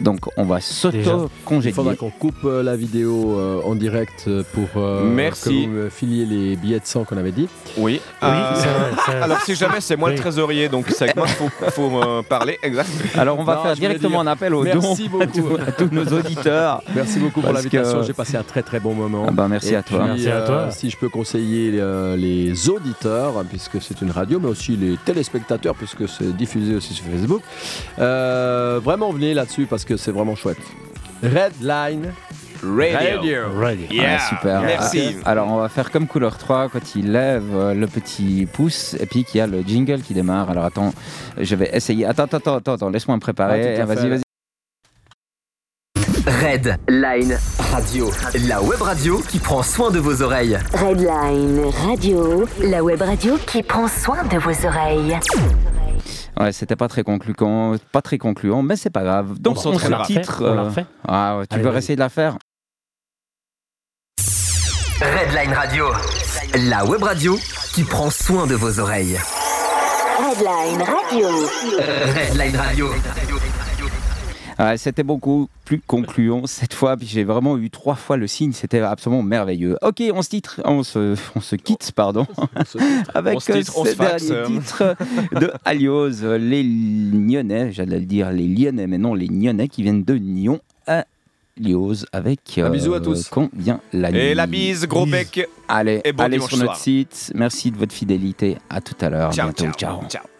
Donc 0.00 0.18
on 0.36 0.44
va 0.44 0.58
Il 0.58 0.62
faudra 0.62 1.20
s'auto-congédier. 1.20 1.96
qu'on 1.96 2.10
coupe 2.10 2.44
euh, 2.44 2.62
la 2.62 2.76
vidéo 2.76 3.38
euh, 3.38 3.60
en 3.64 3.74
direct 3.76 4.24
euh, 4.28 4.42
pour 4.52 4.68
euh, 4.76 5.04
Merci. 5.04 5.44
que 5.44 5.68
vous 5.68 5.72
me 5.74 5.88
filiez 5.90 6.24
les 6.26 6.56
billets 6.56 6.80
de 6.80 6.86
sang 6.86 7.04
qu'on 7.04 7.16
avait 7.18 7.30
dit. 7.32 7.48
Oui. 7.76 8.00
Euh, 8.22 8.52
c'est 8.56 9.10
vrai, 9.12 9.20
alors 9.22 9.40
si 9.42 9.54
jamais 9.54 9.80
c'est 9.80 9.96
moi 9.96 10.08
Oui. 10.08 10.16
le 10.16 10.20
trésorier, 10.20 10.68
donc 10.68 10.86
c'est 10.88 11.04
avec 11.04 11.16
moi 11.16 11.26
qu'il 11.26 11.36
faut, 11.36 11.50
faut, 11.70 12.02
euh, 12.02 12.22
parler. 12.22 12.58
Exact. 12.64 12.88
Alors 13.16 13.38
on 13.38 13.44
va 13.44 13.56
Non, 13.56 13.62
faire 13.62 13.74
directement 13.74 14.10
dire 14.10 14.20
un 14.20 14.26
appel 14.26 14.54
aux 14.54 14.62
merci 14.62 15.08
dons 15.08 15.20
à 15.20 15.26
beaucoup. 15.26 15.54
tous, 15.56 15.62
à 15.68 15.72
tous 15.72 15.88
nos 15.92 16.04
auditeurs. 16.06 16.82
Merci 16.94 17.18
beaucoup 17.20 17.40
pour 17.40 17.52
l'invitation. 17.52 18.00
que- 18.00 18.06
J'ai 18.06 18.12
passé 18.12 18.36
un 18.36 18.42
très 18.44 18.62
très 18.62 18.80
bon 18.80 18.94
moment. 18.94 19.26
Ah 19.28 19.32
ben, 19.32 19.48
merci 19.48 19.72
Et 19.72 19.76
à 19.76 19.82
toi. 19.82 19.98
puis, 20.00 20.08
Merci 20.08 20.28
à 20.28 20.34
euh, 20.36 20.46
toi. 20.46 20.70
Si 20.70 20.90
je 20.90 20.96
peux 20.96 21.08
conseiller 21.08 21.72
euh, 21.74 22.16
les 22.16 22.68
auditeurs, 22.68 23.34
puisque 23.48 23.67
c'est 23.80 24.00
une 24.02 24.10
radio, 24.10 24.40
mais 24.40 24.48
aussi 24.48 24.76
les 24.76 24.96
téléspectateurs, 25.04 25.74
puisque 25.74 26.08
c'est 26.08 26.36
diffusé 26.36 26.74
aussi 26.74 26.94
sur 26.94 27.04
Facebook, 27.06 27.42
euh, 27.98 28.80
vraiment 28.82 29.10
venez 29.10 29.34
là-dessus 29.34 29.66
parce 29.66 29.84
que 29.84 29.96
c'est 29.96 30.12
vraiment 30.12 30.34
chouette. 30.34 30.58
Redline 31.22 32.12
Radio. 32.62 33.52
Radio. 33.54 33.86
Yeah. 33.90 34.18
Ah, 34.20 34.28
super. 34.28 34.60
Merci. 34.62 35.16
Alors, 35.24 35.48
on 35.48 35.58
va 35.58 35.68
faire 35.68 35.90
comme 35.92 36.06
couleur 36.08 36.38
3 36.38 36.68
quand 36.70 36.94
il 36.96 37.12
lève 37.12 37.44
euh, 37.54 37.72
le 37.74 37.86
petit 37.86 38.48
pouce 38.52 38.94
et 38.98 39.06
puis 39.06 39.22
qu'il 39.24 39.38
y 39.38 39.40
a 39.40 39.46
le 39.46 39.62
jingle 39.62 40.00
qui 40.02 40.12
démarre. 40.14 40.50
Alors, 40.50 40.64
attends, 40.64 40.92
je 41.40 41.54
vais 41.54 41.70
essayer. 41.72 42.04
Attends, 42.04 42.24
attends, 42.24 42.56
attends, 42.56 42.72
attends, 42.74 42.90
laisse-moi 42.90 43.16
me 43.16 43.20
Ah, 43.20 43.22
préparer. 43.22 43.74
tout 43.76 43.82
à 43.82 43.84
vas-y, 43.84 44.08
vas-y. 44.08 44.27
Redline 46.28 47.38
Radio, 47.72 48.10
la 48.46 48.60
web 48.62 48.82
radio 48.82 49.18
qui 49.20 49.38
prend 49.38 49.62
soin 49.62 49.90
de 49.90 49.98
vos 49.98 50.20
oreilles. 50.20 50.58
Redline 50.74 51.62
Radio, 51.86 52.44
la 52.62 52.84
web 52.84 53.00
radio 53.00 53.38
qui 53.46 53.62
prend 53.62 53.88
soin 53.88 54.22
de 54.24 54.36
vos 54.36 54.66
oreilles. 54.66 55.18
Ouais, 56.38 56.52
c'était 56.52 56.76
pas 56.76 56.86
très 56.88 57.02
concluant, 57.02 57.76
pas 57.92 58.02
très 58.02 58.18
concluant, 58.18 58.60
mais 58.62 58.76
c'est 58.76 58.90
pas 58.90 59.04
grave. 59.04 59.38
Donc, 59.40 59.56
On 59.64 59.70
on, 59.74 60.02
titre. 60.04 60.42
euh, 60.42 60.70
Ah, 61.08 61.38
ouais, 61.38 61.46
tu 61.46 61.54
Allez, 61.54 61.62
veux 61.64 61.70
vas-y. 61.70 61.78
essayer 61.78 61.96
de 61.96 62.00
la 62.00 62.10
faire 62.10 62.36
Redline 65.00 65.54
Radio, 65.54 65.86
la 66.68 66.84
web 66.84 67.02
radio 67.02 67.38
qui 67.74 67.84
prend 67.84 68.10
soin 68.10 68.46
de 68.46 68.54
vos 68.54 68.78
oreilles. 68.80 69.18
Redline 70.18 70.82
Radio. 70.82 71.28
Redline 72.28 72.56
Radio. 72.56 72.88
Ouais, 74.58 74.76
C'était 74.76 75.02
beaucoup 75.02 75.48
plus 75.64 75.80
concluant 75.80 76.46
cette 76.46 76.74
fois, 76.74 76.96
puis 76.96 77.06
j'ai 77.06 77.24
vraiment 77.24 77.58
eu 77.58 77.70
trois 77.70 77.94
fois 77.94 78.16
le 78.16 78.26
signe, 78.26 78.52
c'était 78.52 78.80
absolument 78.80 79.22
merveilleux. 79.22 79.76
Ok, 79.82 80.02
on 80.12 80.22
se 80.22 80.30
titre, 80.30 80.60
on 80.64 80.82
se, 80.82 81.14
on 81.36 81.40
se 81.40 81.56
quitte, 81.56 81.92
pardon, 81.92 82.26
avec 83.14 83.40
ce 83.40 83.52
dernier 83.96 84.30
euh. 84.32 84.46
titre 84.46 84.96
de 85.32 85.52
Alios, 85.64 86.36
les 86.38 86.62
Lyonnais, 86.62 87.72
j'allais 87.72 88.00
dire 88.00 88.32
les 88.32 88.48
Lyonnais, 88.48 88.86
mais 88.86 88.98
non 88.98 89.14
les 89.14 89.26
Lyonnais 89.26 89.68
qui 89.68 89.82
viennent 89.82 90.04
de 90.04 90.14
Nyon 90.14 90.60
à 90.86 91.04
avec 92.12 92.58
Un 92.58 92.70
bisou 92.70 92.94
à 92.94 93.00
tous. 93.00 93.30
Vient 93.52 93.80
la 93.92 94.12
nuit. 94.12 94.18
Et 94.20 94.34
la 94.34 94.46
bise, 94.46 94.86
gros 94.86 95.06
bec. 95.06 95.48
Allez, 95.68 96.00
et 96.04 96.12
bon 96.12 96.24
allez 96.24 96.38
sur 96.38 96.56
notre 96.56 96.64
soir. 96.64 96.76
site. 96.76 97.32
Merci 97.34 97.70
de 97.70 97.76
votre 97.76 97.92
fidélité. 97.92 98.58
À 98.70 98.80
tout 98.80 98.94
à 99.00 99.10
l'heure. 99.10 99.32
Ciao, 99.32 99.46
Bientôt. 99.46 99.64
ciao, 99.64 100.00
ciao. 100.00 100.08
ciao. 100.08 100.37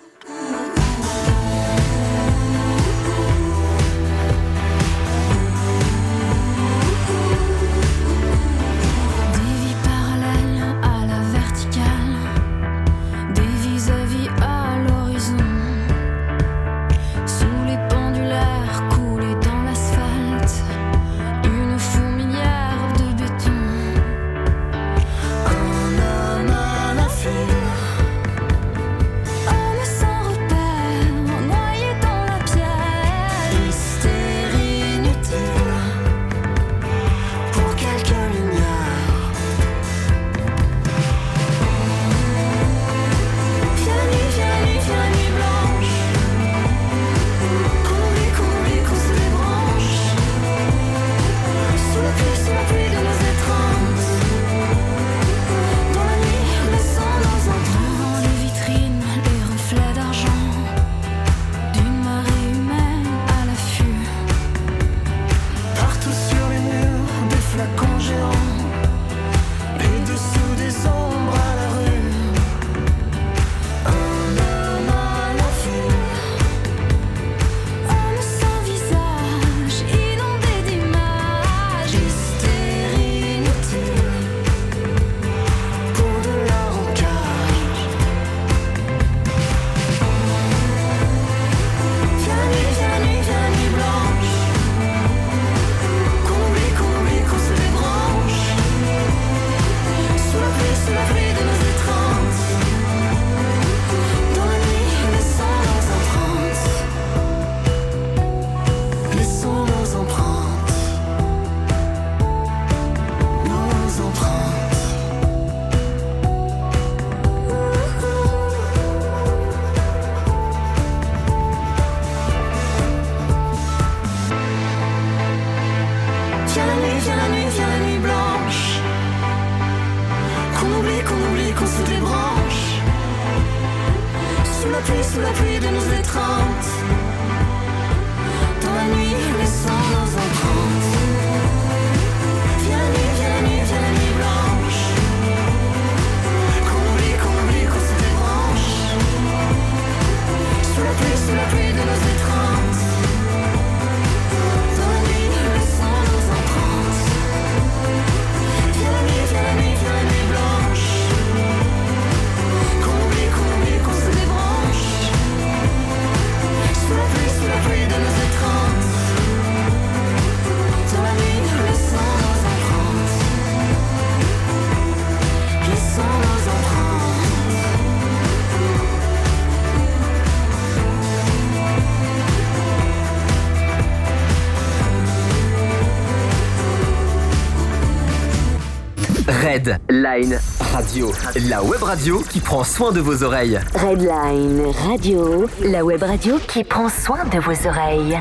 Redline 189.59 190.39
Radio, 190.73 191.13
la 191.49 191.63
web 191.65 191.83
radio 191.83 192.23
qui 192.31 192.39
prend 192.39 192.63
soin 192.63 192.93
de 192.93 193.01
vos 193.01 193.25
oreilles. 193.25 193.59
Redline 193.75 194.63
Radio, 194.89 195.47
la 195.65 195.85
web 195.85 196.03
radio 196.03 196.39
qui 196.47 196.63
prend 196.63 196.89
soin 196.89 197.25
de 197.25 197.39
vos 197.41 197.67
oreilles. 197.67 198.21